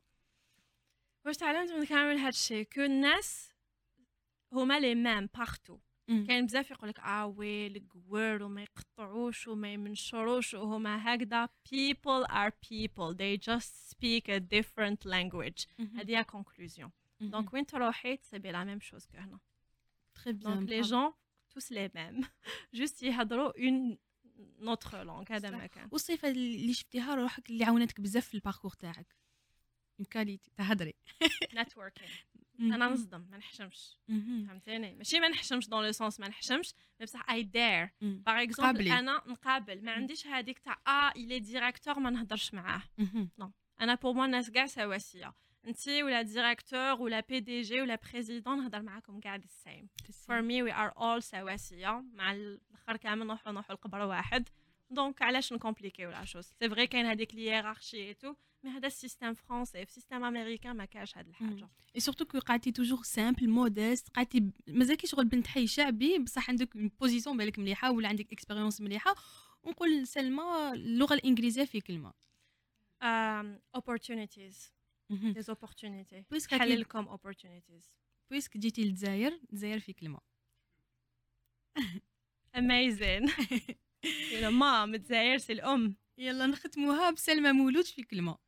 واش 1.27 1.37
تعلمت 1.37 1.73
من 1.73 1.85
كامل 1.87 2.19
هاد 2.19 2.33
الشيء 2.33 2.65
que 2.65 2.81
الناس 2.81 3.53
هما 4.53 4.81
les 4.81 4.95
mêmes 4.95 5.29
partout. 5.35 5.79
كاين 6.09 6.47
بزاف 6.47 6.71
يقول 6.71 6.89
لك 6.89 7.01
آه 7.01 7.27
oui 7.27 7.67
القوار 7.67 8.43
وما 8.43 8.63
يقطعوش 8.63 9.49
وما 9.49 9.73
يمنشروش 9.73 10.55
وهما 10.55 11.15
هكذا 11.15 11.47
people 11.47 12.27
are 12.31 12.51
people. 12.51 13.15
They 13.15 13.37
just 13.39 13.91
speak 13.91 14.29
a 14.29 14.41
different 14.41 15.05
language. 15.07 15.67
مهم. 15.79 15.97
هذه 15.97 16.19
هي 16.19 16.25
conclusion. 16.25 16.91
مهم. 17.21 17.31
donc 17.31 17.55
وين 17.55 17.67
تروحي 17.67 18.17
c'est 18.23 18.39
la 18.39 18.65
même 18.65 18.81
chose 18.81 19.07
que 19.07 19.19
هنا. 19.19 19.39
donc 20.27 20.69
les. 20.69 20.81
gens 20.81 21.13
tous 21.55 21.71
les 21.71 21.89
mêmes. 21.89 22.25
Juste 22.79 23.03
يهضروا 23.03 23.53
une 23.57 23.97
autre 24.61 24.95
langue 25.05 25.33
هذا. 25.33 25.51
ما 25.51 25.67
كان 25.67 25.89
والصفه 25.93 26.29
اللي 26.29 26.75
شفتيها 26.75 27.15
روحك 27.15 27.51
اللي 27.51 27.65
عاونتك 27.65 28.01
بزاف 28.01 28.29
في 28.29 28.35
ال 28.35 28.39
parcours 28.39 28.73
تاعك. 28.73 29.17
une 30.01 30.07
qualité 30.11 30.51
تهضري 30.57 30.95
networking. 31.55 32.11
أنا 32.61 32.89
نصدم 32.89 33.27
ما 33.31 33.37
نحشمش. 33.37 33.99
فهمتيني؟ 34.09 34.95
ماشي 34.95 35.21
ما 35.21 35.29
نحشمش 35.29 35.69
dans 35.69 35.85
le 35.85 35.93
sens 35.93 36.21
ما 36.21 36.29
نحشمش 36.29 36.75
mais 37.01 37.07
بصح 37.07 37.31
I 37.31 37.43
dare. 37.43 37.91
par 38.01 38.43
exemple. 38.43 38.89
أنا 38.89 39.23
نقابل. 39.27 39.85
ما 39.85 39.93
عنديش 39.93 40.27
هذيك 40.27 40.59
تاع 40.59 40.81
آه 40.87 41.13
le 41.17 41.39
directeur 41.39 41.99
ما 41.99 42.11
نهضرش 42.11 42.55
معاه. 42.55 42.83
مهم. 42.99 43.31
أنا 43.81 43.95
pour 43.95 44.13
moi 44.13 44.25
الناس 44.25 44.51
كاع 44.51 44.67
سواسية. 44.67 45.35
انت 45.67 45.89
ولا 45.89 46.23
directeur 46.23 47.03
ولا 47.03 47.21
PDG 47.21 47.81
ولا 47.81 47.99
président 48.13 48.57
نهضر 48.59 48.83
معاكم 48.83 49.21
كاع 49.21 49.37
the 49.37 49.59
same 49.59 49.89
for 50.27 50.43
me 50.43 50.63
we 50.63 50.73
are 50.73 50.93
all 50.97 51.23
سواسيه 51.23 52.05
مع 52.13 52.33
الآخر 52.33 52.97
كامل 52.97 53.27
نروحو 53.27 53.51
نروحو 53.51 53.73
لقبر 53.73 54.01
واحد 54.01 54.49
donc 54.91 55.23
علاش 55.23 55.53
نكومبليكيو 55.53 56.11
la 56.11 56.25
chose 56.25 56.45
c'est 56.61 56.69
vrai 56.69 56.87
كاين 56.87 57.07
هذيك 57.07 57.35
ال 57.35 57.40
hiérarchie 57.40 57.97
et 58.09 58.15
tout 58.15 58.35
mais 58.63 58.71
هذا 58.71 58.87
ال 58.87 58.93
système 58.93 59.35
français 59.35 59.85
في 59.85 59.91
ال 59.91 59.95
système 59.95 60.25
américain 60.25 60.77
ما 60.77 60.85
كاش 60.85 61.19
هاد 61.19 61.29
الحاجة 61.29 61.69
et 61.97 62.01
surtout 62.01 62.25
que 62.25 62.39
قعدتي 62.39 62.73
toujours 62.73 63.03
simple 63.03 63.49
modeste 63.51 64.09
قعدتي 64.09 64.41
ب- 64.41 64.53
مازالكي 64.67 65.07
شغل 65.07 65.25
بنت 65.25 65.47
حي 65.47 65.67
شعبي 65.67 66.19
بصح 66.19 66.51
عندك 66.51 66.77
position 66.77 67.37
بالك 67.37 67.59
مليحه 67.59 67.91
ولا 67.91 68.09
عندك 68.09 68.33
expérience 68.33 68.81
مليحه 68.81 69.15
ونقول 69.63 70.07
سلمى 70.07 70.71
اللغة 70.75 71.15
الانجليزيه 71.15 71.65
في 71.65 71.81
كلمه 71.81 72.13
um, 73.03 73.79
opportunities. 73.79 74.57
Des 75.17 75.51
opportunités. 75.51 76.25
puisque 76.31 76.55
حل 76.55 76.81
لكم 76.81 77.17
opportunities. 77.17 77.85
puisque 78.31 78.57
جيتي 78.57 78.85
للجزائر 78.85 79.41
الجزائر 79.43 79.81
في 79.81 79.93
كلمه 79.93 80.19
amazing. 82.57 83.31
You 84.05 84.41
know 84.43 84.45
مام 84.53 84.95
الجزائر 84.95 85.39
سي 85.39 85.53
الام 85.53 85.97
يلا 86.19 86.47
نختموها 86.47 87.11
بسلمى 87.11 87.53
مولود 87.53 87.85
في 87.85 88.03
كلمه 88.03 88.39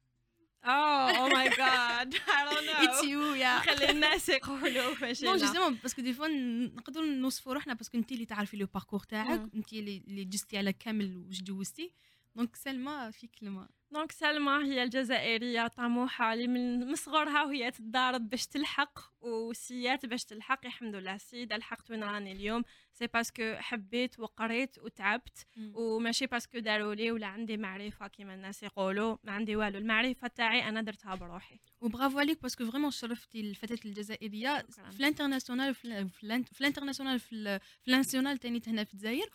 oh 0.64 1.10
oh 1.22 1.28
my 1.32 1.48
god. 1.62 2.14
I 2.14 2.43
don't 2.51 2.68
اتس 2.76 3.01
know 3.01 3.05
يو 3.05 3.34
يا 3.34 3.59
خلي 3.59 3.90
الناس 3.90 4.28
يقولوا 4.28 4.94
فاشي 4.94 5.24
نو. 5.26 5.36
جوستومون 5.36 5.74
باسكو 5.74 6.02
دي 6.02 6.12
فوا 6.14 6.28
نقدروا 6.28 7.06
نوصفوا 7.06 7.52
روحنا 7.55 7.74
باسكو 7.74 7.98
انت 7.98 8.12
اللي 8.12 8.26
تعرفي 8.26 8.56
لو 8.56 8.66
باركور 8.74 9.01
تاعك 9.01 9.40
مم. 9.40 9.51
انت 9.55 9.72
اللي 9.72 10.24
جزتي 10.24 10.59
على 10.59 10.72
كامل 10.72 11.16
واش 11.16 11.43
دوزتي 11.43 11.93
دونك 12.37 12.57
سلمى 12.57 13.13
في 13.13 13.27
كلمه 13.27 13.69
دونك 13.91 14.13
سلمى 14.13 14.53
هي 14.65 14.83
الجزائرية 14.83 15.67
طموحة 15.67 16.33
اللي 16.33 16.47
من 16.47 16.95
صغرها 16.95 17.45
وهي 17.45 17.71
تضارب 17.71 18.29
باش 18.29 18.47
تلحق 18.47 18.99
وسيات 19.21 20.07
باش 20.07 20.25
تلحق. 20.25 20.67
الحمد 20.67 20.95
لله. 20.95 21.15
السيده 21.15 21.57
لحقت 21.57 21.91
وين 21.91 22.05
راني 22.05 22.33
اليوم؟ 22.33 22.63
c'est 22.93 23.07
parce 23.07 23.36
que 23.36 23.55
حبيت 23.57 24.21
وقريت 24.21 24.79
وتعبت. 24.79 25.47
وماشي 25.75 26.27
parce 26.27 26.47
que 26.47 26.59
داروا 26.59 26.95
لي 26.95 27.11
ولا 27.13 27.27
عندي 27.27 27.57
معرفة 27.57 28.07
كيما 28.09 28.35
الناس 28.35 28.63
يقولوا. 28.63 29.17
ما 29.25 29.33
عندي 29.33 29.57
والو. 29.57 29.79
المعرفة 29.79 30.29
تاعي 30.29 30.69
أنا 30.69 30.83
درتها 30.83 31.15
بروحي. 31.15 31.61
وبرافو 31.81 32.19
عليك 32.19 32.43
parce 32.43 32.60
que 32.60 32.70
vraiment 32.70 32.90
شرفتي 32.91 33.41
الفتاة 33.41 33.79
الجزائرية. 33.85 34.67
في 34.91 35.01
ال 35.01 35.06
international 35.06 35.74
في 35.75 35.85
ال- 35.85 36.09
في 36.09 36.25
ال 36.24 36.29
in- 36.29 36.43
في 36.45 36.61
ال 36.61 36.65
international 36.65 37.20
في 37.21 37.33
ال- 37.35 37.61
في 37.61 37.89
ال 37.89 37.94
national 37.94 38.39
تاني 38.39 38.63
هنا 38.67 38.85
في 38.85 38.95
الجزائر. 38.95 39.31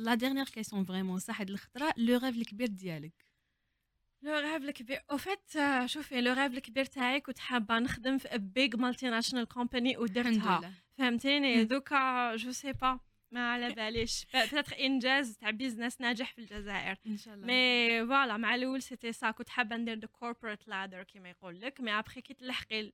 la 0.00 0.14
dernière 0.14 0.44
question 0.44 0.84
vraiment 0.84 1.18
صح 1.18 1.40
هاد 1.40 1.50
الخطره 1.50 1.94
le 1.96 2.18
rêve 2.18 2.36
الكبير 2.36 2.68
ديالك 2.68 3.26
le 4.22 4.34
rêve 4.34 4.62
الكبير 4.62 5.00
en 5.10 5.16
fait 5.16 5.52
شوفي 5.86 6.20
le 6.20 6.32
rêve 6.32 6.52
الكبير 6.52 6.84
تاعي 6.84 7.20
كنت 7.20 7.38
حابه 7.38 7.78
نخدم 7.78 8.18
في 8.18 8.38
big 8.38 8.76
multinational 8.76 9.44
company 9.48 9.96
ودرتها 9.96 10.72
فهمتيني. 10.98 11.64
دوكا 11.64 12.36
je 12.36 12.52
sais 12.52 12.72
pas. 12.72 13.00
ما 13.32 13.52
على 13.52 13.72
باليش. 13.74 14.26
peut-être 14.26 14.76
انجاز 14.80 15.36
تاع 15.36 15.50
business 15.50 16.00
ناجح 16.00 16.32
في 16.32 16.38
الجزائر. 16.38 16.96
إن 17.06 17.16
شاء 17.16 17.34
الله. 17.34 17.46
mais 17.46 18.06
voilà 18.06 18.36
مع 18.36 18.54
الأول 18.54 18.82
c'était 18.82 19.12
ça 19.12 19.30
كنت 19.30 19.48
حابة 19.48 19.76
ندير 19.76 19.98
the 19.98 20.08
corporate 20.08 20.68
ladder 20.68 21.02
كيما 21.02 21.30
يقول 21.30 21.60
لك. 21.60 21.80
mais 21.80 21.90
après 21.98 22.20
كي 22.20 22.34
تلحقي. 22.34 22.92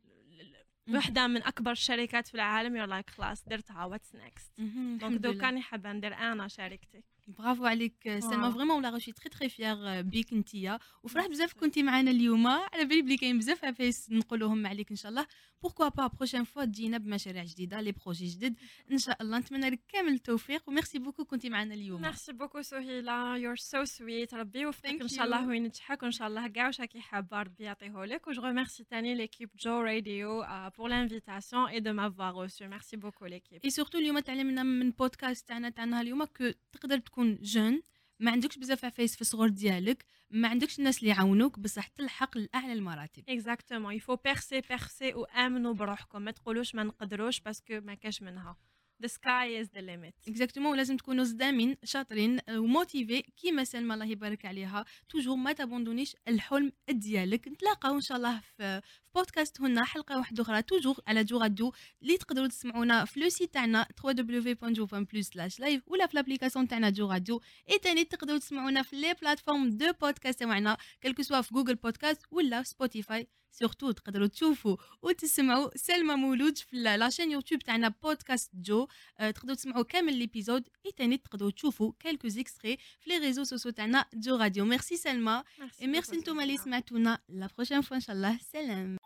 وحدة 0.95 1.27
من 1.27 1.43
أكبر 1.43 1.71
الشركات 1.71 2.29
في 2.29 2.35
العالم. 2.35 2.77
you're 2.77 2.87
like 2.87 3.11
خلاص 3.11 3.45
درتها. 3.49 3.85
what's 3.85 4.15
next 4.15 4.53
دونك 4.61 5.27
لله. 5.27 5.47
راني 5.47 5.63
حابه 5.63 5.93
ندير 5.93 6.15
أنا 6.15 6.49
شركتي. 6.49 7.03
برافو 7.27 7.67
عليك 7.67 8.19
سلمى. 8.19 8.53
vraiment 8.53 8.77
ولا 8.77 8.91
غوشي 8.91 9.13
très 9.13 9.31
très 9.31 9.49
fière 9.49 10.01
بيك 10.01 10.33
انتيا 10.33 10.79
وفرحت 11.03 11.31
بزاف 11.31 11.53
كنتي 11.53 11.83
معنا 11.83 12.11
اليوم 12.11 12.47
على 12.47 12.85
بالي 12.85 13.03
بلي 13.03 13.17
كاين 13.17 13.39
بزاف 13.39 13.65
عفايس 13.65 14.11
نقولوهم 14.11 14.67
عليك 14.67 14.91
ان 14.91 14.97
شاء 14.97 15.11
الله 15.11 15.27
pourquoi 15.63 15.89
pas 15.89 16.07
prochaine 16.07 16.45
fois 16.45 16.65
تجينا 16.65 16.99
بمشاريع 16.99 17.45
جديده 17.45 17.81
les 17.81 17.93
projets 17.93 18.27
جدد 18.27 18.57
ان 18.93 18.99
شاء 18.99 19.23
الله 19.23 19.39
نتمنى 19.39 19.71
لك 19.71 19.81
كامل 19.89 20.13
التوفيق 20.13 20.69
و 20.69 20.74
merci 20.74 20.99
beaucoup 20.99 21.25
كنتي 21.25 21.51
معنا 21.51 21.75
اليوم 21.75 22.03
merci 22.03 22.33
beaucoup 22.33 22.63
سهيلة 22.63 23.37
you're 23.37 23.57
so 23.57 23.85
sweet 23.85 24.35
ربي 24.35 24.61
يوفقك 24.61 25.01
ان. 25.01 25.09
شاء 25.09 25.25
الله 25.25 25.47
وينجحك 25.49 26.03
وان 26.03 26.11
شاء 26.11 26.29
الله 26.29 26.49
كاع 26.49 26.67
واش 26.67 26.81
راكي 26.81 27.01
حابه 27.01 27.43
ربي 27.43 27.65
يعطيهولك 27.65 28.27
و 28.27 28.32
je 28.32 28.43
remercie 28.43 28.85
تاني 28.85 29.15
l'équipe 29.15 29.51
جو 29.59 29.81
راديو 29.81 30.45
pour 30.79 30.89
l'invitation 30.89 31.69
et 31.69 31.81
de 31.81 31.93
m'avoir 31.93 32.35
reçue 32.35 32.67
merci 32.67 32.97
beaucoup 32.97 33.27
l'équipe 33.27 33.61
et 33.65 33.71
surtout 33.71 33.99
اليوم 33.99 34.19
تعلمنا 34.19 34.63
من 34.63 34.91
بودكاست 34.91 35.49
تاعنا 35.49 35.71
تاعنا 35.71 36.01
اليوم 36.01 36.25
que 36.25 36.51
تقدر 36.73 36.99
تكون 36.99 37.16
jeune 37.25 37.83
ما 38.21 38.31
عندكش 38.31 38.59
بزاف 38.59 38.85
عفايس 38.85 39.15
في 39.15 39.21
الصغر 39.21 39.49
ديالك 39.49 40.05
ما 40.31 40.49
عندكش 40.49 40.79
الناس 40.79 40.99
اللي 40.99 41.11
يعاونوك 41.11 41.59
بصح 41.59 41.87
تلحق 41.87 42.39
لأعلى 42.39 42.73
المراتب. 42.73 43.25
exactement 43.29 43.95
il 43.95 44.02
faut 44.02 44.17
percer 44.17 44.61
percer 44.61 45.15
وامنوا 45.15 45.75
بروحكم 45.75 46.23
ما 46.23 46.31
تقولوش 46.31 46.75
ما 46.75 46.83
نقدروش 46.83 47.41
parce 47.41 47.66
que 47.66 47.81
ما 47.81 47.95
كاش 47.95 48.23
منها. 48.23 48.57
The 49.05 49.09
sky 49.09 49.63
is 49.63 49.69
the 49.77 49.83
limit. 49.83 50.29
exactement 50.29 50.73
ولازم 50.73 50.97
تكونوا 50.97 51.25
صدامين 51.25 51.77
شاطرين 51.85 52.41
و 52.51 52.60
motivés 52.60 53.23
كيما 53.23 53.65
سلمى 53.65 53.95
الله 53.95 54.07
يبارك 54.07 54.45
عليها 54.45 54.85
toujours 55.09 55.37
ما 55.37 55.53
تابوندونيش 55.53 56.17
الحلم 56.29 56.73
ديالك. 56.89 57.49
نتلاقاو 57.49 57.95
إن 57.95 58.01
شاء 58.01 58.17
الله 58.17 58.41
في 58.41 58.83
بودكاست 59.17 59.61
هنا 59.61 59.85
حلقة 59.85 60.19
واحدة 60.19 60.43
أخرى 60.43 60.63
toujours 60.63 61.01
على 61.07 61.25
جو 61.25 61.39
راديو 61.39 61.73
اللي 62.03 62.17
تقدروا 62.17 62.47
تسمعونا 62.47 63.05
في 63.05 63.21
le 63.21 63.29
site 63.29 63.55
تاعنا 63.55 63.87
www.jo.plus/live 64.07 65.81
ولا 65.87 66.07
في 66.07 66.17
l'application 66.17 66.69
تاعنا 66.69 66.91
جو 66.91 67.11
راديو 67.11 67.41
اي 67.71 67.79
تاني 67.79 68.05
تقدروا 68.05 68.39
تسمعونا 68.39 68.83
في 68.83 68.97
les 68.97 69.15
plateformes 69.15 69.71
de 69.71 69.93
podcast 69.93 70.39
تاعنا 70.39 70.77
quel 71.03 71.14
que 71.14 71.23
soit 71.23 71.41
في 71.41 71.55
جوجل 71.55 71.75
بودكاست 71.75 72.23
ولا 72.31 72.63
سبوتيفاي 72.63 73.29
surtout 73.51 73.91
تقدروا 73.91 74.27
تشوفوا 74.27 74.77
وتسمعوا 75.03 75.71
سلمى 75.77 76.15
مولود 76.15 76.59
في 76.59 76.77
la 76.77 76.90
chaîne 76.90 77.31
يوتيوب 77.31 77.61
تاعنا 77.61 77.89
بودكاست 78.03 78.51
جو 78.55 78.87
آه، 79.19 79.31
تقدروا 79.31 79.57
تسمعوا 79.57 79.83
كامل 79.83 80.17
l'épisode 80.17 80.69
et 80.87 80.93
تاني 80.93 81.17
تقدروا 81.17 81.51
تشوفوا 81.51 81.93
quelques 82.01 82.29
extraits 82.29 82.77
في 83.01 83.11
les 83.11 83.19
réseaux 83.19 83.45
sociaux 83.45 83.73
تاعنا 83.73 84.05
جو 84.15 84.37
راديو 84.37 84.65
ميرسي 84.65 84.97
سلمى. 84.97 85.43
Beaucoup, 85.61 86.15
نتوما 86.15 86.43
اللي. 86.43 86.57
سمعتونا 86.59 87.19
la 87.29 87.49
prochaine 87.57 87.81
fois 87.81 87.97
ان 87.97 88.01
شاء 88.01 88.17
الله 88.17 88.39
سلام 88.53 88.97